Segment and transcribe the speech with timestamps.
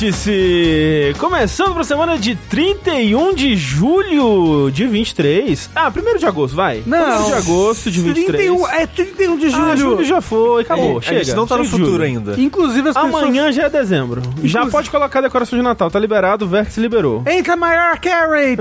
[0.00, 1.14] Vértice!
[1.18, 5.70] Começando pra semana de 31 de julho de 23.
[5.74, 6.82] Ah, 1 de agosto, vai.
[6.84, 7.22] Não.
[7.22, 8.36] 1 de agosto de 23.
[8.36, 9.64] 31, é 31 de julho.
[9.64, 10.98] Ah, julho já foi, acabou.
[10.98, 11.24] a chega.
[11.24, 12.02] gente não tá no futuro julho.
[12.04, 12.38] ainda.
[12.38, 14.20] Inclusive as Amanhã já é dezembro.
[14.44, 17.22] Já Inclusive- pode colocar a decoração de Natal, tá liberado, o Vértice liberou.
[17.22, 17.38] pessoas...
[17.38, 18.54] Entra maior Carey!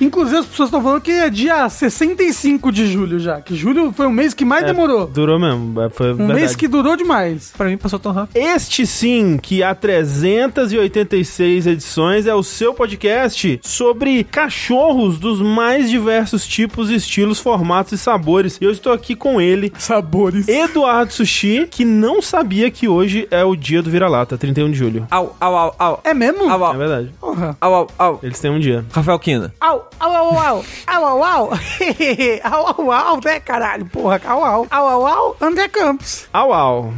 [0.00, 3.40] Inclusive as pessoas estão falando que é dia 65 de julho já.
[3.40, 5.06] Que julho foi o mês que mais demorou.
[5.06, 6.40] Durou mesmo, é, foi Um verdade.
[6.40, 7.52] mês que durou demais.
[7.56, 8.36] Pra mim passou tão rápido.
[8.36, 15.90] Este este sim, que há 386 edições, é o seu podcast sobre cachorros dos mais
[15.90, 18.56] diversos tipos, estilos, formatos e sabores.
[18.58, 19.70] E eu estou aqui com ele.
[19.76, 20.48] Sabores.
[20.48, 25.06] Eduardo Sushi, que não sabia que hoje é o dia do vira-lata, 31 de julho.
[25.10, 26.00] Au, au, au, au.
[26.02, 26.50] É mesmo?
[26.50, 26.74] Au, au.
[26.74, 27.10] É verdade.
[27.20, 27.56] Porra.
[27.60, 28.20] Au, au, au.
[28.22, 28.82] Eles têm um dia.
[28.92, 29.52] Rafael Kina.
[29.60, 30.64] Au, au, au, au.
[30.88, 31.50] au, au, au.
[31.52, 33.84] au, au, au, né, caralho?
[33.92, 34.66] Porra, au, au.
[34.72, 35.36] Au, au, au.
[35.46, 36.28] André Campos.
[36.32, 36.94] Au, au.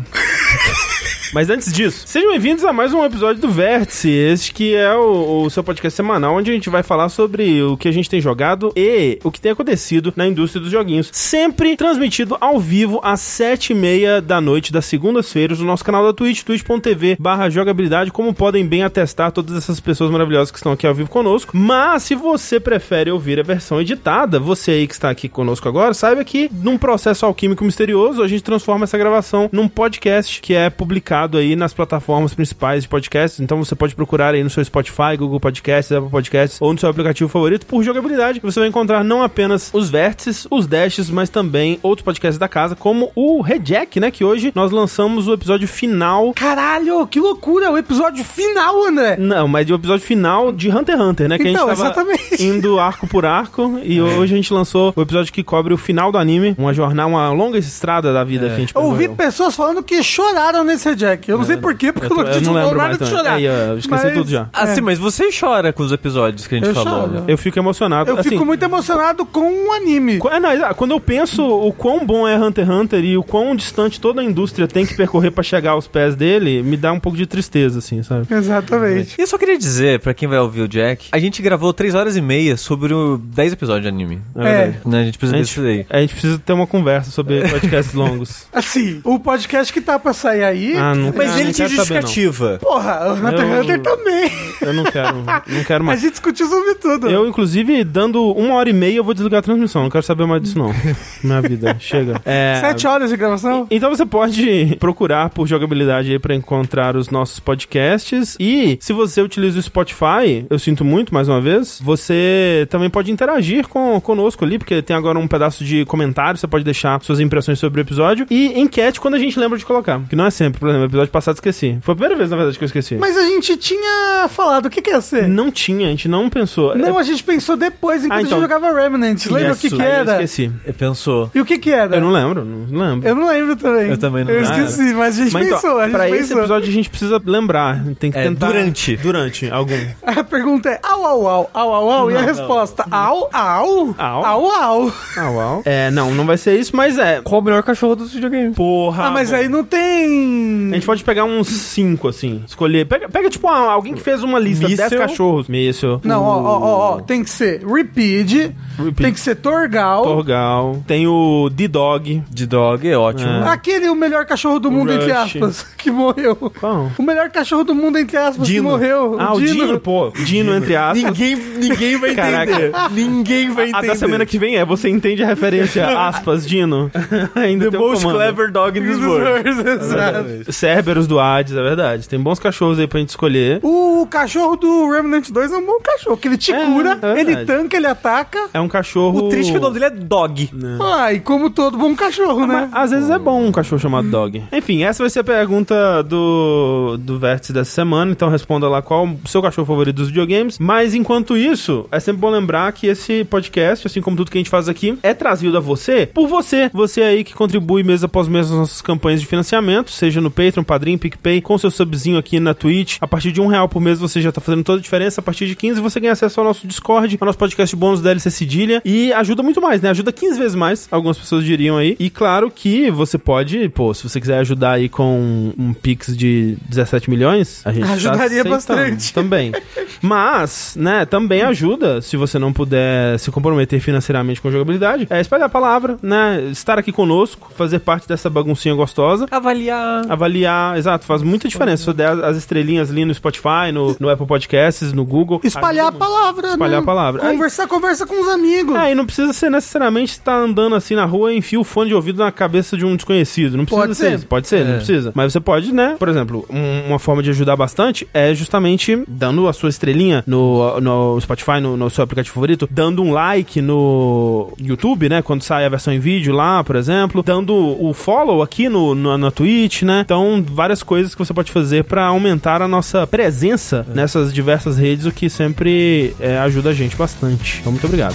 [1.32, 5.44] Mas antes disso, sejam bem-vindos a mais um episódio do Vértice, este que é o,
[5.44, 8.20] o seu podcast semanal, onde a gente vai falar sobre o que a gente tem
[8.20, 11.08] jogado e o que tem acontecido na indústria dos joguinhos.
[11.10, 16.04] Sempre transmitido ao vivo às sete e meia da noite das segundas-feiras no nosso canal
[16.04, 17.16] da Twitch, twitch.tv
[17.50, 21.56] jogabilidade, como podem bem atestar todas essas pessoas maravilhosas que estão aqui ao vivo conosco.
[21.56, 25.94] Mas se você prefere ouvir a versão editada, você aí que está aqui conosco agora,
[25.94, 30.68] saiba que num processo alquímico misterioso, a gente transforma essa gravação num podcast que é
[30.68, 33.40] publicado aí nas plataformas principais de podcasts.
[33.40, 36.88] Então você pode procurar aí no seu Spotify, Google Podcasts, Apple Podcasts ou no seu
[36.88, 38.40] aplicativo favorito por jogabilidade.
[38.42, 42.74] Você vai encontrar não apenas os vértices, os dashes, mas também outros podcasts da casa,
[42.76, 44.10] como o Rejack, né?
[44.10, 46.32] Que hoje nós lançamos o episódio final.
[46.34, 49.16] Caralho, que loucura, o episódio final, André.
[49.18, 51.38] Não, mas o episódio final de Hunter x Hunter, né?
[51.38, 52.44] Que Então, a gente tava exatamente.
[52.44, 53.80] indo arco por arco.
[53.82, 56.54] E hoje a gente lançou o episódio que cobre o final do anime.
[56.58, 60.02] Uma jornada, uma longa estrada da vida que a gente Eu ouvi pessoas falando que
[60.02, 61.28] choraram nesse Jack.
[61.30, 63.34] Eu não sei porquê, porque Eu, tô- eu, eu não lembro mais nada de chorar.
[63.34, 64.48] Aí, eu esqueci Mas- tudo já.
[64.52, 67.00] Ah, sim, mas você chora com os episódios que a gente Eu falou.
[67.02, 67.12] choro.
[67.12, 67.24] né?
[67.28, 68.10] Eu fico emocionado.
[68.10, 70.18] Eu assim, fico muito emocionado com o anime.
[70.18, 73.54] Qu- é, quando eu penso o quão bom é Hunter x Hunter e o quão
[73.54, 77.00] distante toda a indústria tem que percorrer pra chegar aos pés dele, me dá um
[77.00, 78.26] pouco de tristeza, assim, sabe?
[78.30, 79.14] Exatamente.
[79.18, 81.94] E eu só queria dizer, pra quem vai ouvir o Jack, a gente gravou 3
[81.94, 84.20] horas e meia sobre o 10 episódios de anime.
[84.36, 84.78] É verdade.
[84.84, 85.00] Né?
[85.00, 88.46] A gente precisa A gente, a gente precisa ter uma conversa sobre podcasts longos.
[88.52, 90.76] Assim, o podcast que tá pra sair aí.
[90.76, 92.58] Ah, não, Mas ele não tinha quero saber, justificativa.
[92.60, 94.30] Porra, o Hunter x Eu- Hunter também.
[94.62, 96.00] Eu não quero, não quero A mais.
[96.00, 97.08] gente discutiu sobre tudo.
[97.10, 99.82] Eu, inclusive, dando uma hora e meia, eu vou desligar a transmissão.
[99.82, 100.72] Não quero saber mais disso, não.
[101.22, 102.20] Minha vida, chega.
[102.24, 103.66] É, Sete horas de gravação?
[103.70, 108.36] Então você pode procurar por jogabilidade aí pra encontrar os nossos podcasts.
[108.38, 113.10] E se você utiliza o Spotify, eu sinto muito mais uma vez, você também pode
[113.10, 117.20] interagir com, conosco ali, porque tem agora um pedaço de comentário, você pode deixar suas
[117.20, 118.26] impressões sobre o episódio.
[118.30, 120.00] E enquete quando a gente lembra de colocar.
[120.08, 121.78] Que não é sempre, por exemplo, o episódio passado eu esqueci.
[121.82, 122.94] Foi a primeira vez, na verdade, que eu esqueci.
[122.96, 125.28] Mas a gente tinha falado o que, que ia ser.
[125.28, 126.76] Não tinha, a gente não pensou.
[126.76, 128.38] Não, É- a gente pensou depois, enquanto Ah, então.
[128.38, 129.26] a gente jogava Remnant.
[129.26, 130.12] Lembra o que, que aí Eu era?
[130.12, 130.52] esqueci.
[130.64, 131.30] Ele pensou.
[131.34, 131.96] E o que, que era?
[131.96, 133.08] Eu não lembro, não lembro.
[133.08, 133.90] Eu não lembro também.
[133.90, 134.64] Eu também não Eu lembro.
[134.64, 135.78] esqueci, mas a gente Mas então, pensou.
[135.78, 136.38] a gente pra esse pensou.
[136.38, 137.82] episódio a gente precisa lembrar.
[137.98, 138.46] Tem que É, tentar.
[138.46, 138.96] durante.
[138.96, 139.72] Durante, algum.
[140.04, 142.10] A pergunta é au, au, au, au, au, au.
[142.10, 144.24] e a resposta au, au, Au?
[144.24, 144.92] au, au.
[145.16, 145.62] Ah, uau.
[145.64, 147.20] É, não, não vai ser isso, mas é.
[147.22, 148.52] Qual o melhor cachorro do videogame?
[148.54, 149.06] Porra.
[149.06, 150.71] Ah, mas aí não tem...
[150.72, 152.42] A gente pode pegar uns cinco, assim.
[152.46, 152.86] Escolher.
[152.86, 154.88] Pega, pega tipo, alguém que fez uma lista, Míssel.
[154.88, 155.48] 10 cachorros.
[155.48, 156.00] Míssel.
[156.04, 157.00] Não, ó, ó, ó, ó.
[157.00, 158.94] Tem que ser Repeat, Repeat.
[159.02, 160.02] tem que ser Torgal.
[160.04, 160.82] Torgal.
[160.86, 162.22] Tem o D-Dog.
[162.30, 163.30] De dog é ótimo.
[163.30, 163.48] É.
[163.48, 165.36] Aquele o melhor cachorro do mundo, entre Rush.
[165.36, 166.36] aspas, que morreu.
[166.58, 166.90] Qual?
[166.98, 168.64] O melhor cachorro do mundo, entre aspas, Dino.
[168.64, 169.16] que morreu.
[169.18, 170.10] Ah, o Dino, pô.
[170.24, 171.02] Dino, entre aspas.
[171.02, 172.52] Ninguém, ninguém vai Caraca.
[172.52, 172.72] entender.
[172.92, 173.86] Ninguém vai A entender.
[173.88, 176.90] da semana que vem é você entende a referência, aspas, Dino.
[177.34, 178.18] Ainda The most comando.
[178.18, 179.48] clever dog in this world.
[179.48, 180.52] Exato.
[180.52, 182.08] Cerberus do Hades, é verdade.
[182.08, 183.60] Tem bons cachorros aí pra gente escolher.
[183.62, 187.20] O cachorro do Remnant 2 é um bom cachorro, que ele te É, cura, é
[187.20, 188.48] ele tanca, ele ataca.
[188.52, 189.26] É um cachorro.
[189.26, 190.50] O triste é que o nome dele é Dog.
[190.80, 192.68] Ah, e como todo bom cachorro, né?
[192.70, 194.42] Mas, às vezes é bom um cachorro chamado dog.
[194.50, 198.10] Enfim, essa vai ser a pergunta do, do vértice dessa semana.
[198.10, 200.58] Então responda lá qual o seu cachorro favorito dos videogames.
[200.58, 204.40] Mas enquanto isso, é sempre bom lembrar que esse podcast, assim como tudo que a
[204.40, 206.70] gente faz aqui, é trazido a você por você.
[206.72, 210.64] Você aí que contribui mês após mês nas nossas campanhas de financiamento, seja no Patreon,
[210.64, 212.96] Padrim, PicPay, com seu subzinho aqui na Twitch.
[213.00, 215.20] A partir de um real por mês você já tá fazendo toda a diferença.
[215.20, 218.30] A partir de 15 você ganha acesso ao nosso Discord, ao nosso podcast bônus DLC
[218.52, 219.90] cedilha e ajuda muito mais, né?
[219.90, 221.96] Ajuda 15 vezes mais, algumas pessoas diriam aí.
[221.98, 226.56] E claro que você pode, pô, se você quiser ajudar aí com um Pix de
[226.68, 229.12] 17 milhões, a gente tá Ajudaria aceitando bastante.
[229.14, 229.52] Também.
[230.00, 235.46] Mas, né, também ajuda, se você não puder se comprometer financeiramente com jogabilidade, é espalhar
[235.46, 236.42] a palavra, né?
[236.50, 239.26] Estar aqui conosco, fazer parte dessa baguncinha gostosa.
[239.30, 240.04] Avaliar.
[240.10, 241.84] Avaliar, exato, faz muita diferença.
[241.84, 245.40] Se der as- as estrelinhas ali no Spotify, no, no Apple Podcasts, no Google.
[245.44, 246.82] Espalhar a palavra, Espalhar né?
[246.82, 247.20] a palavra.
[247.22, 248.41] Conversar, conversa com os amigos.
[248.76, 251.88] É, e não precisa ser necessariamente estar andando assim na rua e enfia o fone
[251.88, 253.56] de ouvido na cabeça de um desconhecido.
[253.56, 254.18] Não precisa Pode ser.
[254.18, 254.26] ser.
[254.26, 254.76] Pode ser, não É.
[254.76, 255.12] precisa.
[255.14, 255.96] Mas você pode, né?
[255.98, 260.80] Por exemplo, um- uma forma de ajudar bastante é justamente dando a sua estrelinha no,
[260.80, 265.22] no Spotify, no, no seu aplicativo favorito, dando um like no YouTube, né?
[265.22, 269.16] Quando sai a versão em vídeo lá, por exemplo, dando o follow aqui no, no,
[269.18, 270.02] na Twitch, né?
[270.04, 275.06] Então, várias coisas que você pode fazer pra aumentar a nossa presença nessas diversas redes,
[275.06, 277.58] o que sempre é, ajuda a gente bastante.
[277.60, 278.14] Então, muito obrigado.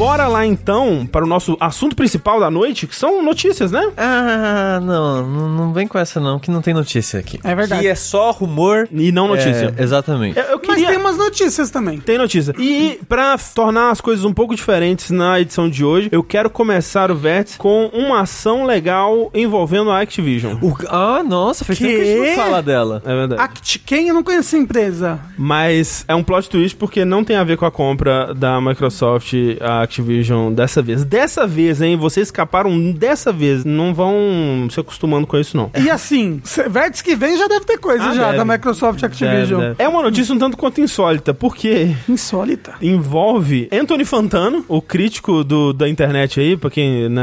[0.00, 3.86] Bora lá então para o nosso assunto principal da noite, que são notícias, né?
[3.98, 7.38] Ah, não, não, vem com essa não, que não tem notícia aqui.
[7.44, 7.82] É verdade.
[7.82, 8.88] Que é só rumor.
[8.90, 9.74] E não notícia.
[9.76, 10.38] É, exatamente.
[10.38, 10.88] Eu, eu Mas queria...
[10.88, 12.00] tem umas notícias também.
[12.00, 12.54] Tem notícia.
[12.58, 17.10] E pra tornar as coisas um pouco diferentes na edição de hoje, eu quero começar
[17.10, 20.56] o Vértice com uma ação legal envolvendo a Activision.
[20.62, 23.02] O- ah, nossa, faz tempo que a gente não fala dela.
[23.04, 23.42] É verdade.
[23.42, 25.20] Act quem eu não conheço a empresa?
[25.36, 29.34] Mas é um plot twist porque não tem a ver com a compra da Microsoft,
[29.60, 31.04] a Activision, dessa vez.
[31.04, 31.96] Dessa vez, hein?
[31.96, 33.64] Vocês escaparam dessa vez.
[33.64, 35.70] Não vão se acostumando com isso, não.
[35.82, 36.40] E assim,
[36.70, 38.38] vértice que vem já deve ter coisa Ah, já deve.
[38.38, 39.60] da Microsoft Activision.
[39.60, 39.82] Deve, deve.
[39.82, 42.74] É uma notícia um tanto quanto insólita, porque Insólita.
[42.80, 47.22] envolve Anthony Fantano, o crítico do, da internet aí, pra quem né,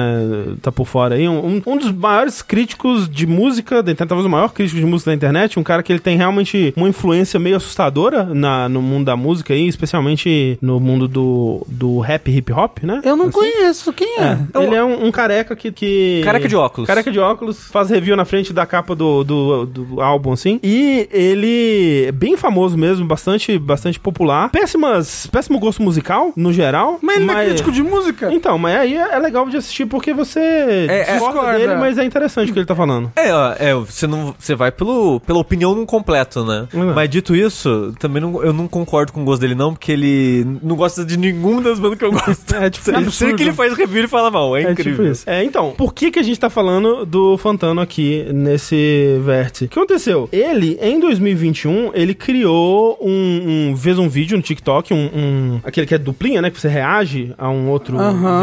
[0.61, 4.49] tá por fora aí, um, um dos maiores críticos de música internet, talvez o maior
[4.51, 8.23] crítico de música da internet, um cara que ele tem realmente uma influência meio assustadora
[8.25, 13.01] na, no mundo da música aí, especialmente no mundo do, do rap hip hop, né?
[13.03, 13.33] Eu não Assim?
[13.33, 13.93] conheço.
[13.93, 14.37] Quem é?
[14.53, 16.21] É, ele é um, um careca que, que.
[16.23, 16.87] Careca de óculos.
[16.87, 20.59] Careca de óculos, faz review na frente da capa do, do, do álbum, assim.
[20.63, 24.49] E ele é bem famoso mesmo, bastante, bastante popular.
[24.49, 26.99] Péssimas, péssimo gosto musical, no geral.
[27.01, 28.31] Mas ele não é crítico de música?
[28.33, 31.57] Então, mas aí é é legal de assistir porque você é- discorda discorda.
[31.59, 33.11] dele, mas é interessante o que ele tá falando.
[33.15, 36.67] É, ó, é, você não, você vai pelo, pela opinião não completo, né?
[36.73, 36.93] Uhum.
[36.93, 40.45] Mas dito isso, também não, eu não concordo com o gosto dele não, porque ele
[40.61, 42.36] não gosta de nenhuma das bandas que eu gosto.
[42.53, 43.35] É, tipo, Sempre absurdo.
[43.35, 44.93] que ele faz review ele fala mal, é, É incrível.
[44.97, 45.23] tipo isso.
[45.29, 49.65] É, então, por que que a gente tá falando do Fantano aqui nesse vértice?
[49.65, 50.29] O que aconteceu?
[50.31, 55.85] Ele, em 2021, ele criou um, um fez um vídeo no TikTok, um, um- aquele
[55.87, 57.97] que é duplinha, né, que você reage a um outro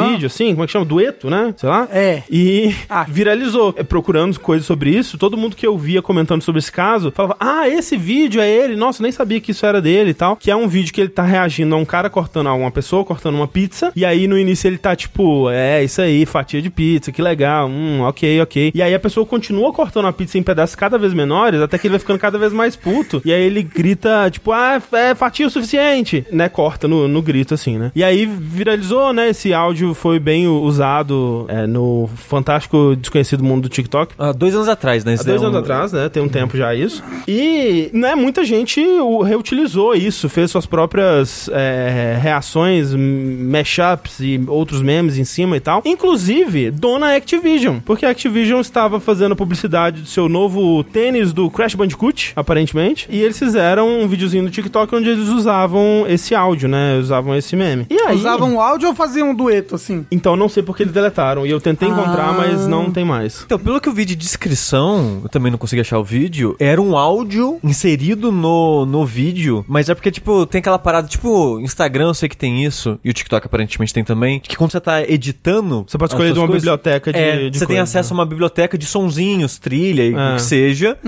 [0.08, 0.84] vídeo, assim, como é que chama?
[0.84, 1.54] Dueto, né?
[1.56, 1.88] Sei lá.
[1.92, 2.22] É.
[2.30, 3.06] E Ah.
[3.08, 3.74] viralizou.
[3.76, 7.36] É, procurando coisas sobre isso, todo mundo que eu via comentando sobre esse caso, falava,
[7.40, 10.36] ah, esse vídeo é ele, nossa, eu nem sabia que isso era dele e tal.
[10.36, 13.04] Que é um vídeo que ele tá reagindo a um cara cortando a uma pessoa,
[13.04, 16.70] cortando uma pizza, e aí no início ele tá tipo, é, isso aí, fatia de
[16.70, 18.72] pizza, que legal, hum, ok, ok.
[18.74, 21.86] E aí a pessoa continua cortando a pizza em pedaços cada vez menores, até que
[21.86, 23.20] ele vai ficando cada vez mais puto.
[23.24, 26.48] E aí ele grita, tipo, ah, é fatia o suficiente, né?
[26.48, 27.90] Corta no, no grito, assim, né?
[27.94, 29.28] E aí viralizou, né?
[29.30, 34.14] Esse áudio foi bem usado é, no fantástico desconhecido mundo do TikTok.
[34.18, 35.14] Há dois anos atrás, né?
[35.18, 36.08] Há dois é um- anos atrás, né?
[36.08, 37.02] Tem um tempo já isso.
[37.26, 38.80] E, né, muita gente
[39.24, 43.44] reutilizou isso, fez suas próprias é, reações, m-
[43.78, 45.82] mashups e outros memes em cima e tal.
[45.84, 47.78] Inclusive, dona Activision.
[47.84, 53.06] Porque a Activision estava fazendo publicidade do seu novo tênis do Crash Bandicoot, aparentemente.
[53.10, 56.96] E eles fizeram um videozinho no TikTok onde eles usavam esse áudio, né?
[56.98, 57.86] Usavam esse meme.
[57.90, 58.16] E aí...
[58.16, 60.06] Usavam um áudio ou faziam um dueto, assim?
[60.10, 61.46] Então não sei porque eles deletaram.
[61.46, 62.32] E eu tentei encontrar, Ah.
[62.32, 63.42] mas não tem mais.
[63.44, 66.80] Então, pelo que eu vi de descrição, eu também não consegui achar o vídeo, era
[66.80, 72.08] um áudio inserido no, no vídeo, mas é porque, tipo, tem aquela parada, tipo, Instagram
[72.08, 75.02] eu sei que tem isso, e o TikTok aparentemente tem também, que quando você tá
[75.02, 75.84] editando...
[75.86, 78.18] Você pode escolher de uma coisas, biblioteca de, é, de você tem coisa, acesso né?
[78.18, 80.32] a uma biblioteca de sonzinhos, trilha, e É.
[80.32, 80.98] o que seja,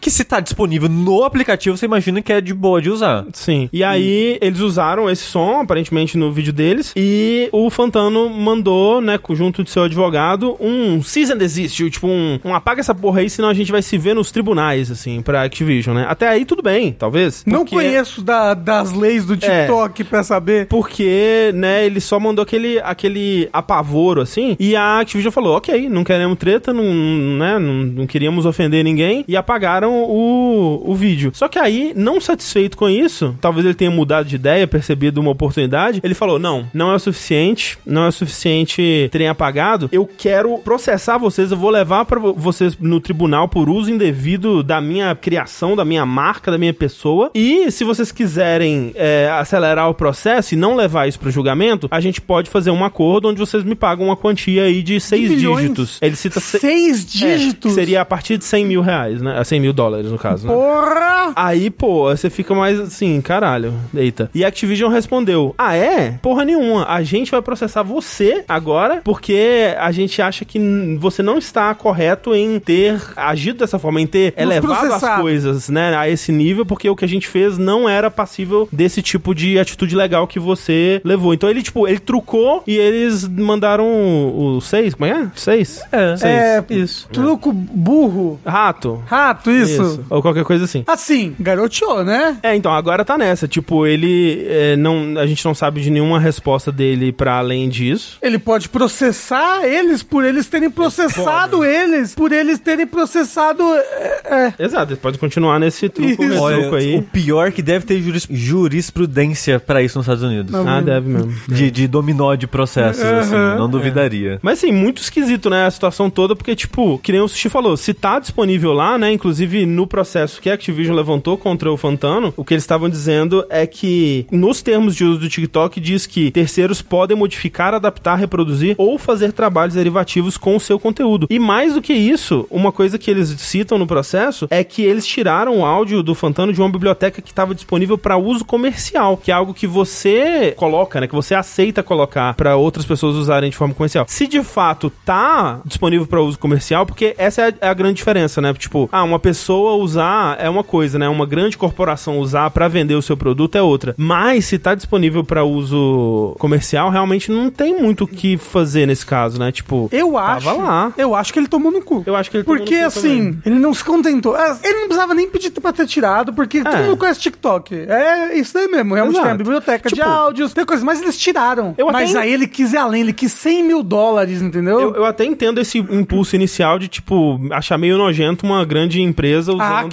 [0.00, 3.24] que se tá disponível no aplicativo, você imagina que é de boa de usar.
[3.32, 3.68] Sim.
[3.72, 6.92] E aí, eles usaram esse som, aparentemente, no vídeo deles.
[6.96, 11.90] E o Fantano mandou, né, junto de seu advogado, um cease and desist.
[11.90, 14.90] Tipo, um, um apaga essa porra aí, senão a gente vai se ver nos tribunais,
[14.90, 16.06] assim, pra Activision, né?
[16.08, 17.42] Até aí, tudo bem, talvez.
[17.46, 20.66] Não porque- conheço da- das leis do TikTok pra saber.
[20.66, 26.04] Porque, né, ele só mandou aquele, aquele apavoro, assim, e a Activision falou, ok, não
[26.04, 31.30] queremos treta, não, né, não, não queríamos ofender ninguém, e apagaram o, o vídeo.
[31.34, 35.30] Só que aí, não satisfeito com isso, talvez ele tenha mudado de ideia, percebido uma
[35.30, 40.08] oportunidade, ele falou, não, não é o suficiente, não é o suficiente terem apagado, eu
[40.18, 45.14] quero processar vocês, eu vou levar para vocês no tribunal por uso indevido da minha
[45.14, 50.54] criação, da minha marca, da minha pessoa, e se vocês quiserem é, acelerar o processo
[50.54, 53.74] e não levar isso pro julgamento, a gente pode fazer um acordo onde vocês me
[53.74, 55.60] pagam uma quantia aí de seis milhões?
[55.62, 55.98] dígitos.
[56.02, 57.72] Ele cita se- Seis é, dígitos.
[57.72, 59.42] seria a partir de 100 mil reais, né?
[59.44, 60.52] 100 mil dólares, no caso, né?
[60.52, 61.32] Porra!
[61.36, 64.30] Aí, pô, você fica mais assim, caralho, eita.
[64.34, 66.18] E a Activision respondeu: Ah, é?
[66.22, 66.84] Porra nenhuma.
[66.86, 70.58] A gente vai processar você agora porque a gente acha que
[70.98, 75.22] você não está correto em ter agido dessa forma, em ter Nos elevado as processado.
[75.22, 79.02] coisas, né, a esse nível, porque o que a gente fez não era passível desse
[79.02, 81.32] tipo de atitude legal que você levou.
[81.34, 85.30] Então ele, tipo, ele trucou e eles mandaram o o seis, como é?
[85.34, 85.80] Seis?
[85.92, 86.16] É.
[86.16, 86.32] Seis.
[86.34, 87.08] É, Isso.
[87.12, 88.40] Truco burro.
[88.44, 89.02] Rato.
[89.06, 90.04] Rato, isso.
[90.10, 90.82] Ou qualquer coisa assim.
[90.86, 92.36] Assim, garoteou, né?
[92.42, 93.46] É, então, agora tá nessa.
[93.46, 94.44] Tipo, ele.
[94.48, 98.18] é, não, a gente não sabe de nenhuma resposta dele pra além disso.
[98.22, 103.62] Ele pode processar eles por eles terem processado eles, por eles terem processado.
[103.62, 104.64] É, é.
[104.64, 106.22] Exato, ele pode continuar nesse truco, Isso.
[106.22, 106.96] nesse Olha, truco aí.
[106.96, 110.52] o pior é que deve ter juris- jurisprudência pra isso nos Estados Unidos.
[110.52, 110.66] Não.
[110.68, 111.32] Ah, deve mesmo.
[111.64, 113.56] De, de dominó de processos, assim, Aham.
[113.58, 114.38] não duvidaria.
[114.42, 117.76] Mas assim, muito esquisito, né, a situação toda, porque, tipo, que nem o Sushi falou,
[117.76, 122.32] se tá disponível lá, né, inclusive no processo que a Activision levantou contra o Fantano,
[122.36, 126.30] o que eles estavam dizendo é que, nos termos de uso do TikTok, diz que
[126.30, 131.26] terceiros podem modificar, adaptar, reproduzir ou fazer trabalhos derivativos com o seu conteúdo.
[131.30, 135.06] E mais do que isso, uma coisa que eles citam no processo é que eles
[135.06, 139.30] tiraram o áudio do Fantano de uma biblioteca que estava disponível para uso comercial, que
[139.30, 143.56] é algo que você coloca, né, que você aceita colocar para outras pessoas usarem de
[143.56, 144.04] forma comercial.
[144.08, 147.94] Se de fato tá disponível para uso comercial, porque essa é a, é a grande
[147.94, 148.52] diferença, né?
[148.54, 151.08] Tipo, ah, uma pessoa usar é uma coisa, né?
[151.08, 153.94] Uma grande corporação usar para vender o seu produto é outra.
[153.96, 159.04] Mas se tá disponível para uso comercial, realmente não tem muito o que fazer nesse
[159.04, 159.50] caso, né?
[159.52, 160.58] Tipo, Eu tava acho.
[160.62, 160.92] lá.
[160.96, 162.02] Eu acho que ele tomou no cu.
[162.06, 163.42] Eu acho que ele tomou Porque no cu assim, também.
[163.46, 164.34] ele não se contentou.
[164.34, 167.74] Ah, Ele não precisava nem pedir pra ter tirado, porque todo mundo conhece TikTok.
[167.74, 168.94] É isso aí mesmo.
[168.94, 169.26] Realmente Exato.
[169.26, 171.29] tem a biblioteca de Tipo, áudios, tem coisas, mas eles tiraram.
[171.78, 174.80] Eu mas até- aí ele quis ir além, ele quis 100 mil dólares, entendeu?
[174.80, 179.52] Eu, eu até entendo esse impulso inicial de, tipo, achar meio nojento uma grande empresa
[179.52, 179.92] usando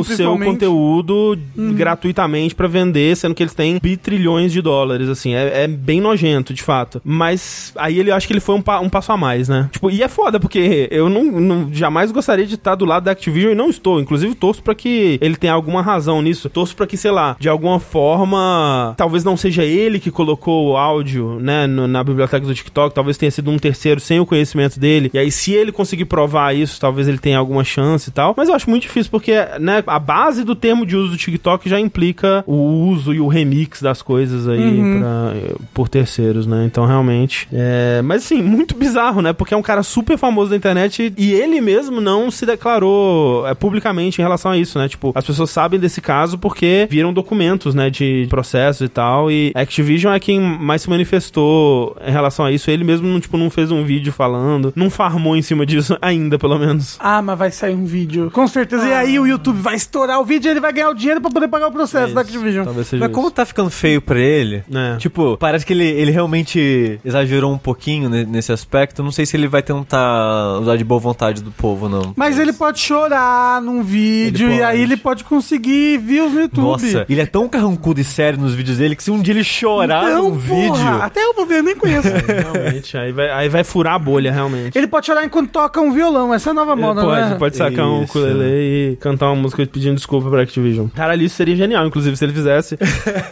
[0.00, 1.38] o seu conteúdo
[1.74, 5.34] gratuitamente pra vender, sendo que eles têm bitrilhões de dólares, assim.
[5.34, 7.00] É, é bem nojento, de fato.
[7.04, 9.68] Mas aí ele acho que ele foi um, pa- um passo a mais, né?
[9.72, 13.10] Tipo, e é foda, porque eu não, não- jamais gostaria de estar do lado da
[13.12, 14.00] Activision e não estou.
[14.00, 16.48] Inclusive, torço pra que ele tenha alguma razão nisso.
[16.48, 20.76] Torço pra que, sei lá, de alguma forma, talvez não seja ele que colocou o
[20.76, 24.78] áudio, né, no- na biblioteca do TikTok, talvez tenha sido um terceiro sem o conhecimento
[24.78, 25.10] dele.
[25.14, 28.34] E aí, se ele conseguir provar isso, talvez ele tenha alguma chance e tal.
[28.36, 31.68] Mas eu acho muito difícil porque, né, a base do termo de uso do TikTok
[31.68, 32.54] já implica o
[32.88, 35.34] uso e o remix das coisas aí pra-
[35.72, 36.64] por terceiros, né?
[36.66, 37.48] Então, realmente.
[37.52, 38.02] É...
[38.04, 39.32] Mas, assim, muito bizarro, né?
[39.32, 43.54] Porque é um cara super famoso da internet e ele mesmo não se declarou é,
[43.54, 44.88] publicamente em relação a isso, né?
[44.88, 49.30] Tipo, as pessoas sabem desse caso porque viram documentos, né, de processos e tal.
[49.30, 52.70] E Activision é quem mais se manifestou em relação a isso.
[52.70, 56.38] Ele mesmo, não, tipo, não fez um vídeo falando, não farmou em cima disso ainda,
[56.38, 56.96] pelo menos.
[57.00, 58.30] Ah, mas vai sair um vídeo.
[58.32, 58.86] Com certeza.
[58.88, 61.30] E aí o YouTube vai estourar o vídeo e ele vai ganhar o dinheiro pra
[61.30, 62.20] poder pagar o processo É da.
[62.24, 62.64] Activision.
[62.64, 63.34] Talvez seja Mas como isso.
[63.36, 64.96] tá ficando feio pra ele, É.
[64.96, 69.02] tipo, parece que ele, ele realmente exagerou um pouquinho ne- nesse aspecto.
[69.02, 72.12] Não sei se ele vai tentar usar de boa vontade do povo, não.
[72.16, 76.64] Mas ele pode chorar num vídeo e aí ele pode conseguir views no YouTube.
[76.64, 79.44] Nossa, ele é tão carrancudo e sério nos vídeos dele que se um dia ele
[79.44, 81.02] chorar Então, num porra, vídeo.
[81.02, 82.08] Até eu vou ver, eu nem conheço.
[82.26, 84.76] Realmente, aí vai, aí vai furar a bolha, realmente.
[84.76, 86.32] ele pode chorar enquanto toca um violão.
[86.32, 87.36] Essa é a nova Ele moda, pode, né?
[87.38, 88.18] pode sacar um Isso.
[88.18, 90.88] ukulele e cantar uma música pedindo desculpa pra Activision.
[90.94, 92.78] Caralho, isso seria genial, inclusive, se ele fizesse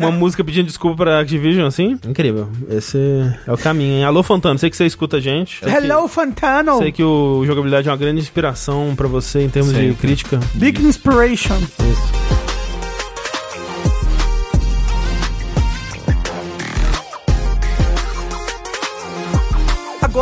[0.01, 1.99] uma música pedindo desculpa pra Activision, assim.
[2.07, 2.49] Incrível.
[2.71, 2.99] Esse
[3.47, 4.05] é o caminho, hein?
[4.05, 5.61] Alô, Fantano, sei que você escuta a gente.
[5.65, 6.79] Sei que- Hello, Fantano.
[6.79, 9.95] Sei que o jogabilidade é uma grande inspiração pra você em termos de Sempre.
[9.97, 10.41] crítica.
[10.55, 11.57] Big Inspiration.
[11.57, 12.32] Isso.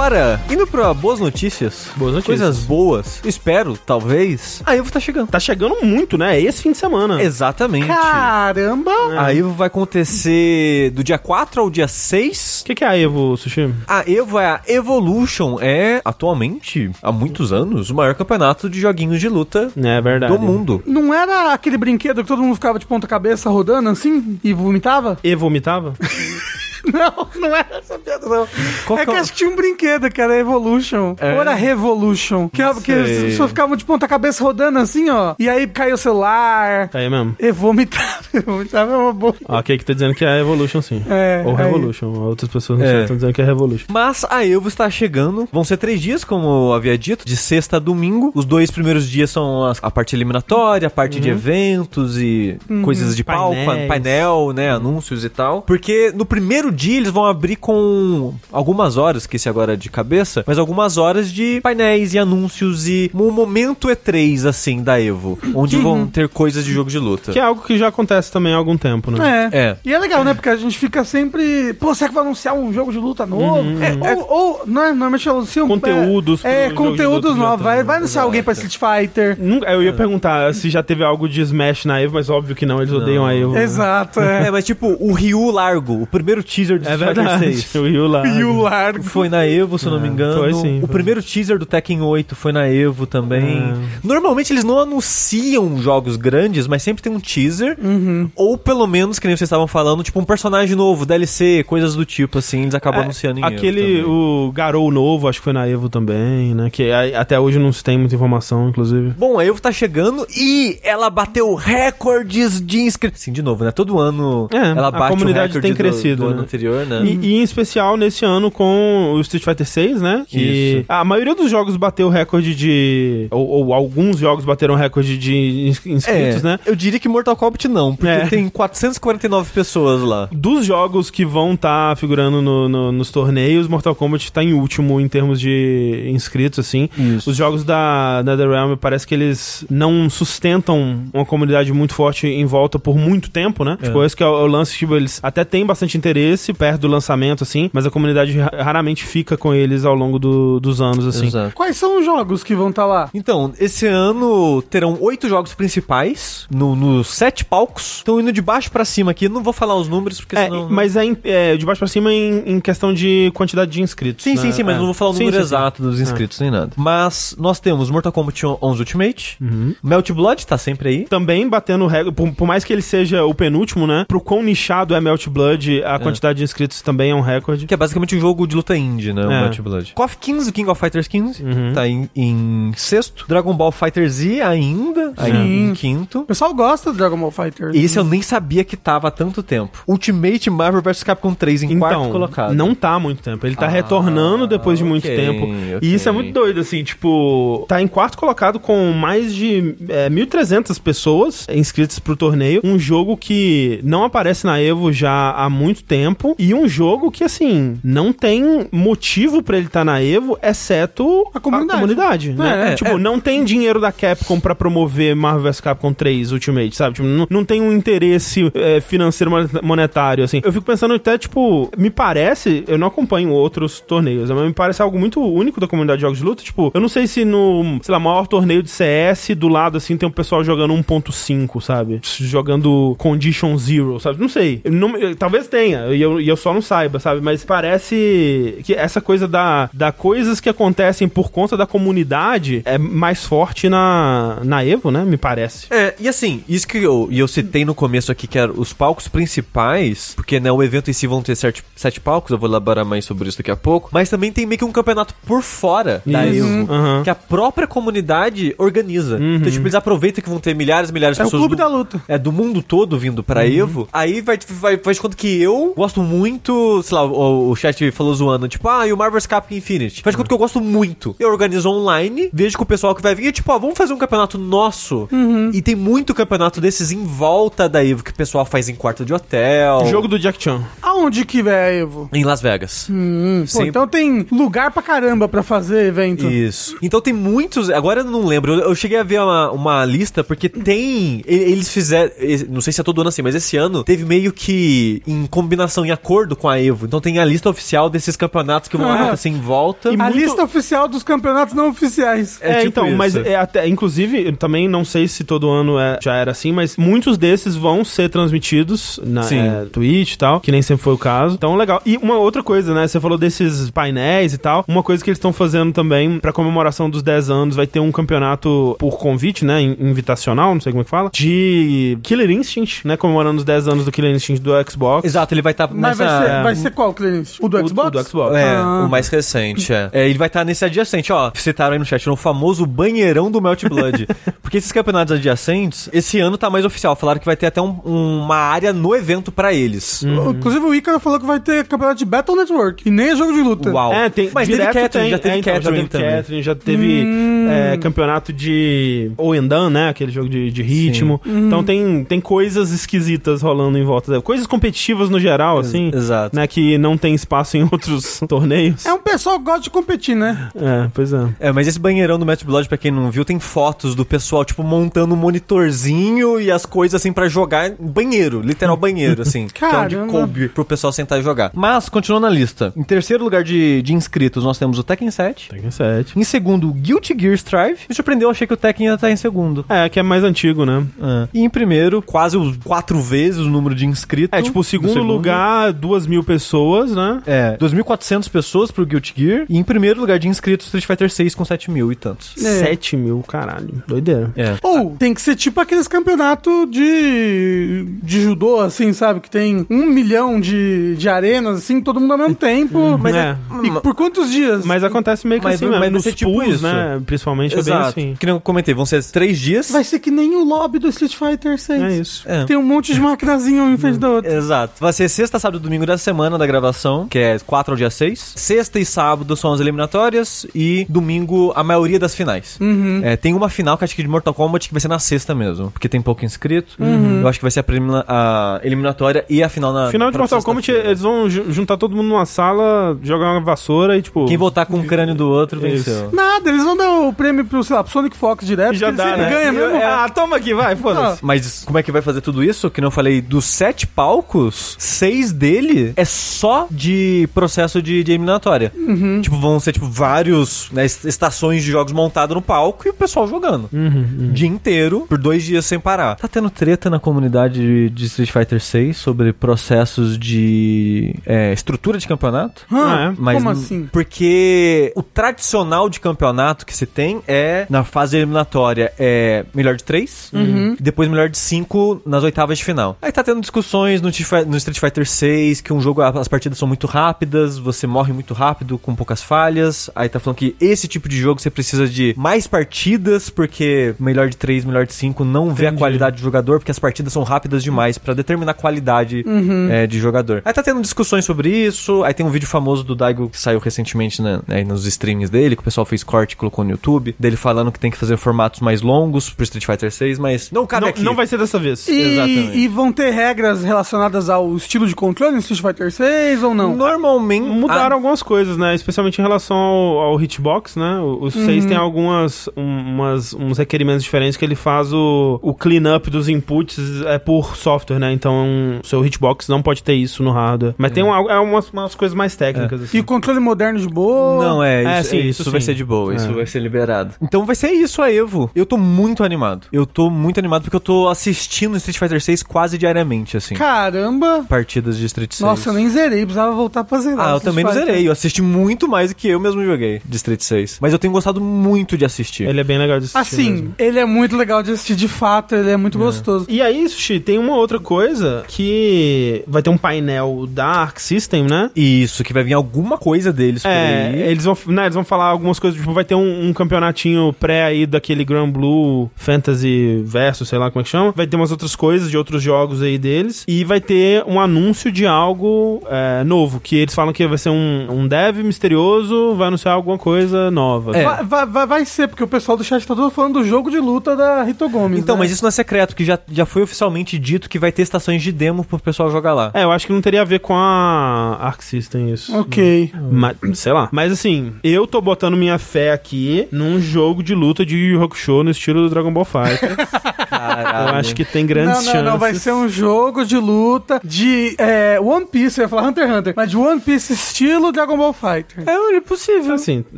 [0.00, 2.38] Agora, indo pra boas notícias, Boas notícias.
[2.40, 5.28] coisas boas, espero, talvez, a Evo tá chegando.
[5.28, 6.38] Tá chegando muito, né?
[6.38, 7.22] É esse fim de semana.
[7.22, 7.86] Exatamente.
[7.86, 8.90] Caramba!
[9.18, 12.60] A Evo vai acontecer do dia 4 ao dia 6.
[12.62, 13.74] O que, que é a Evo, Sushi?
[13.86, 19.20] A Evo é a Evolution, é atualmente, há muitos anos, o maior campeonato de joguinhos
[19.20, 20.32] de luta É verdade.
[20.32, 20.82] do mundo.
[20.86, 25.18] Não era aquele brinquedo que todo mundo ficava de ponta cabeça rodando assim e vomitava?
[25.22, 25.92] E vomitava?
[27.00, 28.46] Não, não era essa piada, não.
[28.86, 31.14] Qual é que que é acho que tinha um brinquedo, que era Evolution.
[31.20, 31.34] É?
[31.34, 32.48] Ou era Revolution.
[32.48, 35.34] Que, é- que as pessoas ficavam de ponta cabeça rodando assim, ó.
[35.38, 36.88] E aí caiu o celular.
[36.88, 37.34] Tá aí mesmo.
[37.38, 38.20] E vomitava.
[38.44, 39.34] vomitava é uma boa.
[39.48, 41.02] Ó, aqui que tá dizendo que é Evolution, sim.
[41.08, 41.64] É, Ou aí.
[41.64, 42.06] Revolution.
[42.08, 43.00] Outras pessoas não É.
[43.02, 43.86] estão dizendo que é Revolution.
[43.90, 45.48] Mas a Evo está chegando.
[45.52, 48.30] Vão ser três dias, como eu havia dito, de sexta a domingo.
[48.34, 53.16] Os dois primeiros dias são as- a parte eliminatória, a parte de eventos e coisas
[53.16, 53.56] de palco,
[53.88, 55.62] painel, né, anúncios e tal.
[55.62, 59.88] Porque no primeiro dia eles vão abrir com algumas horas, que esse agora é de
[59.90, 65.38] cabeça, mas algumas horas de painéis e anúncios e um momento E3, assim, da Evo,
[65.54, 67.32] onde vão ter coisas de jogo de luta.
[67.32, 69.50] Que é algo que já acontece também há algum tempo, né?
[69.52, 69.58] É.
[69.58, 69.76] É.
[69.84, 70.34] E é legal, né?
[70.34, 71.74] Porque a gente fica sempre.
[71.74, 73.60] Pô, será que vai anunciar um jogo de luta novo?
[74.04, 74.88] É, ou, ou, né?
[74.88, 75.66] Normalmente anunciam.
[75.68, 77.64] Conteúdos É, é conteúdos novos.
[77.64, 77.84] Vai, tem.
[77.86, 79.36] vai anunciar alguém pra Street Fighter.
[79.38, 82.64] Nunca- Eu ia perguntar se já teve algo de Smash na Evo, mas óbvio que
[82.66, 83.56] não, eles odeiam a Evo.
[83.56, 84.40] Exato, é.
[84.50, 87.56] É, mas tipo, o Ryu Largo, o primeiro teaser do É Street Fighter verdade.
[87.56, 87.74] 6.
[87.80, 88.26] O Ryu lá.
[88.26, 89.02] E o largo.
[89.02, 90.38] Foi na Evo, se eu não me engano.
[90.40, 90.88] foi sim, O foi.
[90.90, 93.58] primeiro teaser do Tekken 8 foi na Evo também.
[93.58, 93.74] É.
[94.04, 97.76] Normalmente eles não anunciam jogos grandes, mas sempre tem um teaser.
[97.82, 98.30] Uhum.
[98.36, 102.04] Ou pelo menos, que nem vocês estavam falando, tipo um personagem novo, DLC, coisas do
[102.04, 105.66] tipo, assim, eles acabam É, anunciando em Aquele, o Garou novo, acho que foi na
[105.68, 106.70] Evo também, né?
[106.70, 109.10] Que a- até hoje não se tem muita informação, inclusive.
[109.18, 113.20] Bom, a Evo tá chegando e ela bateu recordes de inscritos.
[113.22, 113.70] Sim, de novo, né?
[113.70, 116.44] Todo ano É, ela a bate comunidade o recorde tem do- crescido, do, né?
[116.50, 117.02] Anterior, né?
[117.04, 120.24] E, e em especial nesse ano com o Street Fighter 6, né?
[120.28, 120.38] Que
[120.78, 120.84] Isso.
[120.88, 123.26] a maioria dos jogos bateu recorde de.
[123.30, 125.34] Ou, ou alguns jogos bateram recorde de
[125.68, 126.58] ins- inscritos, É, né?
[126.66, 128.26] eu diria que Mortal Kombat não, porque É.
[128.26, 130.28] tem 449 pessoas lá.
[130.32, 135.00] Dos jogos que vão estar figurando no- no- nos torneios, Mortal Kombat tá em último
[135.00, 136.88] em termos de inscritos, assim.
[136.98, 137.30] Isso.
[137.30, 142.78] Os jogos da NetherRealm parece que eles não sustentam uma comunidade muito forte em volta
[142.78, 143.76] por muito tempo, né?
[143.82, 146.88] Tipo, esse que é o, o lance, tipo, eles até têm bastante interesse perto do
[146.88, 151.06] lançamento, assim, mas a comunidade ra- raramente fica com eles ao longo do- dos anos,
[151.06, 151.26] assim.
[151.26, 151.54] Exato.
[151.54, 153.08] Quais são os jogos que vão estar lá?
[153.14, 157.96] Então, esse ano terão oito jogos principais no- nos sete palcos.
[157.98, 159.28] Estão indo de baixo pra cima aqui.
[159.28, 160.68] Não vou falar os números porque É, senão.
[160.70, 164.22] mas é, em- é de baixo pra cima em, em questão de quantidade de inscritos.
[164.24, 164.42] Sim, né?
[164.42, 164.78] sim, sim, mas É.
[164.78, 165.54] não vou falar o Sim, número sim, sim.
[165.54, 166.70] exato dos inscritos nem nada.
[166.76, 169.74] Mas nós temos Mortal Kombat 11 Ultimate, Uhum.
[169.82, 171.04] Melt Blood tá sempre aí.
[171.04, 174.04] Também batendo recorde, por, por mais que ele seja o penúltimo, né?
[174.06, 177.66] Pro quão nichado é Melt Blood, a quantidade de inscritos também é um recorde.
[177.66, 179.22] Que é basicamente um jogo de luta indie, né?
[179.26, 179.40] O É.
[179.42, 179.92] Melt Blood.
[179.94, 181.72] KOF 15, King of Fighters 15, Uhum.
[181.72, 183.24] tá em, em sexto.
[183.28, 185.32] Dragon Ball Fighter Z ainda, aí
[185.64, 186.20] em quinto.
[186.20, 187.70] O pessoal gosta do Dragon Ball Fighter.
[187.74, 189.82] Esse eu nem sabia que tava há tanto tempo.
[189.86, 192.54] Ultimate Marvel vs Capcom 3 em quarto Então, colocado.
[192.54, 193.46] não tá há muito tempo.
[193.46, 195.44] Ele tá Ah, retornando depois de muito ok, tempo.
[195.44, 195.78] ok.
[195.82, 200.08] E isso é muito doido, assim, tipo, tá em quarto colocado com mais de é,
[200.10, 202.60] 1.300 pessoas inscritas pro torneio.
[202.64, 206.19] Um jogo que não aparece na Evo já há muito tempo.
[206.38, 211.40] E um jogo que, assim, não tem motivo pra ele estar na Evo, exceto A
[211.40, 211.80] comunidade.
[211.80, 212.72] comunidade, né?
[212.72, 212.98] É, tipo, é.
[212.98, 216.96] não tem dinheiro da Capcom pra promover Marvel vs Capcom 3 Ultimate, sabe?
[216.96, 220.40] Tipo, não, não tem um interesse é, financeiro mon- monetário, assim.
[220.44, 224.82] Eu fico pensando até, tipo, me parece, eu não acompanho outros torneios, mas me parece
[224.82, 226.42] algo muito único da comunidade de jogos de luta.
[226.42, 229.96] Tipo, eu não sei se no, sei lá, maior torneio de CS, do lado, assim,
[229.96, 232.00] tem um pessoal jogando 1.5, sabe?
[232.04, 234.20] Jogando Condition Zero, sabe?
[234.20, 234.60] Não sei.
[234.64, 237.20] Não- talvez tenha, e eu, e eu só não saiba, sabe?
[237.20, 242.78] Mas parece que essa coisa da, da coisas que acontecem por conta da comunidade é
[242.78, 245.04] mais forte na, na Evo, né?
[245.04, 245.66] Me parece.
[245.70, 248.72] É, e assim, isso que eu, e eu citei no começo aqui, que eram os
[248.72, 252.48] palcos principais, porque né, o evento em si vão ter sete, sete palcos, eu vou
[252.48, 255.42] elaborar mais sobre isso daqui a pouco, mas também tem meio que um campeonato por
[255.42, 256.46] fora da Isso.
[256.46, 257.02] Evo, Aham.
[257.02, 259.18] que a própria comunidade organiza.
[259.20, 261.56] Então, tipo, eles aproveitam que vão ter milhares e milhares de É o pessoas clube
[261.56, 262.00] do, da luta.
[262.08, 263.88] é, do mundo todo vindo pra Evo.
[263.92, 267.90] Aí vai, vai, faz de conta que eu gosto muito, sei lá, o, o chat
[267.90, 270.02] falou zoando, tipo, ah, e o Marvel's Capcom Infinity.
[270.02, 271.14] Faz de conta que eu gosto muito.
[271.18, 273.92] Eu organizo online, vejo com o pessoal que vai vir, e, tipo, ó, vamos fazer
[273.92, 275.08] um campeonato nosso.
[275.52, 279.04] E tem muito campeonato desses em volta da Evo, que o pessoal faz em quarto
[279.04, 279.86] de hotel.
[279.86, 280.62] Jogo do Jack Chan.
[280.82, 282.08] Aonde que é a Evo?
[282.12, 282.88] Em Las Vegas.
[282.90, 286.26] Hum, pô, então tem lugar pra caramba pra fazer evento.
[286.26, 286.76] Isso.
[286.82, 287.70] Então tem muitos.
[287.70, 288.54] Agora eu não lembro.
[288.54, 291.22] Eu, eu cheguei a ver uma, uma lista, porque tem.
[291.26, 292.10] Eles fizeram.
[292.48, 295.84] Não sei se é todo ano assim, mas esse ano teve meio que em combinação,
[295.84, 296.86] em acordo com a Evo.
[296.86, 298.94] Então tem a lista oficial desses campeonatos que vão Ah.
[299.02, 299.90] acontecer em volta.
[299.90, 302.38] E A muito- lista oficial dos campeonatos não oficiais.
[302.42, 302.96] É É, tipo então, isso.
[302.96, 306.52] mas é até, inclusive, eu também não sei se todo ano é- já era assim,
[306.52, 310.94] mas muitos desses vão ser transmitidos na é, Twitch e tal, que nem sempre foi
[310.94, 311.34] o caso.
[311.34, 311.80] Então, legal.
[311.84, 312.86] E uma outra coisa, né?
[312.86, 314.64] Você falou desses painéis e tal.
[314.68, 317.90] Uma coisa que eles estão fazendo também pra comemoração dos 10 anos, vai ter um
[317.92, 319.60] campeonato por convite, né?
[319.60, 322.96] in- Invitacional, não sei como é que fala, de Killer Instinct, né?
[322.96, 325.04] Comemorando os 10 anos do Killer Instinct do Xbox.
[325.04, 327.38] Exato, ele vai estar Mas vai nessa- ser, vai ser qual, Clenis?
[327.40, 327.88] O do O- Xbox?
[327.88, 328.36] O, do Xbox.
[328.36, 328.84] É, Ah.
[328.86, 329.88] o mais recente, é.
[329.92, 331.30] É, Ele vai estar nesse adjacente, ó.
[331.34, 334.06] Citaram aí no chat, no famoso banheirão do Melt Blood.
[334.42, 336.94] Porque esses campeonatos adjacentes, esse ano tá mais oficial.
[336.96, 340.02] Falaram que vai ter até um- uma área no evento pra eles.
[340.02, 342.86] Inclusive o Icaro falou que vai ter campeonato de Battle Network.
[342.86, 343.70] E nem é jogo de luta.
[343.70, 343.92] Uau.
[343.92, 346.16] É, tem, Mas teve Catherine, tem, já teve é, então, Catherine já teve também.
[346.16, 347.06] Catherine, já teve
[347.50, 349.88] é, campeonato de Oendan, né?
[349.88, 351.20] Aquele jogo de, de ritmo.
[351.24, 354.22] Então tem, tem coisas esquisitas rolando em volta dela.
[354.22, 355.90] Coisas competitivas no geral, assim.
[355.94, 356.34] Exato.
[356.34, 358.84] Né, que não tem espaço em outros torneios.
[358.86, 360.50] É um pessoal que gosta de competir, né?
[360.54, 361.28] É, pois é.
[361.38, 364.44] É, mas esse banheirão do Match Blood, pra quem não viu, tem fotos do pessoal,
[364.44, 369.46] tipo, montando um monitorzinho e as coisas, assim, pra jogar banheiro, literal banheiro, assim.
[369.46, 371.50] que é onde coube pro pessoal sentar e jogar.
[371.54, 375.50] Mas, continuando na lista, em terceiro lugar de, de inscritos, nós temos o Tekken 7.
[375.50, 376.18] Tekken 7.
[376.18, 377.80] Em segundo, o Guilty Gear Strive.
[377.88, 379.64] Me surpreendeu, eu achei que o Tekken ia estar em segundo.
[379.68, 380.84] É, que é mais antigo, né?
[381.00, 381.28] Ah.
[381.32, 384.38] E em primeiro, quase os quatro vezes o número de inscritos.
[384.38, 387.20] É, tipo, o do segundo, lugar, duas mil pessoas, né?
[387.26, 389.46] É, 2.400 pessoas pro Guilty Gear.
[389.48, 392.34] E em primeiro lugar de inscritos, Street Fighter 6 com 7 mil e tantos.
[392.38, 392.60] É.
[392.64, 393.82] 7 mil, caralho.
[393.86, 394.32] Doideira.
[394.36, 394.56] É.
[394.62, 399.20] Ou tem que ser tipo aqueles campeonatos de, de judô, assim, sabe?
[399.20, 402.98] Que tem um milhão de, de arenas, assim, todo mundo ao mesmo tempo.
[402.98, 403.36] Mas Mas é.
[403.64, 404.64] E por quantos dias?
[404.64, 405.78] Mas acontece meio que Mas assim mesmo.
[405.80, 406.62] mas vai Nos ser tipo pools, isso.
[406.62, 407.00] né?
[407.04, 407.88] Principalmente é bem Exato.
[407.88, 408.16] assim.
[408.18, 409.70] Que nem eu comentei, vão ser três dias.
[409.70, 411.82] Vai ser que nem o lobby do Street Fighter 6.
[411.82, 412.22] É isso.
[412.26, 412.44] É.
[412.44, 414.32] Tem um monte de maquinazinha um em frente da outra.
[414.32, 414.74] Exato.
[414.80, 417.90] Vai ser sexta, sábado e domingo da semana da gravação, que é 4 ao dia
[417.90, 418.34] 6.
[418.36, 422.56] Sexta e sábado são as eliminatórias e domingo a maioria das finais.
[422.60, 423.00] Uhum.
[423.02, 425.34] É, tem uma final que acho que de Mortal Kombat que vai ser na sexta
[425.34, 426.74] mesmo, porque tem pouco inscrito.
[426.78, 427.20] Uhum.
[427.22, 430.18] Eu acho que vai ser a, prelima- a eliminatória e a final na Final de
[430.18, 434.26] Mortal Kombat, eles vão ju- juntar todo mundo numa sala, jogar uma vassoura e, tipo.
[434.26, 435.84] Quem votar com o crânio do outro Isso.
[435.90, 436.10] venceu.
[436.12, 439.16] Nada, eles vão dar o prêmio pro, sei lá, pro Sonic Fox direto, já dá,
[439.16, 439.30] né?
[439.30, 439.76] ganha mesmo.
[439.76, 441.24] É, Ah, toma aqui, vai, foda-se.
[441.24, 442.70] Mas como é que vai fazer tudo isso?
[442.70, 448.72] Que não falei, dos sete palcos, seis dele é só de processo de, de eliminatória.
[448.76, 449.20] Uhum.
[449.20, 452.94] Tipo, vão ser, tipo, vários né, est- estações de jogos montadas no palco e o
[452.94, 453.68] pessoal jogando.
[453.72, 456.16] Uhum, O dia inteiro, por dois dias sem parar.
[456.16, 462.06] Tá tendo treta na comunidade de, Street Fighter 6 sobre processos de é, estrutura de
[462.08, 462.66] campeonato.
[462.72, 462.78] Hã?
[462.84, 463.14] Ah, é?
[463.18, 463.88] Mas Como assim?
[463.92, 469.84] Porque o tradicional de campeonato que se tem é, na fase eliminatória, é melhor de
[469.84, 470.76] três, Uhum.
[470.78, 472.96] e depois melhor de cinco nas oitavas de final.
[473.00, 474.08] Aí tá tendo discussões no,
[474.46, 475.19] no Street Fighter 6
[475.62, 479.90] que um jogo, as partidas são muito rápidas, você morre muito rápido, com poucas falhas.
[479.94, 484.28] Aí tá falando que esse tipo de jogo você precisa de mais partidas, porque melhor
[484.28, 485.78] de três, melhor de cinco não vê a Entendi.
[485.80, 489.24] qualidade do jogador, porque as partidas são rápidas demais pra determinar a qualidade
[489.70, 490.42] é, de jogador.
[490.44, 492.02] Aí tá tendo discussões sobre isso.
[492.04, 495.54] Aí tem um vídeo famoso do Daigo que saiu recentemente né, aí nos streams dele,
[495.56, 498.16] que o pessoal fez corte e colocou no YouTube, dele falando que tem que fazer
[498.16, 501.02] formatos mais longos pro Street Fighter 6, mas não cabe Não, aqui.
[501.02, 501.86] não vai ser dessa vez.
[501.88, 502.58] E, Exatamente.
[502.58, 506.74] e vão ter regras relacionadas ao estilo de controle no Street Fighter 6 ou não?
[506.76, 508.74] Normalmente Mudaram Ah, algumas coisas, né?
[508.74, 510.98] Especialmente em relação ao, ao hitbox, né?
[511.00, 515.54] O, o 6 tem algumas um- umas, uns requerimentos diferentes que ele faz o, o
[515.54, 518.12] cleanup dos inputs é por software, né?
[518.12, 520.74] Então, o seu hitbox não pode ter isso no hardware.
[520.78, 522.98] Mas tem um, é umas, umas coisas mais técnicas, assim.
[522.98, 524.44] E o controle moderno de boa?
[524.44, 525.66] Não, é, É, isso, sim, é, isso isso vai sim.
[525.66, 526.32] ser de boa, isso É.
[526.32, 527.14] vai ser liberado.
[527.20, 528.50] Então vai ser isso a Evo.
[528.54, 529.66] Eu tô muito animado.
[529.72, 533.54] Eu tô muito animado porque eu tô assistindo Street Fighter 6 quase diariamente, assim.
[533.54, 534.44] Caramba!
[534.48, 535.40] Partidas de Street 6.
[535.40, 537.28] Nossa, eu nem zerei, precisava voltar pra zerar.
[537.28, 538.06] Ah, eu também não zerei.
[538.06, 540.78] Eu assisti muito mais do que eu mesmo joguei de Street 6.
[540.80, 542.44] Mas eu tenho gostado muito de assistir.
[542.48, 543.18] Ele é bem legal de assistir.
[543.18, 543.74] Assim, mesmo.
[543.78, 546.46] ele é muito legal de assistir, de fato, ele é muito gostoso.
[546.48, 551.44] E aí, Sushi, tem uma outra coisa que vai ter um painel da Arc System,
[551.44, 551.70] né?
[551.74, 554.20] Isso, que vai vir alguma coisa deles por É, aí.
[554.22, 557.64] eles vão, né, eles vão falar algumas coisas, tipo, vai ter um, um campeonatinho pré
[557.64, 561.12] aí daquele Grand Blue Fantasy Versus, sei lá como é que chama.
[561.16, 563.44] Vai ter umas outras coisas de outros jogos aí deles.
[563.48, 567.50] E vai ter um anúncio de algo é, novo, que eles falam que vai ser
[567.50, 570.96] um, um dev misterioso, vai anunciar alguma coisa nova.
[570.96, 571.04] É.
[571.04, 573.78] Vai, vai- vai- ser, porque o pessoal do chat tá todo falando do jogo de
[573.78, 574.98] luta da Rito Gomes.
[575.00, 575.20] Então, né?
[575.20, 578.22] mas isso não é secreto, que já, já foi oficialmente dito que vai ter estações
[578.22, 579.50] de demo pro pessoal jogar lá.
[579.54, 582.36] É, eu acho que não teria a ver com a Arc System isso.
[582.38, 582.92] Ok.
[583.10, 583.88] Mas, sei lá.
[583.90, 588.02] Mas assim, eu tô botando minha fé aqui num jogo de luta de Yu Yu
[588.04, 589.76] Hakusho no estilo do Dragon Ball Fighter.
[590.30, 590.88] Caralho.
[590.90, 592.04] eu acho que tem grandes Não, não, chances.
[592.04, 594.69] não, vai ser um jogo de luta de é,
[595.00, 598.12] One Piece, eu ia falar Hunter x Hunter, mas de One Piece estilo Dragon Ball
[598.12, 598.64] Fighter.
[598.66, 599.54] É, é possível.
[599.54, 599.84] Assim,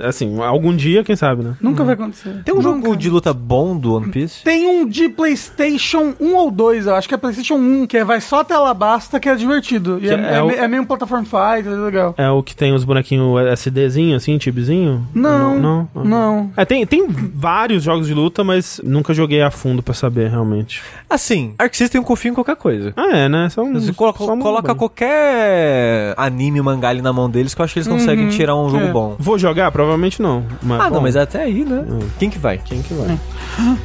[0.00, 1.56] assim, algum dia, quem sabe, né?
[1.60, 2.42] Nunca vai acontecer.
[2.44, 2.96] Tem um jogo Nunca.
[2.96, 4.42] de luta bom do One Piece?
[4.44, 8.04] Tem um de PlayStation 1 ou 2, eu acho que é PlayStation 1, que é
[8.04, 9.98] vai só tela basta, que é divertido.
[9.98, 12.14] E Que é, é é o- me- é meio um platform fighter, é legal.
[12.16, 13.22] É o que tem os bonequinhos
[13.58, 15.06] SDzinho, assim, tibizinho?
[15.14, 15.88] Não, Não?
[15.94, 16.04] não.
[16.04, 16.52] não.
[16.56, 20.82] É, tem, tem vários jogos de luta, mas nunca joguei a fundo pra saber, realmente.
[21.08, 22.92] Assim, Arc System eu confio em qualquer coisa.
[22.96, 23.48] Ah, é, né?
[23.50, 24.78] Só um, Você coloca, só um coloca bem.
[24.78, 28.68] qualquer anime, mangá ali na mão deles que eu acho que eles conseguem tirar um
[28.68, 28.90] jogo é.
[28.90, 29.16] bom.
[29.18, 29.70] Vou jogar?
[29.70, 30.44] Provavelmente não.
[30.62, 31.84] Mas, Ah, bom, não, mas até aí, né?
[31.88, 31.98] Hum.
[32.18, 32.58] Quem que vai?
[32.58, 33.18] Quem que vai?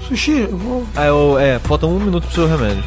[0.07, 0.83] Sushi, eu vou.
[0.95, 2.83] Ah, eu, é, falta um minuto pro seu remédio.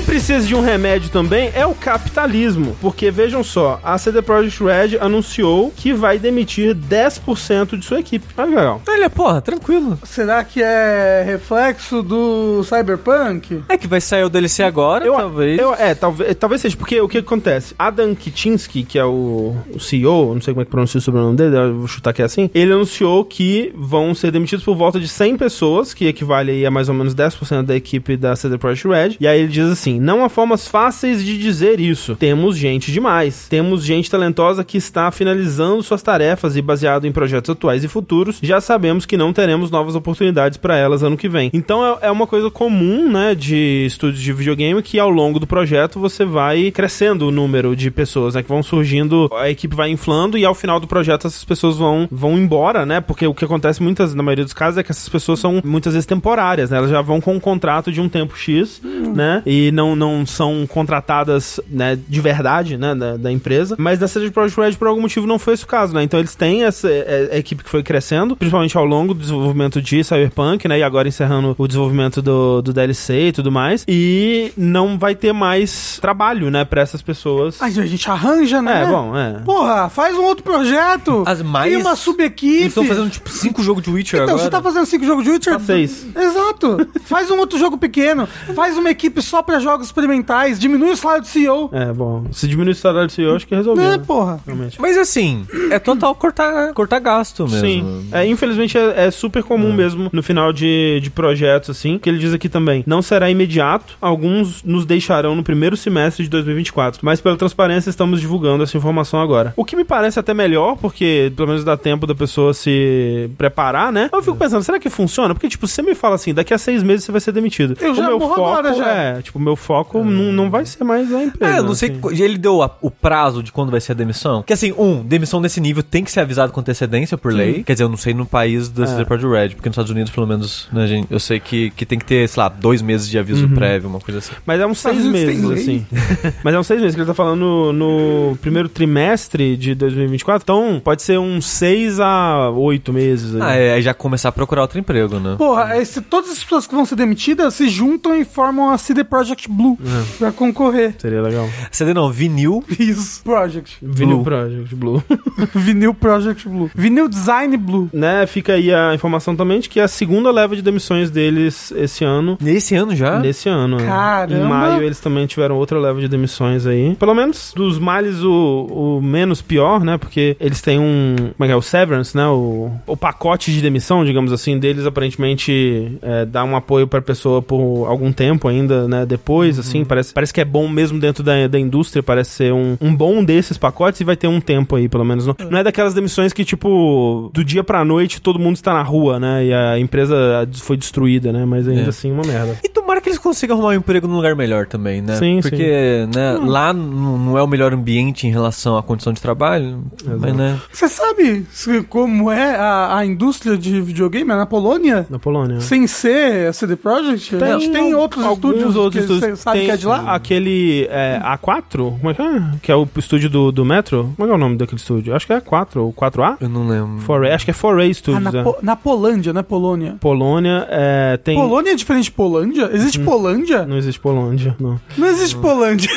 [0.00, 2.74] Quem precisa de um remédio também é o capitalismo.
[2.80, 8.24] Porque vejam só, a CD Projekt Red anunciou que vai demitir 10% de sua equipe.
[8.34, 8.82] Olha que legal.
[8.88, 9.98] Olha, porra, tranquilo.
[10.02, 13.62] Será que é reflexo do Cyberpunk?
[13.68, 15.58] É que vai sair o DLC agora, Eu, talvez.
[15.60, 17.74] eu- é, talvez, talvez seja, porque o que acontece?
[17.78, 21.36] Adam Kitinsky, que é o, o CEO, não sei como é que pronuncia o sobrenome
[21.36, 24.98] dele, eu vou chutar que é assim, ele anunciou que vão ser demitidos por volta
[24.98, 28.56] de 100 pessoas, que equivale aí a mais ou menos 10% da equipe da CD
[28.56, 32.56] Projekt Red, e aí ele diz assim, não há formas fáceis de dizer isso, temos
[32.56, 37.82] gente demais, temos gente talentosa que está finalizando suas tarefas e baseado em projetos atuais
[37.82, 41.50] e futuros, já sabemos que não teremos novas oportunidades para elas ano que vem.
[41.52, 45.46] Então é, é uma coisa comum, né, de estúdios de videogame que ao longo do
[45.46, 49.90] projeto você vai crescendo o número de pessoas, né, que vão surgindo, a equipe vai
[49.90, 53.44] inflando e ao final do projeto essas pessoas vão, vão embora, né, porque o que
[53.44, 56.78] acontece muitas, na maioria dos casos é que essas pessoas são muitas vezes temporárias, né,
[56.78, 58.80] elas já vão com um contrato de um tempo X,
[59.14, 64.06] né, e não, não são contratadas, né, de verdade, né, da, da empresa, mas da
[64.06, 66.64] CD Projekt Red por algum motivo não foi esse o caso, né, então eles têm
[66.64, 70.78] essa é, é, equipe que foi crescendo, principalmente ao longo do desenvolvimento de Cyberpunk, né,
[70.78, 75.32] e agora encerrando o desenvolvimento do, do DLC e tudo mais, e não vai ter
[75.32, 77.56] mais trabalho, né, pra essas pessoas.
[77.60, 78.82] Ai, a gente arranja, né?
[78.82, 79.32] é, bom, é.
[79.44, 81.22] Porra, faz um outro projeto.
[81.26, 82.54] As mais- Cria uma sub-equipe.
[82.56, 84.44] Eles estão fazendo, tipo, cinco jogos de Witcher Então, agora.
[84.44, 85.52] você tá fazendo cinco jogos de Witcher?
[85.54, 86.06] Só seis.
[86.16, 86.88] Exato.
[87.04, 88.26] Faz um outro jogo pequeno.
[88.54, 90.58] Faz uma equipe só pra jogos experimentais.
[90.58, 91.70] Diminui o salário do CEO.
[91.72, 93.84] É, bom, se diminuir o salário do CEO, acho que resolveu.
[93.84, 94.40] É, né, porra.
[94.44, 94.80] Realmente.
[94.80, 97.60] Mas assim, é total cortar, cortar gasto mesmo.
[97.60, 98.08] Sim.
[98.12, 102.18] É, infelizmente é, é super comum mesmo no final de, de projetos, assim, que ele
[102.18, 102.82] diz aqui também.
[102.86, 108.20] Não será imediato, alguns nos deixarão no primeiro semestre de 2024, mas pela transparência estamos
[108.20, 109.54] divulgando essa informação agora.
[109.56, 113.92] O que me parece até melhor, porque pelo menos dá tempo da pessoa se preparar,
[113.92, 114.10] né?
[114.12, 115.34] Eu fico pensando, será que funciona?
[115.34, 117.76] Porque, tipo, você me fala assim, daqui a seis meses você vai ser demitido.
[117.80, 118.88] Eu o já meu morro foco agora, já.
[118.90, 121.54] É, tipo, meu foco não, não vai ser mais a empresa.
[121.54, 121.90] É, eu não sei.
[121.90, 122.22] assim.
[122.22, 124.42] Ele deu a- o prazo de quando vai ser a demissão?
[124.42, 127.62] Que assim, um, demissão desse nível tem que ser avisado com antecedência por lei.
[127.62, 128.86] Quer dizer, eu não sei no país da É.
[128.86, 131.84] CD Projekt Red, porque nos Estados Unidos, pelo menos, né, gente, eu sei que, que
[131.86, 133.54] tem que ter, sei lá, dois meses de aviso Uhum.
[133.54, 134.32] prévio, uma coisa assim.
[134.46, 135.86] Mas é uns seis meses, assim.
[136.42, 140.42] Mas é uns seis meses que ele tá falando no, no primeiro trimestre de 2024.
[140.42, 143.34] Então, pode ser uns seis a oito meses.
[143.34, 143.40] aí.
[143.42, 145.36] Ah, é, aí já começar a procurar outro emprego, né?
[145.38, 149.04] Porra, esse, todas as pessoas que vão ser demitidas se juntam e formam a CD
[149.04, 149.78] Projekt Blue
[150.18, 150.94] pra concorrer.
[150.98, 151.48] Seria legal.
[151.70, 152.64] CD não, vinil.
[152.78, 153.22] Isso.
[153.22, 153.78] Project.
[153.82, 154.22] Blue.
[154.24, 155.02] Project Blue.
[155.54, 156.70] Vinil Project Blue.
[156.74, 157.88] Vinil Design Blue.
[157.92, 161.72] né, fica aí a informação também de que é a segunda leva de demissões deles
[161.76, 162.38] esse ano.
[162.40, 163.18] Nesse ano já?
[163.18, 163.76] Nesse ano.
[163.78, 163.86] né?
[163.86, 164.44] Caramba!
[164.44, 166.94] Em maio eles também tiveram outra leva de demissões aí.
[166.96, 168.66] Pelo menos dos males o,
[168.98, 169.98] o menos pior, né?
[169.98, 171.16] Porque eles têm um.
[171.36, 171.56] Como é que é?
[171.56, 172.26] O severance, né?
[172.26, 177.42] O, o pacote de demissão, digamos assim, deles aparentemente é, dá um apoio pra pessoa
[177.42, 179.04] por algum tempo ainda, né?
[179.06, 182.76] Depois, assim, parece, parece que é bom mesmo dentro da, da indústria, parece ser um,
[182.80, 185.26] um bom desses pacotes e vai ter um tempo aí, pelo menos.
[185.26, 188.82] Não, não é daquelas demissões que, tipo, do dia pra noite todo mundo está na
[188.82, 189.46] rua, né?
[189.46, 191.44] E a empresa foi destruída, né?
[191.44, 191.88] Mas ainda É.
[191.88, 192.58] assim, uma merda.
[192.62, 195.14] E tomara que eles consigam arrumar um emprego num lugar melhor também, né?
[195.16, 199.20] Sim, Porque, né, lá n- não é o melhor ambiente em relação à condição de
[199.20, 199.84] trabalho,
[200.18, 200.58] mas, né?
[200.72, 201.46] Você sabe
[201.88, 205.06] como é a, a indústria de videogame na Polônia?
[205.08, 205.60] Na Polônia.
[205.60, 207.36] Sem ser a CD Projekt?
[207.42, 209.38] a gente tem outros alguns estúdios outros que estúdios.
[209.38, 210.14] você sabe Tem que é de lá?
[210.14, 212.42] Aquele é, A4, como é que é?
[212.62, 214.12] Que é o estúdio do, do Metro.
[214.16, 215.14] Como é que é o nome daquele estúdio?
[215.14, 216.36] Acho que é A4 ou 4A?
[216.40, 216.98] Eu não lembro.
[217.00, 218.32] Foray, acho que é Foray Ah, Studios.
[218.32, 218.42] na, é.
[218.42, 219.42] Po- na Polândia, né?
[219.42, 219.96] Polônia.
[220.00, 221.36] Polônia é, tem.
[221.36, 222.68] Polônia é diferente de Polândia?
[222.80, 223.64] Existe Polândia?
[223.66, 224.80] Não existe Polônia, não.
[224.96, 225.90] Não existe Polândia.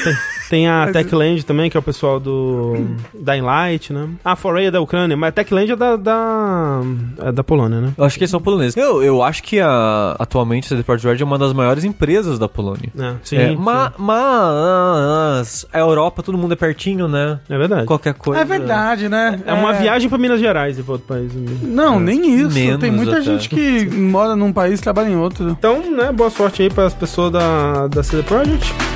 [0.50, 2.76] Tem a Mas- Techland também, que é o pessoal do
[3.14, 4.08] da Enlight, né?
[4.24, 6.82] A Foray é da Ucrânia, mas a Techland é da, da,
[7.20, 7.94] é da Polônia, né?
[7.98, 8.76] Eu acho que eles são poloneses.
[8.78, 12.38] Eu, eu acho que a, atualmente a CD Projekt Red é uma das maiores empresas
[12.38, 12.92] da Polônia.
[12.98, 13.56] É, sim, É, sim.
[13.56, 17.40] ma- mas a Europa, todo mundo é pertinho, né?
[17.50, 17.86] É verdade.
[17.86, 18.42] Qualquer coisa.
[18.42, 19.40] É verdade, né?
[19.46, 21.34] É uma viagem pra Minas Gerais e pra outro país.
[21.34, 21.58] né?
[21.64, 22.54] Não, nem isso.
[22.54, 23.22] Menos Tem muita até.
[23.22, 25.50] gente que mora num país e trabalha em outro.
[25.50, 28.93] Então, né, boa sorte aí para as pessoas da, da CD Projekt.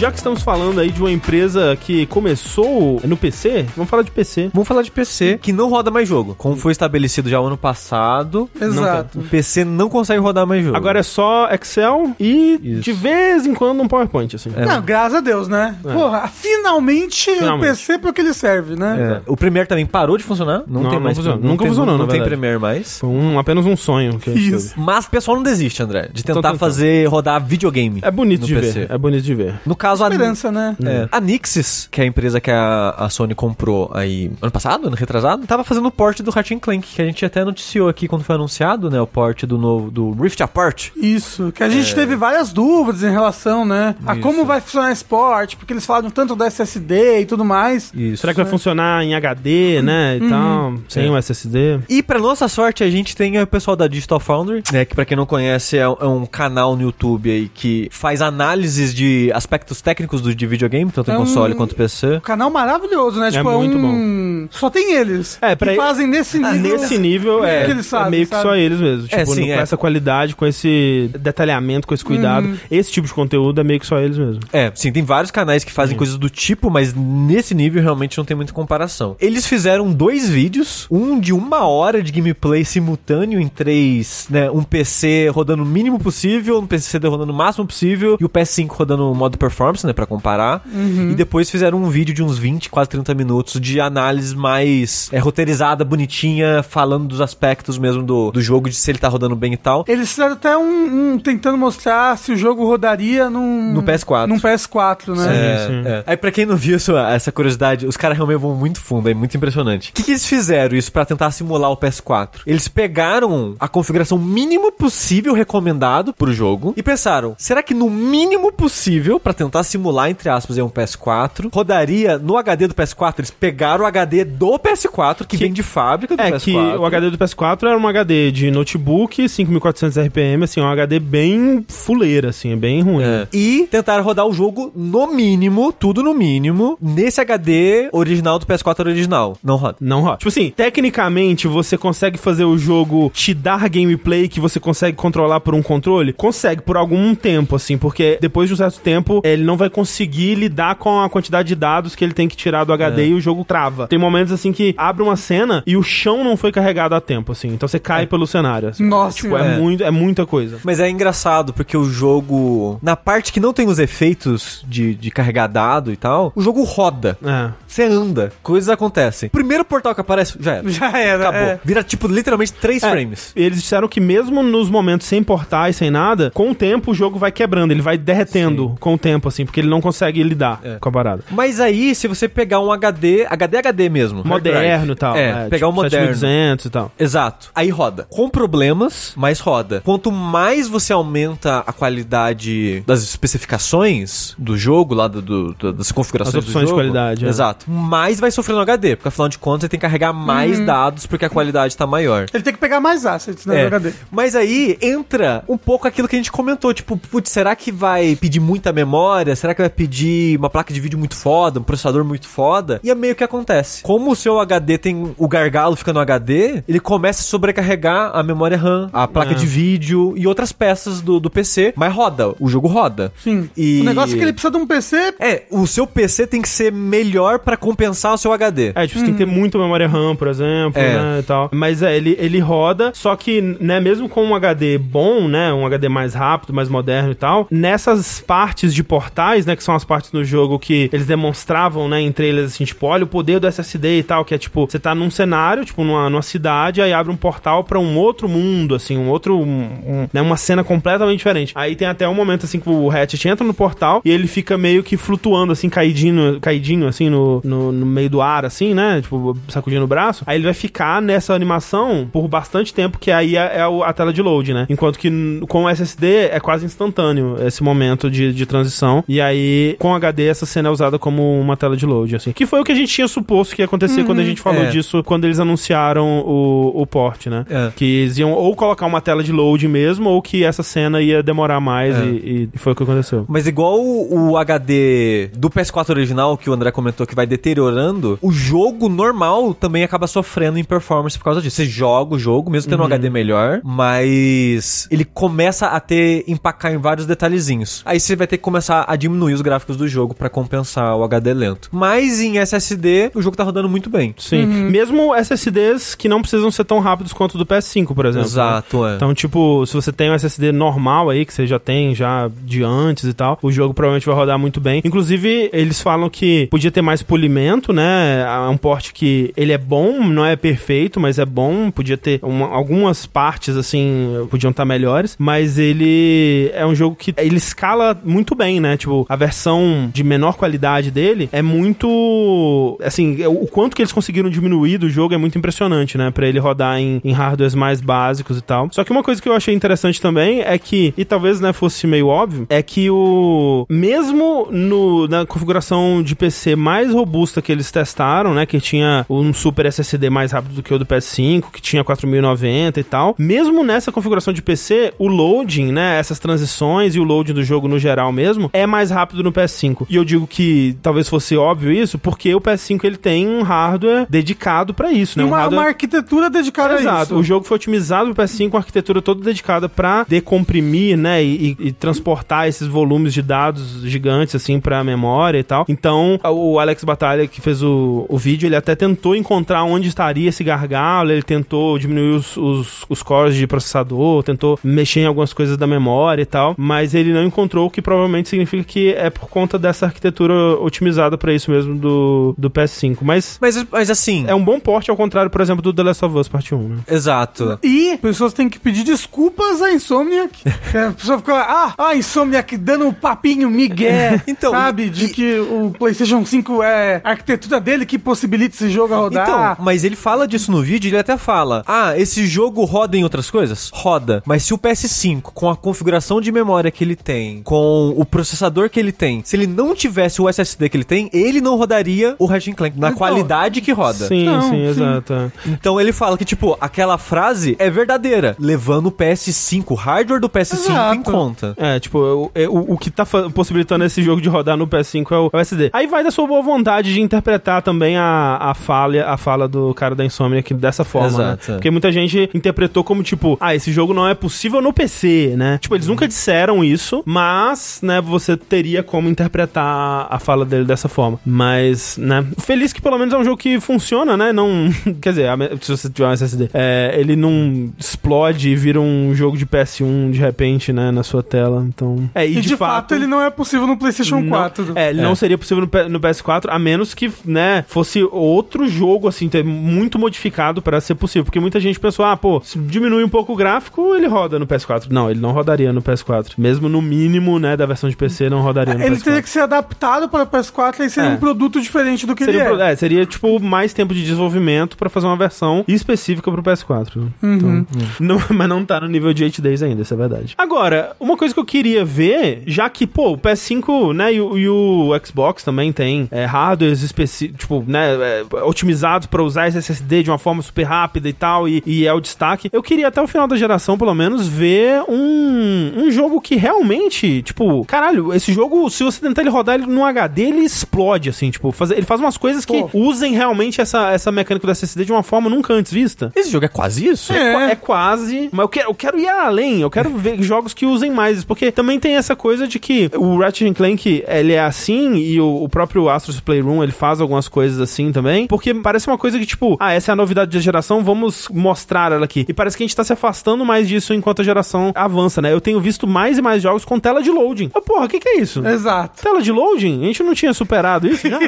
[0.00, 4.10] Já que estamos falando aí de uma empresa que começou no PC, vamos falar de
[4.10, 4.50] PC.
[4.50, 6.34] Vamos falar de PC, que não roda mais jogo.
[6.38, 9.18] Como foi estabelecido já o ano passado, Exato.
[9.18, 10.74] o PC não consegue rodar mais jogo.
[10.74, 12.80] Agora é só Excel e Isso.
[12.80, 14.50] de vez em quando um PowerPoint, assim.
[14.56, 14.64] É.
[14.64, 15.76] Não, graças a Deus, né?
[15.82, 17.66] Porra, finalmente, Finalmente.
[17.66, 19.20] o PC pro que ele serve, né?
[19.26, 19.30] É.
[19.30, 20.62] O Premiere também parou de funcionar.
[20.66, 21.16] Não, Não, tem não mais.
[21.18, 21.36] funciona.
[21.38, 22.22] não Nunca tem- funcionou, Não tem.
[22.22, 23.00] Premiere mais.
[23.00, 24.72] Foi um- apenas um sonho que Isso.
[24.78, 28.00] Mas o pessoal não desiste, André, de tentar fazer rodar videogame.
[28.02, 28.72] É bonito no de PC.
[28.86, 28.90] ver.
[28.90, 29.60] É bonito de ver.
[29.66, 30.76] No caso, a, Esperança, né?
[30.84, 34.86] é, a Nixis, que é a empresa que a, a Sony comprou aí ano passado,
[34.86, 38.06] ano retrasado, tava fazendo o port do Ratchet Clank, que a gente até noticiou aqui
[38.06, 39.00] quando foi anunciado, né?
[39.00, 40.90] O port do novo do Rift Apart.
[40.96, 44.22] Isso, que a gente teve várias dúvidas em relação, né, a Isso.
[44.22, 47.92] como vai funcionar esse port, porque eles falam tanto da SSD e tudo mais.
[47.94, 48.20] Isso.
[48.20, 50.18] Será que vai funcionar em HD, né?
[50.18, 51.10] E tal, sem É.
[51.10, 51.80] o SSD?
[51.88, 54.84] E pra nossa sorte, a gente tem o pessoal da Digital Foundry, né?
[54.84, 58.94] Que pra quem não conhece, é, é um canal no YouTube aí que faz análises
[58.94, 62.16] de aspectos técnicos do, de videogame, tanto em É um- console quanto PC.
[62.16, 63.30] Um canal maravilhoso, né?
[63.30, 64.48] tipo, muito é um...
[64.50, 65.38] Só tem eles.
[65.40, 66.60] É, pra- que fazem nesse nível.
[66.78, 68.42] Nesse nível, é, que eles é fazem, meio que sabe?
[68.42, 69.02] só eles mesmo.
[69.08, 69.50] Tipo, É, sim, com é.
[69.58, 72.46] essa qualidade, com esse detalhamento, com esse cuidado.
[72.46, 72.56] Uhum.
[72.70, 74.40] Esse tipo de conteúdo é meio que só eles mesmo.
[74.52, 78.24] É, sim, tem vários canais que fazem coisas do tipo, mas nesse nível realmente não
[78.24, 79.16] tem muita comparação.
[79.20, 84.50] Eles fizeram dois vídeos, um de uma hora de gameplay simultâneo em três, né?
[84.50, 88.68] Um PC rodando o mínimo possível, um PC rodando o máximo possível e o PS5
[88.72, 89.92] rodando o modo performance, né?
[89.92, 90.62] Pra comparar.
[91.10, 95.18] E depois fizeram um vídeo de uns 20, quase 30 minutos de análise mais é,
[95.18, 99.52] roteirizada, bonitinha, falando dos aspectos mesmo do, do jogo, de se ele tá rodando bem
[99.52, 99.84] e tal.
[99.88, 103.72] Eles fizeram até um, um tentando mostrar se o jogo rodaria num...
[103.72, 104.26] No PS4.
[104.26, 105.54] Num PS4, né?
[105.54, 105.88] É, sim.
[105.88, 106.04] é.
[106.06, 109.14] Aí, pra quem não viu isso, essa curiosidade, os caras realmente vão muito fundo, é
[109.14, 109.90] muito impressionante.
[109.90, 112.40] O que, que eles fizeram isso pra tentar simular o PS4?
[112.46, 118.52] Eles pegaram a configuração mínimo possível recomendado pro jogo e pensaram: será que no mínimo
[118.52, 123.14] possível, pra tentar simular, entre aspas, um PS4, rodaria no HD do PS4?
[123.18, 126.40] Eles pegaram o HD do PS4, que, vem de fábrica do É PS4.
[126.44, 130.98] que o HD do PS4 era um HD de notebook, 5400 RPM, assim, um HD
[130.98, 133.04] bem fuleira, assim, é bem ruim.
[133.04, 133.26] É.
[133.32, 138.86] E tentaram rodar o jogo no mínimo, tudo no mínimo, nesse HD original do PS4
[138.86, 139.36] original.
[139.42, 139.76] Não roda.
[139.80, 140.18] Não roda.
[140.18, 145.40] Tipo assim, tecnicamente você consegue fazer o jogo te dar gameplay que você consegue controlar
[145.40, 146.12] por um controle?
[146.12, 150.34] Consegue por algum tempo, assim, porque depois de um certo tempo ele não vai conseguir
[150.34, 153.20] lidar com a quantidade de dados que ele tem que tirar do HD e o
[153.20, 153.86] jogo trava.
[153.86, 157.32] Tem momentos assim que abre uma cena e o chão não foi carregado a tempo,
[157.32, 158.68] assim, então você cai pelo cenário.
[158.68, 158.86] assim.
[158.86, 159.60] Nossa tipo, é, senhora.
[159.60, 160.58] muito, é muita coisa.
[160.64, 165.10] Mas é engraçado, porque o jogo, na parte que não tem os efeitos de, de
[165.10, 167.18] carregar dado e tal, o jogo roda.
[167.24, 167.50] É.
[167.70, 169.28] Você anda, coisas acontecem.
[169.28, 170.68] Primeiro portal que aparece, já era.
[170.68, 171.48] Já era, Acabou.
[171.48, 171.60] é.
[171.64, 173.32] Vira, tipo, literalmente três É, frames.
[173.36, 177.18] Eles disseram que mesmo nos momentos sem portais, sem nada, com o tempo o jogo
[177.18, 180.76] vai quebrando, ele vai derretendo com o tempo, assim, porque ele não consegue lidar É.
[180.80, 181.22] com a parada.
[181.30, 184.22] Mas aí, se você pegar um HD, HD HD mesmo.
[184.24, 185.16] Moderno e tal.
[185.16, 186.06] É, pegar um moderno.
[186.08, 186.92] 7200 e tal.
[186.98, 187.50] Exato.
[187.54, 188.06] Aí roda.
[188.10, 189.80] Com problemas, mas roda.
[189.84, 196.36] Quanto mais você aumenta a qualidade das especificações do jogo, lá do, do- das configurações
[196.36, 197.28] As opções do de jogo, qualidade, é.
[197.60, 197.70] Exato.
[197.70, 200.66] Mais vai sofrer no HD, porque afinal de contas você tem que carregar mais Uhum.
[200.66, 202.26] dados porque a qualidade tá maior.
[202.32, 203.60] Ele tem que pegar mais assets, né, É.
[203.62, 203.92] no HD.
[204.10, 208.16] Mas aí entra um pouco aquilo que a gente comentou, tipo, putz, será que vai
[208.16, 209.34] pedir muita memória?
[209.36, 212.80] Será que vai pedir uma placa de vídeo muito foda, um processador muito foda?
[212.82, 213.82] E é meio que acontece.
[213.82, 218.22] Como o seu HD tem o gargalo fica no HD, ele começa a sobrecarregar a
[218.22, 219.34] memória RAM, a placa É.
[219.34, 223.12] de vídeo e outras peças do, do PC, mas roda, o jogo roda.
[223.22, 223.48] Sim.
[223.56, 226.40] E- O negócio é que ele precisa de um PC É, o seu PC tem
[226.42, 228.72] que ser melhor pra compensar o seu HD.
[228.74, 230.94] É, tipo, você tem que ter muita memória RAM, por exemplo, É.
[230.94, 231.48] né, e tal.
[231.52, 235.64] Mas é, ele, ele roda, só que, né, mesmo com um HD bom, né, um
[235.66, 239.84] HD mais rápido, mais moderno e tal, nessas partes de portais, né, que são as
[239.84, 243.46] partes do jogo que eles demonstravam, né, entre eles, assim, tipo, olha o poder do
[243.46, 246.92] SSD e tal, que é, tipo, você tá num cenário, tipo, numa, numa cidade, aí
[246.92, 250.62] abre um portal pra um outro mundo, assim, um outro, um- um- né, uma cena
[250.64, 251.52] completamente diferente.
[251.54, 254.56] Aí tem até um momento, assim, que o Hatchet entra no portal e ele fica
[254.58, 259.00] meio que flutuando, assim, caidinho, caidinho assim, no, no, no meio do ar, assim, né,
[259.00, 260.24] tipo, sacudindo o braço.
[260.26, 264.12] Aí ele vai ficar nessa animação por bastante tempo, que aí é, é a tela
[264.12, 264.66] de load, né?
[264.68, 265.10] Enquanto que
[265.48, 269.04] com o SSD é quase instantâneo esse momento de, de transição.
[269.08, 272.32] E aí, com HD, essa cena é usada como uma tela de load, assim.
[272.32, 274.62] Que foi o que a gente tinha suposto que ia acontecer quando a gente falou
[274.62, 274.70] é.
[274.70, 277.44] disso, quando eles anunciaram o, o port, né?
[277.48, 277.70] É.
[277.74, 281.22] Que eles iam ou colocar uma tela de load mesmo, ou que essa cena ia
[281.22, 282.04] demorar mais, É.
[282.04, 283.24] e, e foi o que aconteceu.
[283.28, 288.18] Mas igual o, o HD do PS4 original, que o André comentou que vai deteriorando,
[288.20, 291.56] o jogo normal também acaba sofrendo em performance por causa disso.
[291.56, 296.72] Você joga o jogo, mesmo tendo um HD melhor, mas ele começa a ter empacar
[296.72, 297.82] em vários detalhezinhos.
[297.84, 301.04] Aí você vai ter que começar a diminuir os gráficos do jogo pra compensar o
[301.04, 301.68] HD lento.
[301.72, 304.14] Mas em SSD, o jogo tá rodando muito bem.
[304.18, 304.46] Sim.
[304.46, 308.26] Mesmo SSDs que não precisam ser tão rápidos quanto o do PS5, por exemplo.
[308.26, 308.96] Exato, é.
[308.96, 312.62] Então, tipo, se você tem um SSD normal aí, que você já tem já de
[312.64, 314.82] antes e tal, o jogo provavelmente vai rodar muito bem.
[314.84, 318.22] Inclusive, eles falam que podia ter mais polimento, né?
[318.26, 321.70] É um porte que ele é bom, não é perfeito, mas é bom.
[321.70, 325.16] Podia ter uma- algumas partes, assim, podiam estar melhores.
[325.18, 328.76] Mas ele é um jogo que ele escala muito bem, né?
[328.78, 332.78] Tipo, a versão de menor qualidade dele é muito.
[332.82, 336.10] Assim, o quanto que eles conseguiram diminuir do jogo é muito impressionante, né?
[336.10, 338.68] Pra ele rodar em, em hardwares mais básicos e tal.
[338.72, 341.86] Só que uma coisa que eu achei interessante também é que, e talvez né, fosse
[341.86, 343.66] meio óbvio, é que o.
[343.68, 348.46] Mesmo no, na configuração de PC mais robusta que eles testaram, né?
[348.46, 352.78] Que tinha um super SSD mais rápido do que o do PS5, que tinha 4090
[352.78, 353.14] e tal.
[353.18, 355.98] Mesmo nessa configuração de PC, o loading, né?
[355.98, 359.86] Essas transições e o loading do jogo no geral mesmo, é mais rápido no PS5.
[359.90, 364.06] E eu digo que talvez fosse óbvio isso, porque o PS5 ele tem um hardware
[364.08, 365.24] dedicado pra isso, né?
[365.24, 365.60] Um uma, hardware...
[365.60, 367.02] uma arquitetura dedicada a Exato.
[367.06, 367.16] isso.
[367.16, 371.56] O jogo foi otimizado pro PS5 com a arquitetura toda dedicada pra decomprimir, né, e,
[371.60, 375.64] e- e transportar esses volumes de dados gigantes assim pra memória e tal.
[375.68, 380.28] Então, o Alex Batalha que fez o, o vídeo, ele até tentou encontrar onde estaria
[380.28, 385.32] esse gargalo, ele tentou diminuir os, os, os cores de processador, tentou mexer em algumas
[385.32, 389.08] coisas da memória e tal, mas ele não encontrou, o que provavelmente significa que é
[389.10, 392.98] por conta dessa arquitetura otimizada pra isso mesmo do, do PS5.
[393.02, 394.24] Mas Mas, mas assim.
[394.26, 396.68] é um bom porte, ao contrário, por exemplo, do The Last of Us Parte 1,
[396.68, 396.76] né?
[396.90, 397.58] Exato.
[397.62, 400.42] E pessoas têm que pedir desculpas à Insomniac.
[400.72, 404.88] Que a pessoa fica, ah, a Insomniac dando um papinho migué, Então, sabe?
[404.90, 408.98] De e- que o PlayStation 5 é a arquitetura dele que possibilita esse jogo a
[408.98, 409.28] rodar.
[409.28, 413.02] Então, mas ele fala disso no vídeo, ele até fala: Ah, esse jogo roda em
[413.04, 413.70] outras coisas?
[413.72, 414.22] Roda.
[414.26, 418.68] Mas se o PS5, com a configuração de memória que ele tem, com o processador
[418.70, 422.14] que ele tem, se ele não tivesse o SSD que ele tem, ele não rodaria
[422.18, 424.06] o Ratchet Clank na Então, qualidade que roda.
[424.06, 424.64] Sim, Não, sim, sim.
[424.66, 425.12] exato.
[425.12, 425.30] é.
[425.46, 430.28] Então ele fala que, tipo, aquela frase é verdadeira, levando o PS5, o hardware do
[430.28, 431.02] PS5 em Exato.
[431.10, 431.54] conta.
[431.56, 433.04] É, tipo, o, é, o, o que tá
[433.34, 435.70] possibilitando esse jogo de rodar no PS5 é o, é o SD.
[435.72, 439.74] Aí vai da sua boa vontade de interpretar também a, a, fala, a fala do
[439.74, 441.56] cara da Insomniac dessa forma, Exato, né?
[441.56, 445.58] Porque muita gente interpretou como, tipo, ah, esse jogo não é possível no PC, né?
[445.58, 450.88] Tipo, eles nunca disseram isso, mas, né, você teria como interpretar a fala dele dessa
[450.88, 451.18] forma.
[451.24, 454.32] Mas, né, feliz que pelo menos é um jogo que funciona, né?
[454.32, 455.28] Não, quer dizer,
[455.60, 460.10] se você tiver um SSD, é, ele não explode e vira um jogo de PS1
[460.10, 461.64] de repente, né, na sua tela.
[461.66, 464.72] Então, é, e, de, fato, ele não é possível no PlayStation não- 4.
[464.74, 465.02] É, ele É.
[465.02, 469.42] não seria possível no, no PS4, a menos que, né, fosse outro jogo, assim, ter
[469.44, 471.24] muito modificado para ser possível.
[471.24, 474.46] Porque muita gente pensou, ah, pô, se diminui um pouco o gráfico, ele roda no
[474.46, 474.86] PS4.
[474.90, 476.32] Não, ele não rodaria no PS4.
[476.38, 479.04] Mesmo no mínimo, né, da versão de PC, não rodaria no Ele PS4.
[479.04, 481.12] teria que ser adaptado para o PS4 e seria É.
[481.14, 482.72] um produto diferente do que Seria, ele um pro- é.
[482.72, 486.96] é, seria, tipo, mais tempo de desenvolvimento pra fazer uma versão específica pro PS4.
[487.00, 487.08] né?
[487.22, 487.34] Uhum.
[487.34, 487.66] Então,
[488.00, 490.34] não- mas não tá no nível de 8 days ainda, isso é verdade.
[490.36, 494.38] Agora, uma coisa que eu queria ver, já que, pô, o PS5, né, e o,
[494.38, 499.58] e o Xbox também tem é, hardwares específicos, tipo, né, é, otimizados pra usar esse
[499.58, 502.48] SSD de uma forma super rápida e tal, e, e é o destaque.
[502.52, 507.22] Eu queria até o final da geração, pelo menos, ver um, um jogo que realmente,
[507.22, 511.30] tipo, caralho, esse jogo, se você tentar ele rodar ele no HD, ele explode, assim,
[511.30, 512.70] tipo, faz, ele faz umas coisas que Pô.
[512.74, 516.12] usem realmente essa, essa mecânica do SSD de uma forma nunca antes vista.
[516.14, 517.12] Esse jogo é quase isso?
[517.12, 517.32] É.
[517.32, 520.66] Qua- É quase, mas eu quero, eu quero ir além, eu quero ver jogos que
[520.66, 524.40] usem mais isso, porque também tem essa coisa de que o Ratchet Clank, ele é
[524.40, 528.86] assim, e o, o próprio Astros Playroom, ele faz algumas coisas assim também, porque parece
[528.88, 532.24] uma coisa que, tipo, ah, essa é a novidade da geração, vamos mostrar ela aqui.
[532.28, 535.32] E parece que a gente tá se afastando mais disso enquanto a geração avança, né?
[535.32, 537.50] Eu tenho visto mais e mais jogos com tela de loading.
[537.54, 538.46] Ah, porra, o que que é isso?
[538.46, 539.02] Exato.
[539.02, 539.82] Tela de loading?
[539.82, 541.18] A gente não tinha superado isso já?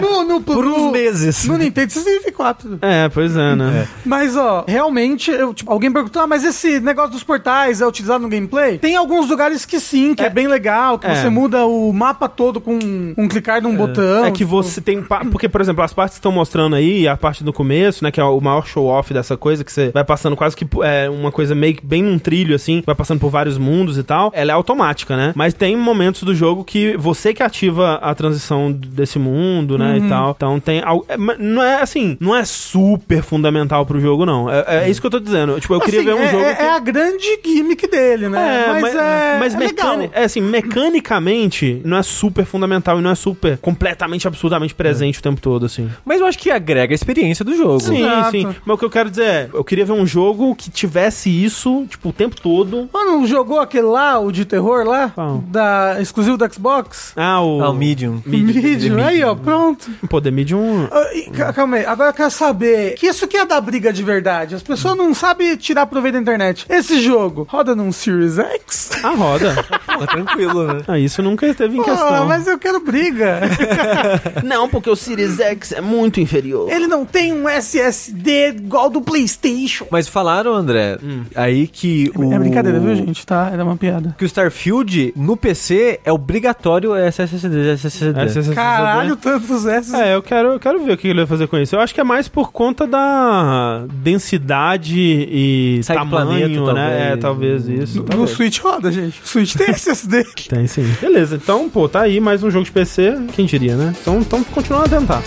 [0.00, 1.44] No, no, Por no- uns meses.
[1.44, 2.78] No Nintendo 64.
[2.82, 3.88] é, pois é, né?
[4.04, 8.22] Mas, ó, realmente, eu, tipo, alguém perguntou, ah, mas esse negócio dos portais é utilizado
[8.22, 8.78] no gameplay?
[8.78, 11.14] Tem alguns lugares que sim, que é, bem legal, que É.
[11.14, 12.78] você muda o mapa todo com
[13.16, 13.95] um clicar num botão.
[14.02, 15.02] É que tipo, você tem.
[15.02, 18.10] pa- Porque, por exemplo, as partes que estão mostrando aí, a parte do começo, né?
[18.10, 21.30] Que é o maior show-off dessa coisa, que você vai passando quase que é uma
[21.32, 24.30] coisa meio que bem num trilho, assim, vai passando por vários mundos e tal.
[24.34, 25.32] Ela é automática, né?
[25.34, 29.92] Mas tem momentos do jogo que você que ativa a transição desse mundo, né?
[29.98, 30.06] Uhum.
[30.06, 30.30] E tal.
[30.36, 30.82] Então tem.
[30.84, 34.50] al- é, Não é assim, não é super fundamental pro jogo, não.
[34.50, 35.58] É, é isso que eu tô dizendo.
[35.60, 36.44] Tipo, eu queria assim, ver um é, jogo.
[36.44, 38.38] é- que- é a grande gimmick dele, né?
[38.66, 40.10] é, mas, mas, é, mas é mecani- legal.
[40.20, 45.22] é assim, mecanicamente não é super fundamental e não é super completamente, absurdamente presente o
[45.22, 45.88] tempo todo, assim.
[46.04, 47.80] Mas eu acho que agrega a experiência do jogo.
[47.80, 48.30] Sim, Exato.
[48.32, 48.46] sim.
[48.64, 51.86] Mas o que eu quero dizer é, eu queria ver um jogo que tivesse isso,
[51.88, 52.88] tipo, o tempo todo.
[52.92, 55.10] Mano, jogou aquele lá, o de terror lá?
[55.14, 55.38] Qual?
[55.46, 57.12] Da, exclusivo do Xbox?
[57.16, 57.62] Ah, o...
[57.62, 58.20] Ah, o Medium.
[58.26, 58.98] Medium.
[59.04, 59.88] Aí, ó, pronto.
[60.08, 60.88] Pô, The Medium...
[60.90, 63.92] Ah, e, ca- Calma aí, agora eu quero saber que isso que é da briga
[63.92, 64.54] de verdade.
[64.56, 66.66] As pessoas não sabem tirar proveito da internet.
[66.68, 68.90] Esse jogo roda num Series X?
[69.02, 69.54] Ah, roda.
[69.86, 70.82] Pô, tranquilo, né?
[70.88, 72.26] ah, isso nunca esteve em Ah, questão.
[72.26, 73.40] mas eu quero briga.
[74.44, 76.70] Não, porque o Series X é muito inferior.
[76.70, 79.86] Ele não tem um SSD igual do PlayStation.
[79.90, 80.98] Mas falaram, André,
[81.34, 82.32] aí que o...
[82.32, 83.26] É brincadeira, viu, gente?
[83.26, 83.50] Tá?
[83.52, 84.14] Era uma piada.
[84.18, 87.72] Que o Starfield, no PC, é obrigatório SSD.
[87.72, 88.20] SSD.
[88.20, 88.54] SSD.
[88.54, 89.94] Caralho, tantos S.
[89.94, 91.74] É, eu quero, eu quero ver o que ele vai fazer com isso.
[91.74, 97.12] Eu acho que é mais por conta da densidade e Sai do tamanho, planeta, né?
[97.12, 97.64] É, talvez.
[97.64, 97.98] talvez isso.
[97.98, 98.30] No talvez.
[98.30, 99.20] Switch roda, gente.
[99.22, 100.24] O Switch tem SSD.
[100.48, 100.86] Tem sim.
[101.00, 103.16] Beleza, então, pô, tá aí mais um jogo de PC.
[103.32, 103.94] Quem né?
[104.00, 105.22] Então, então continuando a tentar.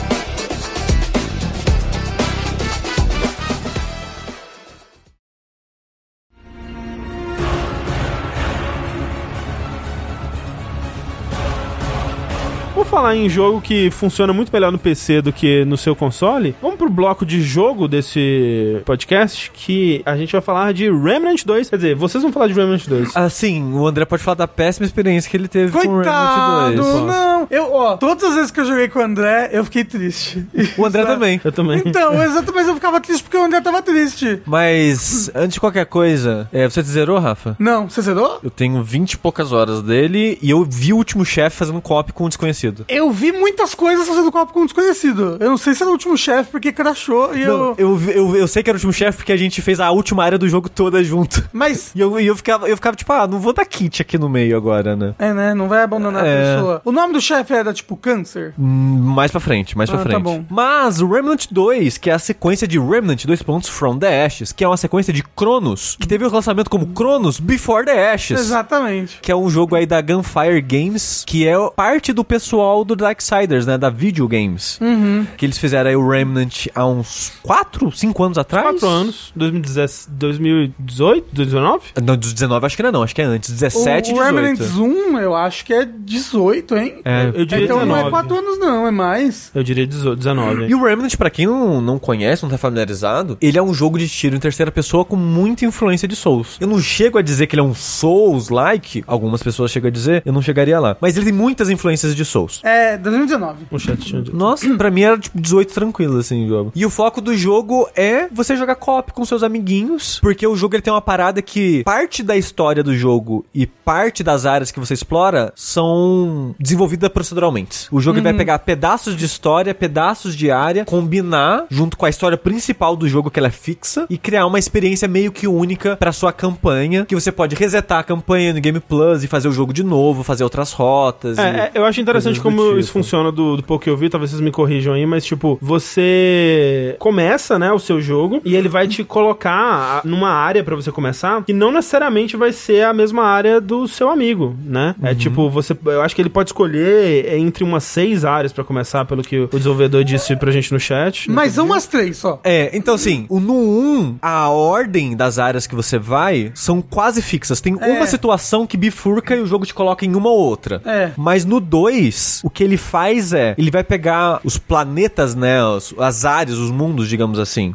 [12.90, 16.56] Falar em jogo que funciona muito melhor no PC do que no seu console.
[16.60, 21.70] Vamos pro bloco de jogo desse podcast que a gente vai falar de Remnant 2.
[21.70, 23.12] Quer dizer, vocês vão falar de Remnant 2.
[23.16, 26.70] Ah, sim, o André pode falar da péssima experiência que ele teve com o Coitado,
[26.72, 27.06] Resident 2.
[27.06, 27.48] não.
[27.52, 30.44] Eu, ó, todas as vezes que eu joguei com o André, eu fiquei triste.
[30.78, 31.14] O André Sabe?
[31.14, 31.42] também.
[31.44, 31.82] Eu também.
[31.86, 34.42] Então, exatamente, eu ficava triste porque o André tava triste.
[34.46, 37.56] Mas, antes de qualquer coisa, é, você zerou, Rafa?
[37.60, 38.40] Não, você zerou?
[38.44, 42.12] Eu tenho 20 e poucas horas dele e eu vi o último chefe fazendo co-op
[42.14, 42.80] com um desconhecido.
[42.90, 45.38] Eu vi muitas coisas fazendo copo com um desconhecido.
[45.40, 48.00] Eu não sei se era o último chefe, porque crashou e Não, eu...
[48.00, 50.24] eu, eu, eu sei que era o último chefe porque a gente fez a última
[50.24, 51.48] área do jogo toda junto.
[51.54, 51.92] Mas...
[52.00, 54.30] E eu, e eu, ficava, eu ficava tipo, ah, não vou dar kit aqui no
[54.30, 55.14] meio agora, né?
[55.20, 55.54] É, né?
[55.54, 56.30] Não vai abandonar É.
[56.30, 56.82] a pessoa.
[56.86, 58.54] O nome do chefe era, tipo, câncer?
[58.58, 60.24] Hum, Mais pra frente, mais Ah, pra tá frente.
[60.24, 60.46] bom.
[60.50, 64.52] Mas o Remnant 2, que é a sequência de Remnant 2 pontos From the Ashes,
[64.52, 68.40] que é uma sequência de Cronos, que teve o lançamento como Cronos Before the Ashes.
[68.40, 69.20] Exatamente.
[69.22, 73.66] Que é um jogo aí da Gunfire Games, que é parte do pessoal do Darksiders,
[73.66, 73.78] né?
[73.78, 74.80] Da Video Games.
[74.82, 75.26] Uhum.
[75.38, 78.66] Que eles fizeram aí o Remnant há uns 4, 5 anos atrás.
[78.80, 81.84] 4 anos, 2017, 2018, 2019?
[82.04, 83.52] Não, dos 19 acho que não é não, acho que é antes.
[83.52, 84.36] 17 o, e o 18.
[84.36, 87.02] Remnant 1, eu acho que é 18, hein?
[87.04, 87.32] É.
[87.34, 88.10] Eu diria Então não é 19.
[88.12, 89.52] 4 anos não, é mais.
[89.54, 90.68] Eu diria 18, 19.
[90.68, 93.98] E o Remnant, pra quem não, não conhece, não tá familiarizado, ele é um jogo
[93.98, 96.58] de tiro em terceira pessoa com muita influência de Souls.
[96.60, 100.22] Eu não chego a dizer que ele é um Souls-like, algumas pessoas chegam a dizer,
[100.26, 100.98] eu não chegaria lá.
[101.00, 102.59] Mas ele tem muitas influências de Souls.
[102.64, 103.66] É, 2019.
[103.72, 104.36] O chat tinha dito.
[104.36, 106.72] Nossa, pra mim era tipo 18 tranquilo assim o jogo.
[106.76, 110.76] E o foco do jogo é você jogar co-op com seus amiguinhos, porque o jogo
[110.76, 114.80] ele tem uma parada que parte da história do jogo e parte das áreas que
[114.80, 117.88] você explora são desenvolvidas proceduralmente.
[117.92, 122.10] O jogo ele vai pegar pedaços de história, pedaços de área, combinar junto com a
[122.10, 125.96] história principal do jogo que ela é fixa e criar uma experiência meio que única
[125.98, 129.52] pra sua campanha, que você pode resetar a campanha no Game Plus e fazer o
[129.52, 131.38] jogo de novo, fazer outras rotas.
[131.38, 132.80] e- É, é, eu acho interessante do como tipo.
[132.80, 135.58] isso funciona do, do pouco que eu vi, talvez vocês me corrijam aí, mas tipo,
[135.62, 140.92] você começa, né, o seu jogo e ele vai te colocar numa área pra você
[140.92, 144.96] começar que não necessariamente vai ser a mesma área do seu amigo, né?
[145.02, 149.06] É tipo, você, eu acho que ele pode escolher entre umas seis áreas pra começar,
[149.06, 151.30] pelo que o desenvolvedor disse pra gente no chat.
[151.30, 152.40] Mas são umas três só.
[152.44, 157.22] É, então assim, o no 1, a ordem das áreas que você vai são quase
[157.22, 157.62] fixas.
[157.62, 157.92] Tem É.
[157.92, 160.82] uma situação que bifurca e o jogo te coloca em uma ou outra.
[160.86, 161.12] É.
[161.18, 165.94] Mas no 2, o que ele faz é, ele vai pegar os planetas, né, os-
[165.98, 167.74] as áreas, os mundos, digamos assim,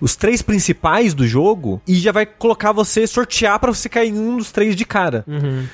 [0.00, 4.18] os três principais do jogo e já vai colocar você sortear pra você cair em
[4.18, 5.24] um dos três de cara.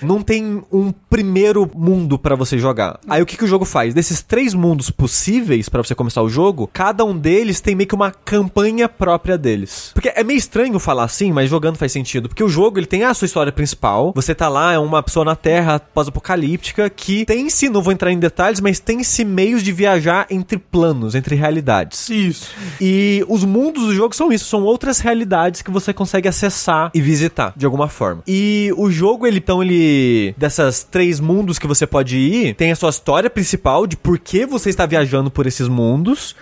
[0.02, 2.98] Não tem um primeiro mundo pra você jogar.
[3.08, 3.94] Aí o que, que o jogo faz?
[3.94, 7.94] Desses três mundos possíveis pra você começar o jogo, cada um deles tem meio que
[7.94, 9.90] uma campanha própria deles.
[9.94, 12.28] Porque é meio estranho falar assim, mas jogando faz sentido.
[12.28, 14.12] Porque o jogo ele tem a sua história principal.
[14.14, 18.18] Você tá lá, é uma pessoa na Terra pós-apocalíptica que tem-se, não vou entrar em
[18.26, 22.08] detalhes, mas tem-se meios de viajar entre planos, entre realidades.
[22.10, 22.50] Isso.
[22.80, 27.00] E os mundos do jogo são isso, são outras realidades que você consegue acessar e
[27.00, 28.22] visitar de alguma forma.
[28.26, 30.34] E o jogo, ele então, ele.
[30.36, 34.44] Dessas três mundos que você pode ir, tem a sua história principal de por que
[34.44, 36.34] você está viajando por esses mundos.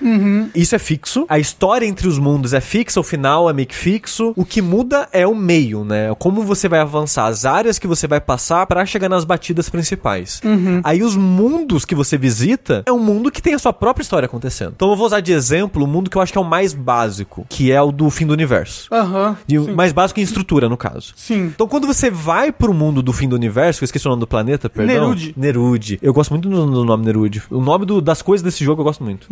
[0.55, 1.27] Isso é fixo.
[1.29, 4.33] A história entre os mundos é fixa, o final é meio que fixo.
[4.37, 6.15] O que muda é o meio, né?
[6.19, 10.41] Como você vai avançar, as áreas que você vai passar pra chegar nas batidas principais.
[10.83, 14.03] Aí os mundos mundos que você visita é um mundo que tem a sua própria
[14.03, 14.73] história acontecendo.
[14.77, 16.73] Então eu vou usar de exemplo o mundo que eu acho que é o mais
[16.73, 18.89] básico, que é o do fim do universo.
[18.93, 19.37] Aham.
[19.49, 19.73] Sim.
[19.73, 21.13] mais básico em estrutura, no caso.
[21.17, 21.47] Sim.
[21.55, 24.27] Então, quando você vai pro mundo do fim do universo, eu esqueci o nome do
[24.27, 24.95] planeta, perdão.
[24.95, 25.35] Nerude.
[25.37, 25.99] Nerude.
[26.03, 27.43] Eu gosto muito do, do nome Nerude.
[27.51, 29.27] O nome do- das coisas desse jogo eu gosto muito.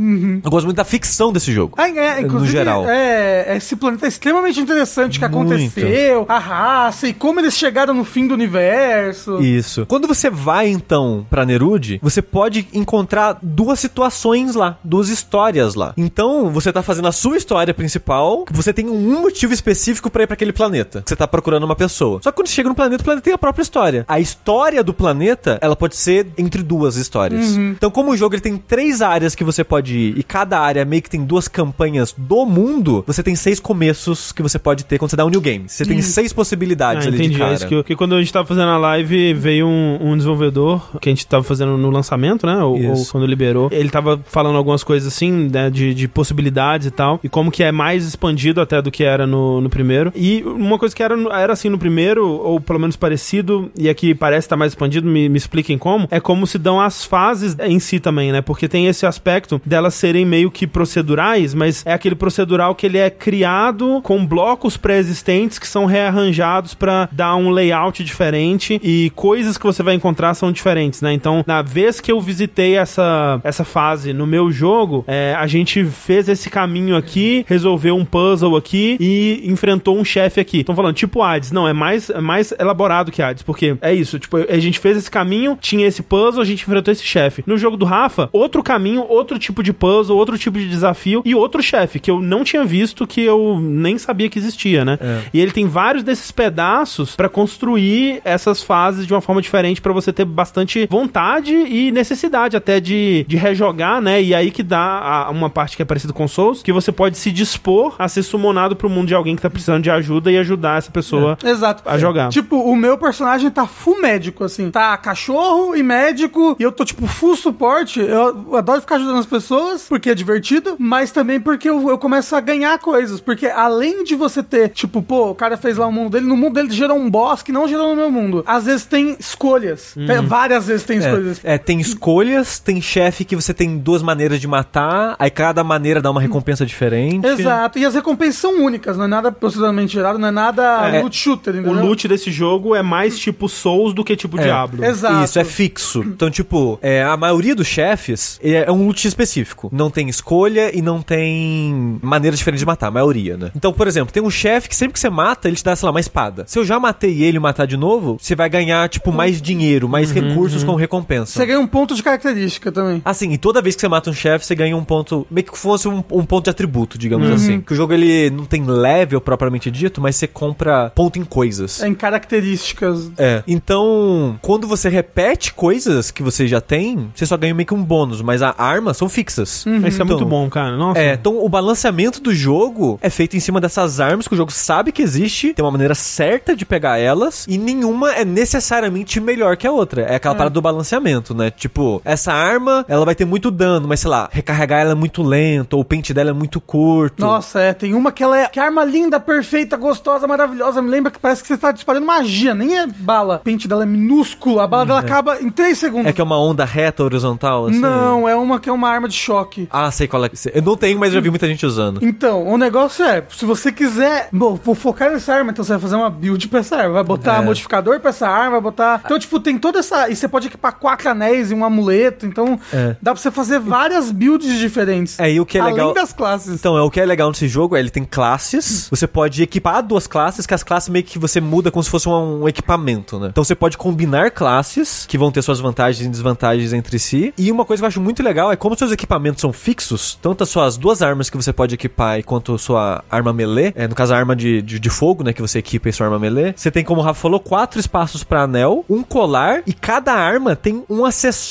[0.44, 1.74] Eu gosto muito da ficção desse jogo.
[1.78, 2.84] Ah, é, no inclusive, geral.
[2.88, 5.52] É, esse planeta é extremamente interessante que Muito.
[5.54, 9.40] aconteceu, a raça e como eles chegaram no fim do universo.
[9.40, 9.86] Isso.
[9.86, 15.92] Quando você vai, então, pra Nerude, você pode encontrar duas situações lá, duas histórias lá.
[15.96, 20.26] Então, você tá fazendo a sua história principal, você tem um motivo específico pra ir
[20.26, 21.02] pra aquele planeta.
[21.06, 22.20] Você tá procurando uma pessoa.
[22.22, 24.04] Só que quando chega no planeta, o planeta tem a própria história.
[24.08, 27.54] A história do planeta, ela pode ser entre duas histórias.
[27.54, 30.84] Então, como o jogo ele tem três áreas que você pode ir, e cada área
[30.84, 34.98] meio que tem duas campanhas do mundo, você tem seis começos que você pode ter
[34.98, 35.68] quando você dá um new game.
[35.68, 37.38] Você tem seis possibilidades Ah, ali de entendi.
[37.38, 37.50] cara.
[37.52, 40.16] É isso que, eu- que quando a gente tava fazendo a live, veio um, um
[40.16, 42.62] desenvolvedor que a gente tava fazendo no lançamento, né?
[42.62, 43.68] Ou, ou quando liberou.
[43.72, 45.70] Ele tava falando algumas coisas assim, né?
[45.70, 47.20] De, de possibilidades e tal.
[47.22, 50.12] E como que é mais expandido até do que era no, no primeiro.
[50.14, 54.14] E uma coisa que era, era assim no primeiro, ou pelo menos parecido, e aqui
[54.14, 57.78] parece estar mais expandido, me, me expliquem como, é como se dão as fases em
[57.78, 58.40] si também, né?
[58.40, 62.98] Porque tem esse aspecto delas serem meio que procedurais, mas é aquele procedural que ele
[62.98, 69.58] é criado com blocos pré-existentes que são rearranjados pra dar um layout diferente e coisas
[69.58, 71.12] que você vai encontrar são diferentes, né?
[71.12, 75.84] Então, na vez que eu visitei essa, essa fase no meu jogo, é, a gente
[75.84, 80.60] fez esse caminho aqui, resolveu um puzzle aqui e enfrentou um chefe aqui.
[80.60, 81.52] Estão falando, tipo Hades.
[81.52, 84.96] Não, é mais, é mais elaborado que Hades, porque é isso, tipo, a gente fez
[84.96, 87.44] esse caminho, tinha esse puzzle, a gente enfrentou esse chefe.
[87.46, 91.34] No jogo do Rafa, outro caminho, outro tipo de puzzle, outro tipo de desafio e
[91.34, 94.98] outro chefe que eu não tinha visto, que eu nem sabia que existia, né?
[95.32, 99.92] E ele tem vários desses pedaços pra construir essas fases de uma forma diferente pra
[99.92, 104.22] você ter bastante vontade e necessidade até de, de rejogar, né?
[104.22, 107.18] E aí que dá a- uma parte que é parecida com Souls, que você pode
[107.18, 110.38] se dispor a ser summonado pro mundo de alguém que tá precisando de ajuda e
[110.38, 111.82] ajudar essa pessoa Exato.
[111.86, 112.28] a jogar.
[112.30, 114.70] Tipo, o meu personagem tá full médico, assim.
[114.70, 116.56] Tá cachorro e médico.
[116.58, 118.00] E eu tô, tipo, full suporte.
[118.00, 120.76] Eu adoro ficar ajudando as pessoas, porque é divertido.
[120.78, 123.20] Mas também porque eu, eu começo a ganhar coisas.
[123.20, 126.36] Porque além de você ter, tipo, pô, o cara fez lá o mundo dele, no
[126.36, 128.42] mundo dele gerou um boss que não gerou no meu mundo.
[128.46, 129.94] Às vezes tem escolhas.
[129.94, 131.40] Tem- várias vezes tem escolhas.
[131.44, 135.62] É, é, tem escolhas, tem chefe que você tem duas maneiras de matar, aí cada
[135.62, 137.26] maneira dá uma recompensa diferente.
[137.26, 137.78] Exato.
[137.78, 141.02] E as recompensas são únicas, não é nada proceduralmente gerado, não é nada É.
[141.02, 141.84] loot shooter, O entendeu?
[141.84, 144.44] loot desse jogo é mais tipo Souls do que tipo É.
[144.44, 144.84] Diablo.
[144.84, 145.24] Exato.
[145.24, 146.02] Isso, é fixo.
[146.06, 149.68] Então, tipo, é, a maioria dos chefes é, é um loot específico.
[149.72, 153.50] Não tem escolha e não tem maneira diferente de matar, a maioria, né?
[153.54, 155.86] Então, por exemplo, tem um chefe que sempre que você mata, ele te dá, sei
[155.86, 156.44] lá, uma espada.
[156.46, 159.88] Se eu já matei ele e matar de novo, você vai ganhar, tipo, mais dinheiro,
[159.88, 161.32] mais recursos com recompensa.
[161.32, 163.00] Você ganha um ponto de característica também.
[163.04, 165.58] Assim, e toda vez que você mata um chefe, você ganha um ponto, meio que
[165.58, 167.60] fosse um, um ponto de atributo, digamos assim.
[167.62, 171.82] Que o jogo ele não tem level propriamente dito, mas você compra ponto em coisas.
[171.82, 173.10] É em características.
[173.16, 173.42] É.
[173.48, 177.82] Então, quando você repete coisas que você já tem, você só ganha meio que um
[177.82, 179.64] bônus, mas a arma são fixas.
[179.66, 180.76] Isso é muito Então, bom, cara.
[180.76, 181.00] Nossa.
[181.00, 184.52] É, então o balanceamento do jogo é feito em cima dessas armas que o jogo
[184.52, 189.56] sabe que existe, tem uma maneira certa de pegar elas, e nenhuma é necessariamente melhor
[189.56, 190.02] que a outra.
[190.02, 191.50] É aquela parada do balanceamento, né?
[191.62, 195.22] Tipo, essa arma, ela vai ter muito dano, mas sei lá, recarregar ela é muito
[195.22, 197.20] lento, ou o pente dela é muito curto.
[197.24, 200.82] Nossa, é, tem uma que ela é que arma linda, perfeita, gostosa, maravilhosa.
[200.82, 203.36] Me lembra que parece que você tá disparando magia, nem é bala.
[203.36, 206.08] O pente dela é minúsculo, a bala dela acaba em 3 segundos.
[206.08, 207.78] É que é uma onda reta horizontal, assim?
[207.78, 209.68] Não, é uma que é uma arma de choque.
[209.70, 210.30] Ah, sei qual é.
[210.52, 212.00] Eu não tenho, mas já vi muita gente usando.
[212.04, 215.80] Então, o negócio é, se você quiser bom, vou focar nessa arma, então você vai
[215.80, 216.94] fazer uma build pra essa arma.
[216.94, 217.44] Vai botar É.
[217.44, 219.00] modificador pra essa arma, vai botar.
[219.04, 220.08] Então, tipo, tem toda essa.
[220.08, 222.26] E você pode equipar quatro anéis e um amuleto.
[222.26, 222.96] Então, É.
[223.00, 225.18] dá pra você fazer várias builds diferentes.
[225.18, 225.94] É, e o que é Além legal.
[225.94, 226.54] das classes.
[226.54, 228.88] Então, é o que é legal nesse jogo, é ele tem classes.
[228.90, 232.08] Você pode equipar duas classes, que as classes meio que você muda como se fosse
[232.08, 233.28] um, um equipamento, né?
[233.30, 237.32] Então você pode combinar classes que vão ter suas vantagens e desvantagens entre si.
[237.36, 240.42] E uma coisa que eu acho muito legal é como seus equipamentos são fixos, tanto
[240.42, 243.86] as suas duas armas que você pode equipar e quanto a sua arma melee, é,
[243.88, 246.18] no caso a arma de, de, de fogo, né, que você equipa e sua arma
[246.18, 246.52] melee.
[246.56, 250.54] Você tem, como o Rafa falou, quatro espaços pra anel, um colar e cada arma
[250.56, 251.41] tem um acessório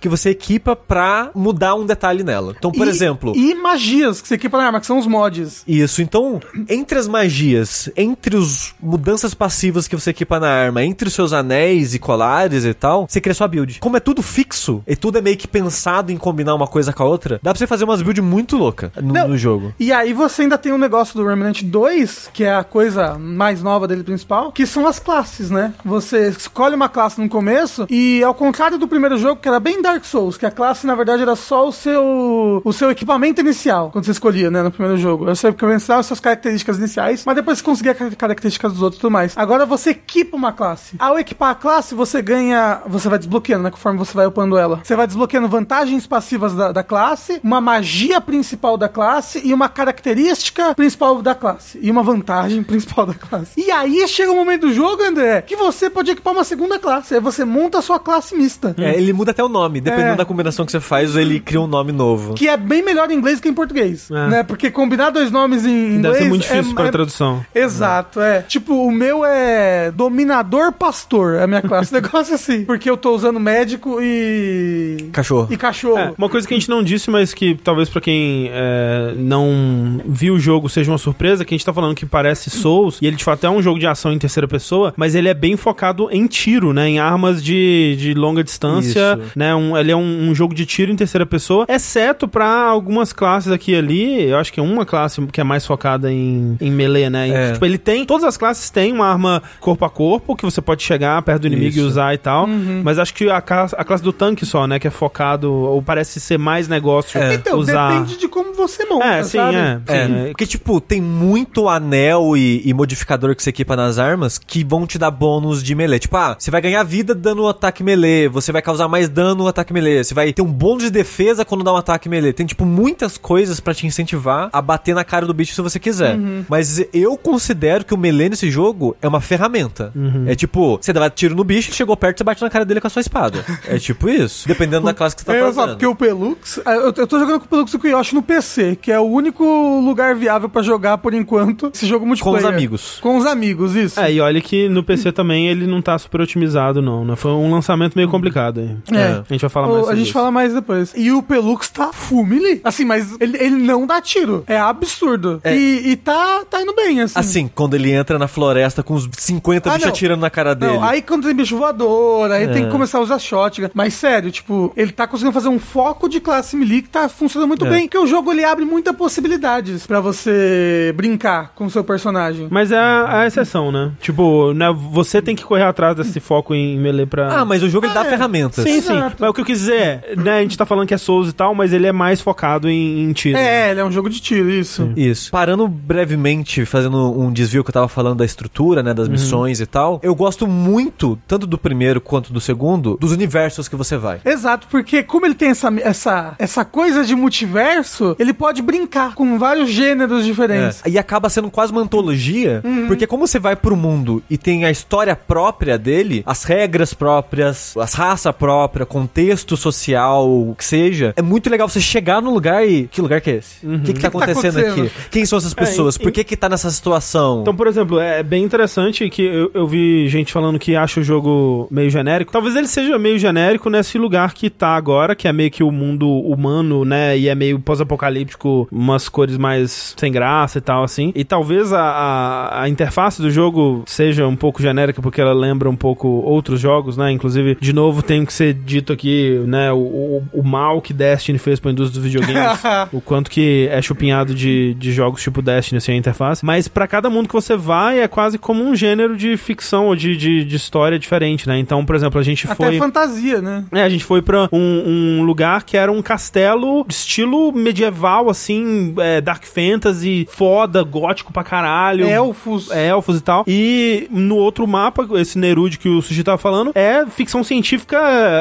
[0.00, 2.54] que você equipa pra mudar um detalhe nela.
[2.56, 5.62] Então, por E- exemplo, E magias que você equipa na arma, que são os mods.
[5.66, 11.08] isso, então, entre as magias, entre os mudanças passivas que você equipa na arma, entre
[11.08, 13.78] os seus anéis e colares e tal, você cria sua build.
[13.80, 17.02] Como é tudo fixo e tudo é meio que pensado em combinar uma coisa com
[17.02, 19.28] a outra, dá pra você fazer umas builds muito loucas no, Não.
[19.28, 19.72] no jogo.
[19.78, 23.62] E aí você ainda tem um negócio do Remnant 2, que é a coisa mais
[23.62, 25.72] nova dele principal, que são as classes, né?
[25.84, 29.60] Você escolhe uma classe no começo e ao contrário do primeiro primeiro jogo, que era
[29.60, 33.40] bem Dark Souls, que a classe, na verdade, era só o seu o seu equipamento
[33.40, 35.28] inicial, quando você escolhia, né, no primeiro jogo.
[35.28, 38.82] Eu sei que pensava as suas características iniciais, mas depois você conseguia as características dos
[38.82, 39.36] outros e tudo mais.
[39.36, 40.96] Agora você equipa uma classe.
[40.98, 42.82] Ao equipar a classe, você ganha.
[42.86, 43.70] Você vai desbloqueando, né?
[43.70, 44.80] Conforme você vai upando ela.
[44.82, 49.68] Você vai desbloqueando vantagens passivas da, da classe, uma magia principal da classe e uma
[49.68, 51.78] característica principal da classe.
[51.82, 53.52] E uma vantagem principal da classe.
[53.60, 57.14] E aí chega o momento do jogo, André, que você pode equipar uma segunda classe.
[57.14, 58.74] Aí você monta a sua classe mista.
[58.78, 59.80] É, ele muda até o nome.
[59.80, 60.16] Dependendo É.
[60.16, 62.34] da combinação que você faz, ele cria um nome novo.
[62.34, 64.10] Que é bem melhor em inglês que em português.
[64.10, 64.28] É.
[64.28, 64.42] Né?
[64.42, 66.02] Porque combinar dois nomes em inglês.
[66.02, 67.44] Deve ser muito difícil é, pra é- tradução.
[67.54, 68.42] Exato, é.
[68.42, 71.92] Tipo, o meu é Dominador Pastor, é a minha classe.
[71.94, 72.64] Negócio assim.
[72.64, 75.08] Porque eu tô usando médico e.
[75.12, 75.48] Cachorro.
[75.50, 75.98] E cachorro.
[75.98, 80.00] É, uma coisa que a gente não disse, mas que talvez pra quem é, não
[80.06, 83.06] viu o jogo seja uma surpresa, que a gente tá falando que parece Souls, e
[83.06, 85.56] ele de fato é um jogo de ação em terceira pessoa, mas ele é bem
[85.56, 86.88] focado em tiro, né?
[86.88, 88.95] Em armas de, de longa distância, Isso.
[89.34, 89.54] Né?
[89.54, 93.50] Um, ele é um, um jogo de tiro em terceira pessoa, exceto pra algumas classes
[93.52, 96.70] aqui e ali, eu acho que é uma classe que é mais focada em, em
[96.70, 97.28] melee, né?
[97.28, 97.52] É.
[97.52, 100.82] Tipo, ele tem, todas as classes têm uma arma corpo a corpo, que você pode
[100.82, 101.86] chegar perto do inimigo e Isso.
[101.88, 102.82] usar e tal, Uhum.
[102.84, 104.78] mas acho que a, classe- a classe do tanque só, né?
[104.78, 107.34] Que é focado, ou parece ser mais negócio É.
[107.34, 107.92] Então, usar...
[107.92, 109.56] depende de como você monta, É, sim, sabe?
[109.56, 109.80] é.
[109.88, 110.26] É, sim, é.
[110.28, 114.86] porque, tipo, tem muito anel e, e modificador que você equipa nas armas que vão
[114.86, 115.98] te dar bônus de melee.
[115.98, 119.36] Tipo, ah, você vai ganhar vida dando um ataque melee, você vai causar mais dano
[119.42, 122.32] no ataque melee, você vai ter um bônus de defesa quando dá um ataque melee.
[122.32, 125.78] Tem, tipo, muitas coisas pra te incentivar a bater na cara do bicho se você
[125.78, 126.16] quiser.
[126.48, 129.92] Mas eu considero que o melee nesse jogo é uma ferramenta.
[130.26, 132.86] É tipo, você dá tiro no bicho, chegou perto, você bate na cara dele com
[132.86, 133.44] a sua espada.
[133.66, 134.46] é tipo isso.
[134.48, 135.70] Dependendo da classe que você tá É, eu falo, fazendo.
[135.72, 136.60] porque o Pelux.
[136.64, 138.90] ah, Eu, eu tô jogando com o Pelux e com o Yoshi no PC, que
[138.92, 139.44] é o único
[139.80, 142.38] lugar viável pra jogar por enquanto esse jogo Com multiplayer.
[142.40, 142.98] os amigos.
[143.00, 143.98] Com os amigos, isso.
[144.00, 147.16] É, e olha que no PC também ele não tá super otimizado, não, né?
[147.16, 148.60] Foi um lançamento meio complicado
[148.90, 148.96] aí.
[148.98, 149.06] É.
[149.28, 150.12] A gente vai falar Ou mais a sobre gente isso.
[150.14, 150.92] fala mais depois.
[150.96, 152.60] E o Pelux tá full melee.
[152.64, 154.44] Assim, mas ele, ele não dá tiro.
[154.46, 155.40] É absurdo.
[155.44, 155.54] É.
[155.56, 157.18] E, e tá, tá indo bem, assim.
[157.18, 159.92] Assim, quando ele entra na floresta com uns 50 Ah, bichos não.
[159.92, 160.74] atirando na cara dele.
[160.74, 162.66] Não, aí quando tem bicho voador, aí tem É.
[162.66, 163.68] que começar a usar shotgun.
[163.74, 167.48] Mas sério, tipo, ele tá conseguindo fazer um foco de classe melee que tá funcionando
[167.48, 167.70] muito É.
[167.70, 172.48] bem, que o jogo ele abre muitas possibilidades pra você brincar com o seu personagem.
[172.50, 173.92] Mas é a, a exceção, né?
[174.00, 177.40] Tipo, né, você tem que correr atrás desse foco em melee pra...
[177.40, 178.10] Ah, mas o jogo ele dá Ah, é.
[178.10, 178.64] ferramentas.
[178.66, 178.92] Sim, sim.
[178.96, 179.16] Exato.
[179.18, 181.28] Mas o que eu quis dizer é, né, a gente tá falando que é Souls
[181.28, 183.38] e tal, mas ele é mais focado em, em tiro.
[183.38, 184.92] É, ele é um jogo de tiro, isso.
[184.96, 185.30] Isso.
[185.30, 188.94] Parando brevemente, fazendo um desvio que eu tava falando da estrutura, né, Uhum.
[188.96, 193.68] das missões e tal, eu gosto muito, tanto do primeiro quanto do segundo, dos universos
[193.68, 194.20] que você vai.
[194.24, 199.38] Exato, porque como ele tem essa, essa, essa coisa de multiverso, ele pode brincar com
[199.38, 200.82] vários gêneros diferentes.
[200.84, 200.90] É.
[200.90, 202.86] E acaba sendo quase uma antologia, Uhum.
[202.86, 207.76] porque como você vai pro mundo e tem a história própria dele, as regras próprias,
[207.76, 208.55] as raças próprias,
[208.88, 212.86] contexto social, o que seja, é muito legal você chegar no lugar e.
[212.88, 213.66] Que lugar que é esse?
[213.66, 214.86] O que, que tá que tá acontecendo acontecendo?
[214.86, 214.92] aqui?
[215.10, 215.96] Quem são essas pessoas?
[215.96, 217.40] e- Por que que tá nessa situação?
[217.42, 221.02] Então, por exemplo, é bem interessante que eu, eu vi gente falando que acha o
[221.02, 222.32] jogo meio genérico.
[222.32, 225.70] Talvez ele seja meio genérico nesse lugar que tá agora, que é meio que o
[225.70, 227.16] mundo humano, né?
[227.18, 231.12] E é meio pós-apocalíptico, umas cores mais sem graça e tal, assim.
[231.14, 235.68] E talvez a, a, a interface do jogo seja um pouco genérica, porque ela lembra
[235.68, 237.10] um pouco outros jogos, né?
[237.10, 239.72] Inclusive, de novo, tem que ser dito aqui, né?
[239.72, 242.60] O, o, o mal que Destiny fez pra indústria dos videogames.
[242.92, 246.44] o quanto que é chupinhado de, de jogos tipo Destiny, assim, a interface.
[246.44, 249.96] Mas pra cada mundo que você vai, é quase como um gênero de ficção ou
[249.96, 251.58] de, de, de história diferente, né?
[251.58, 252.78] Então, por exemplo, a gente Até foi...
[252.78, 253.64] fantasia, né?
[253.72, 258.94] É, a gente foi pra um, um lugar que era um castelo estilo medieval, assim,
[258.98, 262.06] é, Dark Fantasy, foda, gótico pra caralho.
[262.06, 262.70] Elfos.
[262.70, 263.44] É, elfos e tal.
[263.46, 267.96] E no outro mapa, esse Nerude que o Sushi tava falando, é ficção científica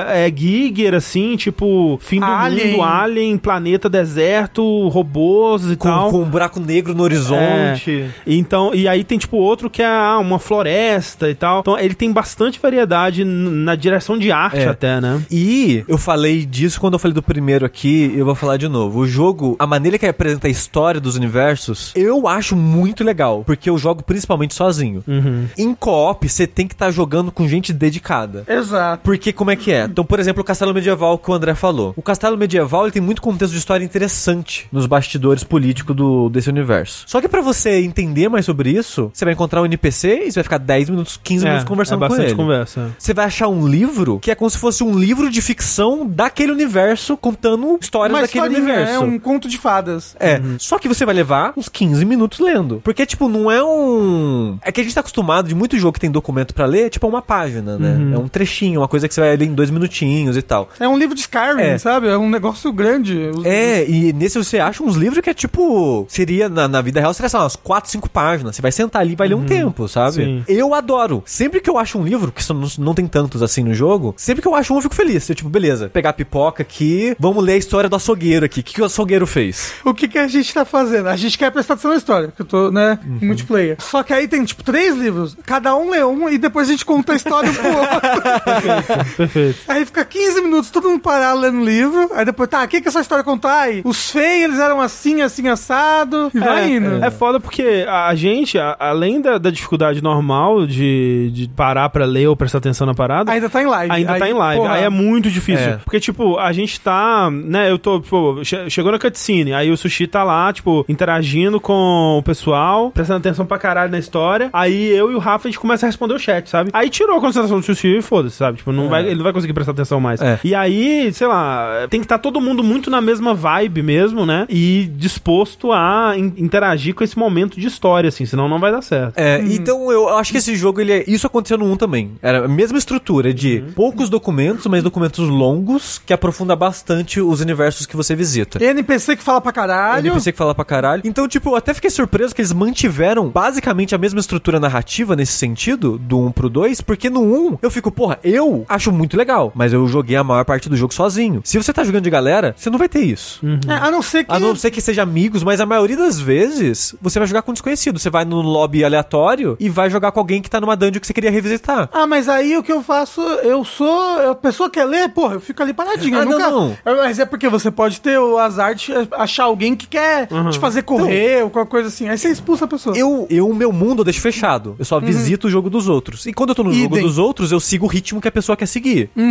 [0.09, 2.71] é, Giger, assim, tipo, fim do Alien.
[2.71, 6.11] mundo, Alien, planeta deserto, robôs e com, tal.
[6.11, 8.09] com um buraco negro no horizonte.
[8.25, 11.59] Então, e aí tem tipo outro que é ah, uma floresta e tal.
[11.59, 14.67] Então ele tem bastante variedade na direção de arte É.
[14.67, 15.21] até, né?
[15.31, 18.99] E eu falei disso quando eu falei do primeiro aqui, eu vou falar de novo.
[18.99, 23.69] O jogo, a maneira que apresenta a história dos universos, eu acho muito legal, porque
[23.69, 25.03] eu jogo principalmente sozinho.
[25.07, 25.45] Uhum.
[25.57, 28.43] Em co-op, você tem que estar jogando com gente dedicada.
[28.47, 29.01] Exato.
[29.03, 29.84] Porque como é que é?
[29.85, 31.93] Então, por exemplo, o Castelo Medieval que o André falou.
[31.95, 36.49] O Castelo Medieval ele tem muito contexto de história interessante nos bastidores políticos do, desse
[36.49, 37.03] universo.
[37.07, 40.39] Só que pra você entender mais sobre isso, você vai encontrar um NPC e você
[40.39, 42.35] vai ficar 10 minutos, 15 minutos conversando é com bastante ele.
[42.35, 42.91] conversa.
[42.97, 46.51] Você vai achar um livro que é como se fosse um livro de ficção daquele
[46.51, 48.93] universo, contando histórias Uma daquele historinha, universo.
[48.93, 50.15] é um conto de fadas.
[50.19, 52.81] É, só que você vai levar uns 15 minutos lendo.
[52.83, 54.57] Porque, tipo, não é um.
[54.61, 57.05] É que a gente tá acostumado de muito jogo que tem documento pra ler, tipo,
[57.05, 58.13] é uma página, né?
[58.13, 60.69] É um trechinho, uma coisa que você vai ler em dois dois minutinhos e tal.
[60.79, 61.77] É um livro de Skyrim, É.
[61.77, 62.07] sabe?
[62.07, 63.31] É um negócio grande.
[63.35, 66.05] Os- É, e nesse você acha uns livros que é tipo.
[66.09, 68.55] Seria na, na vida real, seria sei lá, umas 4, 5 páginas.
[68.55, 70.15] Você vai sentar ali e vai ler um tempo, sabe?
[70.23, 70.43] Sim.
[70.47, 71.23] Eu adoro.
[71.25, 74.41] Sempre que eu acho um livro, que não, não tem tantos assim no jogo, sempre
[74.41, 75.27] que eu acho um, eu fico feliz.
[75.29, 78.59] Eu, tipo, beleza, pegar a pipoca aqui, vamos ler a história do açougueiro aqui.
[78.59, 79.73] O que, que o açougueiro fez?
[79.83, 81.07] O que, que a gente tá fazendo?
[81.07, 83.19] A gente quer prestar atenção na história, que eu tô, né, Uhum.
[83.21, 83.77] em multiplayer.
[83.79, 85.35] Só que aí tem, tipo, três livros.
[85.45, 89.15] Cada um lê um e depois a gente conta a história um pro outro.
[89.17, 89.54] Perfeito.
[89.67, 92.09] Aí fica 15 minutos todo mundo parado lendo o livro.
[92.13, 93.81] Aí depois, tá, o que, que essa história contar aí?
[93.83, 96.31] Os feios, eles eram assim, assim, assado.
[96.33, 97.03] E vai indo.
[97.03, 101.89] É foda porque a a gente, a- além da, da dificuldade normal de, de parar
[101.89, 103.91] pra ler ou prestar atenção na parada, Ainda tá em live.
[103.93, 104.61] Ainda Aí, tá em live.
[104.61, 105.69] porra, Aí é muito difícil.
[105.71, 105.77] É.
[105.77, 109.77] Porque, tipo, a gente tá, né, eu tô, tipo, che- chegou na cutscene, aí o
[109.77, 114.49] Sushi tá lá, tipo, interagindo com o pessoal, prestando atenção pra caralho na história.
[114.53, 116.69] Aí eu e o Rafa, a gente começa a responder o chat, sabe?
[116.73, 118.57] Aí tirou a concentração do Sushi e foda-se, sabe?
[118.57, 120.21] Tipo, não vai, ele não vai conseguir prestar atenção mais.
[120.21, 120.39] É.
[120.43, 124.45] E aí, sei lá, tem que estar todo mundo muito na mesma vibe mesmo, né?
[124.49, 128.81] E disposto a in- interagir com esse momento de história, assim, senão não vai dar
[128.81, 129.17] certo.
[129.17, 131.03] É, então eu acho que esse jogo, ele é...
[131.07, 132.11] Isso aconteceu no 1 também.
[132.21, 137.85] Era a mesma estrutura de poucos documentos, mas documentos longos, que aprofunda bastante os universos
[137.85, 138.63] que você visita.
[138.63, 140.07] NPC que fala pra caralho.
[140.07, 141.01] NPC que fala pra caralho.
[141.05, 145.33] Então, tipo, eu até fiquei surpreso que eles mantiveram basicamente a mesma estrutura narrativa nesse
[145.33, 149.34] sentido, do 1 pro 2, porque no 1 eu fico, porra, eu acho muito legal,
[149.53, 151.41] mas eu joguei a maior parte do jogo sozinho.
[151.43, 153.41] Se você tá jogando de galera, você não vai ter isso.
[153.67, 154.31] É, a não ser que.
[154.31, 157.53] A não ser que seja amigos, mas a maioria das vezes você vai jogar com
[157.53, 157.99] desconhecido.
[157.99, 161.07] Você vai no lobby aleatório e vai jogar com alguém que tá numa dungeon que
[161.07, 161.89] você queria revisitar.
[161.91, 164.31] Ah, mas aí o que eu faço, eu sou.
[164.31, 166.17] A pessoa quer ler, porra, eu fico ali paradinho.
[166.17, 166.49] Ah, eu nunca.
[166.49, 170.27] não, É, Mas é porque você pode ter o azar de achar alguém que quer
[170.51, 172.07] te fazer correr ou qualquer coisa assim.
[172.07, 172.97] Aí você expulsa a pessoa.
[172.97, 174.75] Eu, eu, meu mundo eu deixo fechado.
[174.77, 176.25] Eu só visito o jogo dos outros.
[176.25, 177.07] E quando eu tô no jogo Idem.
[177.07, 179.09] dos outros, eu sigo o ritmo que a pessoa quer seguir.
[179.15, 179.24] Uhum.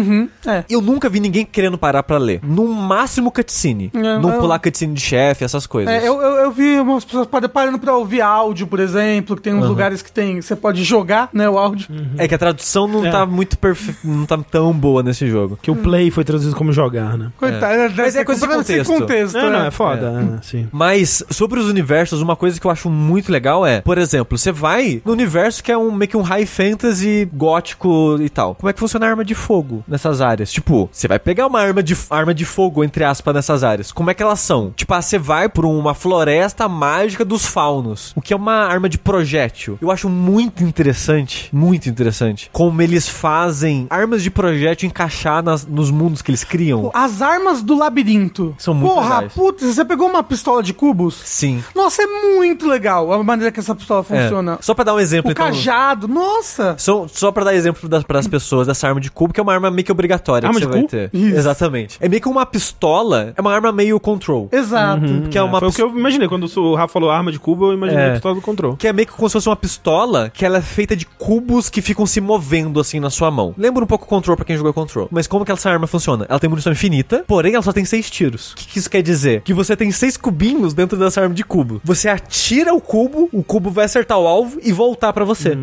[0.46, 0.64] É.
[0.68, 2.40] Eu nunca vi ninguém querendo parar pra ler.
[2.42, 3.90] No máximo cutscene.
[3.94, 5.92] É, não eu- pular cutscene de chefe, essas coisas.
[5.92, 9.54] É, eu, eu, eu vi umas pessoas parando pra ouvir áudio, por exemplo, que tem
[9.54, 10.40] uns lugares que tem.
[10.40, 11.88] Você pode jogar, né, o áudio.
[12.18, 13.10] É que a tradução não É.
[13.10, 15.58] tá muito perfeita, não tá tão boa nesse jogo.
[15.60, 17.30] Que o play foi traduzido como jogar, né?
[17.38, 18.92] Coitado, deve Mas é coisa de contexto.
[18.92, 19.38] contexto.
[19.38, 19.66] É, não, né?
[19.68, 20.38] é foda?
[20.42, 20.68] Sim.
[20.72, 24.52] Mas sobre os universos, uma coisa que eu acho muito legal é, por exemplo, você
[24.52, 28.54] vai no universo que é um meio que um high fantasy gótico e tal.
[28.54, 30.50] Como é que funciona a arma de fogo nessas áreas?
[30.52, 33.92] Tipo, você vai pegar uma arma de arma de fogo entre aspas nessas áreas.
[33.92, 34.72] Como é que elas são?
[34.76, 38.88] Tipo, ah, você vai por uma floresta mágica dos faunos, o que é uma arma
[38.88, 39.78] de projétil.
[39.80, 45.90] Eu acho muito interessante, muito interessante, como eles fazem armas de projétil encaixar nas- nos
[45.90, 46.90] mundos que eles criam.
[46.94, 48.54] As armas do labirinto.
[48.58, 49.32] São muito Porra, legais.
[49.32, 51.14] putz, você pegou uma pistola de cubos?
[51.24, 51.62] Sim.
[51.74, 54.04] Nossa, é muito legal a maneira que essa pistola É.
[54.04, 54.58] funciona.
[54.60, 55.46] Só pra dar um exemplo, O então.
[55.46, 56.74] cajado, nossa!
[56.78, 59.52] Só, só pra dar exemplo das, pras pessoas dessa arma de cubo, que é uma
[59.52, 60.88] arma meio que obrigatória Arma que de você vai cu?
[60.88, 61.10] ter.
[61.12, 61.36] Isso.
[61.36, 61.98] Exatamente.
[62.00, 64.48] É meio que uma pistola, é uma arma meio control.
[64.52, 65.28] Exato.
[65.30, 66.28] Que é uma Foi o pis- que eu imaginei.
[66.28, 68.08] Quando o Rafa falou arma de cubo, eu imaginei É.
[68.10, 68.76] a pistola do control.
[68.76, 71.68] Que é meio que como se fosse uma pistola que ela é feita de cubos
[71.68, 73.54] que ficam se movendo assim na sua mão.
[73.58, 75.08] Lembra um pouco o Control pra quem jogou Control.
[75.10, 76.26] Mas como que essa arma funciona?
[76.28, 78.52] Ela tem munição infinita, porém ela só tem seis tiros.
[78.52, 79.42] O que, que isso quer dizer?
[79.42, 81.80] Que você tem seis cubinhos dentro dessa arma de cubo.
[81.84, 85.56] Você atira o cubo, o cubo vai acertar o alvo e voltar pra você.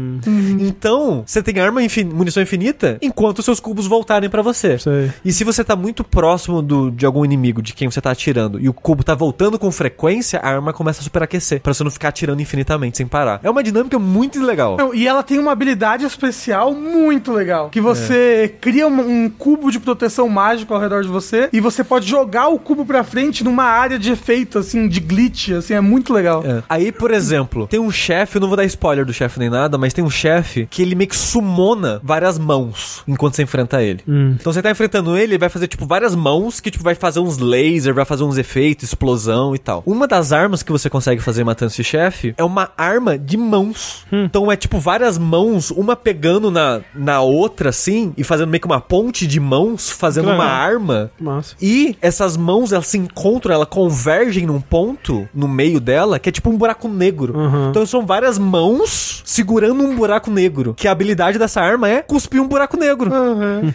[0.59, 4.78] Então, você tem arma infin munição infinita enquanto seus cubos voltarem pra você.
[4.80, 5.12] Sei.
[5.24, 8.60] E se você tá muito próximo do, de algum inimigo de quem você tá atirando
[8.60, 11.62] e o cubo tá voltando com frequência, a arma começa a superaquecer.
[11.62, 13.39] Pra você não ficar atirando infinitamente sem parar.
[13.43, 14.78] É uma dinâmica muito legal.
[14.78, 17.70] Não, e ela tem uma habilidade especial muito legal.
[17.70, 21.84] Que você cria um, um cubo de proteção mágico ao redor de você e você
[21.84, 25.82] pode jogar o cubo pra frente numa área de efeito, assim, de glitch, assim, é
[25.82, 26.43] muito legal.
[26.45, 26.64] É.
[26.68, 29.78] Aí, por exemplo, tem um chefe, eu não vou dar spoiler do chefe nem nada,
[29.78, 34.04] mas tem um chefe que ele meio que sumona várias mãos enquanto você enfrenta ele.
[34.08, 37.20] Então você tá enfrentando ele, ele vai fazer tipo várias mãos que tipo vai fazer
[37.20, 39.84] uns lasers, vai fazer uns efeitos, explosão e tal.
[39.86, 44.06] Uma das armas que você consegue fazer matando esse chefe é uma arma de mãos.
[44.12, 48.68] Então é tipo várias mãos, uma pegando na, na outra assim e fazendo meio que
[48.68, 51.56] uma ponte de mãos, fazendo Que uma arma Massa.
[51.62, 56.32] e essas mãos, elas se encontram, elas convergem num ponto no meio dela, que é
[56.32, 57.38] tipo um buraco negro.
[57.38, 57.70] Uhum.
[57.70, 60.74] Então são várias mãos segurando um buraco negro.
[60.74, 63.12] Que a habilidade dessa arma é cuspir um buraco negro.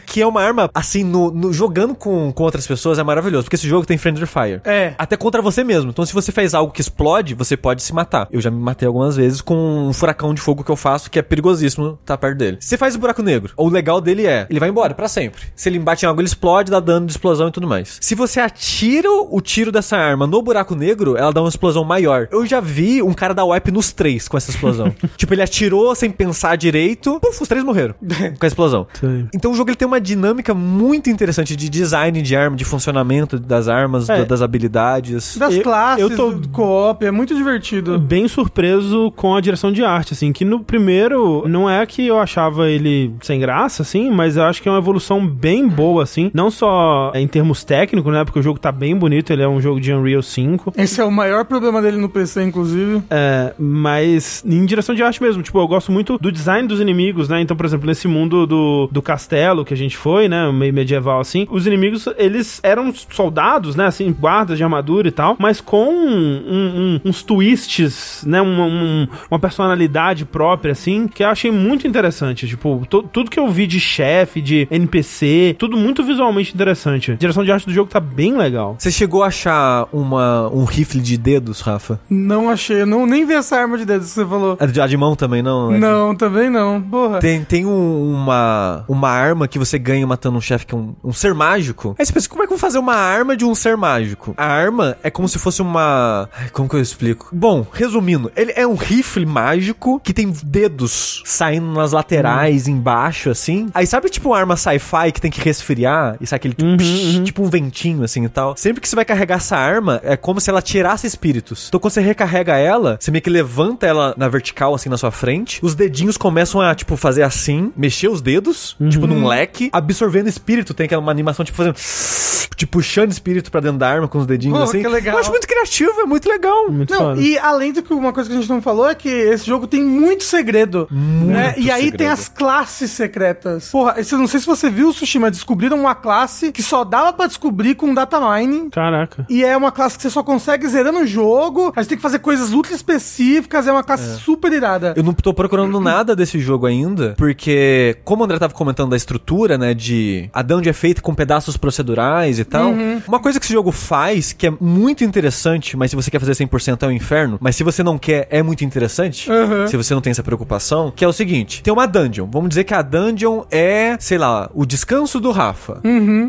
[0.04, 3.44] Que é uma arma, assim, no, no- jogando com, com outras pessoas é maravilhoso.
[3.44, 4.60] Porque esse jogo tem Friendly Fire.
[4.64, 4.94] É.
[4.98, 5.90] Até contra você mesmo.
[5.90, 8.28] Então, se você fez algo que explode, você pode se matar.
[8.30, 11.18] Eu já me matei algumas vezes com um furacão de fogo que eu faço, que
[11.18, 12.58] é perigosíssimo tá perto dele.
[12.60, 13.52] Você faz o buraco negro.
[13.56, 15.42] O legal dele é, ele vai embora pra sempre.
[15.54, 17.98] Se ele bate em algo, ele explode, dá dano de explosão e tudo mais.
[18.00, 22.28] Se você atira o tiro dessa arma no buraco negro, ela dá uma explosão maior.
[22.30, 24.94] Eu já vi um cara dar wipe nos três com essa explosão.
[25.16, 27.94] tipo, ele atirou sem pensar direito, puf, os três morreram
[28.38, 28.86] com a explosão.
[28.98, 29.26] Sei.
[29.34, 32.64] Então o jogo ele tem tem uma dinâmica muito interessante de design de arma, de
[32.64, 34.18] funcionamento das armas, É.
[34.18, 35.36] da- das habilidades.
[35.38, 37.98] Das Eu- classes, eu tô- co-op, é muito divertido.
[37.98, 42.18] bem surpreso com a direção de arte, assim, que no primeiro não é que eu
[42.18, 46.30] achava ele sem graça, assim, mas eu acho que é uma evolução bem boa, assim,
[46.34, 49.60] não só em termos técnicos, né, porque o jogo tá bem bonito, ele é um
[49.60, 53.02] jogo de Unreal 5, Esse é o maior problema dele no PC, inclusive.
[53.10, 57.28] é, mas em direção de arte mesmo, tipo, eu gosto muito do design dos inimigos,
[57.28, 60.72] né, então, por exemplo, nesse mundo do, do castelo que a gente foi, né, meio
[60.72, 65.60] medieval, assim, os inimigos, eles eram soldados, né, assim, guardas de armadura e tal, mas
[65.60, 71.50] com um- um- uns twists, né, uma, um- uma personalidade própria, assim, que eu achei
[71.50, 77.12] muito interessante, tipo, tudo que eu vi de chefe, de NPC, tudo muito visualmente interessante.
[77.12, 78.76] A direção de arte do jogo tá bem legal.
[78.78, 81.98] Você chegou a achar uma, um rifle de dedos, Rafa?
[82.08, 84.56] Não achei, eu não, nem vi essa arma de dedos que você falou.
[84.60, 85.70] A de, a de mão também, não?
[85.72, 86.80] Não, também não.
[86.82, 87.18] Porra.
[87.18, 90.94] Tem, tem um- uma, uma arma que você ganha matando um chefe que é um,
[91.02, 91.94] um ser mágico.
[91.98, 94.34] Aí você pensa, como é que eu vou fazer uma arma de um ser mágico?
[94.36, 96.28] A arma é como se fosse uma.
[96.32, 97.28] Ai, como que eu explico?
[97.32, 103.68] Bom, resumindo, ele é um rifle mágico que tem dedos saindo nas laterais, embaixo, assim.
[103.74, 106.16] Aí sabe tipo uma arma sci-fi que tem que resfriar?
[106.20, 108.56] E sai aquele tipo, psh, tipo um ventinho, assim e tal.
[108.56, 111.66] Sempre que você vai carregar essa arma, é como se ela tirasse espíritos.
[111.68, 115.10] Então quando você recarrega ela, você meio que levanta ela na vertical, assim, na sua
[115.10, 115.60] frente.
[115.62, 120.74] Os dedinhos começam a, tipo, fazer assim, mexer os dedos, tipo num leque, absorvendo espírito.
[120.74, 121.76] Tem aquela uma animação, tipo, fazendo.
[122.56, 124.80] Tipo, puxando espírito pra dentro da arma com os dedinhos Pô, assim.
[124.80, 125.14] que legal.
[125.16, 126.70] Eu acho muito criativo, é muito legal.
[126.70, 127.20] Muito Não, foda.
[127.20, 129.66] e além do que uma coisa que a gente não falou é que esse jogo
[129.66, 130.88] tem muito segredo.
[130.90, 131.52] né?
[131.58, 131.98] E aí segredo.
[131.98, 133.68] tem as classes secretas.
[133.70, 137.12] Porra, esse- eu não sei se você viu, Tsushima, descobriram uma classe que só dava
[137.12, 138.70] pra descobrir com data mining.
[138.70, 139.26] Caraca.
[139.28, 141.74] E é uma classe que você só consegue zerando o jogo.
[141.76, 143.66] Aí você tem que fazer coisas ultra específicas.
[143.66, 144.94] É uma classe super irada.
[144.96, 148.96] Eu não tô procurando nada desse jogo ainda, porque, como o André tava comentando da
[148.96, 152.72] estrutura, né, de a dungeon é feita com pedaços procedurais e tal,
[153.06, 156.32] uma coisa que esse jogo faz, que é muito interessante, mas se você quer fazer
[156.32, 159.66] 100% é o inferno, mas se você não quer, é muito interessante, Uhum.
[159.66, 162.64] se você não tem essa preocupação, que é o seguinte, tem uma dungeon, vamos dizer
[162.64, 165.80] que a dungeon é, sei lá, o descanso do Rafa.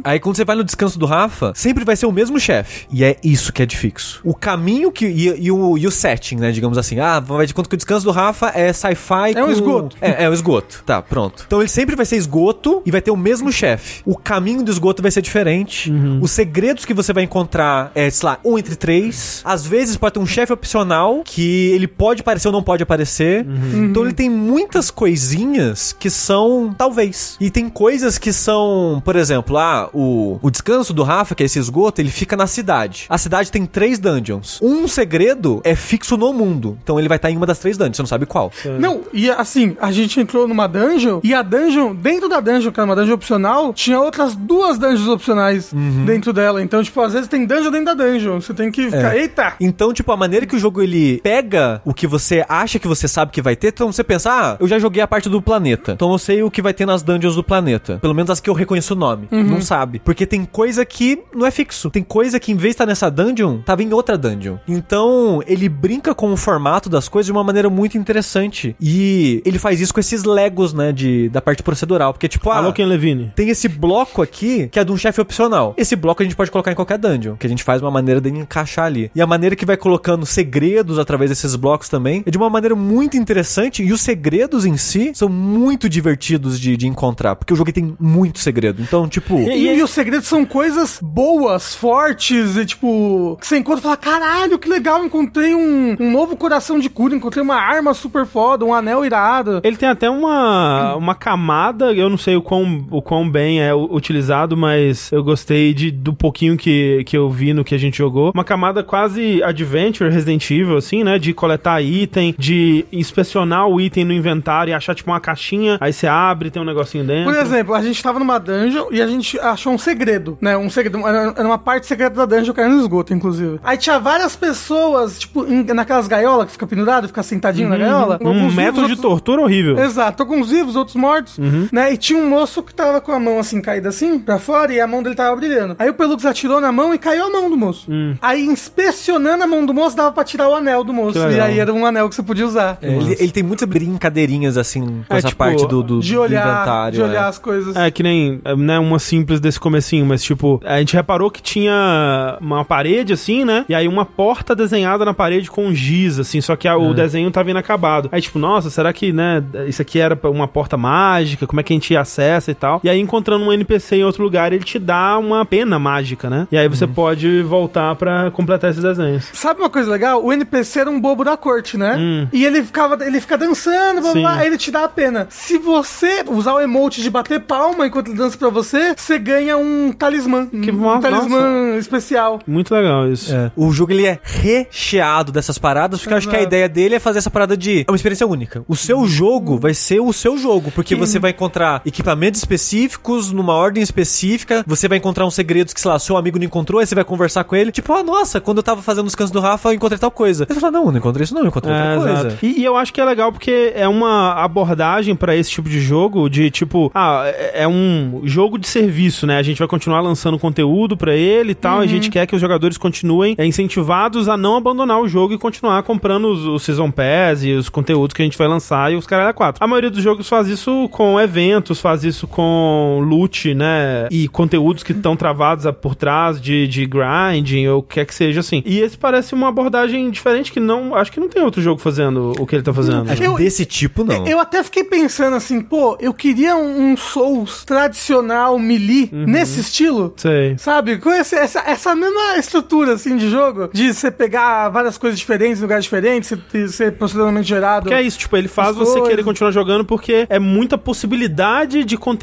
[0.03, 3.03] Aí quando você vai no descanso do Rafa, sempre vai ser o mesmo chefe, e
[3.03, 4.21] é isso que é de fixo.
[4.23, 7.53] O caminho que, e, e o, e o setting, né, digamos assim, ah, vai de
[7.53, 9.97] conta que o descanso do Rafa é sci-fi É um com- esgoto.
[10.01, 10.83] é, é o esgoto.
[10.85, 11.43] Tá, pronto.
[11.47, 14.01] Então ele sempre vai ser esgoto e vai ter o mesmo chefe.
[14.05, 15.91] O caminho do esgoto vai ser diferente.
[16.21, 19.41] Os segredos que você vai encontrar é, sei lá, um entre três.
[19.43, 23.45] Às vezes pode ter um chefe opcional que ele pode aparecer ou não pode aparecer.
[23.73, 27.37] Então ele tem muitas coisinhas que são talvez.
[27.39, 31.45] E tem coisas que são, por exemplo, ah, o, o descanso do Rafa, que é
[31.45, 33.05] esse esgoto, ele fica na cidade.
[33.09, 34.59] A cidade tem três dungeons.
[34.61, 36.77] Um segredo é fixo no mundo.
[36.83, 38.51] Então ele vai estar em uma das três dungeons, você não sabe qual.
[38.79, 42.79] Não, e assim, a gente entrou numa dungeon e a dungeon, dentro da dungeon, que
[42.79, 45.73] era uma dungeon opcional, tinha outras duas dungeons opcionais
[46.05, 46.61] dentro dela.
[46.61, 48.39] Então, tipo, às vezes tem dungeon dentro da dungeon.
[48.41, 49.53] Você tem que ficar, eita!
[49.59, 53.07] Então, tipo, a maneira que o jogo ele pega o que você acha que você
[53.07, 55.91] sabe que vai ter, então você pensa, ah, eu já joguei a parte do planeta.
[55.91, 57.97] Então eu sei o que vai ter nas dungeons do planeta.
[57.99, 59.27] Pelo menos as que eu reconheço o nome.
[59.31, 60.01] Não sabe.
[60.03, 61.89] Porque tem coisa que não é fixo.
[61.89, 64.57] Tem coisa que em vez de estar nessa dungeon, tava em outra dungeon.
[64.67, 68.75] Então, ele brinca com o formato das coisas de uma maneira muito interessante.
[68.79, 72.13] E ele faz isso com esses legos, né, de, da parte procedural.
[72.13, 73.31] Porque, tipo, ah, Ken Levine.
[73.35, 75.73] tem esse bloco aqui que é de um chefe opcional.
[75.75, 78.21] Esse bloco a gente pode colocar em qualquer dungeon, que a gente faz uma maneira
[78.21, 79.09] de encaixar ali.
[79.15, 82.75] E a maneira que vai colocando segredos através desses blocos também é de uma maneira
[82.75, 83.81] muito interessante.
[83.81, 87.95] E os segredos em si são muito divertidos de, de encontrar, porque o jogo tem
[87.99, 88.79] muito segredo.
[88.79, 89.39] Então, tipo.
[89.39, 93.97] E, e os segredos são coisas boas, fortes, e tipo, que você encontra e fala:
[93.97, 98.63] caralho, que legal, encontrei um, um novo coração de cura, encontrei uma arma super foda,
[98.63, 99.61] um anel irado.
[99.63, 103.73] Ele tem até uma, uma camada, eu não sei o quão, o quão bem é
[103.73, 107.97] utilizado, mas eu gostei de, do pouquinho que, que eu vi no que a gente
[107.97, 108.31] jogou.
[108.33, 111.17] Uma camada quase adventure, Resident Evil, assim, né?
[111.19, 115.93] De coletar item, de inspecionar o item no inventário e achar, tipo, uma caixinha, aí
[115.93, 117.31] você abre, tem um negocinho dentro.
[117.31, 120.57] Por exemplo, a gente tava numa dungeon e a gente achou um segredo, né?
[120.57, 123.59] Um segredo, era uma parte secreta da dungeon que era no esgoto, inclusive.
[123.63, 128.19] Aí tinha várias pessoas, tipo, naquelas gaiolas que fica pendurado, fica sentadinho na gaiola.
[128.21, 129.77] um Alguns método de tortura horrível.
[129.79, 131.37] Exato, tô com uns vivos, outros mortos,
[131.71, 131.93] né?
[131.93, 134.79] E tinha um moço que tava com a mão assim, caída assim, pra fora, e
[134.79, 135.75] a mão dele tava brilhando.
[135.79, 137.87] Aí o Pelux atirou na mão e caiu a mão do moço.
[138.21, 141.17] Aí, inspecionando a mão do moço, dava pra tirar o anel do moço.
[141.19, 142.77] E aí era um anel que você podia usar.
[142.81, 146.13] É, ele, ele tem muitas brincadeirinhas, assim, com É, essa tipo, parte do, do, De
[146.13, 146.93] do olhar, inventário.
[146.95, 147.29] de olhar é.
[147.29, 147.75] as coisas.
[147.75, 152.37] É, que nem, né, uma simples desse comecinho, mas tipo, a gente reparou que tinha
[152.41, 153.65] uma parede assim, né?
[153.69, 157.29] E aí uma porta desenhada na parede com giz, assim, só que a- o desenho
[157.31, 158.09] tava inacabado.
[158.11, 161.45] Aí tipo, nossa, será que, né, isso aqui era uma porta mágica?
[161.47, 162.81] Como é que a gente acessa e tal?
[162.83, 166.47] E aí encontrando um NPC em outro lugar, ele te dá uma pena mágica, né?
[166.51, 169.29] E aí você pode voltar pra completar esses desenhos.
[169.33, 170.23] Sabe uma coisa legal?
[170.23, 171.95] O NPC era um bobo da corte, né?
[171.97, 172.27] Hum.
[172.31, 175.27] E ele ficava, ele fica dançando, blá, blá, aí ele te dá a pena.
[175.29, 179.57] Se você usar o emote de bater palma enquanto ele dança pra você, você ganha
[179.57, 180.47] um talismã.
[180.47, 182.39] Que um talismã especial.
[182.47, 183.33] Muito legal isso.
[183.33, 183.51] É.
[183.55, 186.49] O jogo ele é recheado dessas paradas, porque eu acho que a Exato.
[186.49, 187.85] ideia dele é fazer essa parada de.
[187.87, 188.63] É uma experiência única.
[188.67, 193.53] O seu jogo vai ser o seu jogo, porque você vai encontrar equipamentos específicos, numa
[193.53, 196.85] ordem específica, você vai encontrar uns segredos que, sei lá, seu amigo não encontrou, aí
[196.85, 197.71] você vai conversar com ele.
[197.71, 200.45] Tipo, ah, nossa, quando eu tava fazendo os cantos do Rafa, eu encontrei tal coisa.
[200.49, 202.37] Aí você fala, não, não encontrei isso, não, eu encontrei É, outra coisa.
[202.41, 205.79] E, e eu acho que é legal porque é uma abordagem pra esse tipo de
[205.79, 209.37] jogo de tipo, ah, é é um jogo de serviço, né?
[209.37, 212.35] A gente vai continuar lançando conteúdo pra ele e tal, e a gente quer que
[212.35, 216.63] os jogadores continuem é, incentivados a não abandonar o jogo e continuar comprando os, os
[216.63, 219.63] Season Pass e os conteúdos que a gente vai lançar e os caralho a quatro.
[219.63, 224.07] A maioria dos jogos faz isso com eventos, faz isso com loot, né?
[224.11, 228.13] E conteúdos que estão travados por trás de, de grinding ou o que quer que
[228.15, 228.61] seja assim.
[228.65, 232.33] E esse parece uma abordagem diferente que não, acho que não tem outro jogo fazendo
[232.39, 233.09] o que ele tá fazendo.
[233.09, 234.27] Acho que Eu- desse tipo, não.
[234.27, 239.25] Eu até fiquei pensando assim, pô, eu queria um, um Souls tradicional melee Uhum.
[239.25, 240.13] nesse estilo.
[240.17, 240.55] Sei.
[240.57, 240.97] Sabe?
[240.97, 243.69] Com esse- essa, essa mesma estrutura, assim, de jogo.
[243.73, 247.87] De você pegar várias coisas diferentes, em lugares diferentes, ser, ser proceduralmente gerado.
[247.87, 249.09] Que é isso, tipo, ele faz você coisas.
[249.09, 252.16] querer continuar jogando porque é muita possibilidade de conteúdo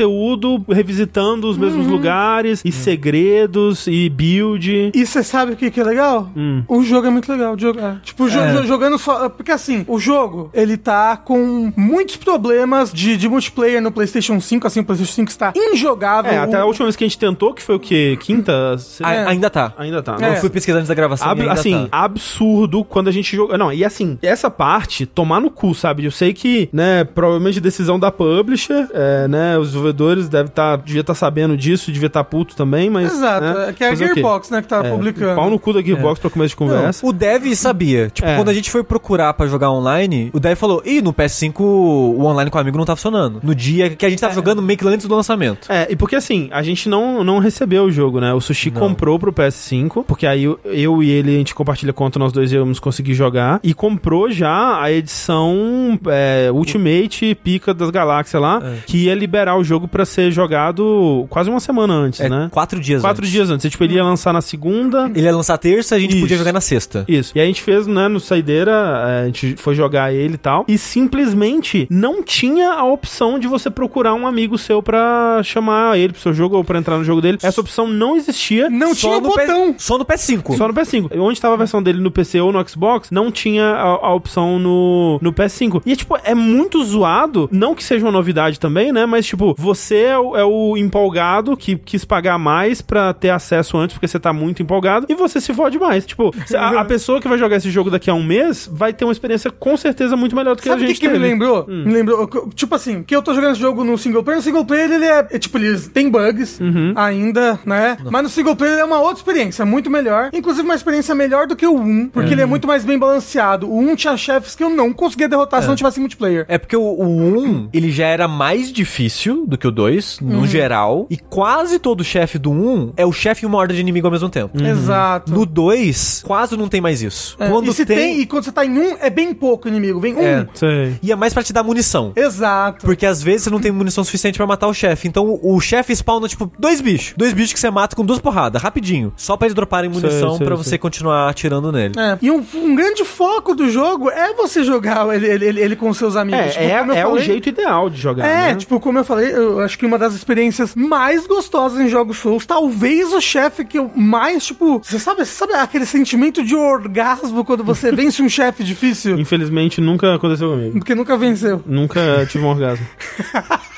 [0.69, 1.63] revisitando os Uhum.
[1.65, 4.91] mesmos lugares e segredos e build.
[4.95, 6.31] E você sabe o que, que é legal?
[6.37, 6.63] Hum.
[6.69, 8.01] O jogo é muito legal de jogar.
[8.03, 8.53] Tipo, o jo- É.
[8.55, 9.29] jo- jogando só.
[9.29, 14.67] Porque assim, o jogo, ele tá com muitos problemas de, de multiplayer no PlayStation 5.
[14.67, 16.31] Assim, o PlayStation 5 está injogável.
[16.33, 18.19] É, até a O- última vez que a gente tentou, que foi o quê?
[18.21, 18.77] Quinta?
[19.03, 19.27] A- É.
[19.27, 19.73] Ainda tá.
[19.79, 20.17] Ainda tá.
[20.21, 20.31] É.
[20.31, 21.29] Eu fui pesquisando antes da gravação.
[21.29, 22.05] Ab- e ainda assim, tá.
[22.05, 23.57] absurdo quando a gente joga.
[23.59, 26.05] Não, e assim, essa parte, tomar no cu, sabe?
[26.05, 31.01] Eu sei que, né, provavelmente decisão da publisher, é, né, os desenvolvedores devem estar, devia
[31.01, 33.13] estar sabendo disso, devia estar puto também, mas.
[33.13, 33.95] Exato, né, é que é a?
[33.95, 35.35] Gearbox, né, que tá É, publicando.
[35.37, 37.01] Pau no cu da Gearbox pra começo de conversa.
[37.03, 38.11] Não, o Dev sabia.
[38.11, 38.37] Tipo, É.
[38.37, 42.25] quando a gente foi procurar pra jogar online, o Dev falou: Ih, no PS5 o
[42.25, 43.41] online com o amigo não tá funcionando.
[43.43, 45.71] No dia que a gente tava jogando meio que antes do lançamento.
[45.71, 48.33] É, e porque assim, a gente não, não recebeu o jogo, né?
[48.33, 48.81] O Sushi Não.
[48.81, 52.53] comprou pro PS5, porque aí eu, eu e ele, a gente compartilha conta, nós dois
[52.53, 58.79] íamos conseguir jogar, e comprou já a edição é, Ultimate Pica das Galáxias lá, É.
[58.87, 62.49] que ia liberar o jogo pra ser jogado quase uma semana antes, É, né?
[62.51, 63.33] quatro dias Quatro antes.
[63.33, 63.65] dias antes.
[63.65, 66.21] E, tipo, ele ia lançar na segunda, Ele ia lançar terça, a gente Isso.
[66.21, 67.05] podia jogar na sexta.
[67.09, 67.33] isso.
[67.35, 68.71] E aí a gente fez, né, no Saideira,
[69.07, 70.65] é, a gente foi jogar ele e tal.
[70.69, 76.13] E simplesmente não tinha a opção de você procurar um amigo seu pra chamar ele
[76.13, 77.39] pro seu jogo ou pra entrar no jogo dele.
[77.43, 78.69] Essa opção não existia.
[78.69, 79.75] Não Só tinha no P- botão.
[79.79, 80.57] Só no PS5.
[80.57, 81.11] Só no PS5.
[81.19, 84.59] Onde tava a versão dele no PC ou no Xbox, não tinha a, a opção
[84.59, 85.83] no, no PS5.
[85.87, 87.49] E, tipo, é muito zoado.
[87.53, 89.07] Não que seja uma novidade também, né?
[89.07, 93.77] Mas, tipo, você é o, é o empolgado que quis pagar mais pra ter acesso
[93.77, 95.07] antes, porque você tá muito empolgado.
[95.09, 96.05] E você se fode mais.
[96.07, 99.05] Tipo, a, a pessoa que vai jogar esse jogo daqui a um mês vai ter
[99.05, 101.19] uma experiência com certeza muito melhor do que Sabe a o que, gente que me
[101.19, 101.67] lembrou?
[101.67, 104.65] Me lembrou, tipo assim, que eu tô jogando esse jogo no single player, no single
[104.65, 106.93] player ele é, é, tipo, eles tem bugs Uhum.
[106.97, 107.97] ainda, né?
[108.11, 110.31] Mas no single player é uma outra experiência, muito melhor.
[110.33, 113.69] Inclusive uma experiência melhor do que o 1, porque ele é muito mais bem balanceado.
[113.71, 116.45] O 1 tinha chefes que eu não conseguia derrotar se não tivesse multiplayer.
[116.49, 120.29] É porque o, o 1, ele já era mais difícil do que o 2, Uhum.
[120.41, 121.07] no geral.
[121.11, 124.11] E quase todo chefe do 1 é o chefe e uma horda de inimigo ao
[124.13, 124.61] mesmo tempo.
[124.63, 125.33] Exato.
[125.33, 127.37] No 2, quase não tem mais isso.
[127.39, 128.21] É, e se tem...
[128.21, 130.01] e quando você tá em um, é bem pouco inimigo.
[130.01, 130.21] Vem um.
[130.21, 130.47] É.
[130.55, 130.95] Sei.
[131.03, 132.13] E é mais pra te dar munição.
[132.17, 132.85] Exato.
[132.85, 135.09] Porque às vezes você não tem munição suficiente pra matar o chefe.
[135.09, 137.15] Então o chefe spawna, tipo, dois bichos.
[137.17, 139.13] Dois bichos que você mata com duas porradas, rapidinho.
[139.17, 140.47] Só pra eles droparem munição sei.
[140.49, 141.95] você continuar atirando nele.
[141.99, 142.19] É.
[142.23, 145.93] E um, um grande foco do jogo é você jogar ele, ele, ele, ele com
[145.93, 146.41] seus amigos.
[146.41, 148.27] É, Tipo, é, como eu é o falei- jeito ideal de jogar.
[148.27, 148.55] É, né?
[148.57, 152.47] tipo, como eu falei, eu acho que uma das experiências mais gostosas em jogos Souls,
[152.47, 157.45] talvez o chefe que eu mais, tipo, você sabe, você sabe aquele sentimento de orgasmo
[157.45, 159.19] quando você vence um chefe difícil?
[159.19, 160.79] Infelizmente nunca aconteceu comigo.
[160.79, 161.63] Porque nunca venceu.
[161.67, 162.87] Nunca tive um orgasmo.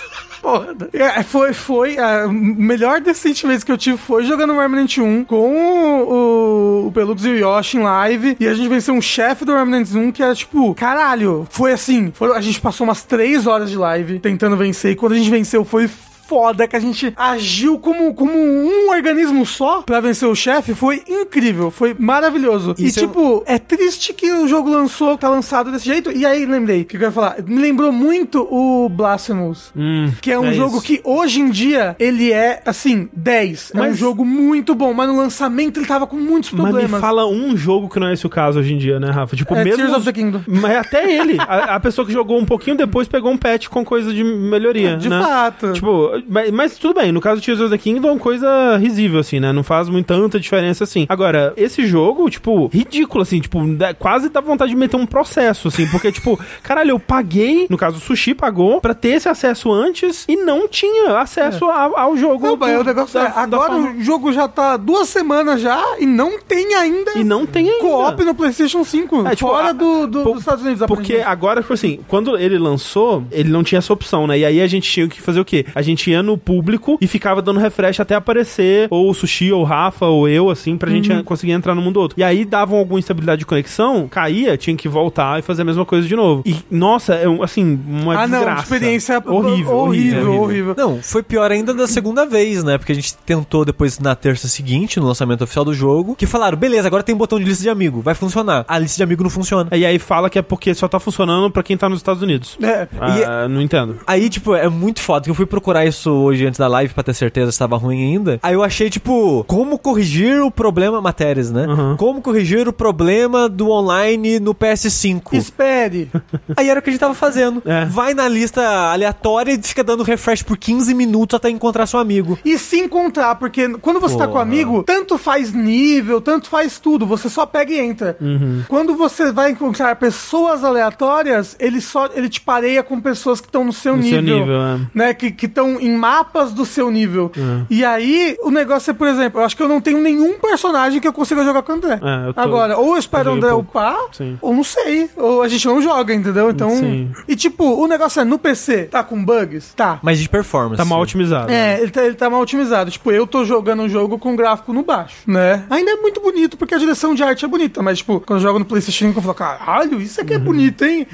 [0.47, 0.77] Porra.
[0.93, 1.99] É, foi, foi.
[1.99, 5.57] A melhor desses sentimentos que eu tive foi jogando Remnant 1 com
[6.05, 8.37] o, o Pelux e o Yoshi em live.
[8.39, 12.13] E a gente venceu um chefe do Remnant 1 que era tipo, caralho, foi assim.
[12.15, 14.93] foi- a gente passou umas três horas de live tentando vencer.
[14.93, 15.91] E quando a gente venceu, foi
[16.27, 21.03] foda, que a gente agiu como, como um organismo só pra vencer o chefe, foi
[21.09, 22.75] incrível, foi maravilhoso.
[22.79, 26.11] Isso e é- tipo, é triste que o jogo lançou, tá lançado desse jeito.
[26.11, 27.37] E aí, lembrei, o que eu ia falar?
[27.47, 29.71] Me lembrou muito o Blasphemous.
[29.77, 30.87] Hum, Que é um é jogo isso.
[30.87, 33.71] que hoje em dia ele é, assim, 10.
[33.75, 36.71] É um Mas- jogo muito bom, mas no lançamento ele tava com muitos Mas me
[36.71, 37.01] problemas.
[37.01, 39.37] fala um jogo que não é esse o caso hoje em dia, né, Rafa?
[39.37, 39.79] Tipo, É mesmo.
[39.79, 40.41] Tears of the Kingdom.
[40.47, 43.85] Mas até ele, a, a pessoa que jogou um pouquinho depois pegou um patch com
[43.85, 45.21] coisa de melhoria, De né?
[45.23, 45.73] fato.
[45.73, 48.77] Tipo, mas, mas tudo bem, no caso do Tears of the Kingdom é uma coisa
[48.77, 49.53] risível, assim, né?
[49.53, 51.07] Não faz muito tanta diferença assim.
[51.09, 53.59] Agora, esse jogo, tipo, ridículo, assim, tipo,
[53.99, 57.97] quase dá vontade de meter um processo, assim, porque, tipo, caralho, eu paguei, no caso
[57.99, 62.47] o Sushi pagou, pra ter esse acesso antes e não tinha acesso ao, ao jogo.
[62.47, 65.83] Não, do- o negócio da- é, agora forma- o jogo já tá duas semanas já
[65.99, 67.81] e não tem ainda E não tem ainda.
[67.81, 70.87] co-op no PlayStation 5, É, tipo, fora a- do, do- por- dos Estados Unidos.
[70.87, 74.39] Porque agora, tipo assim, quando ele lançou, ele não tinha essa opção, né?
[74.39, 75.65] E aí a gente tinha que fazer o quê?
[75.75, 79.65] A gente no público e ficava dando refresh até aparecer ou o Sushi, ou o
[79.65, 80.97] Rafa, ou eu, assim, pra Uhum.
[81.03, 82.19] gente conseguir entrar no mundo outro.
[82.19, 85.85] E aí davam alguma instabilidade de conexão, caía, tinha que voltar e fazer a mesma
[85.85, 86.43] coisa de novo.
[86.47, 88.63] E, nossa, é um, assim, uma Ah, não, desgraça.
[88.63, 90.75] experiência horrível, horrível, horrível.
[90.77, 92.79] Não, foi pior ainda da segunda vez, né?
[92.79, 96.57] Porque a gente tentou depois na terça seguinte, no lançamento oficial do jogo, que falaram,
[96.57, 98.65] beleza, agora tem um botão de lista de amigo, vai funcionar.
[98.69, 99.69] A lista de amigo não funciona.
[99.77, 102.57] E aí fala que é porque só tá funcionando pra quem tá nos Estados Unidos.
[102.63, 102.87] É.
[103.01, 103.99] Ah, não entendo.
[104.07, 107.03] Aí, tipo, é muito foda, que eu fui procurar isso hoje antes da live pra
[107.03, 108.39] ter certeza se tava ruim ainda.
[108.43, 111.67] Aí eu achei, tipo, como corrigir o problema, matérias, né?
[111.67, 111.97] Uhum.
[111.97, 115.33] Como corrigir o problema do online no PS5.
[115.33, 116.11] Espere.
[116.57, 117.63] Aí era o que a gente tava fazendo.
[117.65, 117.85] É.
[117.87, 122.39] Vai na lista aleatória e fica dando refresh por 15 minutos até encontrar seu amigo.
[122.45, 124.43] E se encontrar, porque quando você tá com Porra.
[124.43, 128.17] amigo, tanto faz nível, tanto faz tudo, você só pega e entra.
[128.21, 128.63] Uhum.
[128.69, 133.65] Quando você vai encontrar pessoas aleatórias, ele só ele te pareia com pessoas que estão
[133.65, 134.23] no seu No nível.
[134.25, 134.79] seu nível, é.
[134.95, 137.31] Né, que estão em mapas do seu nível.
[137.71, 141.01] E aí, o negócio é, por exemplo, eu acho que eu não tenho nenhum personagem
[141.01, 141.99] que eu consiga jogar com o André.
[142.03, 143.71] É, eu tô- Agora, ou eu espero eu o André pouco.
[143.71, 144.39] upar, Sim.
[144.41, 145.09] ou não sei.
[145.17, 146.51] Ou a gente não joga, entendeu?
[146.51, 146.71] Então.
[146.71, 147.11] Sim.
[147.29, 149.73] E tipo, o negócio é no PC, tá com bugs?
[149.75, 149.99] Tá.
[150.03, 150.77] Mas de performance.
[150.77, 151.51] Tá mal otimizado.
[151.51, 152.91] É, ele tá, ele tá mal otimizado.
[152.91, 155.65] Tipo, eu tô jogando um jogo com gráfico no baixo, né?
[155.71, 158.43] Ainda é muito bonito, porque a direção de arte é bonita, mas, tipo, quando eu
[158.43, 161.07] jogo no PlayStation 5, eu falo, caralho, isso aqui é bonito, hein?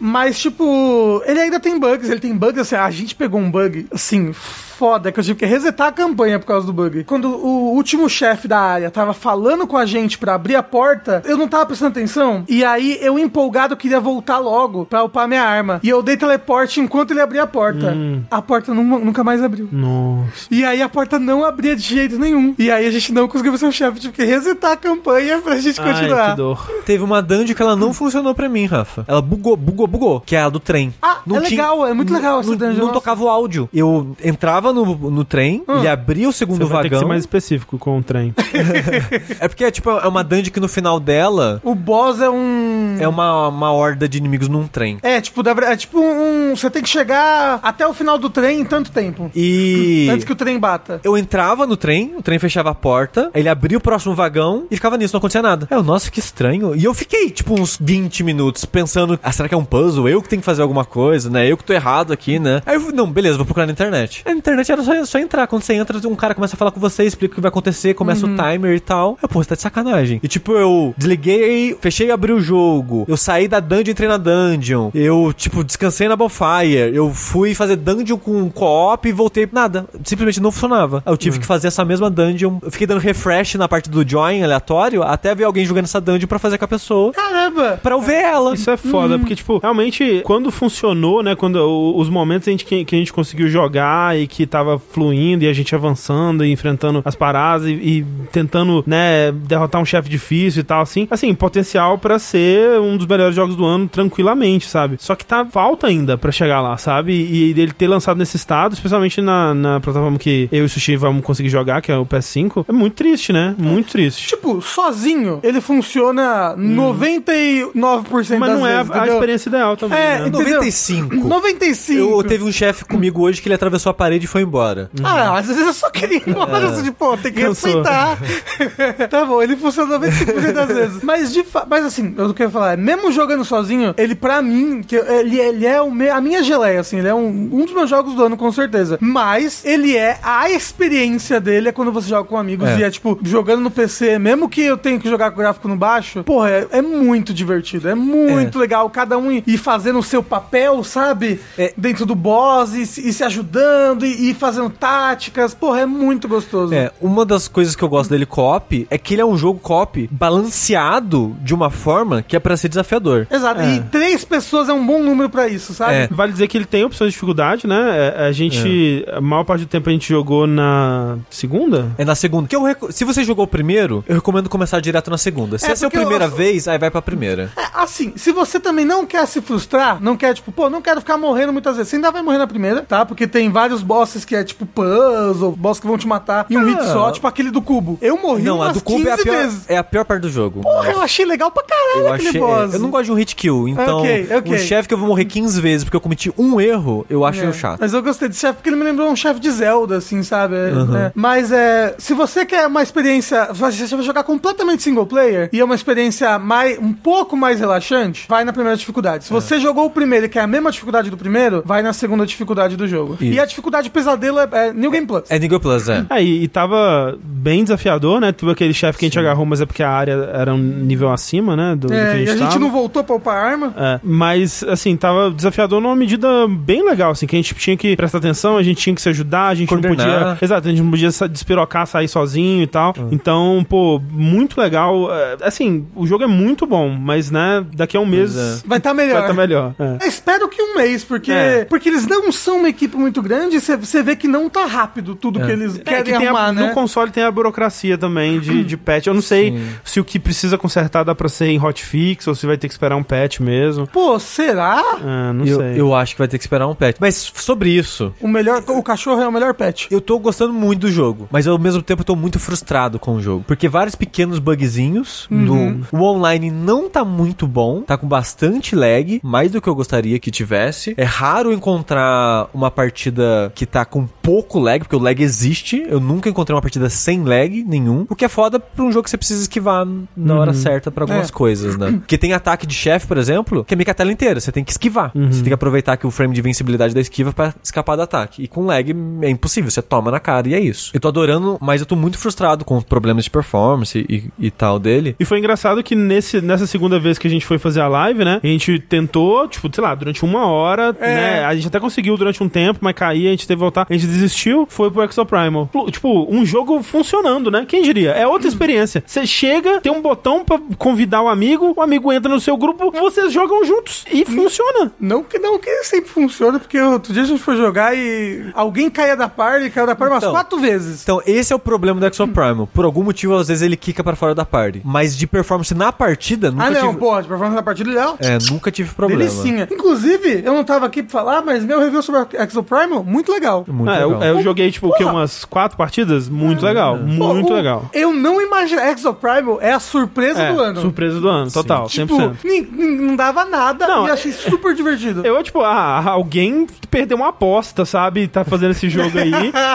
[0.00, 3.86] Mas, tipo, ele ainda tem bugs, ele tem bugs assim, a gente pegou um bug,
[3.92, 4.32] assim, assim,
[4.76, 7.04] foda, que eu tive que resetar a campanha por causa do bug.
[7.04, 11.22] Quando o último chefe da área tava falando com a gente pra abrir a porta,
[11.24, 15.42] eu não tava prestando atenção, e aí eu empolgado queria voltar logo pra upar minha
[15.42, 15.80] arma.
[15.82, 17.96] E eu dei teleporte enquanto ele abria a porta.
[18.30, 19.68] A porta nu- nunca mais abriu.
[19.72, 20.46] Nossa.
[20.50, 22.54] E aí a porta não abria de jeito nenhum.
[22.58, 25.56] E aí a gente não conseguiu ver seu chefe, tive que resetar a campanha pra
[25.58, 26.30] gente Ai, continuar.
[26.30, 26.70] que dor.
[26.84, 29.04] Teve uma dungeon que ela não funcionou pra mim, Rafa.
[29.08, 30.20] Ela bugou, bugou, bugou.
[30.20, 30.92] Que é a do trem.
[31.00, 32.94] Ah, é legal, é muito legal essa não, dungeon, Não nossa.
[32.94, 33.68] tocava o áudio.
[33.72, 35.78] Eu entrava no, no trem, Hum.
[35.78, 37.06] ele abria o segundo Você vai ter que vagão.
[37.06, 38.34] ser mais específico com o trem.
[39.40, 42.96] É porque, tipo, é uma dungeon que no final dela O boss é um.
[43.00, 44.98] é uma, uma horda de inimigos num trem.
[45.02, 46.54] É, tipo, é tipo um.
[46.56, 49.30] Você tem que chegar até o final do trem em tanto tempo.
[49.34, 50.08] E.
[50.12, 51.00] Antes que o trem bata.
[51.04, 54.76] Eu entrava no trem, o trem fechava a porta, ele abria o próximo vagão e
[54.76, 55.66] ficava nisso, não acontecia nada.
[55.70, 56.74] Eu, nossa, que estranho.
[56.74, 60.08] E eu fiquei, tipo, uns 20 minutos pensando, ah, será que é um puzzle?
[60.08, 61.46] Eu que tenho que fazer alguma coisa, né?
[61.50, 62.62] Eu que tô errado aqui, né?
[62.64, 64.22] Aí eu, não, beleza, vou procurar na internet.
[64.24, 65.46] A internet era só, só entrar.
[65.46, 67.94] Quando você entra, um cara começa a falar com você, explica o que vai acontecer,
[67.94, 69.18] começa o timer e tal.
[69.22, 70.20] Eu, pô, você tá de sacanagem.
[70.22, 73.04] E tipo, eu desliguei, fechei e abri o jogo.
[73.08, 74.90] Eu saí da dungeon e entrei na dungeon.
[74.94, 76.94] Eu, tipo, descansei na Bonfire.
[76.94, 79.48] Eu fui fazer dungeon com co-op e voltei.
[79.50, 79.86] Nada.
[80.04, 81.02] Simplesmente não funcionava.
[81.06, 82.58] Eu tive que fazer essa mesma dungeon.
[82.62, 86.26] Eu fiquei dando refresh na parte do join aleatório até ver alguém jogando essa dungeon
[86.26, 87.12] pra fazer com a pessoa.
[87.12, 87.78] Caramba!
[87.82, 88.54] Pra eu ver ela.
[88.54, 91.34] Isso é foda, porque, tipo, realmente, quando funcionou, né?
[91.34, 91.56] Quando
[91.96, 95.48] os momentos a gente, que, que a gente conseguiu jogar e que tava fluindo e
[95.48, 100.60] a gente avançando e enfrentando as paradas e, e tentando, né, derrotar um chefe difícil
[100.60, 101.06] e tal, assim.
[101.10, 104.96] Assim, potencial pra ser um dos melhores jogos do ano tranquilamente, sabe?
[104.98, 107.12] Só que tá falta ainda pra chegar lá, sabe?
[107.12, 110.96] E ele ter lançado nesse estado, especialmente na, na plataforma que eu e o Sushi
[110.96, 113.54] vamos conseguir jogar, que é o PS5, é muito triste, né?
[113.58, 114.28] Muito triste.
[114.28, 117.72] Tipo, sozinho, ele funciona 99%
[118.14, 119.14] Mas das não é a, vezes, a entendeu?
[119.14, 119.98] experiência ideal também.
[119.98, 120.28] É, né?
[120.28, 120.40] entendeu?
[120.40, 121.16] 95.
[121.16, 122.00] 95.
[122.00, 124.90] Eu teve um chefe comigo hoje que ele atravessou a parede e foi embora.
[125.02, 127.82] Ah, às vezes eu só queria ir embora, assim, tipo, pô, tem que Cansou.
[127.82, 128.18] respeitar.
[129.08, 131.02] tá bom, ele funciona 95% das vezes.
[131.02, 131.66] Mas, de fa...
[131.68, 135.66] Mas assim, eu quero falar, é, mesmo jogando sozinho, ele pra mim, que ele, ele
[135.66, 136.08] é o me...
[136.08, 138.98] a minha geleia, assim, ele é um, um dos meus jogos do ano, com certeza.
[139.00, 142.78] Mas ele é, a experiência dele é quando você joga com amigos É.
[142.78, 145.68] e é, tipo, jogando no PC, mesmo que eu tenha que jogar com o gráfico
[145.68, 150.02] no baixo, porra, é, é muito divertido, é muito legal, cada um ir- fazendo o
[150.02, 151.40] seu papel, sabe?
[151.58, 151.72] É.
[151.76, 155.54] Dentro do boss e, se- e se ajudando e, e ir fazendo táticas.
[155.54, 156.74] Porra, é muito gostoso.
[156.74, 159.58] É, uma das coisas que eu gosto dele co-op é que ele é um jogo
[159.60, 163.26] co-op balanceado de uma forma que é pra ser desafiador.
[163.30, 163.60] Exato.
[163.60, 163.74] É.
[163.76, 165.94] E três pessoas é um bom número pra isso, sabe?
[165.94, 166.08] É.
[166.10, 168.12] Vale dizer que ele tem opções de dificuldade, né?
[168.16, 171.90] É, A gente, a maior parte do tempo a gente jogou na segunda?
[171.98, 172.48] É na segunda.
[172.48, 175.58] Que eu reco- Se você jogou o primeiro, eu recomendo começar direto na segunda.
[175.58, 177.50] Se É, essa é a eu- primeira vez, aí vai pra primeira.
[177.56, 181.00] É, assim, se você também não quer se frustrar, não quer, tipo, pô, não quero
[181.00, 183.04] ficar morrendo muitas vezes, você ainda vai morrer na primeira, tá?
[183.04, 186.60] Porque tem vários bosses que é tipo puzzle, boss que vão te matar em um
[186.60, 186.64] Ah.
[186.64, 187.98] hit só, tipo aquele do cubo.
[188.00, 189.64] Eu morri Não, a umas do cubo 15 é a, pior, vezes.
[189.68, 190.60] é a pior parte do jogo.
[190.60, 192.40] Porra, eu achei legal pra caralho Eu aquele achei.
[192.40, 192.74] boss.
[192.74, 194.54] Eu não gosto de um hit kill, então Ok, ok.
[194.54, 197.42] um chefe que eu vou morrer 15 vezes porque eu cometi um erro, eu acho
[197.42, 197.78] É, chato.
[197.80, 200.54] Mas eu gostei desse chefe porque ele me lembrou um chefe de Zelda, assim, sabe?
[200.56, 200.58] É,
[201.06, 201.12] é.
[201.14, 201.94] Mas é.
[201.98, 203.48] Se você quer uma experiência.
[203.52, 208.26] Você vai jogar completamente single player e é uma experiência mais, um pouco mais relaxante,
[208.28, 209.24] vai na primeira dificuldade.
[209.24, 212.26] Se você jogou o primeiro e quer a mesma dificuldade do primeiro, vai na segunda
[212.26, 213.16] dificuldade do jogo.
[213.20, 213.40] E Isso.
[213.40, 215.24] a dificuldade pesadelo é, é New Game Plus.
[215.30, 216.06] É Nigel Plus, é.
[216.10, 218.30] É, e, e tava bem desafiador, né?
[218.32, 221.10] Teve aquele chefe que a gente agarrou, mas é porque a área era um nível
[221.12, 221.74] acima, né?
[221.74, 222.58] Do, do que É, a e gente a gente tava.
[222.60, 223.74] não voltou pra upar arma.
[223.76, 227.96] É, mas, assim, tava desafiador numa medida bem legal, assim, que a gente tinha que
[227.96, 230.06] prestar atenção, a gente tinha que se ajudar, a gente não Coordenar.
[230.36, 230.38] podia...
[230.46, 232.94] Exato, a gente não podia despirocar, sair sozinho e tal.
[233.10, 235.12] Então, pô, muito legal.
[235.12, 238.78] É, Assim, o jogo é muito bom, mas, né, daqui a um mês Pois Vai
[238.78, 239.20] estar vai melhor.
[239.22, 239.74] estar melhor.
[239.78, 240.04] É.
[240.04, 241.64] Eu espero que um mês, porque, É.
[241.64, 245.14] porque eles não são uma equipe muito grande, você- você vê que não tá rápido
[245.14, 246.68] tudo que eles É, querem que tem a- arrumar, né?
[246.68, 249.06] No console tem a burocracia também de, de patch.
[249.06, 252.46] Eu não sei se o que precisa consertar dá pra ser em hotfix ou se
[252.46, 253.86] vai ter que esperar um patch mesmo.
[253.86, 254.82] Pô, será?
[255.02, 255.80] Ah, não Eu, sei.
[255.80, 256.96] eu acho que vai ter que esperar um patch.
[257.00, 259.88] Mas sobre isso, O melhor, o cachorro é o melhor pet.
[259.90, 263.14] eu tô gostando muito do jogo, mas ao mesmo tempo eu tô muito frustrado com
[263.16, 263.44] o jogo.
[263.46, 265.80] Porque vários pequenos bugzinhos, Uhum.
[265.90, 269.74] do, o online não tá muito bom, tá com bastante lag, mais do que eu
[269.74, 270.94] gostaria que tivesse.
[270.96, 275.84] É raro encontrar uma partida que tá com pouco lag, porque o lag existe.
[275.88, 278.06] Eu nunca encontrei uma partida sem lag nenhum.
[278.08, 279.86] O que é foda pra um jogo que você precisa esquivar
[280.16, 281.32] na hora certa pra algumas É.
[281.32, 281.92] coisas, né?
[282.06, 284.40] Porque tem ataque de chefe, por exemplo, que é meio que a tela inteira.
[284.40, 285.10] Você tem que esquivar.
[285.14, 288.42] Você tem que aproveitar que o frame de invencibilidade da esquiva pra escapar do ataque.
[288.42, 289.70] E com lag é impossível.
[289.70, 290.90] Você toma na cara e é isso.
[290.94, 294.50] Eu tô adorando, mas eu tô muito frustrado com os problemas de performance e, e
[294.50, 295.16] tal dele.
[295.18, 298.24] E foi engraçado que nesse, nessa segunda vez que a gente foi fazer a live,
[298.24, 298.40] né?
[298.42, 301.14] A gente tentou, tipo, sei lá, durante uma hora, É.
[301.14, 301.44] né?
[301.44, 303.86] A gente até conseguiu durante um tempo, mas caía, a gente teve voltar.
[303.88, 305.68] A gente desistiu, foi pro Exoprimal.
[305.90, 307.64] Tipo, um jogo funcionando, né?
[307.66, 308.10] Quem diria?
[308.12, 309.02] É outra experiência.
[309.06, 312.90] Você chega, tem um botão pra convidar o amigo, o amigo entra no seu grupo,
[312.92, 314.92] vocês jogam juntos e funciona.
[315.00, 318.88] Não que não que sempre funciona, porque outro dia a gente foi jogar e alguém
[318.90, 320.32] caía da party, caiu da party umas Então.
[320.34, 321.02] quatro vezes.
[321.02, 322.68] Então, esse é o problema do Exo Primal.
[322.72, 324.80] Por algum motivo, às vezes ele quica pra fora da party.
[324.84, 326.98] Mas de performance na partida, nunca ah, não, tive.
[326.98, 328.16] porra, de performance da partida legal.
[328.20, 329.22] É, nunca tive problema.
[329.22, 329.68] Delicinha.
[329.70, 333.55] Inclusive, eu não tava aqui pra falar, mas meu review sobre Exo Primal, muito legal.
[333.66, 334.22] Muito É, eu, legal.
[334.24, 335.04] eu joguei, tipo, o quê?
[335.04, 335.16] Porra.
[335.16, 336.28] Umas quatro partidas?
[336.28, 336.96] Muito legal.
[336.98, 337.88] Muito Pô, o- legal.
[337.92, 338.80] Eu não imagino.
[338.80, 340.80] Exo Primal é a surpresa É, do ano.
[340.80, 342.36] surpresa do ano, total, 100%.
[342.40, 345.22] Tipo, não dava nada Não, e achei super divertido.
[345.26, 348.26] Eu, tipo, ah, alguém perdeu uma aposta, sabe?
[348.28, 349.32] Tá fazendo esse jogo aí.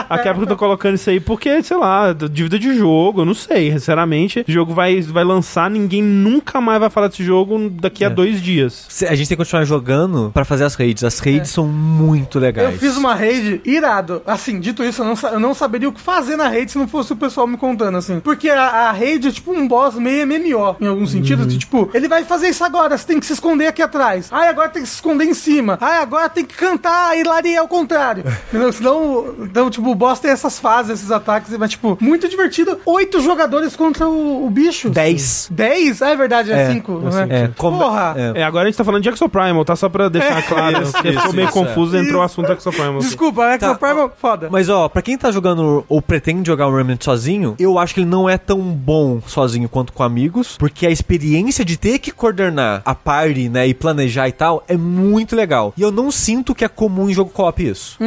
[0.08, 3.72] a Capcom tá colocando isso aí porque, sei lá, dívida de jogo, eu não sei.
[3.72, 8.08] Sinceramente, o jogo vai, vai lançar, ninguém nunca mais vai falar desse jogo daqui a
[8.08, 8.10] É.
[8.10, 8.88] dois dias.
[9.08, 11.04] A gente tem que continuar jogando pra fazer as raids.
[11.04, 12.72] As raids são muito legais.
[12.72, 14.22] Eu fiz uma raid irado.
[14.26, 16.88] Assim, dito isso, eu não, eu não saberia o que fazer na raid se não
[16.88, 18.20] fosse o pessoal me contando, assim.
[18.20, 21.46] Porque a, a raid é tipo um boss meio MMO, em algum sentido.
[21.46, 24.28] que, Tipo, ele vai fazer isso agora, você tem que se esconder aqui atrás.
[24.30, 25.78] Ai, agora tem que se esconder em cima.
[25.80, 28.24] Ai, agora tem que cantar e Lari ao contrário.
[28.48, 28.72] Entendeu?
[28.72, 32.78] Senão, então, tipo, o boss tem essas fases, esses ataques, mas, tipo, muito divertido.
[32.84, 34.90] Oito jogadores contra o, o bicho.
[34.90, 35.48] Dez.
[35.50, 36.02] Dez?
[36.02, 37.00] Ah, é verdade, é, É, cinco.
[37.06, 37.42] é né?
[37.44, 38.14] É, como- Porra!
[38.16, 38.40] é.
[38.40, 39.76] É, agora a gente tá falando de Exoprimal, tá?
[39.76, 40.82] Só pra deixar claro.
[40.82, 42.00] Isso, ficou meio isso, confuso, é.
[42.00, 42.96] entrou o assunto Exoprimal.
[42.96, 43.04] aqui.
[43.06, 44.48] Desculpa, Exo Tá, Primal, foda.
[44.50, 48.00] Mas ó, pra quem tá jogando ou pretende jogar o Remnant sozinho, eu acho que
[48.00, 52.10] ele não é tão bom sozinho quanto com amigos, porque a experiência de ter que
[52.10, 55.72] coordenar a party, né, e planejar e tal, é muito legal.
[55.76, 57.98] E eu não sinto que é comum em jogo co-op isso.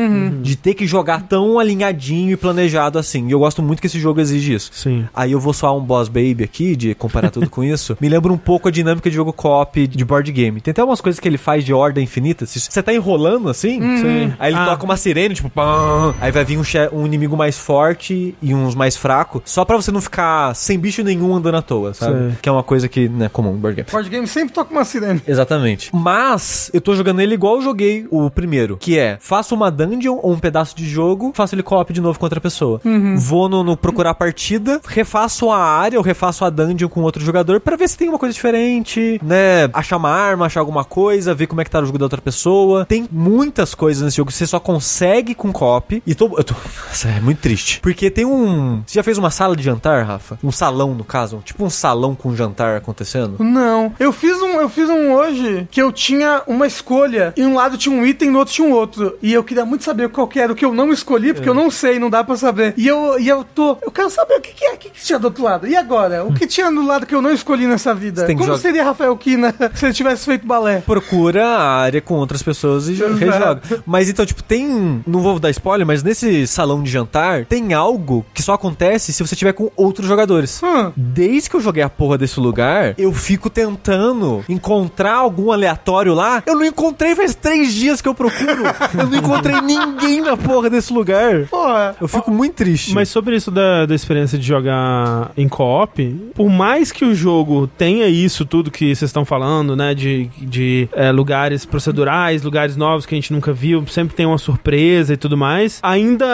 [0.41, 3.27] De ter que jogar tão alinhadinho e planejado assim.
[3.27, 4.71] E eu gosto muito que esse jogo exige isso.
[4.73, 5.05] Sim.
[5.13, 7.97] Aí eu vou soar um boss baby aqui, de comparar tudo com isso.
[7.99, 10.61] Me lembra um pouco a dinâmica de jogo co-op de board game.
[10.61, 12.45] Tem até umas coisas que ele faz de ordem infinita.
[12.45, 14.33] Se você tá enrolando assim, Sim.
[14.39, 14.65] aí ele Ah.
[14.65, 18.73] toca uma sirene, tipo, pam, aí vai vir um, um inimigo mais forte e uns
[18.73, 22.17] mais fracos, só pra você não ficar sem bicho nenhum andando à toa, sabe?
[22.17, 22.37] Sei.
[22.41, 23.87] Que é uma coisa que, né, comum no board game.
[23.91, 25.21] Board game sempre toca uma sirene.
[25.27, 25.89] Exatamente.
[25.93, 30.19] Mas eu tô jogando ele igual eu joguei o primeiro, que é faço uma dungeon
[30.21, 32.81] ou um pedaço de jogo, faço ele co-op de novo com outra pessoa.
[33.17, 37.59] Vou no, no procurar partida, refaço a área ou refaço a dungeon com outro jogador
[37.59, 39.69] pra ver se tem uma coisa diferente, né?
[39.73, 42.15] Achar uma arma, achar alguma coisa, ver como é que tá o jogo da outra
[42.15, 42.85] outra pessoa.
[42.85, 46.01] Tem muitas coisas nesse jogo que você só consegue com co-op.
[46.05, 46.53] E tô, eu tô.
[46.87, 47.79] Nossa, é muito triste.
[47.81, 48.81] Porque tem um.
[48.85, 50.37] Você já fez uma sala de jantar, Rafa?
[50.43, 51.41] Um salão, no caso?
[51.43, 53.37] Tipo um salão com jantar acontecendo?
[53.43, 53.93] Não.
[53.99, 57.33] Eu fiz um, eu fiz um hoje que eu tinha uma escolha.
[57.35, 59.17] E um lado tinha um item, no outro tinha um outro.
[59.21, 61.53] E eu queria muito saber qual que era o que eu não escolhi, porque eu
[61.53, 62.73] não sei, não dá pra saber.
[62.77, 63.77] E eu, e eu tô.
[63.81, 65.67] Eu quero saber o que, que é, o que, que tinha do outro lado.
[65.67, 66.23] E agora?
[66.23, 68.25] O que tinha do lado que eu não escolhi nessa vida?
[68.27, 70.81] Como jogar- seria Rafael Kina se ele tivesse feito balé?
[70.85, 73.61] procura a área com outras pessoas e rejoga.
[73.85, 75.03] Mas então, tipo, tem.
[75.15, 79.25] Não vou dar spoiler, mas nesse salão de jantar tem algo que só acontece se
[79.25, 80.61] você tiver com outros jogadores.
[80.61, 80.91] Hum.
[80.93, 86.43] Desde que eu joguei a porra desse lugar, eu fico tentando encontrar algum aleatório lá.
[86.45, 88.63] Eu não encontrei faz três dias que eu procuro.
[88.97, 91.45] eu não encontrei ninguém na porra desse lugar.
[91.45, 91.95] Porra.
[92.01, 92.93] Eu fico muito triste.
[92.93, 97.67] Mas sobre isso da, da experiência de jogar em co-op, por mais que o jogo
[97.67, 99.93] tenha isso tudo que vocês estão falando, né?
[99.93, 104.37] De, de é, lugares procedurais, lugares novos que a gente nunca viu, sempre tem uma
[104.37, 106.25] surpresa e tudo mais, ainda,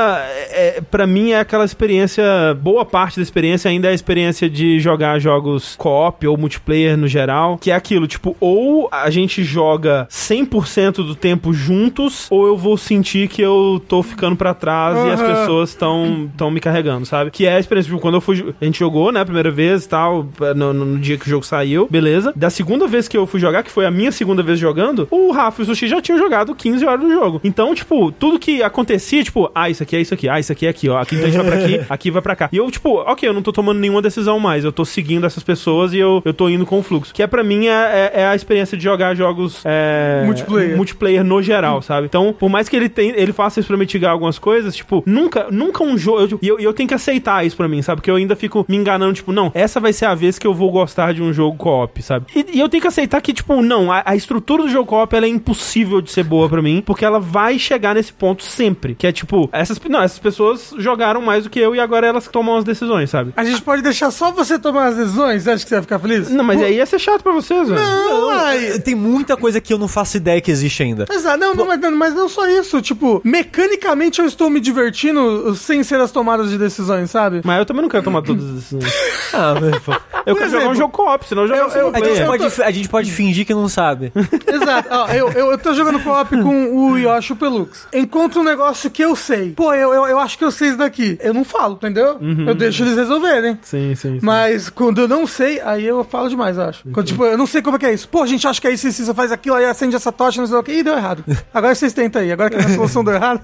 [0.52, 2.24] é, é, para mim, é aquela experiência,
[2.62, 7.08] boa parte da experiência ainda é a experiência de jogar jogos co-op ou multiplayer no
[7.08, 12.58] geral, que é aquilo, tipo, ou a gente joga 100% do tempo juntos, ou eu
[12.58, 17.06] vou sentir que eu tô ficando pra trás e as pessoas estão estão me carregando,
[17.06, 17.32] sabe?
[17.32, 19.86] Que é a experiência, tipo, quando eu fui, a gente jogou, né, a primeira vez
[19.86, 22.34] e tal, no, no dia que o jogo saiu, beleza.
[22.36, 25.32] Da segunda vez que eu fui jogar, que foi a minha segunda vez jogando, o
[25.32, 27.42] Rafa e o Sushi já tinham jogado 15 horas do jogo.
[27.44, 30.66] Então, tipo, tudo que acontecia, tipo, ah, isso aqui é isso aqui, ah, isso aqui
[30.66, 32.50] é aqui, ó, aqui então a gente vai pra aqui, aqui vai pra cá.
[32.52, 35.44] E eu, tipo, ok, eu não tô tomando nenhuma decisão mais, eu tô seguindo essas
[35.44, 37.14] pessoas e eu, eu tô indo com o fluxo.
[37.14, 37.72] Que é pra mim é,
[38.16, 40.78] é- é a experiência de jogar jogos é, Multiplayer.
[40.78, 42.08] multiplayer no geral, sabe?
[42.08, 45.48] Então, por mais que ele tenha, ele faça isso pra mitigar algumas coisas, tipo, nunca,
[45.52, 46.22] nunca um jogo.
[46.22, 47.98] eu- E eu, e eu tenho que aceitar isso pra mim, sabe?
[48.02, 50.54] Porque eu ainda fico me enganando, tipo, não, essa vai ser a vez que eu
[50.54, 52.26] vou gostar de um jogo co-op, sabe?
[52.36, 55.16] E, e eu tenho que aceitar que, tipo, não, a, a estrutura do jogo co-op
[55.16, 58.96] ela é impossível de ser boa pra mim, porque ela vai chegar nesse ponto sempre.
[58.96, 62.28] Que é tipo, essas, não, essas pessoas jogaram mais do que eu e agora elas
[62.28, 63.34] que tomam as decisões, sabe?
[63.36, 65.44] A gente pode deixar só você tomar as decisões?
[65.44, 66.30] Você acha que você vai ficar feliz?
[66.30, 67.80] Não, mas aí ia ser chato pra vocês, velho.
[67.82, 68.80] Não, ai.
[68.80, 71.06] Tem muita coisa que eu não faço ideia que existe ainda.
[71.12, 72.82] Exato, não, não, mas, não, mas não só isso.
[72.82, 77.42] Tipo, mecanicamente eu estou me divertindo sem ser as tomadas de decisões, sabe?
[77.44, 78.94] Mas eu também não quero tomar todas as decisões.
[79.34, 79.94] Ah, mas, pô.
[80.26, 82.62] Eu Por quero jogar um jogo co-op, senão eu jogo eu- eu- A gente, pode,
[82.64, 84.12] a gente pode fingir que não sabe.
[84.46, 84.90] Exato.
[84.92, 87.88] Ó, eu, eu, eu tô jogando co-op com o Yoshi Pelux.
[87.94, 89.52] Encontro um negócio que eu sei.
[89.52, 91.18] Pô, eu, eu, eu acho que eu sei isso daqui.
[91.22, 92.18] Eu não falo, entendeu?
[92.46, 93.58] Eu deixo eles resolverem.
[93.62, 94.20] Sim, sim, sim.
[94.22, 96.84] Mas quando eu não sei, aí eu falo demais, eu acho.
[96.90, 98.08] Quando, tipo, eu não sei como é que é isso.
[98.10, 100.42] Pô, a gente acha que é isso, isso, você faz aquilo, aí acende essa tocha,
[100.42, 100.72] não sei o que.
[100.72, 101.24] Ih, deu errado.
[101.54, 102.32] Agora vocês tentam aí.
[102.32, 103.42] Agora que a minha solução deu errado.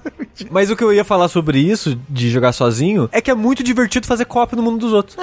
[0.50, 3.62] Mas o que eu ia falar sobre isso, de jogar sozinho, é que é muito
[3.62, 5.16] divertido fazer copy no mundo dos outros.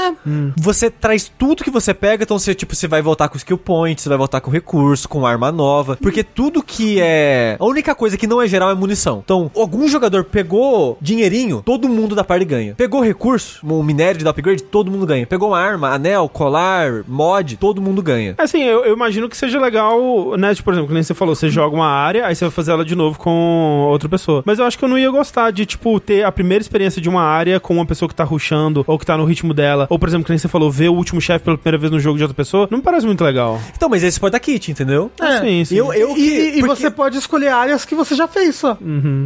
[0.58, 4.02] Você traz tudo que você pega, então você, tipo, você vai voltar com skill point,
[4.02, 5.98] você vai voltar com recurso, com arma nova.
[6.02, 7.58] Porque tudo que é.
[7.60, 9.22] A única coisa que não é geral é munição.
[9.24, 12.76] Então, algum jogador pegou dinheirinho, todo mundo da party ganha.
[12.76, 15.26] Pegou recurso, um minério de upgrade, todo mundo ganha.
[15.26, 18.36] Pegou uma arma, anel, colar, mod, todo mundo ganha.
[18.38, 20.54] Assim, eu, eu imagino que seja legal, né?
[20.54, 22.72] Tipo, por exemplo, que nem você falou, você joga uma área, aí você vai fazer
[22.72, 24.44] ela de novo com outra pessoa.
[24.46, 27.10] Mas eu acho que eu não ia gostar de, tipo, ter a primeira experiência de
[27.10, 29.88] uma área com uma pessoa que tá rushando, ou que tá no ritmo dela.
[29.90, 32.00] Ou, por exemplo, que nem você falou, ver o último chefe pela primeira vez no
[32.00, 32.68] jogo de outra pessoa.
[32.70, 33.60] Não me parece muito legal.
[33.76, 35.12] Então, mas esse pode dar kit, entendeu?
[35.20, 35.40] É.
[35.40, 35.76] Sim, sim.
[35.76, 36.22] Eu, eu E, que-
[36.58, 38.78] e- porque- você pode escolher áreas que você já fez só.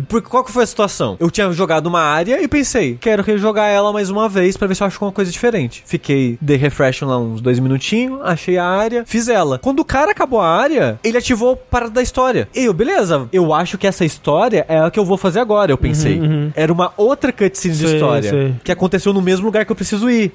[0.08, 1.18] Porque qual que foi a situação?
[1.20, 4.76] Eu tinha jogado uma área e pensei, quero rejogar ela mais uma vez pra ver
[4.76, 5.84] se eu acho alguma coisa diferente.
[5.86, 9.58] Fiquei, dei refresh lá uns dois minutinhos, achei a área, fiz ela.
[9.60, 12.48] Quando o cara acabou a área, ele ativou para da história.
[12.56, 15.72] E eu, beleza, eu acho que essa história é a que eu vou fazer agora,
[15.72, 16.20] eu pensei.
[16.56, 18.56] Era uma outra cutscene de Sei, história sei.
[18.64, 20.32] que aconteceu no mesmo lugar que eu preciso ir.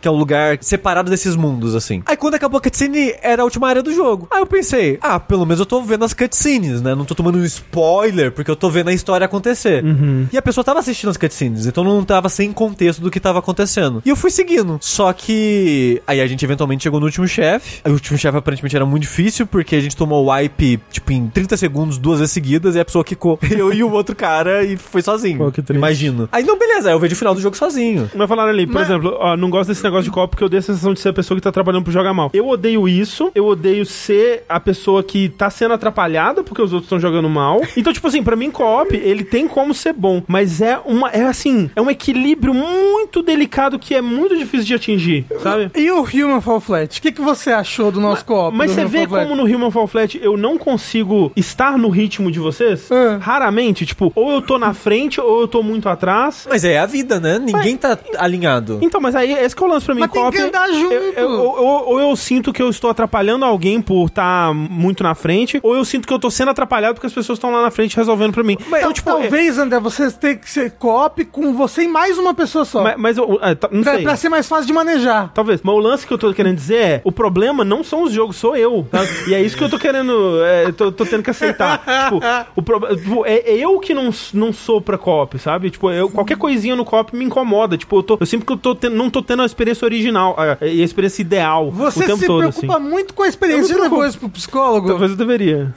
[0.00, 2.02] Que é um lugar separado desses mundos, assim.
[2.06, 4.26] Aí quando acabou a cutscene, era a última área do jogo.
[4.30, 6.94] Aí eu pensei, ah, pelo menos eu tô vendo as cutscenes, né?
[6.94, 9.84] Não tô tomando um spoiler, porque eu tô vendo a história acontecer.
[10.32, 13.38] E a pessoa tava assistindo as cutscenes, então não tava sem contexto do que tava
[13.38, 14.02] acontecendo.
[14.04, 14.78] E eu fui seguindo.
[14.80, 16.00] Só que.
[16.06, 17.80] Aí a gente eventualmente chegou no último chefe.
[17.86, 21.28] O último chefe aparentemente era muito difícil, porque a gente tomou o wipe, tipo, em
[21.28, 23.38] 30 segundos, duas vezes seguidas, e a pessoa quicou.
[23.50, 25.38] Eu e o outro cara e foi sozinho.
[25.38, 25.78] Pô, que triste.
[25.78, 26.28] Imagino.
[26.32, 28.10] Aí não, beleza, aí eu vejo o final do jogo sozinho.
[28.14, 30.46] Mas falaram ali, por Mas- exemplo, ó, não gosto desse negócio de copo porque eu
[30.46, 32.30] odeio a sensação de ser a pessoa que tá trabalhando pra jogar mal.
[32.32, 36.86] Eu odeio isso, eu odeio ser a pessoa que tá sendo atrapalhada porque os outros
[36.86, 37.60] estão jogando mal.
[37.76, 41.22] Então, tipo assim, pra mim, co-op, ele tem como ser bom, mas é uma, é
[41.24, 45.70] assim, é um equilíbrio muito delicado que é muito difícil de atingir, sabe?
[45.74, 46.98] E o Human Fall Flat?
[46.98, 48.56] O que, que você achou do nosso co-op?
[48.56, 52.38] Mas você vê como no Human Fall Flat eu não consigo estar no ritmo de
[52.38, 52.90] vocês?
[52.92, 53.18] Ah.
[53.20, 56.46] Raramente, tipo, ou eu tô na frente ou eu tô muito atrás.
[56.48, 57.38] Mas é a vida, né?
[57.38, 58.78] Ninguém tá alinhado.
[58.82, 60.00] Então, mas aí esse que é o lance pra mim.
[60.00, 60.92] Mas tem co-op, que andar junto.
[60.94, 65.02] eu- eu- ou, ou- ou eu sinto que eu estou atrapalhando alguém por estar muito
[65.02, 67.62] na frente, ou eu sinto que eu tô sendo atrapalhado porque as pessoas estão lá
[67.62, 68.56] na frente resolvendo pra mim.
[68.68, 72.34] Então, tipo, é- talvez, André, você tenha que ser co-op com você e mais uma
[72.34, 72.82] pessoa só.
[72.82, 74.02] Mas, mas eu, é, tá- não pra, sei.
[74.02, 75.30] pra ser mais fácil de manejar.
[75.34, 75.60] Talvez.
[75.62, 78.36] Mas o lance que eu tô querendo dizer é: o problema não são os jogos,
[78.36, 78.86] sou eu.
[78.90, 79.00] tá?
[79.28, 80.42] E é isso que eu tô querendo.
[80.44, 81.78] É, tô, tô tendo que aceitar.
[82.04, 82.20] tipo,
[82.54, 85.70] o prob- tipo, é, é eu que não, não sou pra co-op, sabe?
[85.70, 87.76] Tipo, eu, qualquer coisinha no co-op me incomoda.
[87.76, 90.34] Tipo, eu, tô, eu sempre que eu tô tendo, não tô tendo a experiência original
[90.38, 92.88] a- e a experiência ideal Você o tempo se todo, preocupa assim.
[92.88, 93.74] muito com a experiência.
[93.74, 94.88] Me levou isso pro psicólogo?
[94.88, 95.74] Talvez eu deveria.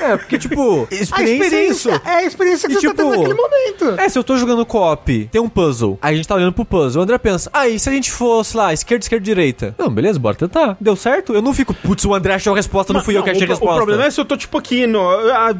[0.00, 1.88] É, porque, tipo, A experiência, é isso.
[1.90, 4.00] experiência é a experiência que E, você tá tipo, tendo naquele momento.
[4.00, 6.64] É, se eu tô jogando co-op, tem um puzzle, aí a gente tá olhando pro
[6.64, 9.74] puzzle, o André pensa, ah, e se a gente fosse lá, esquerda, esquerda, direita?
[9.78, 10.76] Não, beleza, bora tentar.
[10.80, 11.34] Deu certo?
[11.34, 13.48] Eu não fico, putz, o André achou a resposta, não fui eu que achei a
[13.48, 13.74] resposta.
[13.74, 15.54] o problema é se eu tô, tipo, aqui, no, ah,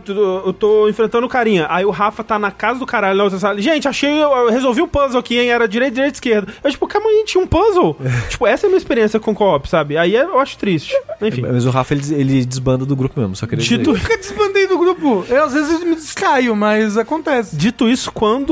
[0.47, 1.67] eu tô enfrentando o carinha.
[1.69, 3.61] Aí o Rafa tá na casa do caralho na outra sala.
[3.61, 5.51] Gente, achei, eu resolvi o puzzle aqui, hein?
[5.51, 6.53] Era direita, direita, esquerda.
[6.63, 7.97] Eu, tipo, calma aí, tinha um puzzle.
[8.29, 9.97] tipo, essa é a minha experiência com co-op, sabe?
[9.97, 10.95] Aí eu acho triste.
[11.21, 11.43] Enfim.
[11.43, 13.79] Mas o Rafa, ele, ele desbanda do grupo mesmo, só queria dizer.
[13.79, 15.25] Dito, Nunca desbandei do grupo.
[15.29, 17.57] Eu às vezes me distraio, mas acontece.
[17.57, 18.51] dito isso, quando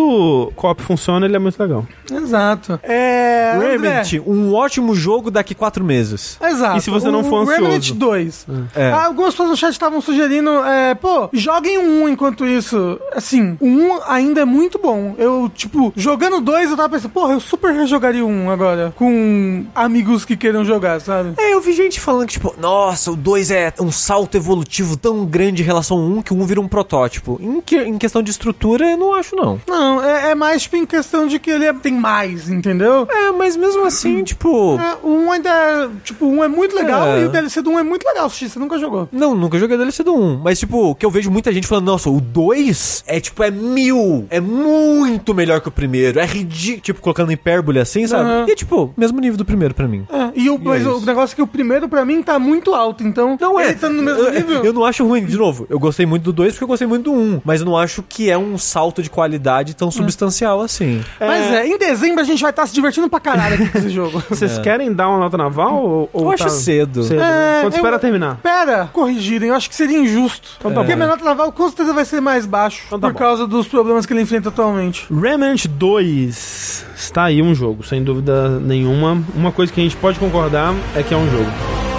[0.48, 1.86] o co-op funciona, ele é muito legal.
[2.10, 2.78] Exato.
[2.82, 3.52] É.
[3.54, 6.38] André, Remnant, um ótimo jogo daqui quatro meses.
[6.42, 6.78] Exato.
[6.78, 7.62] E se você não O for ansioso?
[7.62, 8.46] Remnant 2.
[8.74, 8.90] É.
[8.92, 13.00] Ah, Algumas pessoas no chat estavam sugerindo, é, pô, joguem um enquanto isso.
[13.14, 15.14] Assim, o um ainda é muito bom.
[15.18, 18.92] Eu, tipo, jogando dois, eu tava pensando, porra, eu super rejogaria um agora.
[18.96, 21.34] Com amigos que queiram jogar, sabe?
[21.38, 25.24] É, eu vi gente falando que, tipo, nossa, o 2 é um salto evolutivo tão
[25.24, 27.38] grande em relação ao 1 um, que o 1 um vira um protótipo.
[27.40, 29.60] Em, que- em questão de estrutura, eu não acho, não.
[29.68, 33.06] Não, é, é mais, tipo, em questão de que ele é- tem mais, entendeu?
[33.10, 34.78] É, mas mesmo assim, tipo.
[34.80, 37.22] É, o 1 ainda é, tipo, o 1 é muito legal É.
[37.22, 39.08] e o DLC do 1 é muito legal, X, você nunca jogou.
[39.12, 40.40] Não, nunca joguei DLC do 1.
[40.42, 44.26] Mas, tipo, que eu vejo muita gente falando, nossa, o 2 é, tipo, é mil.
[44.30, 46.18] É muito melhor que o primeiro.
[46.18, 46.80] É ridículo.
[46.80, 48.24] Tipo, colocando hipérbole assim, sabe?
[48.28, 48.46] Aham.
[48.48, 50.06] E, tipo, mesmo nível do primeiro pra mim.
[50.10, 52.74] É, e o, mas é o negócio é que o primeiro, pra mim, tá muito
[52.74, 53.36] alto, então...
[53.40, 53.66] Não é.
[53.70, 54.64] Ele tá no mesmo eu, nível...
[54.64, 55.66] Eu não acho ruim, de novo.
[55.68, 57.20] Eu gostei muito do 2 porque eu gostei muito do 1.
[57.20, 61.04] Um, mas eu não acho que é um salto de qualidade tão substancial assim.
[61.18, 63.90] Mas é, em dezembro a gente vai estar se divertindo pra caralho aqui com esse
[63.90, 64.22] jogo.
[64.28, 65.74] Vocês querem dar uma nota naval?
[65.84, 67.02] Ou, ou Eu acho tá cedo.
[67.02, 67.20] cedo?
[67.22, 68.36] É, Quando eu- espera terminar?
[68.42, 70.50] Pera, corrigirem, eu acho que seria injusto.
[70.58, 73.08] Então tá Porque a minha nota naval com certeza vai ser mais baixo Então tá
[73.08, 73.18] por bom.
[73.18, 75.06] causa dos problemas que ele enfrenta atualmente.
[75.12, 79.22] Remnant 2 está aí um jogo, sem dúvida nenhuma.
[79.34, 81.89] Uma coisa que a gente pode concordar é que é um jogo.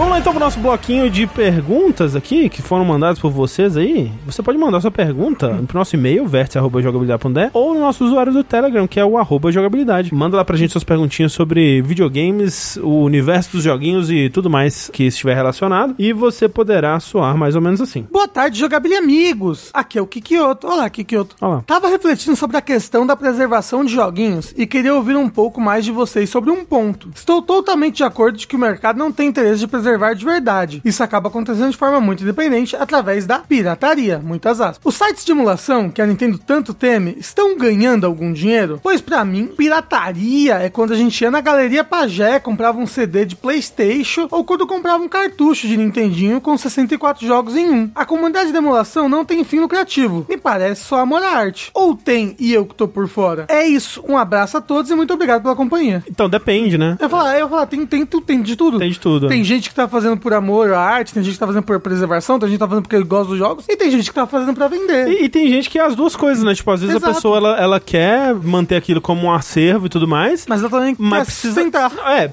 [0.00, 4.10] Vamos lá então pro nosso bloquinho de perguntas aqui, que foram mandadas por vocês aí.
[4.24, 8.88] Você pode mandar sua pergunta pro nosso e-mail, vértice.jogabilidade.de, ou no nosso usuário do Telegram,
[8.88, 10.14] que é o arroba jogabilidade.
[10.14, 14.88] Manda lá pra gente suas perguntinhas sobre videogames, o universo dos joguinhos e tudo mais
[14.90, 15.94] que estiver relacionado.
[15.98, 18.06] E você poderá soar mais ou menos assim.
[18.10, 19.68] Boa tarde, jogabilidade amigos.
[19.74, 20.66] Aqui é o Kikioto.
[20.66, 21.36] Olá, Kikioto.
[21.42, 21.62] Olá.
[21.66, 25.84] Tava refletindo sobre a questão da preservação de joguinhos e queria ouvir um pouco mais
[25.84, 27.10] de vocês sobre um ponto.
[27.14, 30.80] Estou totalmente de acordo de que o mercado não tem interesse de preservar de verdade.
[30.84, 34.80] Isso acaba acontecendo de forma muito independente através da pirataria, muitas aspas.
[34.84, 38.78] Os sites de emulação que a Nintendo tanto teme estão ganhando algum dinheiro?
[38.82, 43.24] Pois pra mim, pirataria é quando a gente ia na galeria Pajé, comprava um CD
[43.24, 47.90] de PlayStation ou quando comprava um cartucho de Nintendinho com 64 jogos em um.
[47.94, 50.26] A comunidade de emulação não tem fim lucrativo.
[50.28, 51.70] Me parece só amor à arte.
[51.74, 53.46] Ou tem e eu que tô por fora.
[53.48, 54.02] É isso.
[54.08, 56.04] Um abraço a todos e muito obrigado pela companhia.
[56.10, 56.96] Então, depende, né?
[57.00, 58.78] Eu falo, eu falo, tem, tem, tu- tem de tudo.
[58.78, 59.28] Tem de tudo.
[59.28, 61.78] Tem gente que tá fazendo por amor à arte, tem gente que tá fazendo por
[61.80, 64.26] preservação, tem gente que tá fazendo porque gosta dos jogos, e tem gente que tá
[64.26, 65.08] fazendo pra vender.
[65.08, 66.54] E, e tem gente que é as duas coisas, né?
[66.54, 67.14] Tipo, às vezes a Exato.
[67.14, 70.46] pessoa ela, ela quer manter aquilo como um acervo e tudo mais.
[70.48, 71.54] Mas ela também Mas quer precisa.
[71.54, 71.92] sustentar.
[72.10, 72.30] É,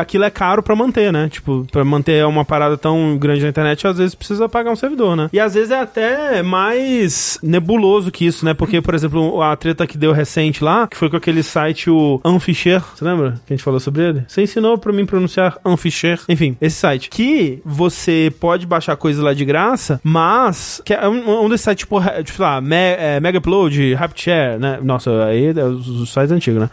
[0.00, 1.28] aquilo é caro pra manter, né?
[1.28, 5.16] Tipo, pra manter uma parada tão grande na internet, às vezes precisa pagar um servidor,
[5.16, 5.28] né?
[5.32, 8.54] E às vezes é até mais nebuloso que isso, né?
[8.54, 12.20] Porque, por exemplo, a treta que deu recente lá, que foi com aquele site, o
[12.24, 14.24] Unfisher, você lembra que a gente falou sobre ele?
[14.28, 16.20] Você ensinou pra mim pronunciar Unfisher.
[16.28, 17.08] Enfim, esse site.
[17.08, 21.80] Que você pode baixar coisas lá de graça, mas que é um, um desses sites,
[21.80, 24.78] tipo, tipo lá, Me, é, Mega Upload, Rapture, né?
[24.82, 26.70] Nossa, aí é os, os sites antigos, né?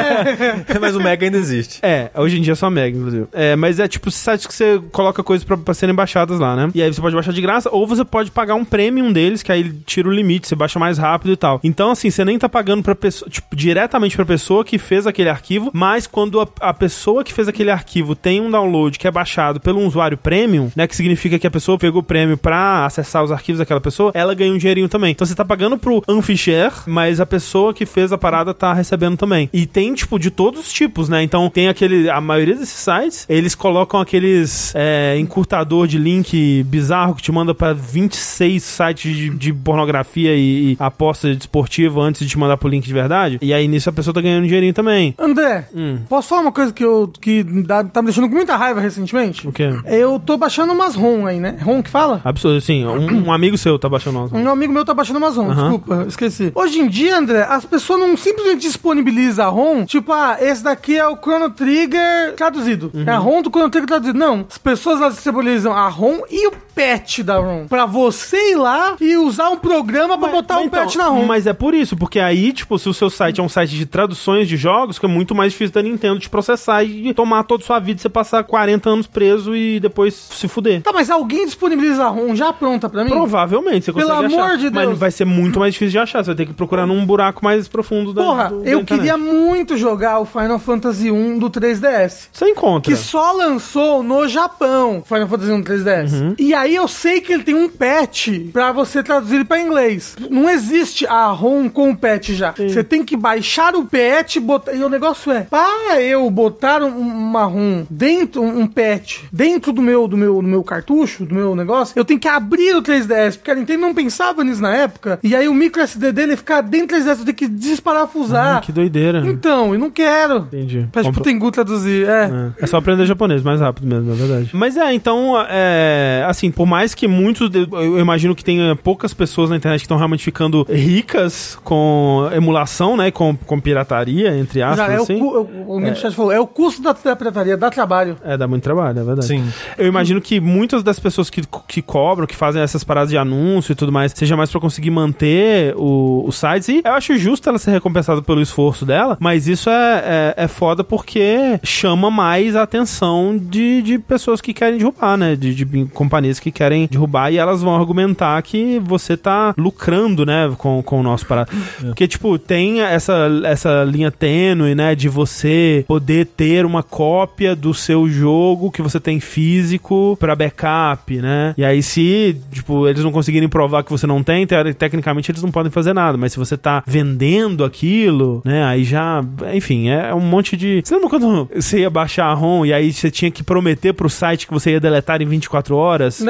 [0.80, 1.78] mas o Mega ainda existe.
[1.82, 3.26] É, hoje em dia é só Mega, inclusive.
[3.32, 6.70] É, mas é tipo sites que você coloca coisas pra, pra serem baixadas lá, né?
[6.74, 9.52] E aí você pode baixar de graça, ou você pode pagar um premium deles, que
[9.52, 11.60] aí ele tira o limite, você baixa mais rápido e tal.
[11.62, 15.28] Então, assim, você nem tá pagando pra pessoa, tipo, diretamente pra pessoa que fez aquele
[15.28, 19.10] arquivo, mas quando a, a pessoa que fez aquele arquivo tem um download que é
[19.14, 23.24] baixado pelo usuário premium, né, que significa que a pessoa pegou o prêmio pra acessar
[23.24, 25.12] os arquivos daquela pessoa, ela ganha um dinheirinho também.
[25.12, 29.16] Então você tá pagando pro Unficher, mas a pessoa que fez a parada tá recebendo
[29.16, 29.48] também.
[29.52, 31.22] E tem, tipo, de todos os tipos, né?
[31.22, 32.10] Então tem aquele.
[32.10, 37.54] A maioria desses sites, eles colocam aqueles é, encurtador de link bizarro que te manda
[37.54, 42.68] pra 26 sites de, de pornografia e, e aposta desportiva antes de te mandar pro
[42.68, 43.38] link de verdade.
[43.40, 45.14] E aí nisso a pessoa tá ganhando dinheirinho também.
[45.18, 45.98] André, Hum.
[46.08, 49.03] posso falar uma coisa que, eu, que dá- tá me deixando com muita raiva recentemente?
[49.48, 49.70] O quê?
[49.86, 51.58] Eu tô baixando umas ROM aí, né?
[51.62, 52.20] ROM que fala?
[52.24, 54.36] Absurdo, assim, um, um amigo seu tá baixando nosso.
[54.36, 56.52] Um amigo meu tá baixando umas ROM, desculpa, esqueci.
[56.54, 60.96] Hoje em dia, André, as pessoas não simplesmente disponibilizam a ROM, tipo, ah, esse daqui
[60.96, 62.90] é o Chrono Trigger traduzido.
[63.06, 64.18] É a ROM do Chrono Trigger traduzido.
[64.18, 67.66] Não, as pessoas elas disponibilizam a ROM e o patch da ROM.
[67.66, 71.24] Pra você ir lá e usar um programa pra botar um Então, patch na ROM.
[71.24, 73.86] Mas é por isso, porque aí, tipo, se o seu site é um site de
[73.86, 77.66] traduções de jogos, fica muito mais difícil da Nintendo te processar e tomar toda a
[77.66, 80.82] sua vida e você passar 40 anos preso e depois se fuder.
[80.82, 83.10] Tá, mas alguém disponibiliza a ROM já pronta pra mim?
[83.10, 84.56] Provavelmente, você Pelo consegue amor achar.
[84.58, 84.86] de Deus.
[84.90, 86.22] Mas vai ser muito mais difícil de achar.
[86.24, 88.86] Você vai ter que procurar num buraco mais profundo da Porra, do- da eu internet.
[88.86, 92.28] queria muito jogar o Final Fantasy 1 do 3DS.
[92.32, 92.92] Você encontra.
[92.92, 96.12] Que só lançou no Japão, Final Fantasy 1 3DS.
[96.12, 96.34] Uhum.
[96.38, 100.16] E aí eu sei que ele tem um patch pra você traduzir ele pra inglês.
[100.30, 102.52] Não existe a ROM com o patch já.
[102.56, 104.72] Você tem que baixar o patch botar...
[104.74, 108.83] e o negócio é, para eu botar um- uma ROM dentro, um patch,
[109.32, 112.74] dentro do meu, do, meu, do meu cartucho, do meu negócio, eu tenho que abrir
[112.76, 115.18] o 3DS, porque a Nintendo não pensava nisso na época.
[115.22, 118.56] E aí o micro SD dele ficar dentro do 3DS, eu tenho que desparafusar.
[118.56, 119.22] Ah, que doideira.
[119.26, 120.38] Então, eu não quero.
[120.38, 120.86] Entendi.
[120.92, 122.52] Pra tipo, Compra- Tengu traduzir, é.
[122.60, 124.50] É, é só aprender japonês, mais rápido mesmo, é verdade.
[124.52, 129.12] Mas é, então, é, assim, por mais que muitos, de- eu imagino que tenha poucas
[129.14, 134.62] pessoas na internet que estão realmente ficando ricas com emulação, né, com, com pirataria, entre
[134.62, 135.18] aspas, Já é o, assim.
[135.18, 138.16] cu- o, o menino do chat falou, é o custo da pirataria, dá trabalho.
[138.24, 139.26] É, dá muito trabalho, é verdade.
[139.26, 139.44] Sim.
[139.78, 143.72] Eu imagino que muitas das pessoas que, que cobram, que fazem essas paradas de anúncio
[143.72, 146.68] e tudo mais, seja mais pra conseguir manter o, os sites.
[146.68, 150.48] E eu acho justo ela ser recompensada pelo esforço dela, mas isso é, é, é
[150.48, 155.36] foda porque chama mais a atenção de, de pessoas que querem derrubar, né?
[155.36, 160.52] De, de companhias que querem derrubar e elas vão argumentar que você tá lucrando, né?
[160.58, 161.50] Com, com o nosso parado.
[161.80, 164.94] Porque, tipo, tem essa, essa linha tênue, né?
[164.94, 171.16] De você poder ter uma cópia do seu jogo que você tem físico pra backup,
[171.20, 171.54] né?
[171.56, 175.42] E aí, se, tipo, eles não conseguirem provar que você não tem, te- tecnicamente eles
[175.42, 176.16] não podem fazer nada.
[176.18, 178.64] Mas se você tá vendendo aquilo, né?
[178.64, 179.22] Aí já.
[179.52, 180.82] Enfim, é um monte de.
[180.84, 184.08] Você lembra quando você ia baixar a ROM e aí você tinha que prometer pro
[184.10, 186.20] site que você ia deletar em 24 horas?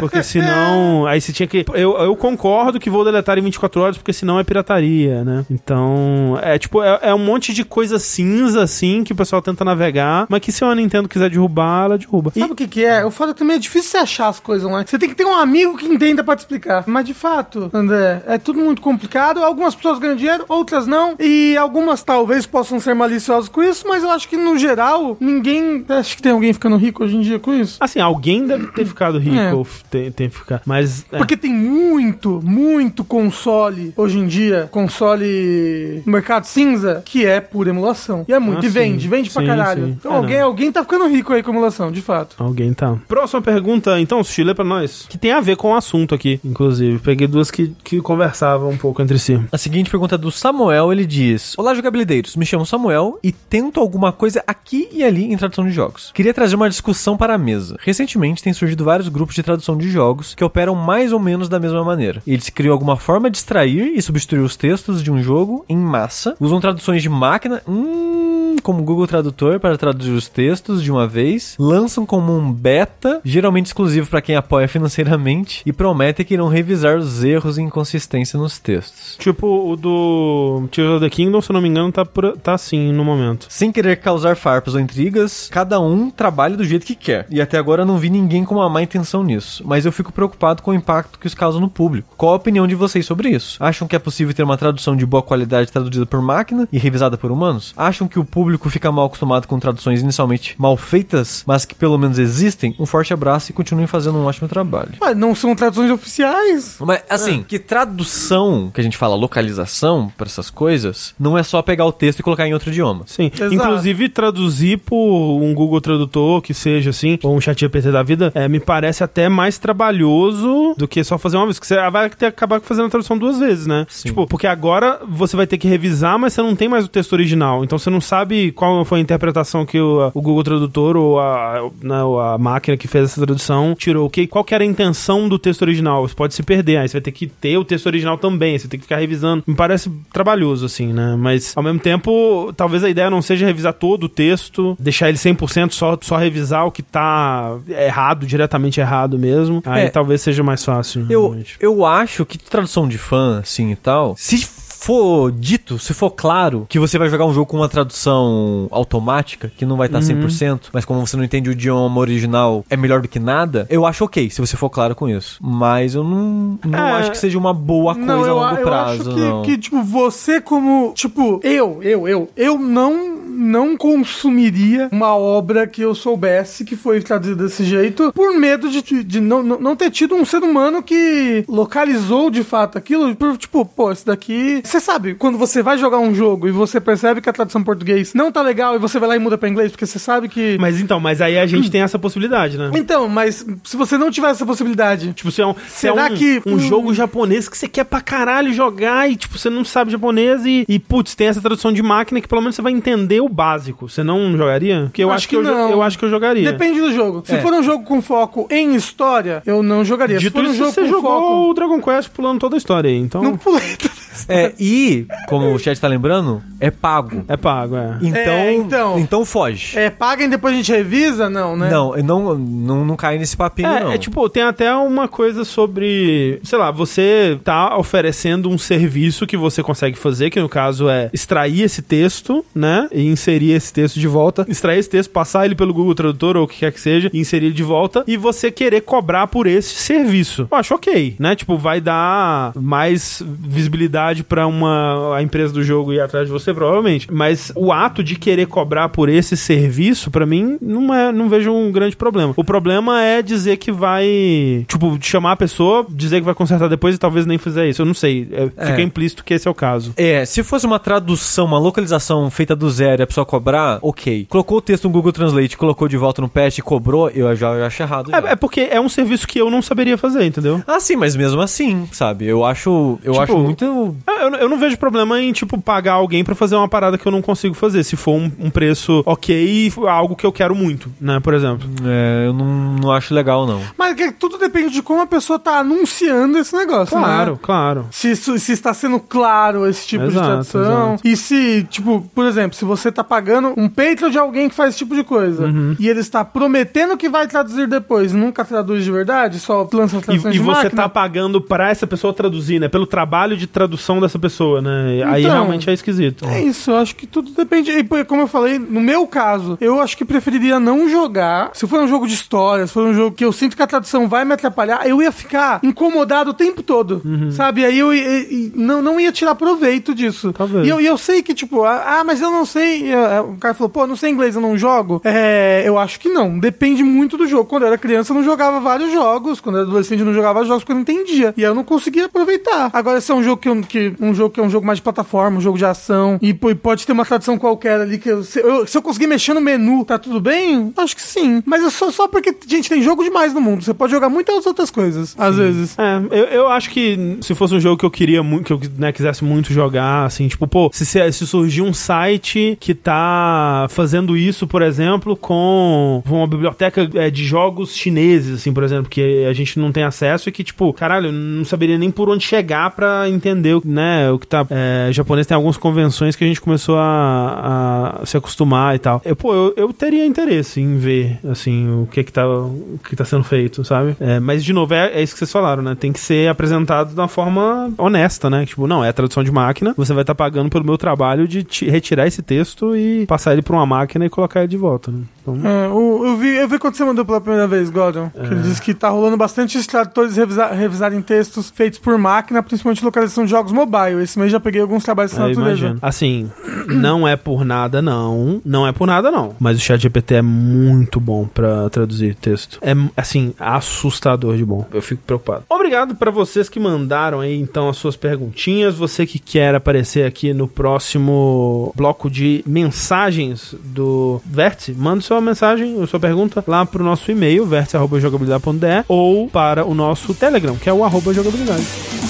[0.00, 1.06] Porque senão.
[1.06, 1.64] Aí você tinha que.
[1.74, 5.44] Eu, eu concordo que vou deletar em 24 horas, porque senão é pirataria, né?
[5.50, 6.38] Então.
[6.42, 10.26] É tipo, é, é um monte de coisa cinza, assim, que o pessoal tenta navegar,
[10.28, 12.32] mas que se a Nintendo quiser derrubar, ela derruba.
[12.34, 13.04] E- Sabe o que que é?
[13.04, 14.86] O foda também é difícil você achar as coisas online.
[14.88, 16.84] Você tem que ter um amigo que entenda pra te explicar.
[16.86, 19.42] Mas de fato, André, é tudo muito complicado.
[19.42, 21.14] Algumas pessoas ganham dinheiro, outras não.
[21.18, 25.84] E algumas talvez possam ser maliciosas com isso, mas eu acho que no geral, ninguém.
[25.88, 27.76] Acho que tem alguém ficando rico hoje em dia com isso.
[27.80, 29.64] Assim, alguém deve ter ficado rico É.
[29.90, 30.62] tem, tem que ficar.
[30.64, 31.04] Mas.
[31.12, 31.18] é.
[31.18, 37.70] Porque tem muito, muito console hoje em dia, console no mercado cinza, que é pura
[37.70, 38.24] emulação.
[38.28, 39.86] E é muito, Ah, e vende, vende pra Sim, caralho.
[39.86, 39.96] sim.
[39.98, 40.46] Então É, alguém, não.
[40.46, 42.36] alguém tá ficando rico aí com emulação, de fato.
[42.38, 42.96] Alguém tá.
[43.08, 45.06] Próxima pergunta, então, Sushi, lê pra nós.
[45.08, 46.98] Que tem a ver com o assunto aqui, inclusive.
[46.98, 49.40] Peguei duas que, que conversavam um pouco entre si.
[49.50, 53.80] A seguinte pergunta é do Samuel, ele diz: Olá, jogabilideiros, me chamo Samuel e tento
[53.80, 56.10] alguma coisa aqui e ali em tradução de jogos.
[56.14, 57.76] Queria trazer uma discussão para a mesa.
[57.80, 61.58] Recentemente tem surgido vários grupos de tradução de jogos que operam mais ou menos da
[61.58, 62.22] mesma maneira.
[62.26, 66.36] Eles criam alguma forma de extrair e substituir os textos de um jogo em massa,
[66.40, 71.35] usam traduções de máquina, hum, como Google Tradutor para traduzir os textos de uma vez,
[71.58, 76.96] lançam como um beta, geralmente exclusivo para quem apoia financeiramente, e prometem que irão revisar
[76.96, 79.16] os erros e inconsistência nos textos.
[79.18, 82.54] Tipo, o do Tears of the Kingdom, se eu não me engano, tá, por, tá
[82.54, 83.46] assim no momento.
[83.48, 87.26] Sem querer causar farpas ou intrigas, cada um trabalha do jeito que quer.
[87.30, 89.62] E até agora eu não vi ninguém com uma má intenção nisso.
[89.66, 92.14] Mas eu fico preocupado com o impacto que isso causa no público.
[92.16, 93.62] Qual a opinião de vocês sobre isso?
[93.62, 97.16] Acham que é possível ter uma tradução de boa qualidade traduzida por máquina e revisada
[97.16, 97.74] por humanos?
[97.76, 101.98] Acham que o público fica mal acostumado com traduções inicialmente mal feitas, mas que pelo
[101.98, 102.74] menos existem?
[102.78, 104.92] Um forte abraço e continuem fazendo um ótimo trabalho.
[105.00, 106.76] Mas não são traduções oficiais.
[106.80, 111.62] Mas, assim, que tradução, que a gente fala localização pra essas coisas, não é só
[111.62, 113.04] pegar o texto e colocar em outro idioma.
[113.06, 113.30] Sim.
[113.34, 113.54] Exato.
[113.54, 118.32] Inclusive, traduzir por um Google Tradutor, que seja assim, ou um chat GPT da vida,
[118.34, 121.58] é, me parece até mais trabalhoso do que só fazer uma vez.
[121.58, 123.86] Porque você vai ter que acabar fazendo a tradução duas vezes, né?
[123.88, 124.08] Sim.
[124.08, 127.12] Tipo, porque agora você vai ter que revisar, mas você não tem mais o texto
[127.12, 127.64] original.
[127.64, 131.58] Então você não sabe qual foi a interpretação que o, o Google Tradutor ou a,
[131.58, 131.96] a, né,
[132.34, 135.38] a máquina que fez essa tradução tirou o que, qual que era a intenção do
[135.38, 136.06] texto original.
[136.06, 138.68] Você pode se perder, aí você vai ter que ter o texto original também, você
[138.68, 139.42] tem que ficar revisando.
[139.46, 141.16] Me parece trabalhoso, assim, né?
[141.18, 145.18] Mas, ao mesmo tempo, talvez a ideia não seja revisar todo o texto, deixar ele
[145.18, 149.62] 100% só, só revisar o que tá errado, diretamente errado mesmo.
[149.64, 149.88] Aí É.
[149.88, 151.06] talvez seja mais fácil.
[151.08, 151.56] Eu, realmente.
[151.60, 154.46] eu acho que tradução de fã, assim e tal, se
[154.86, 159.50] for dito, se for claro que você vai jogar um jogo com uma tradução automática,
[159.56, 163.02] que não vai estar 100%, mas como você não entende o idioma original, é melhor
[163.02, 165.38] do que nada, eu acho ok, se você for claro com isso.
[165.42, 166.92] Mas eu não, não É.
[166.92, 169.58] acho que seja uma boa coisa Não, a eu, longo eu prazo, acho que, que,
[169.58, 175.94] tipo, você como, tipo, eu, eu, eu, eu não, não consumiria uma obra que eu
[175.94, 180.14] soubesse que foi traduzida desse jeito por medo de, de, de não, não, ter tido
[180.14, 184.60] um ser humano que localizou de fato aquilo, tipo, pô, esse daqui...
[184.64, 188.14] Você sabe, quando você vai jogar um jogo e você percebe que a tradução português
[188.14, 190.56] não tá legal e você vai lá e muda pra inglês, porque você sabe que...
[190.58, 192.70] Mas então, mas aí a gente tem essa possibilidade, né?
[192.74, 195.12] Então, mas se você não tiver essa possibilidade...
[195.12, 197.84] Tipo, se é um, se é Será um, que- um jogo japonês que você quer
[197.84, 201.72] pra caralho jogar e, tipo, você não sabe japonês e, e, putz, tem essa tradução
[201.72, 203.88] de máquina que pelo menos você vai entender o básico.
[203.88, 204.82] Você não jogaria?
[204.84, 206.50] Porque eu Acho acho, que, que eu, eu acho que eu jogaria.
[206.52, 207.22] Depende do jogo.
[207.24, 207.40] Se É.
[207.40, 210.16] for um jogo com foco em história, eu não jogaria.
[210.18, 211.50] Se Dito for um isso, jogo você com jogou foco...
[211.50, 213.22] o Dragon Quest pulando toda a história aí, então...
[213.22, 214.26] Não pulei tudo isso.
[214.28, 217.22] É, e, como o chat tá lembrando, é pago.
[217.28, 217.98] É pago, é.
[218.00, 218.98] Então, É, então.
[218.98, 219.78] então foge.
[219.78, 221.28] É, paga e depois a gente revisa?
[221.28, 221.68] Não, né?
[221.70, 223.90] Não, não, não, não cai nesse papinho, não.
[223.92, 229.26] É, é tipo, tem até uma coisa sobre, sei lá, você tá oferecendo um serviço
[229.26, 232.88] que você consegue fazer, que no caso é extrair esse texto, né?
[232.92, 236.44] E inserir esse texto de volta, extrair esse texto, passar ele pelo Google Tradutor ou
[236.44, 239.46] o que quer que seja, e inserir ele de volta, e você querer cobrar por
[239.46, 240.46] esse serviço.
[240.50, 241.34] Eu acho ok, né?
[241.34, 246.52] Tipo, vai dar mais visibilidade pra uma a empresa do jogo ir atrás de você,
[246.52, 247.08] provavelmente.
[247.10, 251.52] Mas o ato de querer cobrar por esse serviço, pra mim, não é, não vejo
[251.52, 252.34] um grande problema.
[252.36, 256.94] O problema é dizer que vai, tipo, chamar a pessoa, dizer que vai consertar depois
[256.94, 257.82] e talvez nem fizer isso.
[257.82, 258.28] Eu não sei.
[258.32, 258.66] É, É.
[258.66, 259.92] Fica implícito que esse é o caso.
[259.96, 264.26] É, se fosse uma tradução, uma localização feita do zero a pessoa cobrar, ok.
[264.28, 267.48] Colocou o texto no Google Translate, colocou de volta no patch e cobrou, eu já
[267.52, 268.10] eu acho errado.
[268.10, 268.18] já.
[268.18, 270.62] É, é porque é um serviço que eu não saberia fazer, entendeu?
[270.66, 272.26] Ah, sim, mas mesmo assim, sabe?
[272.26, 273.96] Eu acho, eu Tipo, acho muito.
[274.06, 277.06] É, Eu, eu não vejo problema em, tipo, pagar alguém pra fazer uma parada que
[277.06, 277.82] eu não consigo fazer.
[277.84, 281.20] Se for um, um preço ok e algo que eu quero muito, né?
[281.20, 281.68] Por exemplo.
[281.84, 282.46] É, eu não,
[282.82, 283.60] não acho legal, não.
[283.78, 287.38] Mas que tudo depende de como a pessoa tá anunciando esse negócio, Claro, né?
[287.42, 287.86] claro.
[287.90, 290.62] Se, isso- se está sendo claro esse tipo Exato, de tradução.
[290.94, 291.08] exato.
[291.08, 294.70] E se, tipo, por exemplo, se você tá pagando um Patreon de alguém que faz
[294.70, 295.76] esse tipo de coisa Uhum.
[295.78, 300.34] e ele está prometendo que vai traduzir depois nunca traduz de verdade, só lança traduções
[300.34, 302.68] E, e de você máquina, tá pagando pra essa pessoa traduzir, né?
[302.68, 305.02] Pelo trabalho de tradução dessa pessoa, né?
[305.06, 306.24] Aí Então, realmente é esquisito.
[306.26, 307.70] É isso, eu acho que tudo depende.
[307.70, 311.50] E como eu falei, no meu caso, eu acho que preferiria não jogar.
[311.54, 313.66] Se for um jogo de história, se for um jogo que eu sinto que a
[313.66, 317.02] tradução vai me atrapalhar, eu ia ficar incomodado o tempo todo.
[317.04, 317.30] Uhum.
[317.30, 317.64] Sabe?
[317.64, 320.32] Aí eu, i- i- não, não ia tirar proveito disso.
[320.32, 320.66] Talvez.
[320.66, 322.85] E eu, eu sei que, tipo, ah, ah, mas eu não sei.
[322.92, 325.00] Eh, O cara falou, pô, não sei inglês, eu não jogo.
[325.04, 326.38] É, eu acho que não.
[326.38, 327.44] Depende muito do jogo.
[327.44, 329.40] Quando eu era criança, eu não jogava vários jogos.
[329.40, 331.34] Quando eu era adolescente, eu não jogava jogos porque eu não entendia.
[331.36, 332.70] E eu não conseguia aproveitar.
[332.72, 334.78] Agora, se é um jogo que, eu- que um jogo que é um jogo mais
[334.78, 338.08] de plataforma, um jogo de ação, e, e pode ter uma tradução qualquer ali que
[338.08, 340.72] eu, se, eu, se eu conseguir mexer no menu, tá tudo bem?
[340.76, 341.42] Acho que sim.
[341.46, 343.62] Mas é só, só porque, gente, tem jogo demais no mundo.
[343.64, 345.76] Você pode jogar muitas outras coisas, às vezes.
[345.78, 348.60] É, eu, eu acho que se fosse um jogo que eu queria muito, que eu
[348.78, 353.66] né, quisesse muito jogar, assim, tipo, pô, se, se, se surgir um site que tá
[353.70, 359.24] fazendo isso, por exemplo, com uma biblioteca é, de jogos chineses, assim, por exemplo, que
[359.24, 362.70] a gente não tem acesso e que, tipo, caralho, não saberia nem por onde chegar
[362.70, 364.46] pra entender, né, o que tá.
[364.50, 369.02] É, japonês tem algumas convenções que a gente começou a, a se acostumar e tal.
[369.04, 372.96] Eu, pô, eu, eu teria interesse em ver, assim, o que que tá, o que
[372.96, 373.96] tá sendo feito, sabe?
[374.00, 375.74] É, mas, de novo, é, é isso que vocês falaram, né?
[375.74, 378.44] Tem que ser apresentado de uma forma honesta, né?
[378.46, 382.06] Tipo, não, é tradução de máquina, você vai estar pagando pelo meu trabalho de retirar
[382.06, 385.02] esse texto e passar ele pra uma máquina e colocar ele de volta, né?
[385.34, 388.10] Então, É, o- eu, vi, eu vi quando você mandou pela primeira vez, Gordon.
[388.10, 392.42] Que ele disse que tá rolando bastante esses tradutores revisa- revisarem textos feitos por máquina,
[392.42, 394.02] principalmente localização de jogos mobile.
[394.02, 395.50] Esse mês já peguei alguns trabalhos dessa eu natureza.
[395.60, 395.78] imagino.
[395.82, 396.30] Assim,
[396.68, 398.40] não é por nada, não.
[398.44, 399.34] Não é por nada, não.
[399.40, 402.58] Mas o chat GPT é muito bom pra traduzir texto.
[402.62, 404.66] É, assim, assustador de bom.
[404.72, 405.44] Eu fico preocupado.
[405.48, 408.74] Obrigado pra vocês que mandaram aí, então, as suas perguntinhas.
[408.76, 415.86] Você que quer aparecer aqui no próximo bloco de mensagens do Vértice, manda sua mensagem,
[415.86, 420.84] sua pergunta lá pro nosso e-mail, vértice.jogabilidade.de ou para o nosso Telegram, que é o
[420.84, 422.05] arroba jogabilidade.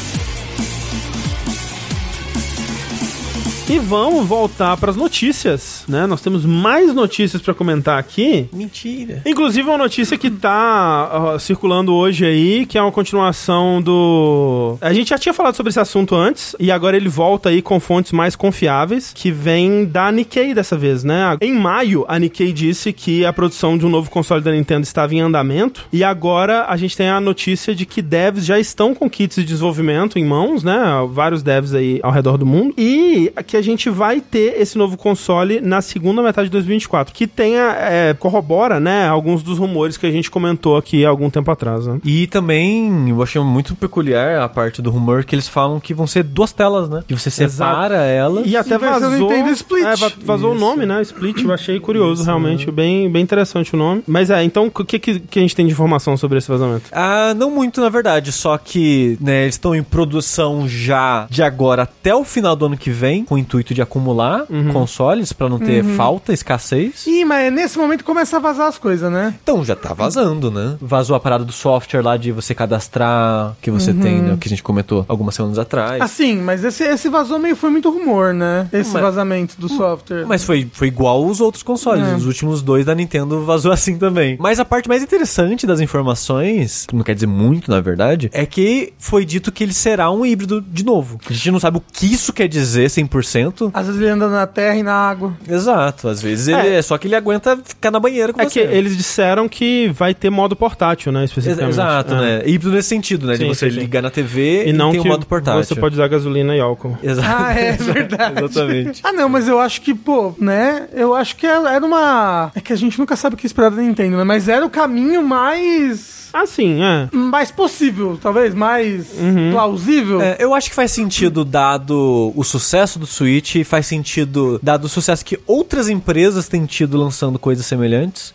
[3.68, 6.06] E vamos voltar para as notícias, né?
[6.06, 8.48] Nós temos mais notícias para comentar aqui.
[8.52, 9.22] Mentira.
[9.26, 14.78] Inclusive uma notícia que tá circulando hoje aí, que é uma continuação do.
[14.80, 17.80] A gente já tinha falado sobre esse assunto antes, e agora ele volta aí com
[17.80, 21.36] fontes mais confiáveis, que vem da Nikkei dessa vez, né?
[21.40, 25.12] Em maio, a Nikkei disse que a produção de um novo console da Nintendo estava
[25.12, 29.10] em andamento, e agora a gente tem a notícia de que devs já estão com
[29.10, 30.76] kits de desenvolvimento em mãos, né?
[31.10, 34.96] Vários devs aí ao redor do mundo, e que a gente vai ter esse novo
[34.96, 40.06] console na segunda metade de 2024, que tenha, é, corrobora, né, alguns dos rumores que
[40.06, 41.98] a gente comentou aqui há algum tempo atrás, né?
[42.04, 46.06] E também eu achei muito peculiar a parte do rumor que eles falam que vão
[46.06, 47.02] ser duas telas, né?
[47.06, 48.46] Que você separa elas.
[48.46, 49.84] E até E o vazou, Nintendo Split.
[49.84, 50.64] É, va- vazou o Isso.
[50.64, 51.02] nome, né?
[51.02, 54.02] Split, eu achei curioso, realmente, bem, bem interessante o nome.
[54.06, 56.84] Mas é, então, o que, que, que a gente tem de informação sobre esse vazamento?
[56.92, 61.82] Ah, não muito na verdade, só que né, eles estão em produção já de agora
[61.82, 65.58] até o final do ano que vem, com o intuito de acumular consoles pra não
[65.58, 67.06] ter falta, escassez.
[67.06, 69.34] Ih, mas nesse momento começa a vazar as coisas, né?
[69.42, 70.76] Então já tá vazando, né?
[70.80, 74.34] Vazou a parada do software lá de você cadastrar que você tem, né?
[74.34, 76.00] O que a gente comentou algumas semanas atrás.
[76.02, 78.68] Assim, mas esse, esse vazou meio foi muito rumor, né?
[78.72, 80.26] Esse Mas- vazamento do software.
[80.26, 82.04] Mas foi, foi igual os outros consoles.
[82.06, 82.16] É.
[82.16, 84.36] Os últimos dois da Nintendo vazou assim também.
[84.40, 88.44] Mas a parte mais interessante das informações, que não quer dizer muito, na verdade, é
[88.44, 91.18] que foi dito que ele será um híbrido de novo.
[91.28, 93.35] A gente não sabe o que isso quer dizer 100%.
[93.74, 95.32] Às vezes ele anda na terra e na água.
[95.48, 96.08] Exato.
[96.08, 96.74] Às vezes ele É.
[96.76, 98.50] é só que ele aguenta ficar na banheira com É você.
[98.66, 101.70] que eles disseram que vai ter modo portátil, né, especificamente.
[101.74, 102.20] Exato, É.
[102.20, 102.42] né?
[102.46, 103.36] Híbrido nesse sentido, né?
[103.36, 103.80] Sim, de você sim, sim.
[103.80, 105.62] ligar na TV E não tem que o modo portátil.
[105.64, 106.96] você pode usar gasolina e álcool.
[107.02, 107.28] Exato.
[107.28, 108.44] Ah, é verdade.
[108.44, 109.00] Exatamente.
[109.04, 110.88] Ah, não, mas eu acho que, pô, né?
[110.92, 112.50] Eu acho que era uma.
[112.54, 114.24] É que a gente nunca sabe o que esperar da Nintendo, né?
[114.24, 116.16] Mas era o caminho mais.
[116.32, 117.08] Ah, sim, é.
[117.16, 119.06] Mais possível, talvez, mais
[119.52, 120.20] plausível.
[120.20, 124.84] É, eu acho que faz sentido dado o sucesso do Switch, e faz sentido dado
[124.84, 128.32] o sucesso que outras empresas têm tido lançando coisas semelhantes,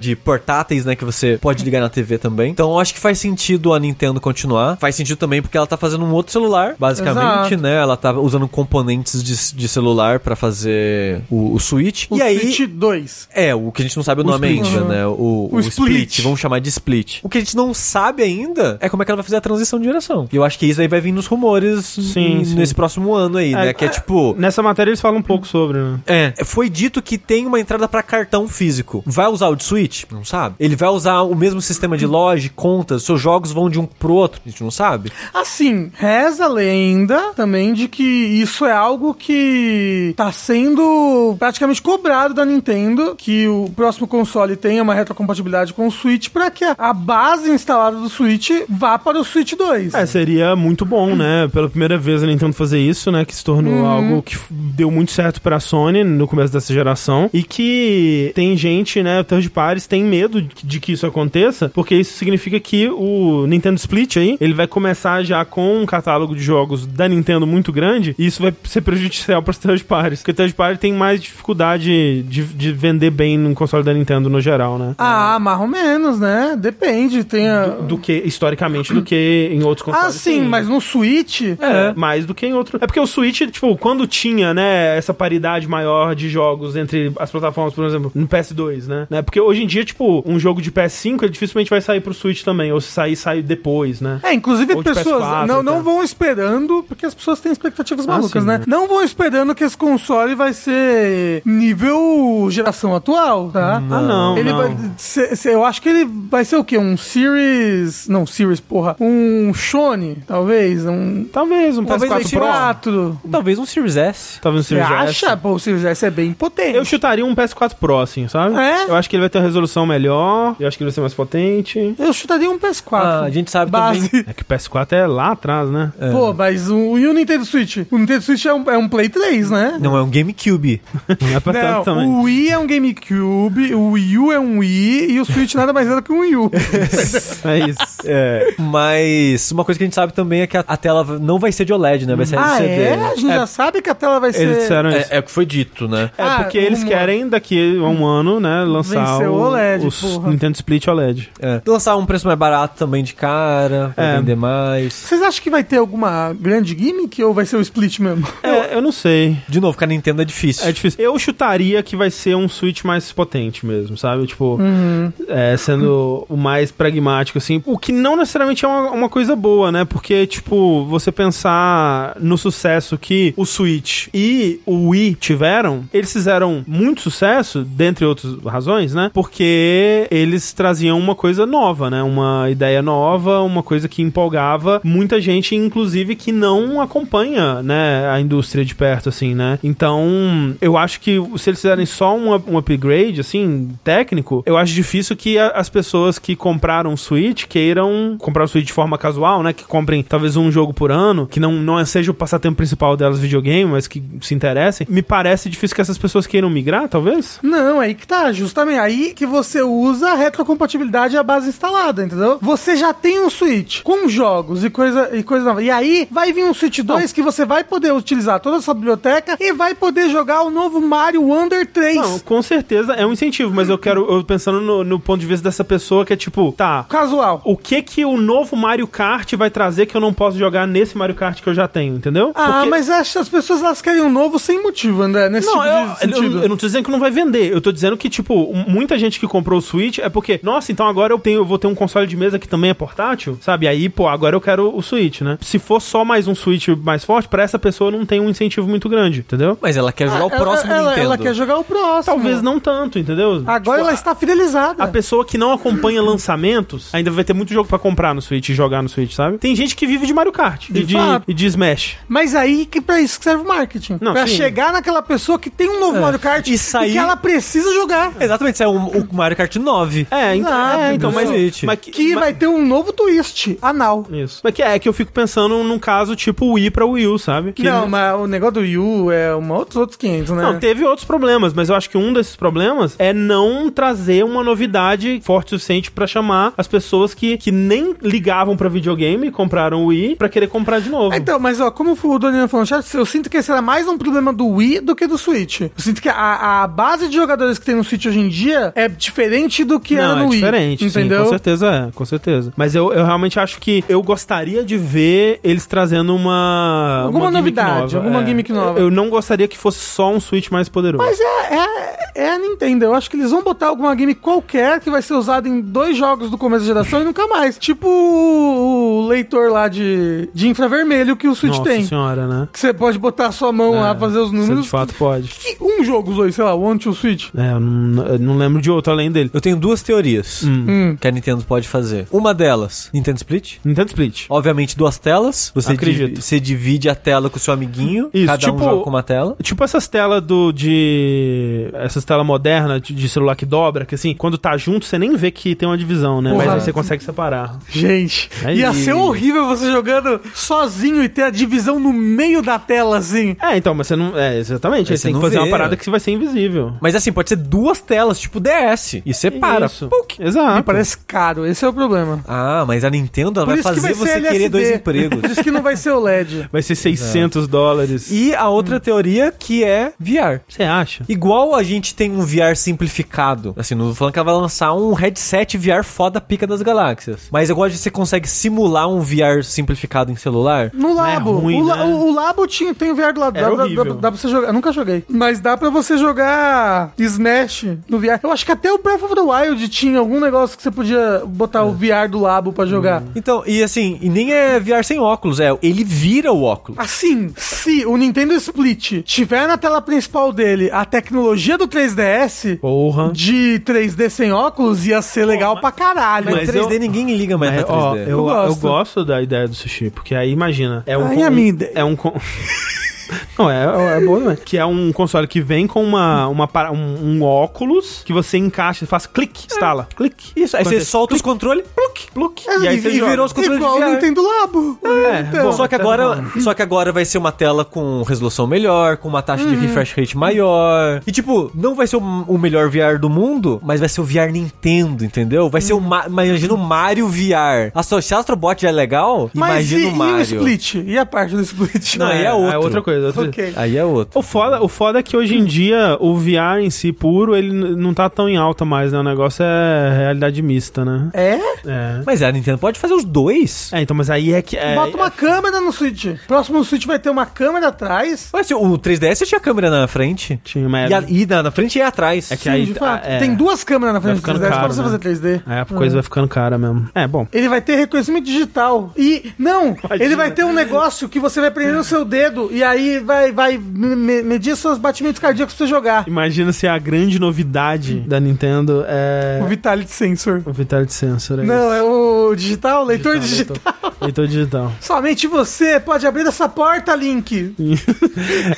[0.00, 2.50] de portáteis, né, que você pode ligar na TV também.
[2.50, 4.76] Então eu acho que faz sentido a Nintendo continuar.
[4.78, 7.56] Faz sentido também porque ela tá fazendo um outro celular, basicamente, Exato.
[7.62, 7.76] né?
[7.76, 12.06] Ela tá usando componentes de, de celular pra fazer o, o Switch.
[12.10, 13.28] O e aí Switch 2.
[13.34, 14.66] é, o que a gente não sabe o, O nome Split.
[14.74, 15.06] ainda, né?
[15.06, 15.70] O, O o Split.
[16.10, 16.20] split.
[16.22, 17.18] Vamos chamar de Split.
[17.22, 19.40] O que a gente não sabe ainda é como é que ela vai fazer a
[19.40, 20.28] transição de geração.
[20.32, 22.54] E eu acho que isso aí vai vir nos rumores Sim, sim.
[22.54, 23.72] nesse próximo ano aí, né?
[23.72, 24.33] Que é tipo.
[24.36, 26.00] Nessa matéria eles falam um pouco sobre, né?
[26.06, 29.02] É, foi dito que tem uma entrada pra cartão físico.
[29.06, 30.04] Vai usar o de Switch?
[30.10, 30.56] Não sabe.
[30.58, 34.12] Ele vai usar o mesmo sistema de loja, contas, seus jogos vão de um pro
[34.12, 35.12] outro, a gente não sabe.
[35.32, 42.34] Assim, reza a lenda também de que isso é algo que tá sendo praticamente cobrado
[42.34, 46.92] da Nintendo, que o próximo console tenha uma retrocompatibilidade com o Switch pra que a
[46.92, 49.94] base instalada do Switch vá para o Switch 2.
[49.94, 51.48] É, seria muito bom, né?
[51.52, 53.24] Pela primeira vez a Nintendo fazer isso, né?
[53.24, 57.30] Que se tornou algo que f- deu muito certo pra Sony no começo dessa geração.
[57.32, 59.22] E que tem gente, né?
[59.22, 64.16] Third parties tem medo de que isso aconteça, porque isso significa que o Nintendo Split
[64.16, 68.26] aí, ele vai começar já com um catálogo de jogos da Nintendo muito grande, e
[68.26, 70.20] isso vai ser prejudicial pras third parties.
[70.20, 74.40] Porque third party tem mais dificuldade de, de vender bem no console da Nintendo no
[74.40, 74.94] geral, né?
[74.98, 76.56] Ah, mais ou menos, né?
[76.58, 77.24] Depende.
[77.24, 77.66] Tem a...
[77.66, 80.06] Do que, historicamente, do que em outros consoles.
[80.08, 81.42] Ah, sim, mas no Switch.
[81.42, 82.78] É, mais do que em outro.
[82.80, 87.30] É porque o Switch, tipo, quando tinha, né, essa paridade maior de jogos entre as
[87.30, 89.06] plataformas, por exemplo, no PS2, né?
[89.10, 89.22] né?
[89.22, 92.42] Porque hoje em dia, tipo, um jogo de PS5, ele dificilmente vai sair pro Switch
[92.42, 92.72] também.
[92.72, 94.20] Ou se sair, sai depois, né?
[94.22, 98.42] É, inclusive pessoas PS4 não, não vão esperando, porque as pessoas têm expectativas Ah, malucas,
[98.42, 98.58] sim, né?
[98.58, 98.64] né?
[98.66, 103.76] Não vão esperando que esse console vai ser nível geração atual, tá?
[103.76, 104.58] Ah, não, Ele não.
[104.58, 104.76] vai.
[104.96, 106.78] cê- cê- eu acho que ele vai ser o quê?
[106.78, 108.08] Um Series.
[108.08, 108.96] Não, Series, porra.
[109.00, 110.84] Um Shone, talvez.
[110.86, 111.24] Um.
[111.32, 112.40] Talvez um Talvez PS4 ele Pro.
[112.40, 113.20] 4.
[113.30, 114.40] Talvez um Series S.
[114.40, 115.24] Talvez um Você Series S.
[115.26, 115.36] acha?
[115.36, 116.76] Pô, o Series S é bem potente.
[116.76, 118.56] Eu chutaria um PS4 Pro, assim, sabe?
[118.56, 118.84] É?
[118.88, 120.56] Eu acho que ele vai ter uma resolução melhor.
[120.58, 121.94] Eu acho que ele vai ser mais potente.
[121.98, 122.84] Eu chutaria um PS4.
[122.92, 124.08] Ah, a gente sabe Base.
[124.08, 124.24] também.
[124.28, 125.92] É que o PS4 é lá atrás, né?
[126.12, 127.78] Pô, mas o, e o Nintendo Switch?
[127.90, 129.78] O Nintendo Switch é um, é um Play 3, né?
[129.80, 130.80] Não, é um GameCube.
[131.20, 132.08] Não é pra tanto Não, também.
[132.08, 135.72] o Wii é um GameCube, o Wii U é um Wii e o Switch nada
[135.72, 136.50] mais é do que um Wii U.
[137.44, 137.78] É isso.
[138.04, 138.54] É.
[138.58, 141.52] Mas uma coisa que a gente sabe também é que a, a tela não vai
[141.52, 142.16] ser de OLED, né?
[142.16, 142.82] Vai ser ah, LCD.
[142.82, 142.94] é?
[142.94, 144.42] A gente já sabe que a tela vai ser...
[144.42, 145.12] Eles disseram isso.
[145.12, 146.10] É, é o que foi dito, né?
[146.18, 146.92] É, Ah, porque eles rumor.
[146.94, 150.30] querem daqui a um ano, né, lançar Vencer o o, OLED, o porra.
[150.30, 151.30] Nintendo Split OLED.
[151.40, 151.60] É.
[151.66, 154.16] Lançar um preço mais barato também de cara, pra É.
[154.18, 154.92] vender mais.
[154.94, 158.26] Vocês acham que vai ter alguma grande gimmick ou vai ser o Split mesmo?
[158.42, 159.36] É, eu não sei.
[159.48, 160.66] De novo, com a Nintendo é difícil.
[160.66, 161.02] É difícil.
[161.04, 164.26] Eu chutaria que vai ser um Switch mais potente mesmo, sabe?
[164.26, 165.12] Tipo, Uhum.
[165.28, 167.62] é, sendo o mais pragmático, assim.
[167.66, 169.84] O que não necessariamente é uma, uma coisa boa, né?
[169.84, 173.73] Porque, tipo, você pensar no sucesso que o Switch
[174.12, 179.10] e o Wii tiveram, eles fizeram muito sucesso, dentre outras razões, né?
[179.12, 182.02] Porque eles traziam uma coisa nova, né?
[182.02, 188.20] Uma ideia nova, uma coisa que empolgava muita gente, inclusive, que não acompanha, né, a
[188.20, 189.58] indústria de perto, assim, né?
[189.62, 194.72] Então, eu acho que se eles fizerem só um, um upgrade, assim, técnico, eu acho
[194.74, 198.96] difícil que a- as pessoas que compraram o Switch queiram comprar o Switch de forma
[198.98, 199.52] casual, né?
[199.52, 203.18] Que comprem talvez um jogo por ano, que não, não seja o passatempo principal delas
[203.20, 204.86] videogame, mas que se interessem.
[204.90, 207.38] Me parece difícil que essas pessoas queiram migrar, talvez?
[207.42, 208.78] Não, aí que tá, justamente.
[208.78, 212.38] Aí que você usa a retrocompatibilidade e a base instalada, entendeu?
[212.40, 215.62] Você já tem um Switch com jogos e coisa, e coisa nova.
[215.62, 219.36] E aí vai vir um Switch 2 que você vai poder utilizar toda essa biblioteca
[219.40, 221.96] e vai poder jogar o novo Mario Wonder 3.
[221.96, 225.26] Não, com certeza é um incentivo, mas eu quero, eu pensando no, no ponto de
[225.26, 227.40] vista dessa pessoa que é tipo, tá, Casual.
[227.44, 230.96] o que que o novo Mario Kart vai trazer que eu não posso jogar nesse
[230.96, 232.32] Mario Kart que eu já tenho, entendeu?
[232.34, 235.46] Ah, Porque- mas acho que as pessoas elas querem um novo sem motivo, André, nesse
[235.46, 236.42] Não, tipo eu, de eu, sentido.
[236.42, 237.52] eu não tô dizendo que não vai vender.
[237.52, 240.86] Eu tô dizendo que, tipo, muita gente que comprou o Switch é porque, nossa, então
[240.86, 243.66] agora eu tenho, eu vou ter um console de mesa que também é portátil, sabe?
[243.68, 245.38] Aí, pô, agora eu quero o Switch, né?
[245.40, 248.68] Se for só mais um Switch mais forte, pra essa pessoa não tem um incentivo
[248.68, 249.58] muito grande, entendeu?
[249.60, 251.06] Mas ela quer jogar o Ela- próximo ela, Nintendo.
[251.06, 252.04] ela quer jogar o próximo.
[252.14, 253.42] Talvez não tanto, entendeu?
[253.46, 254.82] Agora Tipo, ela está fidelizada.
[254.82, 258.48] A pessoa que não acompanha lançamentos ainda vai ter muito jogo pra comprar no Switch
[258.48, 259.38] e jogar no Switch, sabe?
[259.38, 261.24] Tem gente que vive de Mario Kart De e, de, fato.
[261.28, 261.96] e de Smash.
[262.08, 263.98] Mas aí que pra isso que serve o marketing.
[264.00, 264.36] Não, pra sim.
[264.36, 268.12] chegar naquela pessoa que tem um novo Mario Kart E sair- que ela precisa jogar.
[268.20, 270.06] Exatamente, isso é o, o Mario Kart 9.
[270.10, 271.30] É, então, Exato, é, então mas,
[271.62, 274.06] mas que, Que mas- vai ter um novo twist anal.
[274.10, 274.40] Isso.
[274.42, 277.52] Mas que é que eu fico pensando num caso tipo Wii pra Wii U, sabe?
[277.52, 280.42] Que não, mas o negócio do Wii U é uma, outros, outros 500, né?
[280.42, 284.42] Não, teve outros problemas, mas eu acho que um desses problemas é não trazer uma
[284.42, 289.30] novidade forte o suficiente pra chamar as pessoas que, que nem ligavam pra videogame e
[289.30, 291.14] compraram o Wii pra querer comprar de novo.
[291.14, 293.86] Então, mas ó, como o Daniel falou no chat, eu sinto que esse era mais
[293.88, 295.60] um problema do Wii do que do Switch.
[295.62, 298.72] Eu sinto que a, a base de jogadores que tem no Switch hoje em dia
[298.74, 300.38] é diferente do que era não, no é Wii.
[300.40, 301.18] diferente, entendeu?
[301.18, 302.52] sim, com certeza é, com certeza.
[302.56, 307.30] Mas eu, eu realmente acho que eu gostaria de ver eles trazendo uma Alguma uma
[307.30, 308.26] novidade, nova, alguma é.
[308.26, 308.78] gimmick nova.
[308.78, 311.04] Eu não gostaria que fosse só um Switch mais poderoso.
[311.04, 312.84] Mas é, é, é a Nintendo.
[312.84, 315.96] Eu acho que eles vão botar alguma game qualquer que vai ser usada em dois
[315.96, 317.58] jogos do começo da geração e nunca mais.
[317.58, 321.84] Tipo o leitor lá de, de infravermelho que o Switch Nossa tem.
[321.84, 322.48] senhora, né?
[322.52, 324.64] Que você pode botar a sua mão lá, fazer os Você números.
[324.64, 325.28] de fato pode.
[325.28, 327.28] Que um jogo usou isso, sei lá, One to Switch.
[327.36, 329.30] É, eu não, eu não lembro de outro além dele.
[329.32, 330.96] Eu tenho duas teorias Hum.
[331.00, 332.06] que a Nintendo pode fazer.
[332.10, 333.56] Uma delas, Nintendo Split.
[333.64, 334.24] Nintendo Split.
[334.28, 335.50] Obviamente, duas telas.
[335.54, 336.08] Você, Acredito.
[336.08, 338.10] divi- você divide a tela com o seu amiguinho.
[338.12, 339.36] Isso, cada um tipo- joga com uma tela.
[339.42, 344.14] Tipo essas telas do de essas telas modernas de, de celular que dobra, que assim,
[344.14, 346.30] quando tá junto você nem vê que tem uma divisão, né?
[346.30, 346.44] Porra.
[346.44, 347.58] Mas aí você consegue separar.
[347.68, 348.58] Gente, Aí.
[348.58, 353.36] ia ser horrível você jogando sozinho e ter a divisão no meio da tela, assim.
[353.40, 355.42] É, então, mas você não, é, exatamente, Aí você tem que fazer vê.
[355.42, 356.72] uma parada que vai ser invisível.
[356.80, 359.02] Mas assim, pode ser duas telas, tipo DS.
[359.04, 359.66] E separa.
[359.66, 359.88] Isso.
[359.88, 360.22] Puk.
[360.22, 360.56] Exato.
[360.56, 362.22] Me parece caro, esse é o problema.
[362.26, 364.32] Ah, mas a Nintendo ela vai fazer vai você LSD.
[364.32, 365.20] querer dois empregos.
[365.20, 366.48] Por isso que não vai ser o LED.
[366.52, 368.10] Vai ser 600 dólares.
[368.10, 370.40] E a outra teoria que é VR.
[370.48, 371.04] você acha?
[371.08, 374.72] Igual a gente tem um VR simplificado, assim, não tô falando que ela vai lançar
[374.74, 377.28] um headset VR foda pica das galáxias.
[377.30, 380.70] Mas eu gosto de você consegue simular um VR simplificado em celular.
[380.72, 381.32] No Não é Labo.
[381.38, 381.84] ruim, o, La- né?
[381.84, 383.36] o- o Labo tinha, tem o VR do lado.
[383.36, 383.84] Era Dá, dá, horrível.
[383.84, 384.46] dá, dá pra você jogar.
[384.48, 385.04] Eu nunca joguei.
[385.08, 388.20] Mas dá pra você jogar Smash no VR.
[388.22, 391.22] Eu acho que até o Breath of the Wild tinha algum negócio que você podia
[391.26, 391.62] botar É.
[391.62, 393.02] o VR do Labo pra jogar.
[393.02, 393.08] Hum.
[393.16, 396.78] Então, e assim, e nem é VR sem óculos, é, ele vira o óculos.
[396.78, 403.10] Assim, se o Nintendo Split tiver na tela principal dele a tecnologia do 3DS Porra.
[403.12, 406.26] de 3D sem óculos, ia ser legal pra caralho.
[406.26, 408.02] Mas Mas 3D eu- ninguém liga mais Mas, pra ó, 3D.
[408.04, 408.60] eu, Eu eu, gosto.
[408.60, 410.82] gosto da ideia do sushi, porque aí imagina.
[410.86, 411.72] É um, Ai, con- a minha ideia.
[411.74, 411.96] É um.
[411.96, 412.12] con-
[413.38, 414.36] Não, é, é bom também.
[414.44, 418.38] Que é um console que vem com uma, uma, para- um, um óculos que você
[418.38, 419.88] encaixa, faz clique, instala.
[419.96, 420.32] Clique.
[420.36, 423.10] Isso, aí você solta os controles, pluk, pluk, É, e aí e- você e joga.
[423.10, 423.92] virou os controles Igual de o VR.
[423.94, 424.78] Nintendo Labo.
[424.84, 425.52] É, Então, bom.
[425.52, 426.40] Só que, agora, bom.
[426.40, 429.50] só que agora vai ser uma tela com resolução melhor, com uma taxa Uhum.
[429.50, 431.00] de refresh rate maior.
[431.06, 434.04] E tipo, não vai ser o, o melhor VR do mundo, mas vai ser o
[434.04, 435.48] VR Nintendo, entendeu?
[435.48, 437.70] Vai ser o Ma imagina o Mario VR.
[437.74, 440.22] A se o Astrobot já é legal, Mas imagina e, o e o Mario.
[440.22, 440.74] Split?
[440.86, 441.96] E a parte do Split?
[441.96, 442.60] Não, aí é é, outro.
[442.60, 442.93] outra coisa.
[443.02, 443.52] Outra ok.
[443.56, 444.18] Aí é outro.
[444.18, 447.52] O foda, o foda é que hoje em dia o VR em si puro, ele
[447.52, 448.98] não tá tão em alta mais, né?
[448.98, 451.10] O negócio é realidade mista, né?
[451.12, 451.34] É?
[451.66, 452.00] É.
[452.06, 453.70] Mas a Nintendo pode fazer os dois.
[453.72, 454.56] É, então, mas aí é que.
[454.56, 456.06] É, Bota uma câmera no Switch.
[456.26, 458.28] Próximo Switch vai ter uma câmera atrás.
[458.32, 460.40] Mas o 3DS tinha câmera na frente.
[460.44, 462.30] Tinha, mas E, a- e na, na frente e atrás.
[462.30, 463.06] É que Sim, aí- de fato.
[463.06, 463.18] é.
[463.18, 464.84] Tem duas câmeras na frente do ficando 3DS caro, pra você né?
[464.86, 465.42] fazer 3D.
[465.46, 466.88] É, a coisa vai ficando cara mesmo.
[466.94, 467.26] É, bom.
[467.32, 468.92] Ele vai ter reconhecimento digital.
[468.96, 472.62] E, não, ele vai ter um negócio que você vai prender no seu dedo e
[472.62, 476.04] aí vai, vai me- medir seus batimentos cardíacos pra você jogar.
[476.06, 479.40] Imagina se a grande novidade da Nintendo é.
[479.42, 480.42] O Vitality Sensor.
[480.46, 481.40] O Vitality Sensor.
[481.40, 483.74] É Não, é o digital, leitor Digital, digital.
[483.82, 483.94] isso.
[484.04, 484.72] Leitor digital.
[484.80, 487.54] Somente você pode abrir essa porta, Link.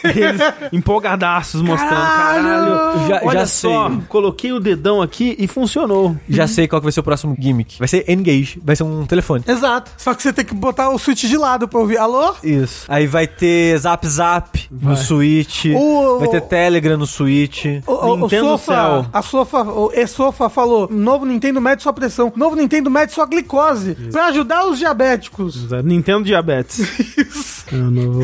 [0.04, 0.40] Eles
[0.72, 1.90] empolgadaços mostrando.
[1.90, 2.44] Caralho!
[2.46, 3.08] Caralho.
[3.08, 3.98] Já- Olha já só, sei.
[4.08, 6.16] coloquei o dedão aqui e funcionou.
[6.28, 7.78] Já sei qual que vai ser o próximo gimmick.
[7.78, 8.60] Vai ser Engage.
[8.64, 9.44] Vai ser um telefone.
[9.46, 9.90] Exato.
[9.96, 11.98] Só que você tem que botar o switch de lado pra ouvir.
[11.98, 12.34] Alô?
[12.42, 12.84] Isso.
[12.88, 15.66] Aí vai ter Zap Zap no Switch.
[15.74, 17.64] O- Vai ter Telegram no Switch.
[17.86, 19.06] O, o, o Nintendo Sofa, Cell.
[19.12, 23.94] a Sofa, o E-Sofa falou, novo Nintendo mede sua pressão, novo Nintendo mede sua glicose,
[24.12, 25.70] pra ajudar os diabéticos.
[25.84, 27.64] Nintendo Diabetes.
[27.72, 28.22] Eu não vou-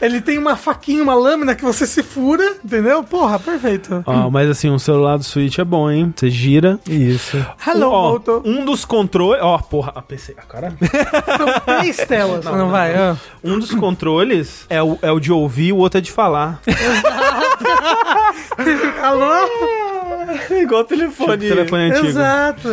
[0.00, 3.02] Ele tem uma faquinha, uma lâmina que você se fura, entendeu?
[3.02, 4.02] Porra, perfeito.
[4.06, 6.12] Ó, mas assim, um celular do Switch é bom, hein?
[6.16, 6.78] Você gira.
[6.88, 7.36] Isso.
[7.66, 9.42] Hello, Ó, um dos controles.
[9.42, 10.34] Ó, porra, a PC.
[10.38, 10.76] Ah, caralho.
[10.78, 12.44] São três telas.
[12.44, 12.94] Não, vai.
[12.94, 13.16] ah.
[13.42, 16.60] Um dos controles é o, é o de ouvir, o outro é de falar.
[19.02, 20.05] Alô?
[20.62, 21.32] Igual o telefone.
[21.34, 22.06] O telefone antigo.
[22.06, 22.68] Exato.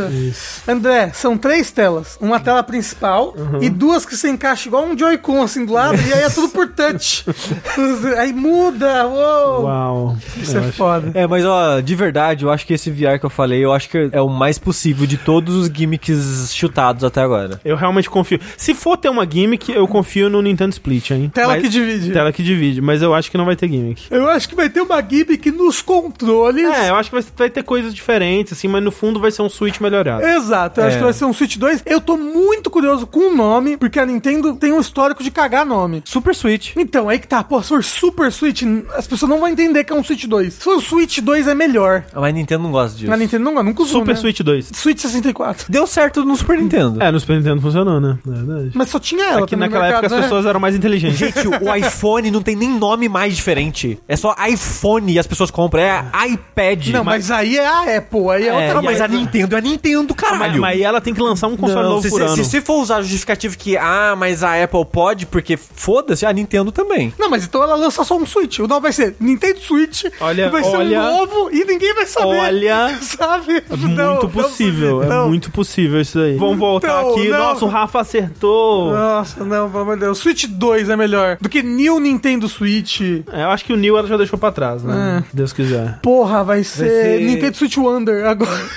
[0.67, 2.17] André, são três telas.
[2.21, 3.61] Uma tela principal Uhum.
[3.61, 6.49] e duas que você encaixa igual um Joy-Con assim do lado, e aí é tudo
[6.49, 7.25] por touch.
[8.17, 9.63] aí muda, uou.
[9.63, 10.17] Uau.
[10.37, 11.11] Isso Eu é acho- foda.
[11.13, 13.89] É, mas ó, de verdade, eu acho que esse VR que eu falei, eu acho
[13.89, 17.59] que é o mais possível de todos os gimmicks chutados até agora.
[17.63, 18.39] Eu realmente confio.
[18.57, 21.31] Se for ter uma gimmick, eu confio no Nintendo Split, hein?
[21.33, 22.11] Tela Mas- que divide.
[22.11, 24.03] Tela que divide, mas eu acho que não vai ter gimmick.
[24.11, 26.63] Eu acho que vai ter uma gimmick nos controles.
[26.65, 29.41] É, eu acho que vai, vai ter coisas diferentes, assim, mas no fundo vai ser
[29.41, 30.25] um Switch melhorado.
[30.25, 30.87] Exato, eu É.
[30.87, 31.83] acho que vai ser um Switch 2.
[31.85, 35.65] Eu tô muito curioso com o nome, porque a Nintendo tem um histórico de cagar
[35.65, 36.01] nome.
[36.05, 36.71] Super Switch.
[36.77, 38.63] Então, aí que tá, pô, se for Super Switch,
[38.95, 40.53] as pessoas não vão entender que é um Switch 2.
[40.53, 42.05] Se for o Switch 2 é melhor.
[42.13, 43.09] Mas a Nintendo não gosta disso.
[43.09, 44.19] Na Nintendo não, nunca usou, Super né?
[44.21, 44.69] Switch 2.
[44.73, 45.65] Switch 64.
[45.71, 47.01] Deu certo no Super Nintendo.
[47.01, 48.17] É, no Super Nintendo funcionou, né?
[48.25, 48.71] É verdade.
[48.73, 49.43] Mas só tinha ela.
[49.45, 50.23] Aqui no naquela época mercado, as né?
[50.27, 51.17] pessoas eram mais inteligentes.
[51.17, 53.99] Gente, o iPhone não tem nem nome mais diferente.
[54.07, 55.81] É só iPhone e as pessoas compram.
[55.81, 56.87] É iPad.
[56.89, 59.05] Não, mas, aí é a Apple, aí é, É, outra Não, mas coisa.
[59.05, 60.61] a Nintendo é a Nintendo, mas, caralho.
[60.61, 62.35] mas ela tem que lançar um console Não, novo se, por se, ano.
[62.35, 66.33] se, se for usar o justificativo que, ah, mas a Apple pode, porque foda-se, a
[66.33, 67.13] Nintendo também.
[67.19, 68.59] Não, mas então ela lança só um Switch.
[68.59, 70.05] O nome vai ser Nintendo Switch.
[70.19, 72.27] Olha, e vai ser olha- um novo e ninguém vai saber.
[72.39, 73.63] Olha, Sabe?
[73.69, 76.35] É muito possível, é muito possível isso aí.
[76.37, 77.27] Vamos voltar Então, aqui.
[77.29, 77.37] não.
[77.39, 78.91] Nossa, o Rafa acertou.
[78.93, 80.17] Nossa, não, pelo amor de Deus.
[80.17, 83.01] Switch 2 é melhor do que New Nintendo Switch.
[83.31, 85.23] É, eu acho que o Neil ela já deixou pra trás, né?
[85.25, 85.29] É.
[85.29, 85.99] Se Deus quiser.
[86.01, 88.69] Porra, vai ser, ser- Nintendo Switch Wonder agora.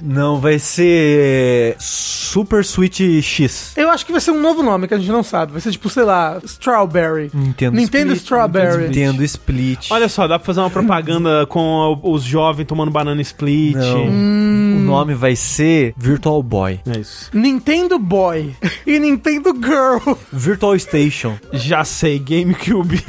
[0.00, 3.72] Não, vai ser Super Switch X.
[3.76, 5.52] Eu acho que vai ser um novo nome que a gente não sabe.
[5.52, 7.30] Vai ser tipo, sei lá, Strawberry.
[7.34, 8.22] Nintendo, Nintendo Split.
[8.22, 8.84] Strawberry.
[8.88, 9.90] Nintendo Split.
[9.90, 13.76] Olha só, dá pra fazer uma propaganda com os jovens tomando banana split.
[13.76, 14.06] Não.
[14.06, 16.80] O nome vai ser Virtual Boy.
[16.86, 17.30] É isso.
[17.32, 18.54] Nintendo Boy
[18.86, 20.14] e Nintendo Girl.
[20.32, 21.36] Virtual Station.
[21.52, 23.02] Já sei, GameCube.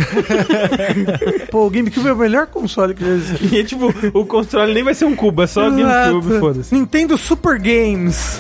[1.52, 3.56] Pô, o GameCube é o melhor console que já existe.
[3.56, 6.40] e tipo, o controle nem vai ser um cubo, é só GameCube, Exato.
[6.40, 6.76] foda-se.
[6.80, 8.40] Nintendo Super Games.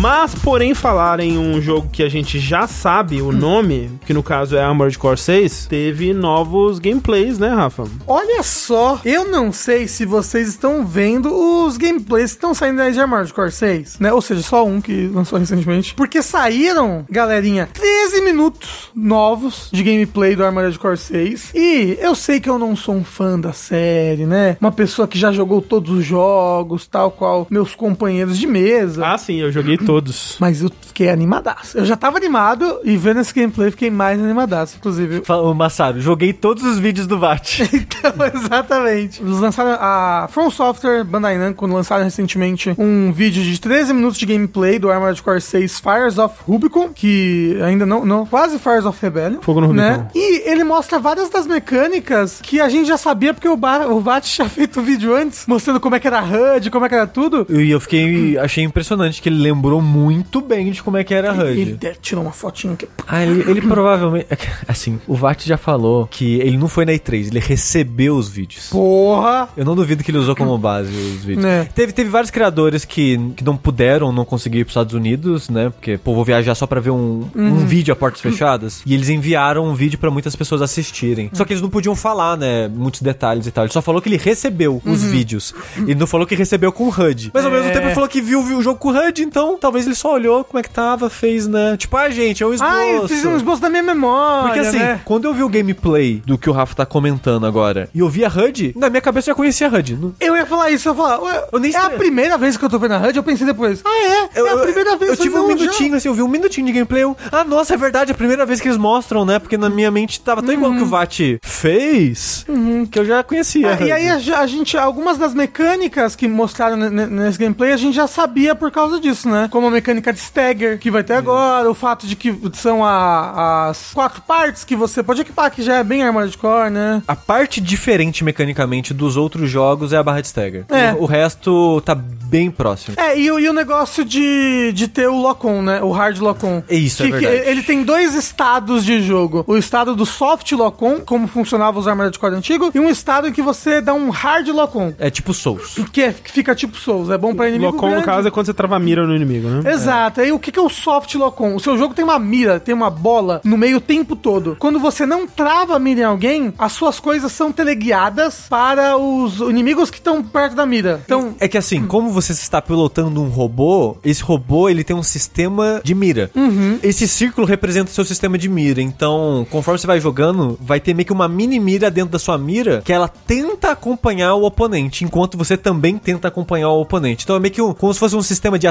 [0.00, 4.22] Mas, porém, falar em um jogo que a gente já sabe o nome, que no
[4.22, 7.84] caso é Armored Core 6, teve novos gameplays, né, Rafa?
[8.06, 12.92] Olha só, eu não sei se vocês estão vendo os gameplays que estão saindo aí
[12.92, 14.10] de Armored Core 6, né?
[14.10, 15.92] Ou seja, só um que lançou recentemente.
[15.92, 21.52] Porque saíram, galerinha, 13 minutos novos de gameplay do Armored Core 6.
[21.54, 24.56] E eu sei que eu não sou um fã da série, né?
[24.62, 29.06] Uma pessoa que já jogou todos os jogos, tal qual meus companheiros de mesa.
[29.06, 29.89] Ah, sim, eu joguei todos.
[30.38, 31.78] Mas eu fiquei animadaço.
[31.78, 35.22] Eu já tava animado e vendo esse gameplay fiquei mais animadaço, inclusive.
[35.28, 37.60] Ô, Massaro, joguei todos os vídeos do VAT.
[37.90, 39.22] Então, exatamente.
[39.22, 44.26] Eles lançaram a From Software, Bandai Namco, lançaram recentemente um vídeo de 13 minutos de
[44.26, 48.98] gameplay do Armored Core 6 Fires of Rubicon, que ainda não, não quase Fires of
[49.00, 49.40] Rebellion.
[49.40, 49.86] Fogo no Rubicon.
[49.86, 50.08] Né?
[50.14, 54.24] E ele mostra várias das mecânicas que a gente já sabia porque o, o VAT
[54.24, 56.94] tinha feito o vídeo antes, mostrando como é que era a HUD, como é que
[56.94, 57.46] era tudo.
[57.48, 58.38] E eu fiquei.
[58.38, 61.60] Achei impressionante que ele lembrou descreveu muito bem de como é que era a HUD.
[61.60, 62.86] Ele deve- tirou uma fotinha aqui.
[63.06, 64.26] Ah, ele, ele provavelmente.
[64.68, 68.68] Assim, o Vat já falou que ele não foi na E3, ele recebeu os vídeos.
[68.70, 69.48] Porra!
[69.56, 71.44] Eu não duvido que ele usou como base os vídeos.
[71.44, 71.64] É.
[71.74, 75.70] Teve, teve vários criadores que, que não puderam, não conseguiram ir pros Estados Unidos, né?
[75.70, 78.82] Porque, pô, vou viajar só pra ver um, um vídeo a portas fechadas.
[78.86, 81.30] E eles enviaram um vídeo pra muitas pessoas assistirem.
[81.32, 82.68] Só que eles não podiam falar, né?
[82.68, 83.64] Muitos detalhes e tal.
[83.64, 85.54] Ele só falou que ele recebeu os vídeos.
[85.76, 87.30] Ele não falou que recebeu com HUD.
[87.32, 87.72] Mas ao mesmo É.
[87.72, 90.42] tempo ele falou que viu, viu o jogo com HUD, então talvez ele só olhou
[90.42, 91.76] como é que tava, fez, né?
[91.76, 92.72] Tipo, ah, gente, é um esboço.
[92.74, 94.48] Ah, eu fiz um esboço da minha memória.
[94.48, 95.00] Porque assim, né?
[95.04, 98.24] quando eu vi o gameplay do que o Rafa tá comentando agora e eu vi
[98.24, 99.96] a HUD, na minha cabeça eu já conhecia a HUD.
[99.96, 101.98] Não- Eu ia falar isso, eu ia falar, ué, Eu nem é a estranho.
[101.98, 104.50] primeira vez que eu tô vendo a HUD, eu pensei depois, ah é, Eu, é
[104.52, 105.54] a primeira vez eu tive não, um já.
[105.56, 107.04] minutinho, assim, eu vi um minutinho de gameplay.
[107.04, 109.38] Eu, ah, nossa, é verdade, é a primeira vez que eles mostram, né?
[109.38, 112.44] Porque na minha mente tava tão igual que o VAT fez
[112.90, 113.78] que eu já conhecia.
[113.80, 117.72] É, e aí a, a gente, algumas das mecânicas que mostraram ne- ne- nesse gameplay,
[117.72, 119.48] a gente já sabia por causa disso, né?
[119.50, 123.68] Como a mecânica de stagger, que vai ter agora, o fato de que são a-
[123.70, 127.02] as quatro partes que você pode equipar, que já é bem Armored Core, né?
[127.06, 130.64] A parte diferente mecanicamente dos outros jogos é a barra de stagger.
[130.68, 130.92] É.
[130.94, 132.96] O, o resto tá bem próximo.
[132.98, 135.82] É, e, o- e o negócio de, de ter o lock-on, né?
[135.82, 136.62] O hard lock-on.
[136.70, 137.50] Isso, é que, que verdade.
[137.50, 139.44] ele tem dois estados de jogo.
[139.46, 143.32] O estado do soft lock-on, como funcionava os Armored Core antigos, e um estado em
[143.32, 144.92] que você dá um hard lock-on.
[144.98, 145.76] É tipo Souls.
[145.92, 148.46] Que, é- que fica tipo Souls, é bom pra inimigo Locom, no caso, é quando
[148.46, 149.72] você trava a mira no inimigo, né?
[149.72, 150.20] Exato.
[150.20, 151.54] Aí o que é o soft lock-on?
[151.54, 154.56] O seu jogo tem uma mira, tem uma bola no meio o tempo todo.
[154.58, 159.40] Quando você não trava a mira em alguém, as suas coisas são teleguiadas para os
[159.40, 161.00] inimigos que estão perto da mira.
[161.04, 165.02] Então, É que assim, como você está pilotando um robô, esse robô ele tem um
[165.02, 166.30] sistema de mira.
[166.34, 166.78] Uhum.
[166.82, 168.80] Esse círculo representa o seu sistema de mira.
[168.82, 172.36] Então, conforme você vai jogando, vai ter meio que uma mini mira dentro da sua
[172.38, 177.24] mira que ela tenta acompanhar o oponente, enquanto você também tenta acompanhar o oponente.
[177.24, 178.66] Então é meio que um- como se fosse um sistema de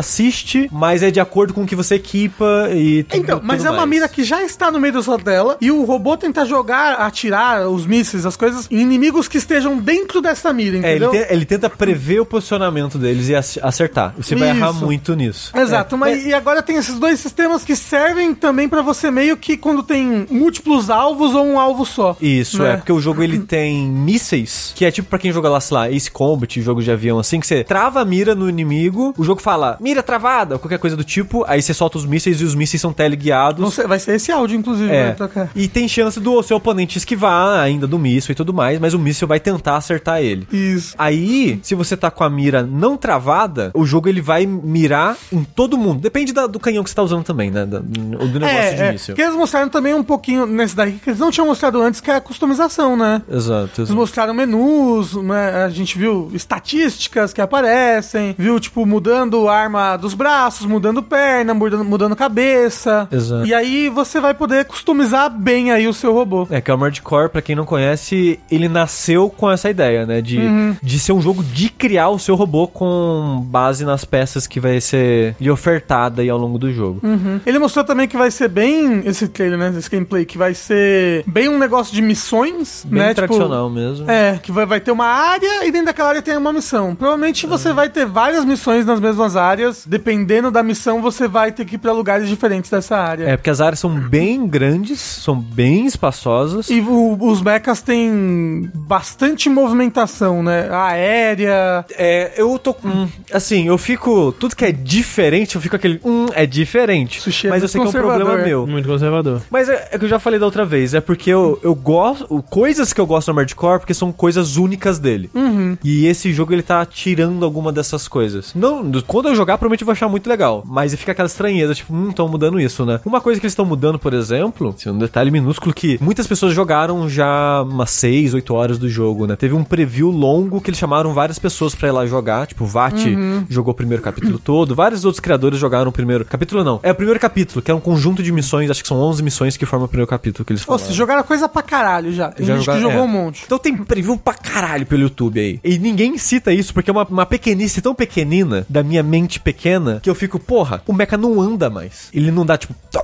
[0.72, 3.72] mas é de acordo com o que você equipa e tudo, Então, mas tudo é
[3.72, 3.90] uma mais.
[3.90, 7.68] mira que já está no meio da sua tela e o robô tenta jogar, atirar
[7.70, 11.12] os mísseis, as coisas, em inimigos que estejam dentro dessa mira, É, ele, entendeu?
[11.12, 14.14] te- ele tenta prever o posicionamento deles e ac- acertar.
[14.18, 14.84] Você vai errar Isso.
[14.86, 15.52] muito nisso.
[15.56, 19.38] Exato, É, mas e agora tem esses dois sistemas que servem também pra você meio
[19.38, 22.16] que quando tem múltiplos alvos ou um alvo só.
[22.22, 22.74] Isso, né?
[22.74, 25.76] é, porque o jogo ele tem mísseis, que é tipo pra quem joga lá, sei
[25.78, 29.24] lá, Ace Combat, jogo de avião assim, que você trava a mira no inimigo, o
[29.24, 32.56] jogo fala, mira travada, qualquer coisa do tipo, aí você solta os mísseis e os
[32.56, 33.62] mísseis são teleguiados.
[33.62, 35.50] Não sei, vai ser esse áudio, inclusive, É, tocar.
[35.56, 39.00] e tem chance do seu oponente esquivar ainda do míssil e tudo mais, mas o
[39.00, 40.48] míssil vai tentar acertar ele.
[40.52, 40.96] Isso.
[40.98, 45.44] Aí, se você tá com a mira não travada, o jogo ele vai mirar em
[45.44, 46.00] todo mundo.
[46.02, 47.66] Depende da- do canhão que você tá usando também, né?
[47.66, 49.16] Da- do negócio de É, é, míssil.
[49.16, 52.10] que eles mostraram também um pouquinho nesse daqui, que eles não tinham mostrado antes, que
[52.10, 53.22] é a customização, né?
[53.30, 53.82] Exato.
[53.82, 55.64] Eles mostraram menus, né?
[55.66, 61.54] a gente viu estatísticas que aparecem, viu, tipo, mudando a arma dos braços, mudando perna,
[61.54, 63.08] mudando, mudando cabeça.
[63.12, 63.46] Exato.
[63.46, 66.48] E aí você vai poder customizar bem aí o seu robô.
[66.50, 70.22] É que o Armored Core, pra quem não conhece, ele nasceu com essa ideia, né?
[70.22, 70.76] De, Uhum.
[70.82, 74.80] de ser um jogo de criar o seu robô com base nas peças que vai
[74.80, 77.00] ser lhe ofertada aí ao longo do jogo.
[77.04, 77.40] Uhum.
[77.46, 79.74] Ele mostrou também que vai ser bem esse trailer, né?
[79.78, 83.14] Esse gameplay, que vai ser bem um negócio de missões, Bem né?
[83.14, 84.10] tradicional mesmo.
[84.10, 86.96] É, que vai, vai ter uma área e dentro daquela área tem uma missão.
[86.96, 87.52] Provavelmente Uhum.
[87.52, 89.84] você vai ter várias missões nas mesmas áreas.
[89.86, 93.24] Dependendo da missão, você vai ter que ir pra lugares diferentes dessa área.
[93.26, 96.70] É, porque as áreas são bem grandes, são bem espaçosas.
[96.70, 100.70] E o- os mechas têm bastante movimentação, né?
[100.72, 101.86] Aérea.
[101.98, 103.08] É, eu tô com.
[103.34, 104.32] Assim, eu fico.
[104.34, 106.00] Tudo que é diferente, eu fico aquele.
[106.04, 107.20] Hum, é diferente.
[107.22, 108.26] Sushi é Mas eu muito sei que é um conservador.
[108.26, 108.68] problema meu.
[108.68, 109.42] Muito conservador.
[109.50, 112.28] Mas é, é que eu já falei da outra vez, é porque eu, eu gosto.
[112.50, 115.30] Coisas que eu gosto no Armored Core, porque são coisas únicas dele.
[115.34, 115.78] Uhum.
[115.84, 118.54] E esse jogo ele tá tirando alguma dessas coisas.
[118.56, 120.64] Não, do- quando eu jogar, provavelmente eu vou achar muito legal.
[120.66, 123.00] Mas fica aquela estranheza, tipo, hum, estão mudando isso, né?
[123.06, 126.54] Uma coisa que eles estão mudando, por exemplo, assim, um detalhe minúsculo que muitas pessoas
[126.54, 129.36] jogaram já umas 6, 8 horas do jogo, né?
[129.36, 132.48] Teve um preview longo que eles chamaram várias pessoas pra ir lá jogar.
[132.48, 133.46] Tipo, o VAT Uhum.
[133.50, 134.74] jogou o primeiro capítulo todo.
[134.76, 136.26] Vários outros criadores jogaram o primeiro.
[136.26, 136.80] Capítulo não.
[136.84, 138.70] É o primeiro capítulo, que é um conjunto de missões.
[138.70, 140.86] Acho que são 11 missões que formam o primeiro capítulo que eles falaram.
[140.86, 142.30] se jogaram coisa pra caralho já.
[142.32, 143.10] Tem Já gente jogaram- que jogou é.
[143.10, 143.44] um monte.
[143.46, 145.60] Então tem preview pra caralho pelo YouTube aí.
[145.64, 150.00] E ninguém cita isso porque é uma, uma pequenice tão pequenina da minha mente pequena
[150.02, 152.10] que eu fico, porra, o mecha não anda mais.
[152.14, 153.02] Ele não dá tipo, tó,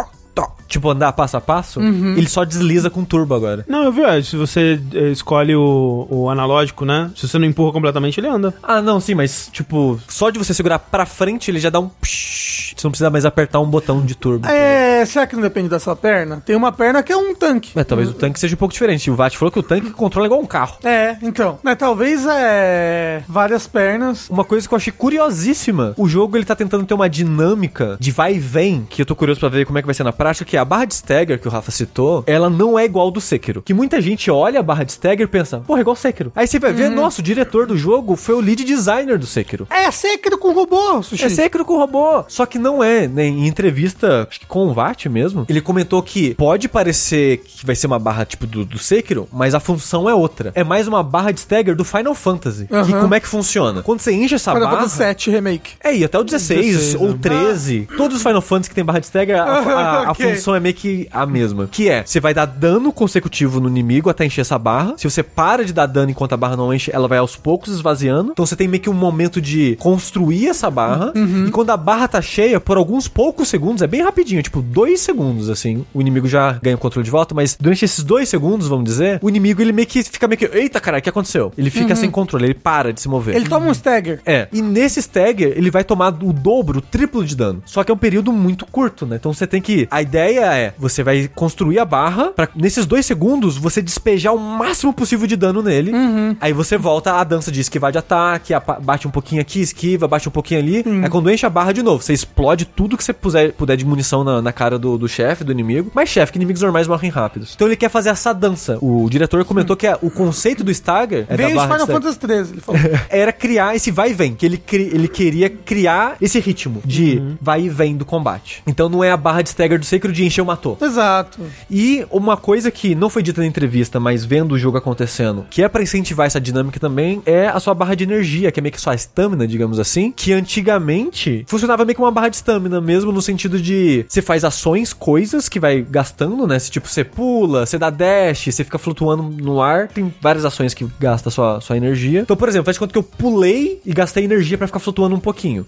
[0.68, 1.80] tipo andar passo a passo.
[1.80, 2.16] Uhum.
[2.18, 3.66] Ele só desliza com turbo agora.
[3.68, 7.12] Não, eu vi, é, se você é, escolhe o, o analógico, né?
[7.16, 8.54] Se você não empurra completamente, ele anda.
[8.62, 11.90] Ah, não, sim, mas tipo, só de você segurar pra frente ele já dá um
[11.90, 14.48] psh, Você não precisa mais apertar um botão de turbo.
[14.48, 16.42] É, será que não depende da sua perna?
[16.46, 17.78] Tem uma perna que é um tanque.
[17.78, 19.10] É, talvez o tanque seja um pouco diferente.
[19.10, 20.78] O VAT falou que o tanque controla igual um carro.
[20.84, 21.60] É, então.
[21.64, 23.24] Né, talvez é.
[23.28, 24.30] Várias pernas.
[24.30, 28.12] Uma coisa que eu achei curiosíssima, o jogo ele tá tentando ter uma dinâmica de
[28.12, 30.14] vai e vem, que eu tô curioso pra ver como é que vai ser na
[30.14, 33.22] prática, que a barra de stagger que o Rafa citou, ela não é igual do
[33.22, 33.62] Sekiro.
[33.62, 36.32] Que muita gente olha a barra de stagger e pensa, porra, é igual Sekiro.
[36.36, 39.68] Aí você vai ver, nossa, o diretor do jogo foi o lead designer do Sekiro.
[39.70, 41.24] É Sekiro com robô, Sushi.
[41.26, 42.24] É Sekiro com robô.
[42.28, 43.26] Só que não é, né?
[43.26, 47.76] Em entrevista, acho que com o VAT mesmo, ele comentou que pode parecer que vai
[47.76, 50.52] ser uma barra tipo do, do Sekiro, mas a função é outra.
[50.56, 52.66] É mais uma barra de stagger do Final Fantasy.
[52.66, 53.02] Que Aham.
[53.02, 53.82] como é que funciona?
[53.84, 54.78] Quando você enche essa Final barra...
[54.82, 55.72] Fantasy 7 Remake.
[55.84, 57.18] É, e até o 16, 16, ou né?
[57.22, 57.88] 13.
[57.98, 60.36] Todos os Final Fantasy que tem barra de stagger, a, a- a Ok.
[60.36, 61.68] função é meio que a mesma.
[61.72, 64.96] Que é, você vai dar dano consecutivo no inimigo até encher essa barra.
[64.98, 67.74] Se você para de dar dano enquanto a barra não enche, ela vai aos poucos
[67.74, 68.32] esvaziando.
[68.32, 71.14] Então você tem meio que um momento de construir essa barra.
[71.16, 71.48] Uhum.
[71.48, 75.00] E quando a barra tá cheia, por alguns poucos segundos, é bem rapidinho, tipo dois
[75.00, 77.34] segundos, assim, o inimigo já ganha o controle de volta.
[77.34, 80.46] Mas durante esses dois segundos, vamos dizer, o inimigo ele meio que fica meio que,
[80.46, 81.52] eita caralho, o que aconteceu?
[81.58, 83.36] Ele fica sem controle, ele para de se mover.
[83.36, 83.42] Uhum.
[83.42, 84.22] Ele toma um stagger.
[84.26, 87.62] É, e nesse stagger ele vai tomar o dobro, o triplo de dano.
[87.66, 89.16] Só que é um período muito curto, né?
[89.16, 89.88] Então você tem que.
[89.90, 94.40] A ideia é: você vai construir a barra pra nesses dois segundos você despejar o
[94.40, 95.92] máximo possível de dano nele.
[96.40, 100.28] Aí você volta à dança de esquivar de ataque, bate um pouquinho aqui, esquiva, bate
[100.28, 100.84] um pouquinho ali.
[101.04, 103.86] Aí quando enche a barra de novo, você explode tudo que você puser, puder de
[103.86, 105.92] munição na, na cara do, do chefe, do inimigo.
[105.94, 107.54] Mas chefe, que inimigos normais morrem rápidos.
[107.56, 108.78] Então ele quer fazer essa dança.
[108.82, 111.88] O diretor comentou que é, o conceito do stagger é da Veio de barra Final
[111.88, 112.82] Fantasy 13, ele falou.
[113.10, 117.22] era criar esse vai e vem, que ele, cri- ele queria criar esse ritmo de
[117.42, 118.62] vai e vem do combate.
[118.68, 120.78] Então não é a barra de stagger do de encheu, matou.
[120.82, 121.40] Exato.
[121.70, 125.64] E uma coisa que não foi dita na entrevista, mas vendo o jogo acontecendo, que
[125.64, 128.74] é pra incentivar essa dinâmica também, é a sua barra de energia, que é meio
[128.74, 133.12] que sua estamina, digamos assim, que antigamente funcionava meio que uma barra de estamina mesmo,
[133.12, 136.60] no sentido de você faz ações, coisas que vai gastando, né?
[136.60, 140.74] Se tipo, você pula, você dá dash, você fica flutuando no ar, tem várias ações
[140.74, 142.22] que gastam sua, sua energia.
[142.22, 145.20] Então, por exemplo, faz conta que eu pulei e gastei energia pra ficar flutuando um
[145.20, 145.66] pouquinho.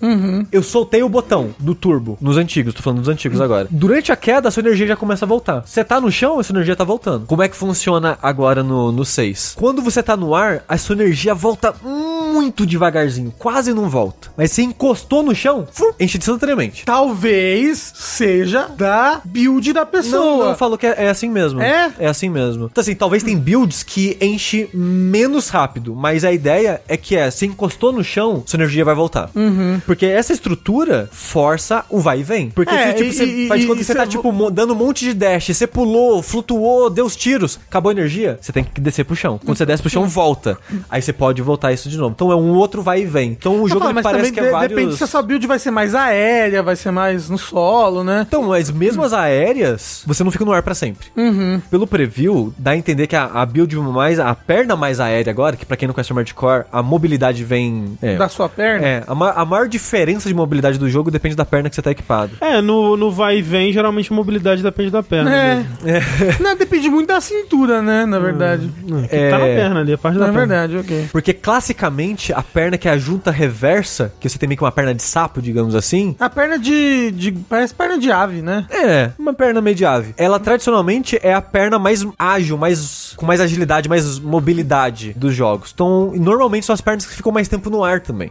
[0.51, 3.67] Eu soltei o botão do turbo nos antigos, tô falando dos antigos agora.
[3.69, 5.63] Durante a queda, a sua energia já começa a voltar.
[5.65, 7.25] Você tá no chão, a sua energia tá voltando.
[7.25, 9.55] Como é que funciona agora no, no 6?
[9.57, 11.73] Quando você tá no ar, a sua energia volta
[12.37, 14.29] muito devagarzinho, quase não volta.
[14.37, 16.83] Mas você encostou no chão, fum, enche instantaneamente.
[16.85, 20.49] Talvez seja da build da Não, pessoa.
[20.49, 21.61] não, falou que é, é assim mesmo.
[21.61, 21.91] É?
[21.99, 22.65] É assim mesmo.
[22.71, 27.29] Então, assim, talvez tem builds que enche menos rápido, mas a ideia é que é,
[27.31, 29.29] se encostou no chão, sua energia vai voltar.
[29.85, 32.49] Porque essa estrutura força o vai e vem.
[32.49, 34.31] Porque É, se, tipo, e- você e- faz de e- que você cê- tá, tipo,
[34.31, 38.37] mo- dando um monte de dash, você pulou, flutuou, deu os tiros, acabou a energia,
[38.41, 39.39] você tem que descer pro chão.
[39.43, 40.57] Quando você desce pro chão, volta.
[40.89, 42.11] Aí você pode voltar isso de novo.
[42.15, 43.31] Então é um outro vai e vem.
[43.31, 44.75] Então o jogo falo, parece que é de- vários...
[44.77, 48.25] depende se a sua build vai ser mais aérea, vai ser mais no solo, né?
[48.27, 51.07] Então, mas mesmo as aéreas, você não fica no ar pra sempre.
[51.69, 55.55] Pelo preview, dá a entender que a, a build mais, a perna mais aérea agora,
[55.55, 57.97] que pra quem não conhece o Hardcore, a mobilidade vem...
[58.01, 58.85] É, Da sua perna.
[58.85, 61.81] é a, ma- a maior diferença de mobilidade do jogo depende da perna que você
[61.81, 62.31] tá equipado.
[62.41, 65.33] É, no, no vai e vem, geralmente a mobilidade depende da perna.
[65.35, 65.55] É.
[65.55, 65.67] mesmo.
[66.43, 68.05] Não, depende muito da cintura, né?
[68.05, 68.69] Na verdade.
[69.09, 69.55] Que Tá na É.
[69.55, 70.47] perna ali, a parte da Na perna.
[70.47, 71.09] verdade, ok.
[71.11, 74.71] Porque classicamente, a perna que é a junta reversa, que você tem meio que uma
[74.71, 77.31] perna de sapo, digamos assim, A perna de, de.
[77.31, 78.65] Parece perna de ave, né?
[78.69, 80.13] É, uma perna meio de ave.
[80.17, 85.71] Ela tradicionalmente é a perna mais ágil, mais com mais agilidade, mais mobilidade dos jogos.
[85.73, 88.29] Então, normalmente são as pernas que ficam mais tempo no ar também.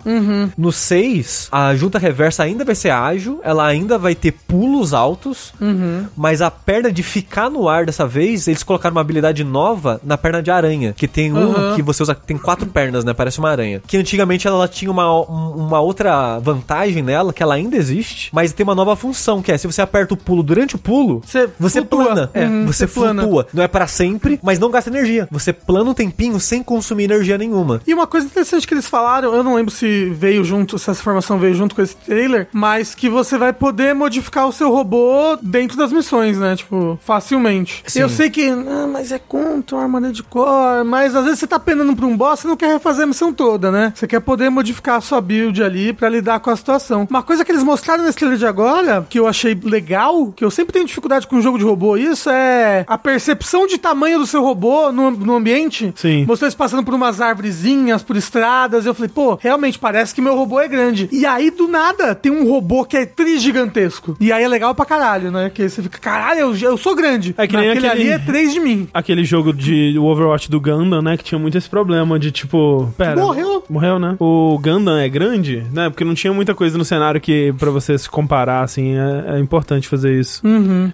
[0.57, 5.53] No 6, a junta reversa ainda vai ser ágil, ela ainda vai ter pulos altos,
[6.17, 10.17] mas a perna de ficar no ar dessa vez, eles colocaram uma habilidade nova na
[10.17, 11.75] perna de aranha, que tem um Uhum.
[11.77, 13.13] que você usa, tem quatro pernas, né?
[13.15, 13.66] Parece uma aranha.
[13.87, 18.65] Que antigamente ela tinha uma, uma outra vantagem nela, que ela ainda existe, mas tem
[18.65, 21.81] uma nova função, que é se você aperta o pulo durante o pulo, Você você
[21.81, 22.05] flutua.
[22.05, 22.31] plana.
[22.35, 23.23] É, Uhum, você você plana.
[23.23, 23.47] flutua.
[23.53, 25.27] Não é para sempre, mas não gasta energia.
[25.31, 27.81] Você plana um tempinho sem consumir energia nenhuma.
[27.87, 31.01] E uma coisa interessante que eles falaram, eu não lembro se veio junto, se essa
[31.01, 35.37] informação veio junto com esse trailer, mas que você vai poder modificar o seu robô
[35.43, 36.55] dentro das missões, né?
[36.57, 37.83] Tipo, facilmente.
[37.87, 38.01] Sim.
[38.01, 41.59] Eu sei que, ah, mas é contra armadura de core, mas às vezes você tá
[41.59, 43.93] penando pra um boss e não quer refazer a missão toda, né?
[43.95, 47.07] Você quer poder modificar a sua build ali pra lidar com a situação.
[47.09, 50.51] Uma coisa que eles mostraram nesse trailer de agora, que eu achei legal, que eu
[50.51, 54.27] sempre tenho dificuldade com um jogo de robô, isso é a percepção de tamanho do
[54.27, 55.93] seu robô no, no ambiente.
[55.97, 56.25] Sim.
[56.27, 60.37] Vocês passando por umas árvorezinhas, por estradas, e eu falei, pô, realmente parece que meu
[60.37, 61.09] robô é grande.
[61.13, 64.17] E aí, do nada, tem um robô que é trigigantesco.
[64.21, 65.51] E aí é legal pra caralho, né?
[65.51, 67.35] Que você fica, caralho, eu, eu sou grande.
[67.37, 68.89] É que nem Aquele ali é três de mim.
[68.93, 71.17] Aquele jogo de o Overwatch do Gundam, né?
[71.17, 72.93] Que tinha muito esse problema de tipo.
[72.97, 73.65] Pera, Morreu Morreu?
[73.69, 74.17] Morreu, né?
[74.19, 75.89] O Gundam é grande, né?
[75.89, 79.39] Porque não tinha muita coisa no cenário que pra você se comparar, assim, é, é
[79.39, 80.43] importante fazer isso.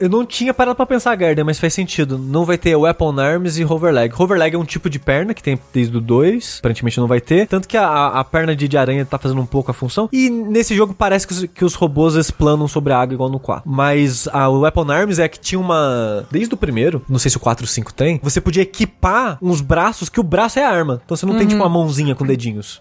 [0.01, 2.19] Eu não tinha parado pra pensar, Garden, mas faz sentido.
[2.19, 4.15] Não vai ter Weapon Arms e Hoverleg.
[4.17, 7.47] Hoverleg é um tipo de perna que tem desde o 2, aparentemente não vai ter.
[7.47, 10.09] Tanto que a, a perna de, de aranha tá fazendo um pouco a função.
[10.13, 13.39] E nesse jogo parece que os, que os robôs explanam sobre a água igual no
[13.39, 13.63] 4.
[13.69, 16.27] Mas a Weapon Arms é que tinha uma.
[16.31, 19.61] Desde o primeiro, não sei se o 4 ou 5 tem, você podia equipar uns
[19.61, 21.01] braços que o braço é a arma.
[21.05, 22.25] Então você não tem tipo uma mãozinha com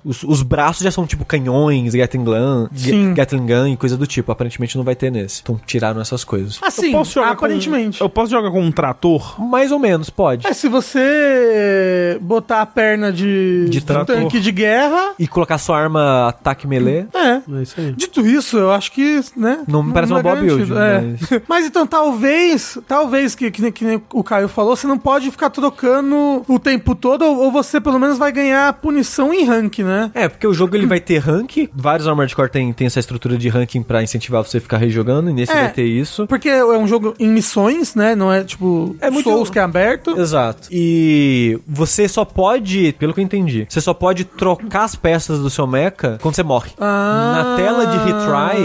[0.04, 2.68] Os, os braços já são tipo canhões, Gatling Gun.
[3.16, 4.32] Gatling Gun e coisa do tipo.
[4.32, 5.42] Aparentemente não vai ter nesse.
[5.42, 6.60] Então tiraram essas coisas.
[6.62, 8.00] Assim, eu posso jogar aparentemente.
[8.00, 9.40] Com, eu posso jogar com um trator?
[9.42, 10.48] Mais ou menos, pode.
[10.48, 14.16] É, se você botar a perna de, De trator.
[14.16, 17.06] tanque de guerra, E colocar sua arma ataque melee.
[17.14, 17.42] é.
[17.52, 17.92] É isso aí.
[17.94, 19.64] Dito isso, eu acho que, né?
[19.68, 20.76] Não me parece uma boa build, é.
[20.76, 24.98] mas- Mas então, talvez, talvez, que, que, nem- que nem o Caio falou, você não
[24.98, 29.44] pode ficar trocando o tempo todo, ou, ou você pelo menos vai ganhar punição em
[29.52, 30.12] rank, né?
[30.14, 31.70] É, porque o jogo ele vai ter rank.
[31.74, 35.30] Vários Armored Core tem, tem essa estrutura de ranking pra incentivar você a ficar rejogando.
[35.30, 35.56] E nesse É.
[35.56, 36.26] vai ter isso.
[36.28, 38.16] Porque é um jogo em missões, né?
[38.16, 40.20] Não é tipo É muito- Souls que é aberto.
[40.20, 40.68] Exato.
[40.72, 45.50] E você só pode, pelo que eu entendi, você só pode trocar as peças do
[45.50, 46.72] seu mecha quando você morre.
[46.80, 48.62] Na tela de retry,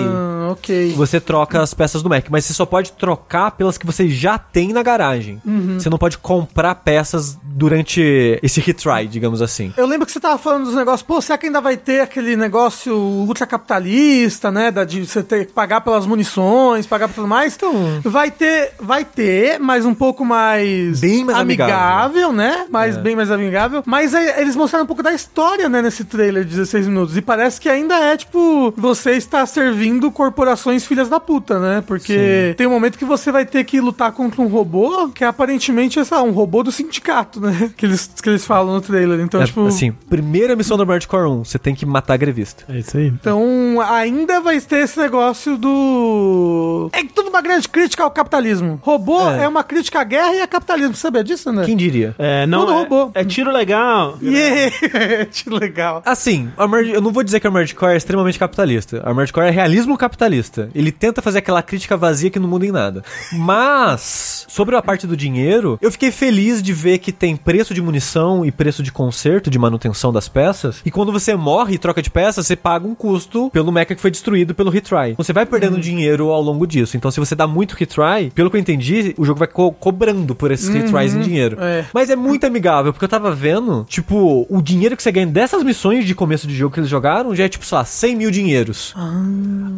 [0.46, 0.92] Ah, ok.
[0.96, 4.38] Você troca as peças do Mac, mas você só pode trocar pelas que você já
[4.38, 5.40] tem na garagem.
[5.44, 5.78] Uhum.
[5.78, 9.72] Você não pode comprar peças durante esse retry, digamos assim.
[9.76, 12.36] Eu lembro que você tava falando dos negócios, pô, será que ainda vai ter aquele
[12.36, 14.70] negócio ultracapitalista, né?
[14.70, 17.54] Da, de você ter que pagar pelas munições, pagar por tudo mais?
[17.56, 21.00] Então- vai ter, vai ter, mas um pouco mais.
[21.00, 22.32] Bem mais amigável.
[22.32, 22.66] né?
[22.70, 23.82] Mas bem mais amigável.
[23.86, 27.16] Mas aí, eles mostraram um pouco da história, né, nesse trailer de 16 minutos.
[27.16, 31.82] E parece que ainda é, tipo, você está servindo corporações filhas da puta, né?
[31.86, 35.26] Porque tem um momento que você vai ter que lutar contra um robô que é
[35.26, 37.70] aparentemente essa, um robô do sindicato, né?
[37.76, 39.20] Que eles, que eles falam no trailer.
[39.20, 39.66] Então, É, tipo.
[39.66, 42.64] assim, primeira missão do Core 1, você tem que matar grevista.
[42.68, 43.06] É isso aí.
[43.08, 46.90] Então, ainda vai ter esse negócio do.
[46.92, 48.78] É tudo uma grande crítica ao capitalismo.
[48.82, 49.48] Robô é, É.
[49.48, 50.94] uma crítica à guerra e a capitalismo.
[50.94, 51.64] Você sabia disso, né?
[51.64, 52.14] Quem diria?
[52.18, 53.10] É, não, Tudo é, robô.
[53.14, 54.16] é tiro legal.
[54.26, 55.26] Yeah!
[55.30, 56.02] que legal.
[56.04, 56.50] Assim,
[56.92, 59.02] eu não vou dizer que o Armored Core é extremamente capitalista.
[59.04, 60.25] Armored Core é realismo capitalista.
[60.74, 63.02] Ele tenta fazer aquela crítica vazia que não muda em nada.
[63.32, 67.80] Mas, sobre a parte do dinheiro, eu fiquei feliz de ver que tem preço de
[67.82, 70.80] munição e preço de conserto, de manutenção das peças.
[70.84, 74.00] E quando você morre e troca de peças, você paga um custo pelo mecha que
[74.00, 75.14] foi destruído pelo retry.
[75.16, 76.96] Você vai perdendo dinheiro ao longo disso.
[76.96, 80.34] Então, se você dá muito retry, pelo que eu entendi, o jogo vai co- cobrando
[80.34, 81.56] por esses retries em dinheiro.
[81.60, 81.84] É.
[81.92, 85.62] Mas é muito amigável, porque eu tava vendo, tipo, o dinheiro que você ganha dessas
[85.62, 88.30] missões de começo de jogo que eles jogaram já é, tipo, sei lá, 100 mil
[88.30, 88.94] dinheiros.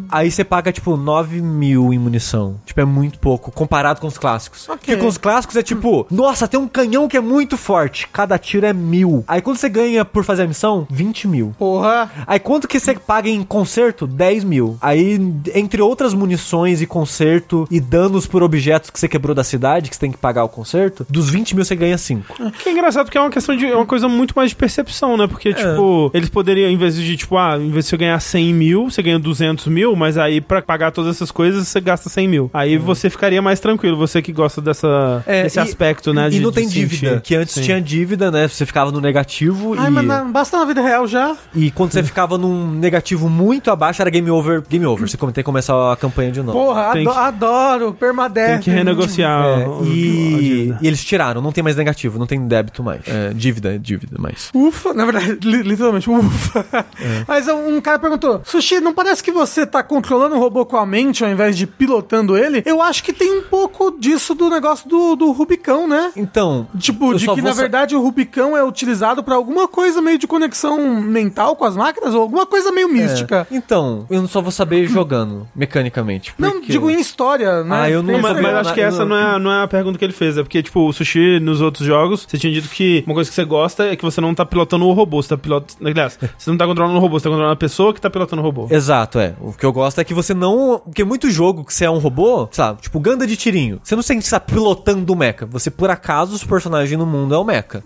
[0.09, 2.55] Aí você paga, tipo, 9 mil em munição.
[2.65, 4.69] Tipo, é muito pouco, comparado com os clássicos.
[4.69, 4.77] Ok.
[4.77, 8.37] Porque com os clássicos é tipo, nossa, tem um canhão que é muito forte, cada
[8.37, 9.23] tiro é mil.
[9.27, 11.55] Aí quando você ganha por fazer a missão, 20 mil.
[11.57, 12.09] Porra.
[12.25, 14.07] Aí quanto que você paga em conserto?
[14.07, 14.77] 10 mil.
[14.81, 15.19] Aí,
[15.53, 19.95] entre outras munições e conserto e danos por objetos que você quebrou da cidade, que
[19.95, 22.51] você tem que pagar o conserto, dos 20 mil você ganha 5.
[22.63, 23.65] Que é engraçado porque é uma questão de.
[23.65, 25.27] É uma coisa muito mais de percepção, né?
[25.27, 28.53] Porque, tipo, eles poderiam, em vez de, tipo, ah, em vez de você ganhar 100
[28.53, 32.27] mil, você ganha 200 mil, mas aí pra pagar todas essas coisas você gasta 100
[32.27, 32.49] mil.
[32.53, 36.27] Aí você ficaria mais tranquilo, você que gosta dessa, É, desse e- aspecto, né?
[36.27, 36.87] E de- não tem sentir.
[36.87, 37.21] dívida.
[37.23, 37.61] Que antes Sim.
[37.61, 38.47] tinha dívida, né?
[38.47, 39.91] Você ficava no negativo Ai, e.
[39.91, 41.35] mas na- basta na vida real já.
[41.55, 44.61] E quando você ficava num negativo muito abaixo, era game over.
[44.69, 45.07] Game over.
[45.07, 46.57] Você tem que começar a campanha de novo.
[46.57, 47.93] Porra, Tem ado- que- adoro.
[47.93, 48.49] Permadeath.
[48.49, 49.59] Tem que renegociar.
[49.61, 53.01] É, o- e, e eles tiraram, não tem mais negativo, não tem débito mais.
[53.07, 54.49] É, dívida, dívida mais.
[54.53, 56.65] Ufa, na verdade, li- literalmente, ufa.
[56.73, 57.23] É.
[57.27, 60.77] Mas um um cara perguntou: Sushi, não parece que você tá controlando o robô com
[60.77, 62.61] a mente ao invés de pilotando ele?
[62.65, 66.11] Eu acho que tem um pouco disso do negócio do, do Rubicão, né?
[66.15, 66.67] Então.
[66.77, 70.27] Tipo, de que na sa- verdade o Rubicão é utilizado pra alguma coisa meio de
[70.27, 73.47] conexão mental com as máquinas ou alguma coisa meio mística.
[73.51, 73.55] É.
[73.55, 76.33] Então, eu só vou saber jogando, mecanicamente.
[76.37, 77.81] Não, porque- digo em história, né?
[77.83, 79.67] Ah, eu não Tem Mas, mas acho que essa não- não é, não é a
[79.67, 80.37] pergunta que ele fez.
[80.37, 83.35] É porque, tipo, o sushi nos outros jogos, você tinha dito que uma coisa que
[83.35, 85.21] você gosta é que você não tá pilotando o robô.
[85.21, 85.73] Você tá pilotando.
[85.87, 88.41] Aliás, você não tá controlando o robô, você tá controlando a pessoa que tá pilotando
[88.41, 88.67] o robô.
[88.69, 89.33] Exato, é.
[89.39, 90.81] O que eu gosto é que você não.
[90.83, 93.79] Porque muito jogo que você é um robô, sei lá, tipo Ganda de tirinho.
[93.83, 95.45] Você não sente que você tá pilotando o mecha.
[95.45, 97.83] Você, por acaso, os personagens no mundo é o mecha.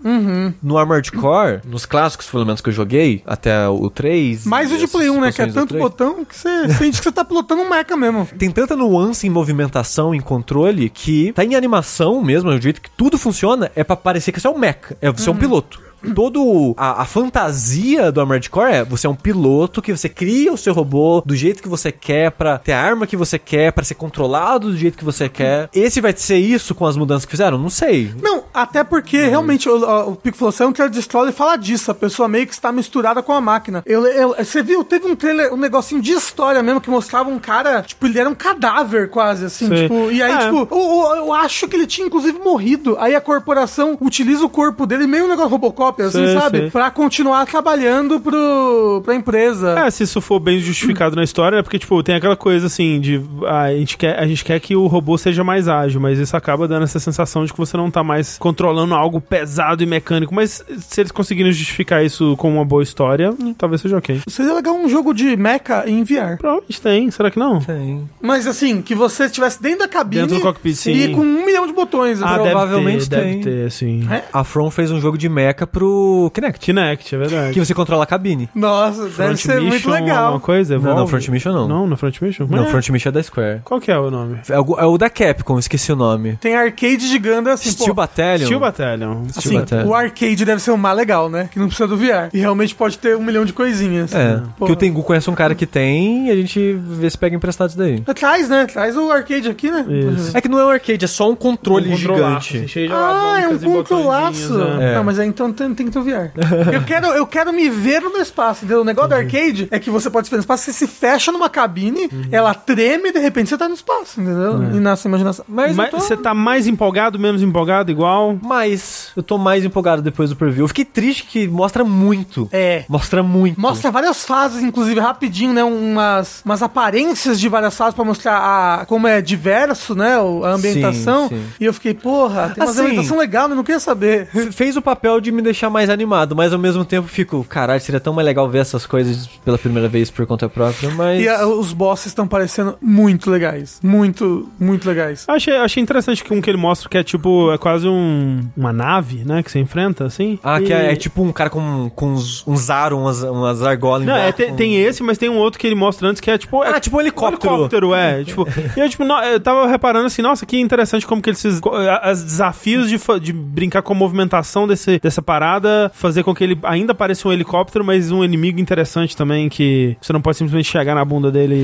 [0.62, 4.46] No Armored Core, nos clássicos, pelo menos que eu joguei, até o 3.
[4.46, 5.32] Mais o de Play 1, né?
[5.32, 5.82] Que é tanto 3.
[5.82, 8.26] botão que você sente que você tá pilotando um mecha mesmo.
[8.38, 12.80] Tem tanta nuance em movimentação, em controle, que tá em animação mesmo, é o jeito
[12.80, 15.36] que tudo funciona, é pra parecer que você é um mecha, é você é um
[15.36, 15.80] piloto.
[16.14, 20.52] Todo a, a fantasia do Armored Core é você é um piloto que você cria
[20.52, 23.72] o seu robô do jeito que você quer pra ter a arma que você quer,
[23.72, 25.68] pra ser controlado do jeito que você quer.
[25.72, 27.58] Esse vai ser isso com as mudanças que fizeram?
[27.58, 28.12] Não sei.
[28.22, 31.32] Não, até porque realmente o, o, Pico falou, você é um trailer de história e
[31.32, 33.82] fala disso, a pessoa meio que está misturada com a máquina.
[33.86, 37.38] Eu, eu- você viu, teve um trailer, um negocinho de história mesmo que mostrava um
[37.38, 40.38] cara, tipo, ele era um cadáver quase, assim, tipo, e aí, É.
[40.46, 42.96] tipo, o- o- eu acho que ele tinha inclusive morrido.
[42.98, 46.58] Aí a corporação utiliza o corpo dele, meio um negócio Robocop, assim, Sei, sabe?
[46.58, 46.70] sei.
[46.70, 49.78] Pra continuar trabalhando pro, pra empresa.
[49.78, 53.00] É, se isso for bem justificado na história, é porque, tipo, tem aquela coisa assim
[53.00, 53.20] de.
[53.46, 56.36] ah, a, gente quer, a gente quer que o robô seja mais ágil, mas isso
[56.36, 60.34] acaba dando essa sensação de que você não tá mais controlando algo pesado e mecânico.
[60.34, 64.20] Mas se eles conseguirem justificar isso com uma boa história, hum, talvez seja ok.
[64.28, 66.36] Seria legal um jogo de mecha em VR.
[66.38, 67.60] Provavelmente tem, será que não?
[67.60, 68.08] Tem.
[68.20, 71.12] Mas assim, que você estivesse dentro da cabine Dentro do cockpit, e sim.
[71.12, 72.22] com um milhão de botões.
[72.22, 72.42] Ah, assim.
[72.42, 73.40] provavelmente deve ter, tem.
[73.40, 74.08] deve ter, assim.
[74.10, 74.24] É?
[74.32, 75.83] A From fez um jogo de mecha pro
[76.32, 76.58] Kinect.
[76.60, 77.52] Kinect, é verdade.
[77.54, 78.48] Que você controla a cabine.
[78.54, 80.24] Nossa, deve ser muito legal.
[80.26, 80.78] alguma coisa?
[80.78, 81.06] Não, não?
[81.06, 81.68] Front Mission não.
[81.68, 82.46] Não, no Front Mission?
[82.48, 82.66] Não, É.
[82.66, 83.60] Front Mission é da Square.
[83.64, 84.38] Qual que é o nome?
[84.48, 86.36] É o, é o da Capcom, esqueci o nome.
[86.40, 87.94] Tem arcade de Gundam assim, Steel pô.
[87.94, 88.44] Battalion.
[88.46, 89.22] Steel Battalion.
[89.36, 89.88] Assim, Battalion.
[89.88, 91.48] o arcade deve ser o mais legal, né?
[91.52, 92.28] Que não precisa do VR.
[92.32, 94.14] E realmente pode ter um milhão de coisinhas.
[94.14, 94.66] É, Pô.
[94.66, 97.68] que o Tengu conhece um cara que tem e a gente vê se pega emprestado
[97.70, 98.00] isso daí.
[98.14, 98.66] Traz, né?
[98.66, 99.84] Traz o arcade aqui, né?
[99.88, 100.36] Isso.
[100.36, 102.56] É que não é um arcade, é só um controle Um controlaço, gigante.
[102.58, 104.48] assim, cheio de Ah, é um controlaço.
[104.48, 104.92] botõezinhos, é.
[104.92, 104.94] É.
[104.96, 106.30] Não, mas aí então tem, tem que ter o VR.
[106.74, 108.82] eu, quero, eu quero me ver no espaço, entendeu?
[108.82, 111.30] O negócio do arcade é que você pode se ver no espaço, você se fecha
[111.30, 112.24] numa cabine, Uhum.
[112.32, 114.62] ela treme e de repente você tá no espaço, entendeu?
[114.64, 114.76] É.
[114.76, 115.44] E nasce a imaginação.
[115.48, 115.98] Mas, Mas tô...
[115.98, 118.36] você tá mais empolgado, menos empolgado, igual?
[118.42, 119.08] mais.
[119.16, 120.64] Eu tô mais empolgado depois do preview.
[120.64, 122.48] Eu fiquei triste que mostra muito.
[122.52, 122.84] É.
[122.88, 123.60] Mostra muito.
[123.60, 125.62] Mostra várias fases, inclusive, rapidinho, né?
[125.62, 128.36] Umas, umas aparências de várias fases pra mostrar
[128.80, 130.14] a, como é diverso, né?
[130.16, 131.28] A ambientação.
[131.28, 131.44] Sim, sim.
[131.60, 134.26] E eu fiquei, porra, tem uma Assim, ambientação legal, eu não queria saber.
[134.52, 138.00] Fez o papel de me deixar mais animado, mas ao mesmo tempo fico, caralho, seria
[138.00, 141.22] tão mais legal ver essas coisas pela primeira vez por conta própria, mas.
[141.22, 143.78] E a- os bosses estão parecendo muito legais.
[143.82, 145.24] Muito, muito legais.
[145.28, 148.72] Achei, achei interessante que um que ele mostra que é tipo, é quase um, uma
[148.72, 149.42] nave, né?
[149.42, 150.38] Que você enfrenta, assim.
[150.42, 153.62] Ah, E- que é, é tipo um cara com, com uns, uns aro, umas, umas
[153.62, 156.30] argolas Não, é, tem, tem esse, mas tem um outro que ele mostra antes que
[156.30, 156.62] é tipo.
[156.64, 157.52] É, Ah, tipo um helicóptero.
[157.52, 158.22] helicóptero, é.
[158.24, 161.44] tipo, e eu, tipo, no- eu tava reparando assim, nossa, que interessante como que eles.
[161.44, 165.43] Os desafios de, de brincar com a movimentação desse, dessa parada,
[165.92, 170.12] fazer com que ele ainda pareça um helicóptero, mas um inimigo interessante também, que você
[170.12, 171.54] não pode simplesmente chegar na bunda dele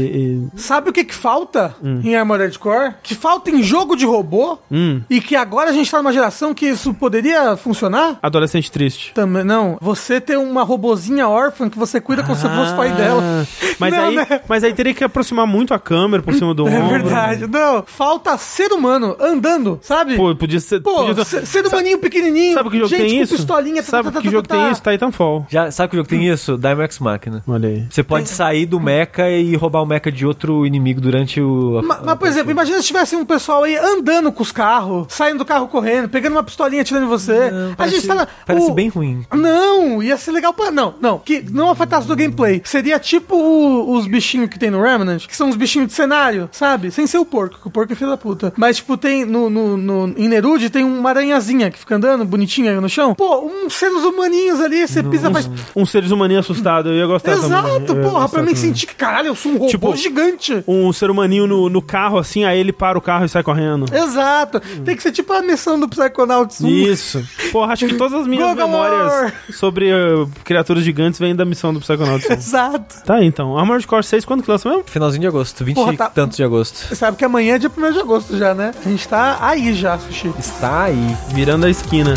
[0.55, 0.59] e.
[0.61, 2.01] Sabe o que que falta Hum.
[2.05, 2.95] em Armored Core?
[3.03, 6.53] Que falta em jogo de robô Hum, e que agora a gente tá numa geração
[6.55, 8.19] que isso poderia funcionar?
[8.23, 9.13] adolescente triste.
[9.15, 9.79] Também, não.
[9.81, 13.23] Você ter uma robozinha órfã que você cuida como se fosse pai dela.
[13.23, 13.47] Ah,
[13.79, 14.41] Mas, Não, aí, né?
[14.49, 16.89] mas aí teria que aproximar muito a câmera por cima do É ombro.
[16.91, 17.47] verdade.
[17.47, 20.17] Não, falta ser humano andando, sabe?
[20.17, 20.81] Pô, podia ser.
[20.81, 22.55] Pô, podia ser, ser humaninho pequenininho.
[22.55, 23.37] Sabe que jogo gente tem com isso?
[23.37, 23.70] pistolinha.
[23.77, 24.71] Tá, Sabe tá, tá, que tá, jogo tá, tem tá.
[24.73, 24.83] isso?
[24.83, 25.47] Titanfall.
[25.49, 26.57] Já, sabe que jogo tem isso?
[26.59, 27.43] Dimex Máquina.
[27.47, 27.87] Olha aí.
[27.91, 31.81] Você pode sair do mecha e roubar o mecha de outro inimigo durante o.
[31.85, 35.39] Ma- Mas, por exemplo, imagina se tivesse um pessoal aí andando com os carros, saindo
[35.39, 37.51] do carro correndo, pegando uma pistolinha atirando em você.
[37.51, 39.25] Não, a parece, gente tá na, parece o- bem ruim.
[39.33, 40.71] Não, ia ser legal pra.
[40.71, 42.61] Não, não, que não afetasse do gameplay.
[42.65, 46.49] Seria tipo o- os bichinhos que tem no Remnant, que são os bichinhos de cenário,
[46.53, 46.91] sabe?
[46.91, 48.53] Sem ser o porco, que o porco é filho da puta.
[48.57, 52.71] Mas, tipo, tem no, no, no- em Nerude tem uma aranhazinha que fica andando bonitinha
[52.73, 53.15] aí no chão.
[53.15, 55.49] Pô, uns seres humaninhos ali, você pisa faz.
[55.75, 57.47] Um seres humaninho assustado, eu ia gostar também.
[57.47, 58.55] Exato, ia porra, pra mim também.
[58.57, 60.63] sentir que, caralho, eu sou um robô Tipo, gigante.
[60.67, 63.87] Um ser humaninho no, no carro, assim, aí ele para o carro e sai correndo.
[63.95, 64.61] Exato.
[64.85, 66.69] Tem que ser tipo a missão do Psychonauts 1.
[66.69, 67.25] Isso.
[67.53, 71.81] Porra, acho que todas as minhas memórias sobre uh, criaturas gigantes vêm da missão do
[71.81, 72.29] Psychonauts.
[72.31, 73.03] Exato.
[73.05, 73.57] tá aí, então.
[73.59, 74.85] Armored Core 6, quando que lança mesmo?
[74.87, 76.77] Finalzinho de agosto, 20 Porra, e tá- tantos de agosto.
[76.89, 78.73] Você sabe que amanhã é dia 1 de agosto já, né?
[78.85, 80.33] A gente tá aí já, Sushi.
[80.39, 81.17] Está aí.
[81.33, 82.15] Virando a esquina.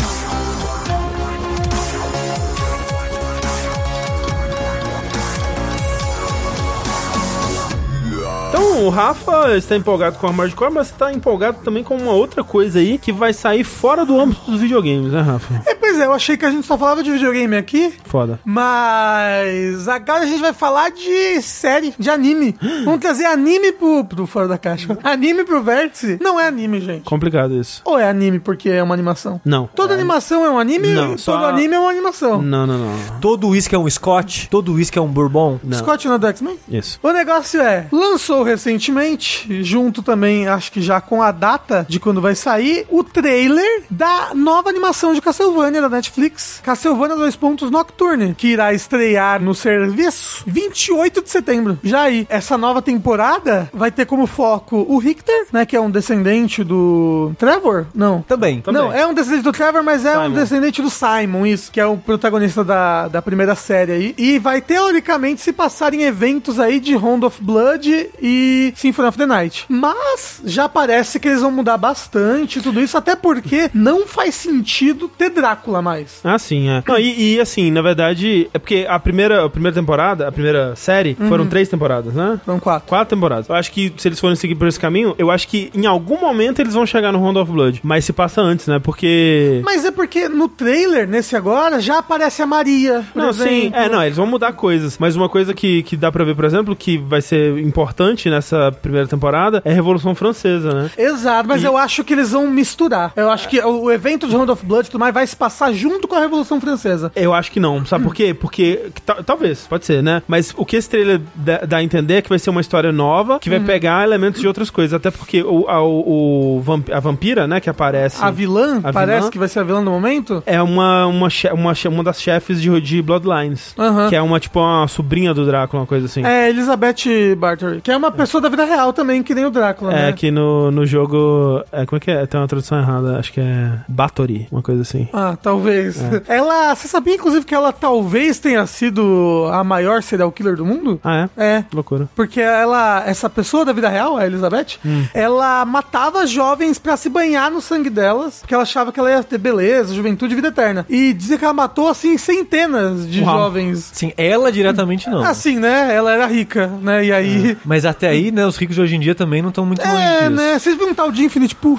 [8.64, 12.12] Então, o Rafa está empolgado com a Armored Core, mas está empolgado também com uma
[12.12, 15.62] outra coisa aí que vai sair fora do âmbito dos videogames, né, Rafa?
[15.66, 18.40] É, pois é, eu achei que a gente só falava de videogame aqui, Foda.
[18.44, 22.56] mas agora a gente vai falar de série, de anime.
[22.84, 24.98] Vamos trazer anime pro, pro Fora da Caixa.
[25.04, 27.04] Anime pro Vértice não é anime, gente.
[27.04, 27.80] Complicado isso.
[27.84, 29.40] Ou é anime porque é uma animação?
[29.44, 29.68] Não.
[29.74, 30.88] Toda animação é um anime?
[30.88, 32.42] Não, todo só- anime é uma animação.
[32.42, 33.20] Não, não, não.
[33.20, 35.60] Todo uísque é um Scott, todo uísque é um Bourbon.
[35.62, 35.78] Não.
[35.78, 36.58] Scott não é do X-Men?
[36.68, 36.98] Isso.
[37.02, 42.20] O negócio é, lançou recentemente, junto também, acho que já com a data de quando
[42.20, 48.34] vai sair, o trailer da nova animação de Castlevania da Netflix, Castlevania 2 Pontos Nocturne,
[48.34, 51.78] que irá estrear no serviço 28 de setembro.
[51.82, 55.90] Já aí, essa nova temporada vai ter como foco o Richter, né, que é um
[55.90, 57.86] descendente do Trevor?
[57.94, 58.22] Não.
[58.22, 58.60] Também.
[58.60, 58.82] Também.
[58.82, 60.34] Não, é um descendente do Trevor, mas é um Simon.
[60.34, 64.14] descendente do Simon, isso, que é o protagonista da, da primeira série aí.
[64.16, 69.18] E vai teoricamente se passar em eventos aí de Round of Blood e Symphony of
[69.18, 69.66] the Night.
[69.68, 75.08] Mas já parece que eles vão mudar bastante tudo isso, até porque não faz sentido
[75.08, 76.20] ter Drácula mais.
[76.24, 76.82] Ah, sim, é.
[76.86, 80.74] Não, e, e, assim, na verdade, é porque a primeira, a primeira temporada, a primeira
[80.76, 82.40] série, foram três temporadas, né?
[82.44, 82.88] São quatro.
[82.88, 83.48] Quatro temporadas.
[83.48, 86.20] Eu acho que se eles forem seguir por esse caminho, eu acho que em algum
[86.20, 87.80] momento eles vão chegar no Round of Blood.
[87.82, 88.78] Mas se passa antes, né?
[88.78, 89.60] Porque.
[89.64, 93.04] Mas é porque no trailer, nesse agora, já aparece a Maria.
[93.14, 93.70] Não, sim.
[93.74, 94.96] É, não, eles vão mudar coisas.
[94.98, 98.72] Mas uma coisa que, que dá pra ver, por exemplo, que vai ser importante nessa
[98.72, 100.90] primeira temporada é a Revolução Francesa, né?
[100.96, 103.12] Exato, mas E- eu acho que eles vão misturar.
[103.16, 105.36] Eu acho que o, o evento de Round of Blood e tudo mais vai se
[105.36, 107.10] passar junto com a Revolução Francesa.
[107.16, 108.34] Eu acho que não, sabe por quê?
[108.34, 110.22] Porque, que ta- talvez, pode ser, né?
[110.28, 113.38] Mas o que esse trailer dá, a entender é que vai ser uma história nova,
[113.38, 113.64] que vai Uhum.
[113.64, 114.92] pegar elementos de outras coisas.
[114.94, 116.62] Até porque o, a, o,
[116.92, 118.22] a vampira, né, que aparece...
[118.22, 119.30] A vilã, A parece vilã?
[119.30, 120.42] que vai ser a vilã do momento.
[120.46, 123.74] É uma, uma, uma, uma das chefes de, de Bloodlines.
[124.08, 126.24] Que é uma, tipo, uma sobrinha do Drácula, uma coisa assim.
[126.24, 129.92] É, Elizabeth Bathory, que é uma pessoa da vida real também, que nem o Drácula,
[129.92, 130.12] É, né?
[130.12, 131.62] que no, no jogo.
[131.72, 132.26] É, como é que é?
[132.26, 133.18] Tem uma tradução errada.
[133.18, 135.08] Acho que é Bathory, uma coisa assim.
[135.12, 135.96] Ah, talvez.
[136.28, 136.36] É.
[136.36, 136.74] Ela.
[136.74, 141.00] Você sabia, inclusive, que ela talvez tenha sido a maior serial killer do mundo?
[141.04, 141.44] Ah, é?
[141.44, 141.64] É.
[141.72, 142.08] Loucura.
[142.14, 145.04] Porque ela, essa pessoa da vida real, a Elizabeth, Hum.
[145.14, 149.22] ela matava jovens pra se banhar no sangue delas, porque ela achava que ela ia
[149.22, 150.84] ter beleza, juventude e vida eterna.
[150.88, 153.38] E dizia que ela matou, assim, centenas de Uau.
[153.38, 153.90] jovens.
[153.92, 155.22] Sim, ela diretamente não.
[155.24, 155.94] Assim, né?
[155.94, 157.04] Ela era rica, né?
[157.04, 157.56] E aí.
[157.64, 159.96] Mas até aí, né, os ricos de hoje em dia também não estão muito longe
[159.96, 160.58] É, né?
[160.58, 161.78] Vocês viram um tal de Infinite Pool?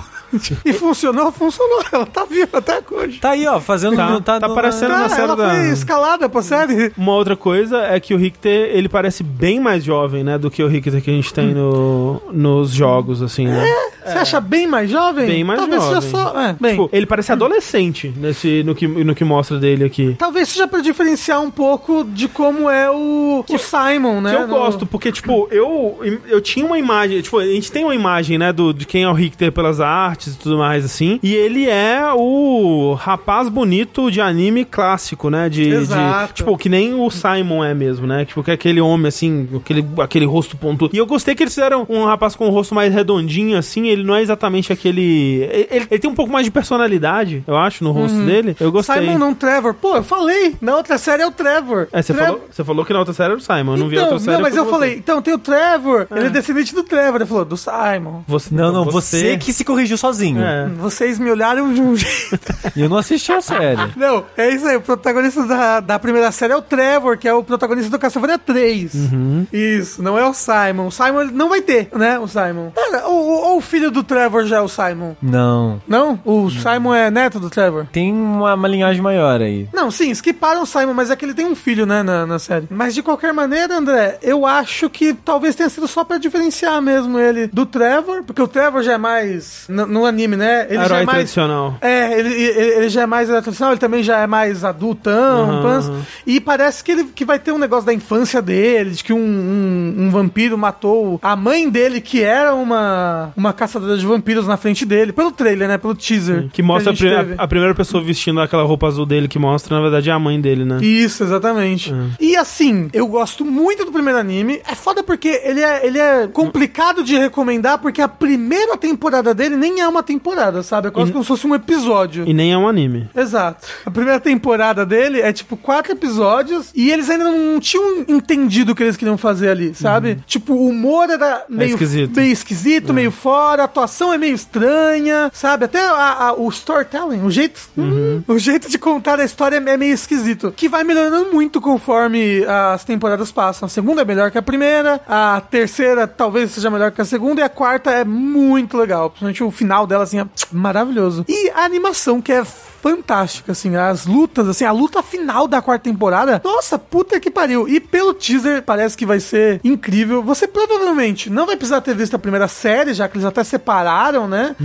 [0.63, 1.31] E funcionou?
[1.31, 1.83] Funcionou.
[1.91, 3.19] Ela tá viva até hoje.
[3.19, 3.95] Tá aí, ó, fazendo...
[4.21, 6.91] Tá- tá no- parecendo- Tá, na série ela da- foi escalada pra série.
[6.97, 10.37] Uma outra coisa é que o Richter, ele parece bem mais jovem, né?
[10.37, 13.63] Do que o Richter que a gente tem no, nos jogos, assim, né?
[14.05, 15.25] Você acha bem mais jovem?
[15.25, 16.01] Bem mais Talvez jovem.
[16.01, 16.39] seja só.
[16.39, 16.71] É, bem.
[16.71, 20.15] Tipo, ele parece adolescente nesse, no, que, no que mostra dele aqui.
[20.17, 24.29] Talvez seja pra diferenciar um pouco de como é o, o Simon, né?
[24.31, 25.97] Que eu no- gosto, porque, tipo, eu,
[26.27, 29.09] eu tinha uma imagem, tipo, a gente tem uma imagem, né, do, de quem é
[29.09, 34.19] o Richter pelas artes e tudo mais, assim, e ele é o rapaz bonito de
[34.21, 36.27] anime clássico, né, de, Exato.
[36.27, 39.47] de- tipo, que nem o Simon é mesmo, né, tipo, que é aquele homem, assim,
[39.55, 40.95] aquele, aquele rosto pontudo.
[40.95, 44.03] E eu gostei que eles fizeram um rapaz com um rosto mais redondinho, assim, ele
[44.03, 45.47] não é exatamente aquele...
[45.51, 48.55] Ele, ele- tem um pouco mais de personalidade, eu acho, no rosto dele.
[48.59, 48.95] Eu gostei.
[49.01, 49.73] Simon não Trevor.
[49.73, 50.55] Pô, eu falei.
[50.61, 51.87] Na outra série é o Trevor.
[51.91, 53.97] É, você, falou, você falou que na outra série era o Simon, eu não vi
[53.97, 54.35] a Então, outra série.
[54.37, 54.97] não, mas eu falei, você.
[54.97, 57.15] então tem o Trevor, ele é descendente do Trevor.
[57.21, 58.21] Ele falou, do Simon.
[58.27, 59.37] Você, Não, não, então você...
[59.37, 60.14] que se corrigiu sozinho.
[60.41, 60.67] É.
[60.77, 62.53] Vocês me olharam de um jeito.
[62.75, 63.91] E eu não assisti a série.
[63.95, 64.75] Não, é isso aí.
[64.77, 68.37] O protagonista da, da primeira série é o Trevor, que é o protagonista do Castlevania
[68.37, 68.93] 3.
[68.93, 69.47] Uhum.
[69.51, 70.87] Isso, não é o Simon.
[70.87, 72.17] O Simon não vai ter, né?
[72.19, 72.71] O Simon.
[72.75, 75.13] Cara, ou, ou- ou o filho do Trevor já é o Simon?
[75.21, 75.81] Não.
[75.87, 76.19] Não?
[76.25, 77.87] O Simon é neto do Trevor?
[77.91, 79.67] Tem uma, uma linhagem maior aí.
[79.73, 82.39] Não, sim, skiparam o Simon, mas é que ele tem um filho, né, na, na
[82.39, 82.67] série.
[82.69, 87.17] Mas de qualquer maneira, André, eu acho que talvez tenha sido só pra diferenciar mesmo
[87.19, 89.65] ele do Trevor, porque o Trevor já é mais.
[89.95, 90.67] No anime, né?
[90.69, 91.17] Ele já Herói é mais.
[91.17, 91.77] tradicional.
[91.81, 95.61] É, ele, ele, ele já é mais tradicional, ele também já é mais adultão, Aham,
[95.61, 95.91] pans.
[96.25, 99.17] e parece que ele que vai ter um negócio da infância dele, de que um,
[99.17, 104.57] um, um vampiro matou a mãe dele, que era uma, uma caçadora de vampiros na
[104.57, 106.49] frente dele, pelo trailer, né, pelo teaser.
[106.51, 107.35] Que mostra a, pri- a- teve.
[107.37, 110.39] a primeira pessoa vestindo aquela roupa azul dele, que mostra, na verdade, é a mãe
[110.39, 110.79] dele, né?
[110.81, 111.93] Isso, exatamente.
[112.19, 114.61] E assim, eu gosto muito do primeiro anime.
[114.69, 119.55] É foda porque ele é, ele é complicado de recomendar, porque a primeira temporada dele
[119.55, 120.87] nem é uma temporada, sabe?
[120.87, 122.23] É quase como se fosse um episódio.
[122.27, 123.09] E nem é um anime.
[123.15, 123.67] Exato.
[123.85, 128.75] A primeira temporada dele é tipo quatro episódios e eles ainda não tinham entendido o
[128.75, 130.19] que eles queriam fazer ali, sabe?
[130.25, 132.15] Tipo, o humor era meio esquisito.
[132.15, 135.65] meio, esquisito, meio fora, a atuação é meio estranha, sabe?
[135.65, 139.77] Até a- a- o storytelling, o jeito, hum, o jeito de contar a história é
[139.77, 140.53] meio esquisito.
[140.55, 142.43] Que vai melhorando muito conforme
[142.73, 143.65] as temporadas passam.
[143.65, 147.41] A segunda é melhor que a primeira, a terceira talvez seja melhor que a segunda
[147.41, 149.09] e a quarta é muito legal.
[149.09, 151.25] Principalmente o final dela, assim, é maravilhoso.
[151.27, 152.45] E a animação, que é
[152.85, 157.67] fantástica, assim, as lutas, assim, a luta final da quarta temporada, nossa, puta que pariu.
[157.67, 160.21] E pelo teaser, parece que vai ser incrível.
[160.21, 164.27] Você provavelmente não vai precisar ter visto a primeira série, já que eles até separaram,
[164.27, 164.55] né?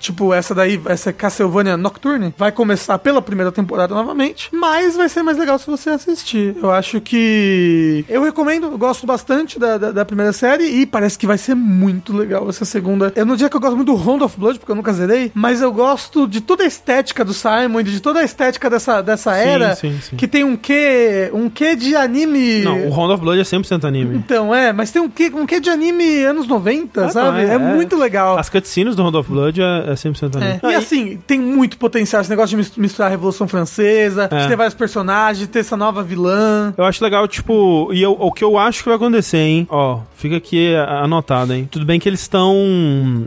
[0.00, 5.22] Tipo, essa daí, essa Castlevania Nocturne, vai começar pela primeira temporada novamente, mas vai ser
[5.22, 6.56] mais legal se você assistir.
[6.60, 8.04] Eu acho que...
[8.08, 11.54] Eu recomendo, eu gosto bastante da, da, da primeira série e parece que vai ser
[11.54, 13.12] muito legal essa segunda.
[13.14, 15.30] Eu não diria que eu gosto muito do Round of Blood, porque eu nunca zerei,
[15.32, 19.02] mas eu gosto de toda a estética do Simon, Raimundo, de toda a estética dessa,
[19.02, 20.16] dessa Sim, era, sim, sim.
[20.16, 22.62] que tem um quê, um quê de anime...
[22.62, 24.16] Não, o Round of Blood é 100% anime.
[24.16, 27.44] Então, é, mas tem um quê, um quê de anime anos 90, Ah, sabe?
[27.44, 28.38] não, é, muito legal.
[28.38, 30.60] As cutscenes do Round of Blood é, é 100% anime.
[30.62, 30.70] É.
[30.70, 34.42] E assim, tem muito potencial esse negócio de mis- misturar a Revolução Francesa, É.
[34.42, 36.72] de ter vários personagens, de ter essa nova vilã.
[36.76, 39.66] Eu acho legal, tipo, e eu- o que eu acho que vai acontecer, hein?
[39.70, 41.68] Ó, fica aqui anotado, hein?
[41.70, 42.54] Tudo bem que eles estão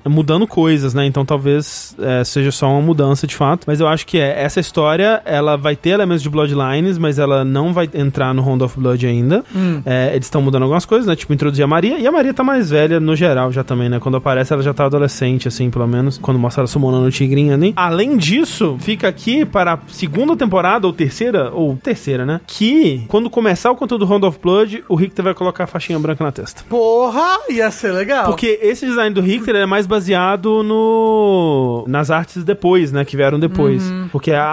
[0.06, 1.06] mudando coisas, né?
[1.06, 3.64] Então talvez é, seja só uma mudança de fato.
[3.68, 7.44] Mas eu acho que é, essa história, ela vai ter elementos de Bloodlines, mas ela
[7.44, 9.44] não vai entrar no Round of Blood ainda.
[9.86, 11.16] É, eles estão mudando algumas coisas, né?
[11.16, 11.98] Tipo, introduzir a Maria.
[12.00, 14.00] E a Maria tá mais velha no geral já também, né?
[14.00, 16.18] Quando aparece, ela já tá adolescente, assim, pelo menos.
[16.18, 17.74] Quando mostra ela summonando o tigrinho ali.
[17.76, 22.42] Além disso, fica aqui para a segunda temporada, ou terceira, ou terceira, né?
[22.48, 26.00] Que quando começar o conteúdo do Round of Blood, o Richter vai colocar a faixinha
[26.00, 26.64] branca na testa.
[26.70, 28.26] Porra, ia ser legal.
[28.26, 33.06] Porque esse design do Richter é mais baseado no nas artes depois, né?
[33.06, 33.84] Que vieram depois.
[34.22, 34.44] Porque a,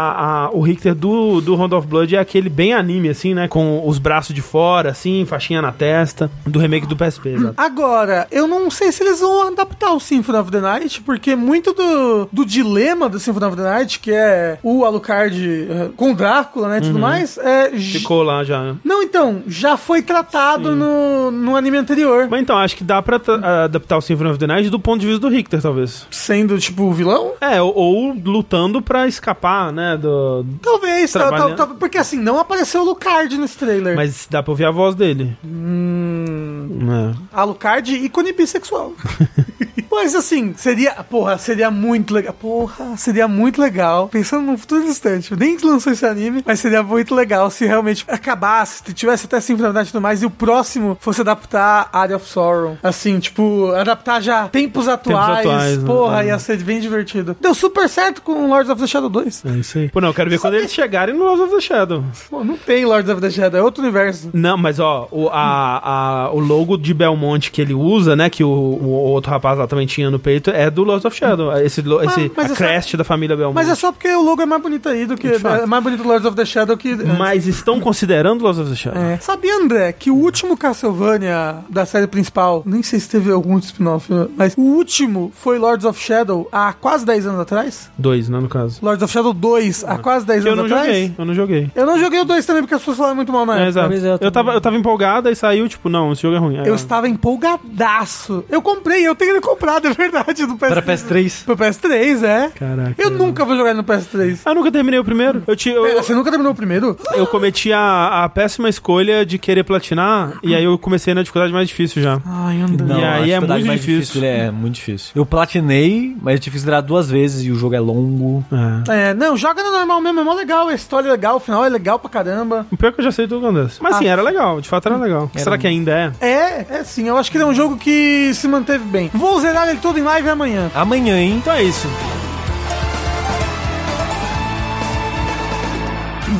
[0.46, 3.46] a- o Richter do, do Round of Blood é aquele bem anime, assim, né?
[3.48, 6.30] Com os braços de fora, assim, faixinha na testa.
[6.46, 7.54] Do remake do PSP, exato.
[7.54, 11.74] Agora, eu não sei se eles vão adaptar o Symphony of the Night, porque muito
[11.74, 16.14] do, do dilema do Symphony of the Night, que é o Alucard eh, com o
[16.14, 17.70] Drácula, né, e tudo mais, é...
[17.72, 18.62] Ficou lá já.
[18.62, 18.76] né?
[18.82, 23.20] Não, então, já foi tratado no, no anime anterior, Mas então, acho que dá pra
[23.64, 26.06] adaptar o Symphony of the Night do ponto de vista do Richter, talvez.
[26.10, 27.32] sendo, tipo, o vilão.
[27.38, 29.96] É, ou, ou lutando pra escapar, né?
[29.96, 30.44] Do...
[30.62, 31.56] Talvez, tal- Trabalhando.
[31.56, 33.94] tal- tal- porque assim, não apareceu o Lucard nesse trailer.
[33.96, 35.36] Mas dá pra ouvir a voz dele.
[35.44, 37.14] Hum, É.
[37.32, 38.92] Alucard, ícone bissexual.
[40.00, 40.92] Mas assim, seria.
[41.08, 42.32] Porra, seria muito legal.
[42.34, 44.08] Porra, seria muito legal.
[44.08, 45.34] Pensando no futuro distante.
[45.36, 49.56] Nem lançou esse anime, mas seria muito legal se realmente acabasse, se tivesse até of
[49.56, 52.78] the Night e tudo mais, e o próximo fosse adaptar Area of Sorrow.
[52.82, 55.38] Assim, tipo, adaptar já tempos atuais.
[55.46, 55.84] atuais, né?
[55.86, 56.26] porra, É.
[56.28, 57.36] ia ser bem divertido.
[57.40, 59.44] Deu super certo com Lords of the Shadow 2.
[59.46, 59.88] É isso aí.
[59.88, 62.04] Pô, não, eu quero ver quando eles chegarem no Lords of the Shadow.
[62.30, 64.30] Pô, não tem Lords of the Shadow, é outro universo.
[64.32, 68.30] Não, mas ó, o, a, a- o logo de Belmont que ele usa, né?
[68.30, 71.52] Que o, o outro rapaz lá também tinha no peito, é do Lords of Shadow.
[71.58, 73.54] Esse, lo- esse mas a é só- crest da família Belmont.
[73.54, 75.26] Mas é só porque o logo é mais bonito aí do que.
[75.28, 76.94] É mais bonito Lords of the Shadow que.
[76.94, 79.02] Mas estão considerando Lords of the Shadow?
[79.02, 79.16] É.
[79.18, 84.08] Sabia, André, que o último Castlevania da série principal, nem sei se teve algum spin-off,
[84.36, 87.90] mas o último foi Lords of Shadow há quase 10 anos atrás?
[87.98, 88.78] Dois, né, no caso.
[88.82, 90.94] Lords of Shadow 2 há quase 10 Que eu anos não atrás?
[90.96, 91.70] joguei, eu não joguei.
[91.74, 93.88] Eu não joguei o 2 também porque as pessoas falaram muito mal na É, época.
[93.88, 96.58] Mas eu Eu tava, eu tava empolgada e saiu, tipo, não, esse jogo é ruim.
[96.58, 98.44] Aí Eu estava empolgadaço.
[98.48, 100.68] Eu comprei, eu tenho ele comprado, é verdade, no PS3.
[100.68, 101.44] Para PS3.
[101.44, 102.50] Pro PS3, é.
[102.50, 102.94] Caraca.
[102.98, 104.40] Eu nunca vou jogar no PS3.
[104.44, 105.42] Ah, eu nunca terminei o primeiro.
[105.46, 106.96] Eu, te, eu, Pera, você nunca terminou o primeiro?
[107.14, 111.52] eu cometi a, a péssima escolha de querer platinar, e aí eu comecei na dificuldade
[111.52, 112.20] mais difícil já.
[112.26, 112.86] Ai, André.
[112.88, 114.20] E aí a é dificuldade muito mais difícil.
[114.20, 115.12] dele é muito difícil.
[115.14, 118.44] Eu platinei, mas eu tive que zerar duas vezes e o jogo é longo.
[118.88, 119.08] É.
[119.10, 121.64] É, não, joga no normal mesmo, é mó legal, a história é legal, o final
[121.64, 122.66] é legal pra caramba.
[122.70, 123.78] O pior é que eu já sei tudo acontece.
[123.82, 124.12] Mas sim, Ah.
[124.12, 125.30] era legal, de fato era legal.
[125.34, 126.26] Era Será um- que ainda é?
[126.26, 129.10] É, é sim, eu acho que ele é um jogo que se manteve bem.
[129.14, 130.70] Vou zerar ele todo em live amanhã.
[130.74, 131.36] Amanhã, hein?
[131.38, 131.88] Então é isso.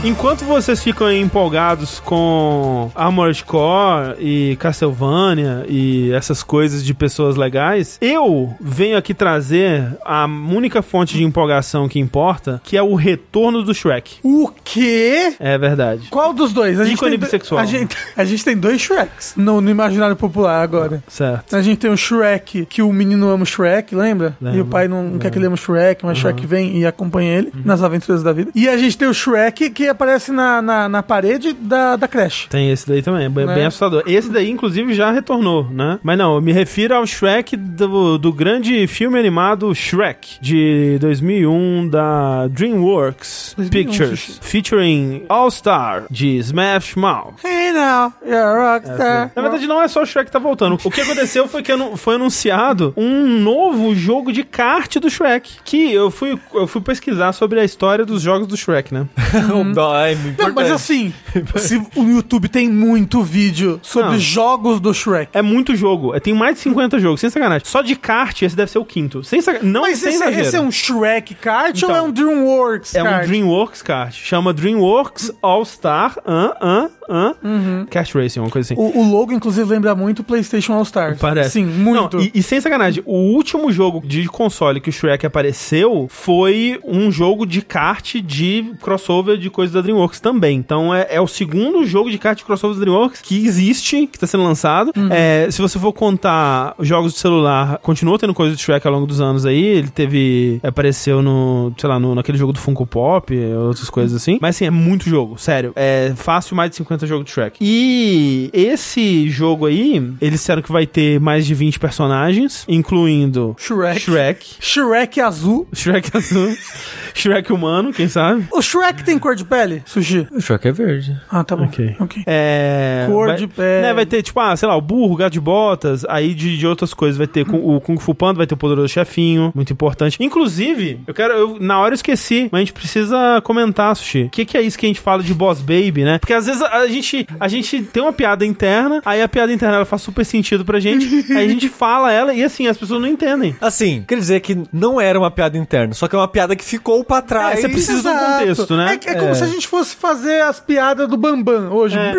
[0.05, 7.99] Enquanto vocês ficam empolgados com Armored Core e Castlevania e essas coisas de pessoas legais,
[8.01, 13.63] eu venho aqui trazer a única fonte de empolgação que importa, que é o retorno
[13.65, 14.19] do Shrek.
[14.23, 15.35] O quê?
[15.41, 16.07] É verdade.
[16.11, 16.81] Qual dos dois?
[16.81, 17.61] A Ícone tem, bissexual.
[17.61, 21.03] A gente, a gente tem dois Shreks no, no imaginário popular agora.
[21.09, 21.57] Certo.
[21.57, 24.37] A gente tem o Shrek, que o menino ama o Shrek, lembra?
[24.41, 26.47] Lembro, E o pai não, não quer que ele ame o Shrek, mas o Shrek
[26.47, 28.53] vem e acompanha ele nas aventuras da vida.
[28.55, 32.49] E a gente tem o Shrek, que aparece na, na, na parede da, da creche.
[32.49, 33.67] Tem esse daí também, é bem, Né?
[33.67, 34.03] assustador.
[34.07, 35.99] Esse daí, inclusive, já retornou, né?
[36.03, 41.89] Mas não, eu me refiro ao Shrek do, do grande filme animado Shrek, de 2001,
[41.89, 47.35] da DreamWorks 2001, Pictures, featuring All Star, de Smash Mouth.
[47.45, 49.33] Hey now, you're a rockstar.
[49.35, 50.79] Na verdade, não é só o Shrek que tá voltando.
[50.85, 55.59] O que aconteceu foi que foi anunciado um novo jogo de kart do Shrek.
[55.65, 59.07] Que eu fui, eu fui pesquisar sobre a história dos jogos do Shrek, né?
[59.95, 61.13] Ai, muito Não, mas assim,
[61.57, 64.19] se o YouTube tem muito vídeo sobre Não.
[64.19, 65.31] jogos do Shrek.
[65.33, 66.15] É muito jogo.
[66.15, 67.67] É, Tem mais de 50 jogos, sem sacanagem.
[67.67, 69.23] Só de kart, esse deve ser o quinto.
[69.23, 69.71] Sem sacanagem.
[69.73, 70.43] Não Mas sem esse, exagero.
[70.47, 73.25] esse é um Shrek kart Então, ou é um DreamWorks É kart?
[73.25, 74.15] um DreamWorks kart.
[74.15, 76.17] Chama DreamWorks All Star.
[76.27, 77.35] An, an,
[77.69, 77.87] Hã?
[77.87, 78.81] Cash Racing, uma coisa assim.
[78.81, 81.19] O, o logo, inclusive, lembra muito o PlayStation All Stars.
[81.19, 81.51] Parece.
[81.51, 82.17] Sim, muito.
[82.17, 86.81] Não, e, e sem sacanagem, o último jogo de console que o Shrek apareceu foi
[86.85, 90.57] um jogo de kart de crossover de coisas da DreamWorks também.
[90.57, 94.19] Então é, é o segundo jogo de kart de crossover da DreamWorks que existe, que
[94.19, 94.93] tá sendo lançado.
[95.11, 98.93] É, se você for contar os jogos de celular, continua tendo coisa de Shrek ao
[98.93, 99.63] longo dos anos aí.
[99.63, 100.61] Ele teve.
[100.63, 103.35] Apareceu no, sei lá, no, naquele jogo do Funko Pop,
[103.67, 104.39] outras coisas assim.
[104.41, 105.73] Mas assim, é muito jogo, sério.
[105.75, 107.48] É fácil mais de 50 jogos de Shrek.
[107.61, 114.01] E esse jogo aí, eles disseram que vai ter mais de 20 personagens, incluindo Shrek.
[114.01, 115.67] Shrek, Shrek azul.
[115.75, 116.49] Shrek azul,
[117.15, 118.45] Shrek humano, quem sabe?
[118.53, 120.27] O Shrek tem cor de pele, Sushi?
[120.33, 121.17] O Shrek é verde.
[121.31, 121.65] Ah, tá bom.
[121.65, 121.97] Ok.
[122.01, 122.23] Ok.
[122.27, 123.05] É.
[123.09, 123.83] Cor vai, de pele.
[123.83, 126.57] Né, vai ter, tipo, ah, sei lá, o burro, o gato de botas, aí de,
[126.57, 127.17] de outras coisas.
[127.19, 130.17] Vai ter com- o Kung Fu Panda, vai ter o poderoso chefinho, muito importante.
[130.21, 131.33] Inclusive, eu quero.
[131.35, 134.25] Eu, na hora eu esqueci, mas a gente precisa comentar, Sushi.
[134.25, 136.19] O que, que é isso que a gente fala de Boss Baby, né?
[136.19, 139.53] Porque às vezes a, a gente, a gente tem uma piada interna, aí a piada
[139.53, 142.77] interna ela faz super sentido pra gente, aí a gente fala ela e assim, as
[142.77, 143.57] pessoas não entendem.
[143.61, 146.65] Assim, quer dizer que não era uma piada interna, só que é uma piada que
[146.65, 147.59] ficou pra trás.
[147.59, 148.33] É, você precisa de um Exato.
[148.39, 148.99] contexto, né?
[149.07, 149.35] É, é como É.
[149.35, 151.97] se a gente fosse fazer as piadas do Bambam hoje.
[151.99, 152.13] É.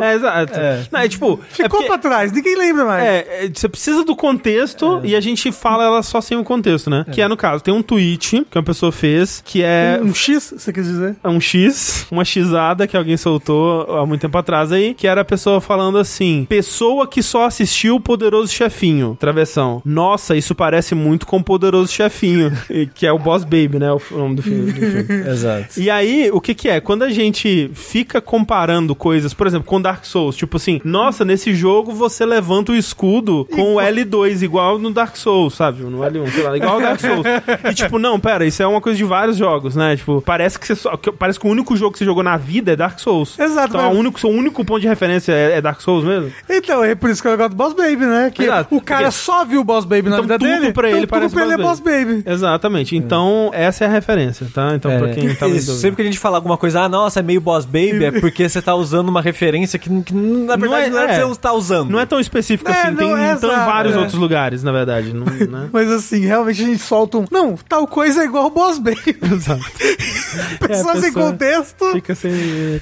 [0.00, 0.58] É, exato.
[0.58, 0.82] É.
[0.90, 1.40] Não, é tipo.
[1.58, 3.04] é Ficou porque- pra trás, ninguém lembra mais.
[3.04, 6.90] É, é, você precisa do contexto e a gente fala ela só sem o contexto,
[6.90, 7.04] né?
[7.12, 10.54] Que é no caso, tem um tweet que uma pessoa fez que é Um X,
[10.56, 11.16] você quer dizer?
[11.24, 15.24] um X, uma xada que alguém soltou há muito tempo atrás aí, que era a
[15.24, 19.82] pessoa falando assim: pessoa que só assistiu o Poderoso Chefinho, travessão.
[19.84, 22.52] Nossa, isso parece muito com o Poderoso Chefinho,
[22.94, 23.92] que é o Boss Baby, né?
[23.92, 24.72] O o nome do filme.
[24.72, 25.04] do filme.
[25.30, 25.80] Exato.
[25.80, 26.80] E aí, o que que é?
[26.80, 31.54] Quando a gente fica comparando coisas, por exemplo, com Dark Souls, tipo assim, nossa, nesse
[31.54, 35.82] jogo você levanta o escudo com o L2, igual no Dark Souls, sabe?
[35.82, 37.24] No L1, sei lá, igual ao Dark Souls.
[37.70, 39.96] E tipo, não, pera, isso é uma coisa de vários jogos, né?
[39.96, 42.72] Tipo, parece que você só, parece que o único jogo que você jogou na vida
[42.72, 43.38] é Dark Souls.
[43.38, 46.30] Exato, Então, mas- o único, seu único ponto de referência é, é Dark Souls mesmo?
[46.50, 48.30] Então, é por isso que eu gosto do Boss Baby, né?
[48.34, 50.72] Que Exato, o cara porque- só viu o Boss Baby na Então vida tudo dele.
[50.72, 52.22] pra ele então, parece tudo pra ele é Boss Boss Baby.
[52.26, 52.96] Exatamente.
[52.96, 54.72] Então, essa é a referência, tá?
[54.74, 55.48] Então, pra quem tá É.
[55.50, 55.60] Lendo.
[55.62, 58.48] sempre que a gente fala alguma coisa, ah, nossa, é meio boss baby, é porque
[58.48, 61.24] você tá usando uma referência que, que na verdade não é, é- pra é.
[61.24, 61.90] você tá usando.
[61.90, 63.98] Não é tão específico É, assim, não tem é então, exato, vários é.
[63.98, 65.12] outros lugares, na verdade.
[65.12, 65.68] Não, né?
[65.72, 67.24] Mas assim, realmente a gente solta um.
[67.30, 69.16] Não, tal coisa é igual o Boss Baby.
[69.32, 69.64] Exato.
[70.66, 71.92] Pessoas sem pessoa contexto.
[71.92, 72.32] Fica sem.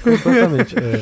[0.03, 0.75] completamente.
[0.77, 1.01] É.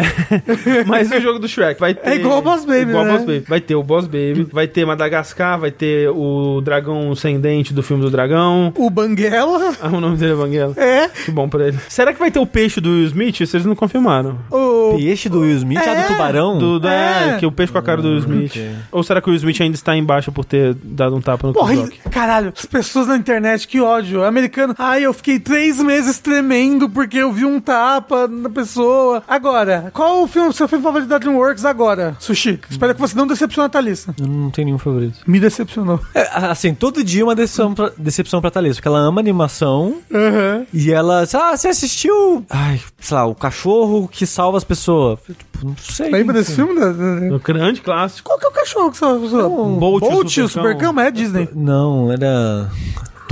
[0.86, 2.08] Mas o jogo do Shrek vai ter.
[2.08, 3.10] É igual o Boss Baby, Igual né?
[3.10, 3.44] o Boss Baby.
[3.48, 7.82] Vai ter o Boss Baby, vai ter Madagascar, vai ter o dragão sem dente do
[7.82, 8.72] filme do dragão.
[8.76, 9.74] O Banguela.
[9.80, 10.74] Ah, o nome dele é Banguela.
[10.76, 11.08] É.
[11.08, 11.78] Que bom pra ele.
[11.88, 13.40] Será que vai ter o peixe do Will Smith?
[13.40, 14.38] Isso eles não confirmaram.
[14.50, 14.94] O.
[14.96, 16.02] Peixe do Will Smith, ah, É.
[16.02, 16.58] do tubarão?
[16.58, 17.36] Do, do- é, É.
[17.38, 18.50] que o peixe com a cara do Will Smith.
[18.52, 18.70] ok.
[18.90, 21.52] Ou será que o Will Smith ainda está embaixo por ter dado um tapa no
[21.52, 21.98] Porra, Rock?
[22.10, 24.24] caralho, as pessoas na internet, que ódio.
[24.24, 29.22] Americano, ai, eu fiquei três meses tremendo porque eu vi um tapa na pessoa.
[29.26, 32.16] Agora, qual o filme, seu filme favorito da DreamWorks agora?
[32.18, 34.14] Sushi, espero que você não decepcione a Thalissa.
[34.20, 35.18] Eu não tenho nenhum favorito.
[35.26, 35.98] Me decepcionou.
[36.14, 40.66] É, assim, todo dia uma decepção pra, decepção pra Thalissa, porque ela ama animação Aham.
[40.72, 45.18] e ela, ah, você assistiu, ai, sei lá, o cachorro que salva as pessoas.
[45.28, 46.10] Eu, Tipo, não sei.
[46.10, 46.78] Lembra desse filme?
[46.78, 48.28] da- da- O grande clássico.
[48.28, 49.48] Qual que é o cachorro que você pessoa?
[49.48, 50.92] Bolt, o Bolt, o Supercão.
[50.92, 51.48] Mas é Disney.
[51.54, 52.68] Não, era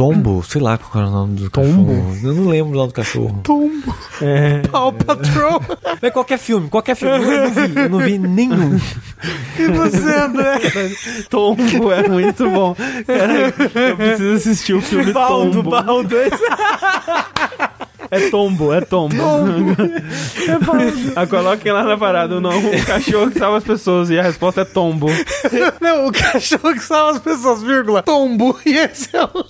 [0.00, 1.92] Tombo, sei lá qual era o nome do Tombo?
[1.92, 2.16] cachorro.
[2.22, 3.40] Eu não lembro o nome do cachorro.
[3.44, 3.94] Tombo.
[4.22, 4.60] É.
[4.60, 5.60] Paw Patrol.
[6.00, 7.16] É qualquer filme, qualquer filme.
[7.22, 8.80] Eu não vi, eu não vi nenhum.
[9.58, 10.58] e você, André?
[11.28, 12.74] Tombo é muito bom.
[13.06, 13.52] Cara,
[13.90, 15.70] eu preciso assistir o filme Baldo, Tombo.
[15.70, 16.16] baldo.
[18.10, 19.16] É tombo, é tombo.
[21.14, 24.10] ah, coloquem lá na parada o nome, o cachorro que salva as pessoas.
[24.10, 25.06] E a resposta é tombo.
[25.80, 28.02] Não, o cachorro que salva as pessoas, vírgula.
[28.02, 28.58] Tombo.
[28.66, 29.46] E esse é o...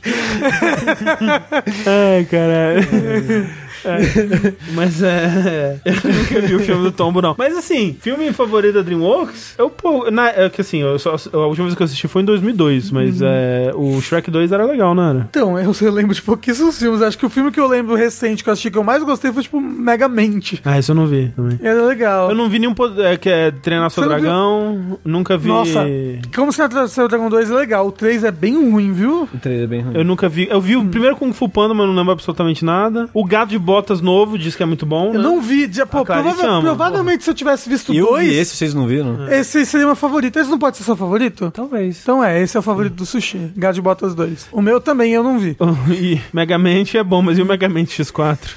[1.87, 3.49] Ai, caralho.
[3.85, 5.81] É, mas é.
[5.85, 7.35] Eu nunca vi o filme do Tombo, não.
[7.39, 9.55] Mas assim, filme favorito da Dreamworks?
[9.59, 10.11] Eu, pô.
[10.11, 12.91] Na, é que assim, eu só, a última vez que eu assisti foi em 2002,
[12.91, 15.29] mas é, o Shrek 2 era legal, não era?
[15.31, 17.03] Então, eu, eu lembro de pouquíssimos filmes.
[17.03, 19.33] Acho que o filme que eu lembro recente que eu assisti que eu mais gostei
[19.33, 20.61] foi, tipo, Megamente.
[20.65, 21.59] Ah, isso eu não vi também.
[21.63, 22.31] Era legal.
[22.31, 24.25] Eu não vi nenhum é, que é treinar seu Você não viu?
[24.25, 24.99] dragão.
[25.05, 25.49] Nunca vi.
[25.49, 25.87] Nossa,
[26.35, 27.87] como se na Seu Dragon 2 é legal.
[27.87, 29.29] O 3 é bem ruim, viu?
[29.33, 29.97] O trailer é bem ruim.
[29.97, 30.49] Eu nunca vi.
[30.51, 33.09] Eu vi o primeiro Kung Fu Panda, mas não lembro absolutamente nada.
[33.13, 35.09] O Gato de Botas novo diz que é muito bom.
[35.09, 35.19] Eu né?
[35.21, 35.73] não vi.
[35.73, 38.85] Já, pô, prova- ama, provavelmente se eu tivesse visto eu dois, vi esse, vocês não
[38.85, 39.33] viram?
[39.33, 40.39] esse seria meu favorito.
[40.39, 41.51] Esse não pode ser seu favorito?
[41.53, 42.01] Talvez.
[42.03, 43.53] Então é, esse é o favorito do Sushi.
[43.57, 44.49] Gato de Botas 2.
[44.51, 45.57] O meu também eu não vi.
[45.91, 48.39] E Megamente é bom, mas e o Megamente X4?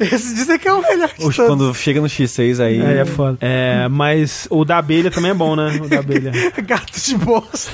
[0.00, 2.80] Esse dizem que é o melhor de Oxe, quando chega no X6 aí.
[2.80, 3.36] É, é foda.
[3.40, 5.78] É, mas o da abelha também é bom, né?
[5.82, 6.32] O da abelha.
[6.64, 7.70] Gato de bosta.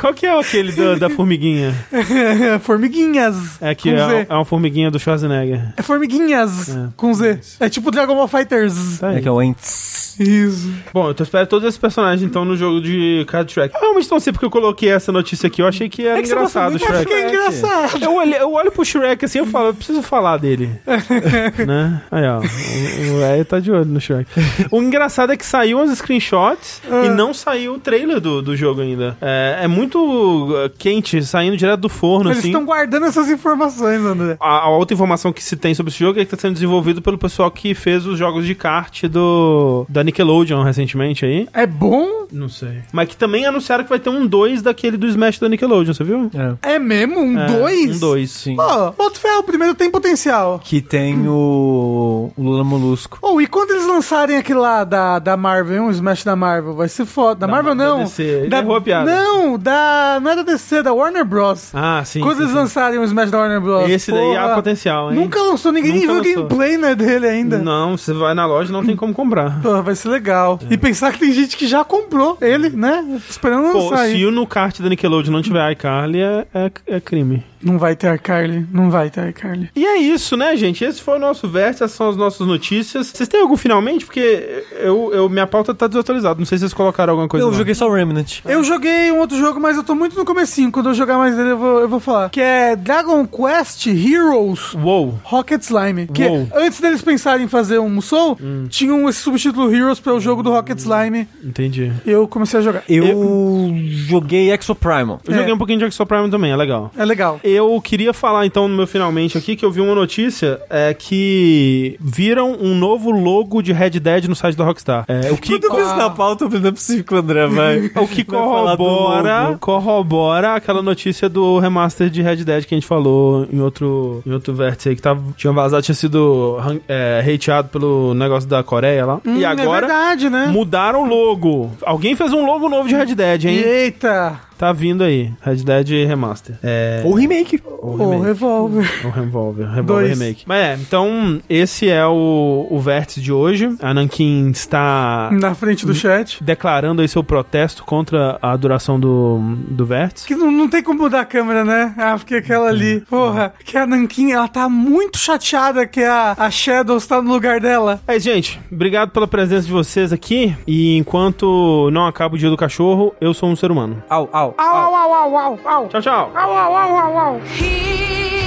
[0.00, 1.74] Qual que é aquele do- da formiguinha?
[2.62, 3.36] Formiguinhas.
[3.60, 4.26] É que com é, Z.
[4.28, 5.72] é uma formiguinha do Schwarzenegger.
[5.76, 6.88] É formiguinhas É.
[6.96, 7.40] com Z.
[7.60, 8.98] É tipo Dragon Ball Fighters.
[8.98, 9.12] Tá.
[9.14, 10.16] É que é o Ents.
[10.18, 10.72] Isso.
[10.92, 13.72] Bom, eu espero todos esses personagens então no jogo de Card Shrek.
[13.72, 15.62] Eu realmente não sei porque eu coloquei essa notícia aqui.
[15.62, 17.06] Eu achei que era É que engraçado o muito Shrek.
[17.06, 18.02] Que é engraçado.
[18.02, 20.70] Eu olho, eu olho pro Shrek assim eu falo, eu preciso falar dele.
[21.66, 22.02] né?
[22.10, 22.40] Aí, ó.
[22.40, 24.28] O, o Ed tá de olho no Shrek.
[24.72, 27.06] O engraçado é que saiu uns screenshots Ah.
[27.06, 29.16] e não saiu o trailer do, do jogo ainda.
[29.20, 32.48] É, é muito uh, quente, saindo direto do forno, Eles assim.
[32.48, 34.36] estão guardando essas informações, André.
[34.40, 37.00] A, a outra informação que se tem sobre esse jogo é que está sendo desenvolvido
[37.00, 41.48] pelo pessoal que fez os jogos de kart do da Nickelodeon recentemente aí.
[41.54, 42.26] É bom?
[42.32, 42.82] Não sei.
[42.92, 46.04] Mas que também anunciaram que vai ter um 2 daquele do Smash da Nickelodeon, você
[46.04, 46.30] viu?
[46.62, 46.74] É.
[46.74, 47.20] É mesmo?
[47.20, 47.96] Um É, dois?
[47.96, 48.30] Um 2.
[48.30, 48.56] Sim.
[48.56, 50.60] Pô, boto fé, o primeiro tem potencial.
[50.62, 53.18] Que tem o, o Lula Molusco.
[53.22, 56.88] Oh, e quando eles lançarem aquele lá da, da Marvel, um Smash da Marvel, vai
[56.88, 57.40] ser foda.
[57.40, 58.04] Da, Da Marvel Ma- da não.
[58.04, 58.22] DC.
[58.22, 59.10] Ele errou a piada.
[59.10, 59.77] Não, da.
[60.22, 61.70] Não é da DC, da Warner Bros.
[61.72, 62.20] Ah, sim.
[62.20, 62.58] quando sim, eles sim.
[62.58, 63.90] lançarem o Smash da Warner Bros.
[63.90, 65.18] Esse daí há porra, potencial, hein?
[65.18, 66.48] Nunca lançou, ninguém nem Nunca viu o lançou.
[66.48, 67.58] gameplay né, dele ainda.
[67.58, 69.60] Não, você vai na loja e não tem como comprar.
[69.62, 70.58] Porra, vai ser legal.
[70.68, 70.74] É.
[70.74, 73.04] E pensar que tem gente que já comprou ele, né?
[73.28, 74.16] Esperando Pô, lançar aí.
[74.16, 77.44] se o no kart da Nickelodeon não tiver iCarly, é, é, é crime.
[77.62, 78.66] Não vai ter iCarly.
[78.72, 79.70] Não vai ter iCarly.
[79.74, 80.84] E é isso, né, gente?
[80.84, 83.08] Esse foi o nosso vértice, essas são as nossas notícias.
[83.08, 84.04] Vocês têm algum finalmente?
[84.04, 86.38] Porque eu, eu, minha pauta tá desatualizada.
[86.38, 87.44] Não sei se vocês colocaram alguma coisa.
[87.44, 87.56] Eu lá.
[87.56, 88.40] joguei só o Remnant.
[88.44, 90.70] Eu joguei um outro jogo, mas eu tô muito no comecinho.
[90.70, 92.30] Quando eu jogar mais dele, eu vou, eu vou falar.
[92.30, 95.18] Que é Dragon Quest Heroes Uou.
[95.24, 96.06] Rocket Slime.
[96.06, 96.48] Que Uou.
[96.54, 98.38] antes deles pensarem em fazer um Musou,
[98.68, 101.26] tinham esse subtítulo Heroes para o jogo do Rocket Slime.
[101.42, 101.92] Entendi.
[102.06, 102.82] E eu comecei a jogar.
[102.88, 105.20] Eu, joguei Exoprimal.
[105.26, 105.38] Eu É.
[105.38, 106.90] joguei um pouquinho de Exo Prime também, é legal.
[106.96, 107.40] É legal.
[107.48, 111.96] Eu queria falar então no meu finalmente aqui que eu vi uma notícia é que
[112.00, 115.04] viram um novo logo de Red Dead no site da Rockstar.
[115.08, 117.46] É, o que Quando eu fiz na pauta, eu não é possível que o André
[117.46, 117.90] vai.
[117.96, 123.46] o que corrobora, corrobora aquela notícia do remaster de Red Dead que a gente falou
[123.52, 128.14] em outro, em outro vértice aí, que tava, tinha vazado, tinha sido é, hateado pelo
[128.14, 129.20] negócio da Coreia lá.
[129.24, 130.46] Hum, e é agora verdade, né?
[130.46, 131.72] mudaram o logo.
[131.82, 133.58] Alguém fez um logo novo de Red Dead, hein?
[133.58, 134.47] Eita!
[134.58, 135.32] Tá vindo aí.
[135.40, 136.56] Red Dead Remaster.
[136.62, 137.02] É...
[137.04, 137.60] Ou remake.
[137.64, 138.24] ou O remake.
[138.26, 138.90] revólver.
[139.04, 140.18] O Revolver, Revolver Dois.
[140.18, 140.42] Remake.
[140.46, 143.74] Mas é, então esse é o, o vértice de hoje.
[143.80, 146.42] A Nankin está Na frente do chat.
[146.42, 149.38] declarando aí seu protesto contra a duração do,
[149.68, 150.26] do vértice.
[150.26, 151.94] Que não, não tem como mudar a câmera, né?
[151.96, 153.00] Ah, porque aquela ali.
[153.08, 157.60] Porra, que a Nankin, ela tá muito chateada que a, a Shadows tá no lugar
[157.60, 158.00] dela.
[158.08, 158.60] É gente.
[158.72, 160.54] Obrigado pela presença de vocês aqui.
[160.66, 164.02] E enquanto não acaba o dia do cachorro, eu sou um ser humano.
[164.10, 164.47] Au, au.
[164.58, 165.88] Au, au, au, au, au, au.
[165.88, 166.10] Tchau, tchau.
[166.10, 168.37] Au, au, au, au, au.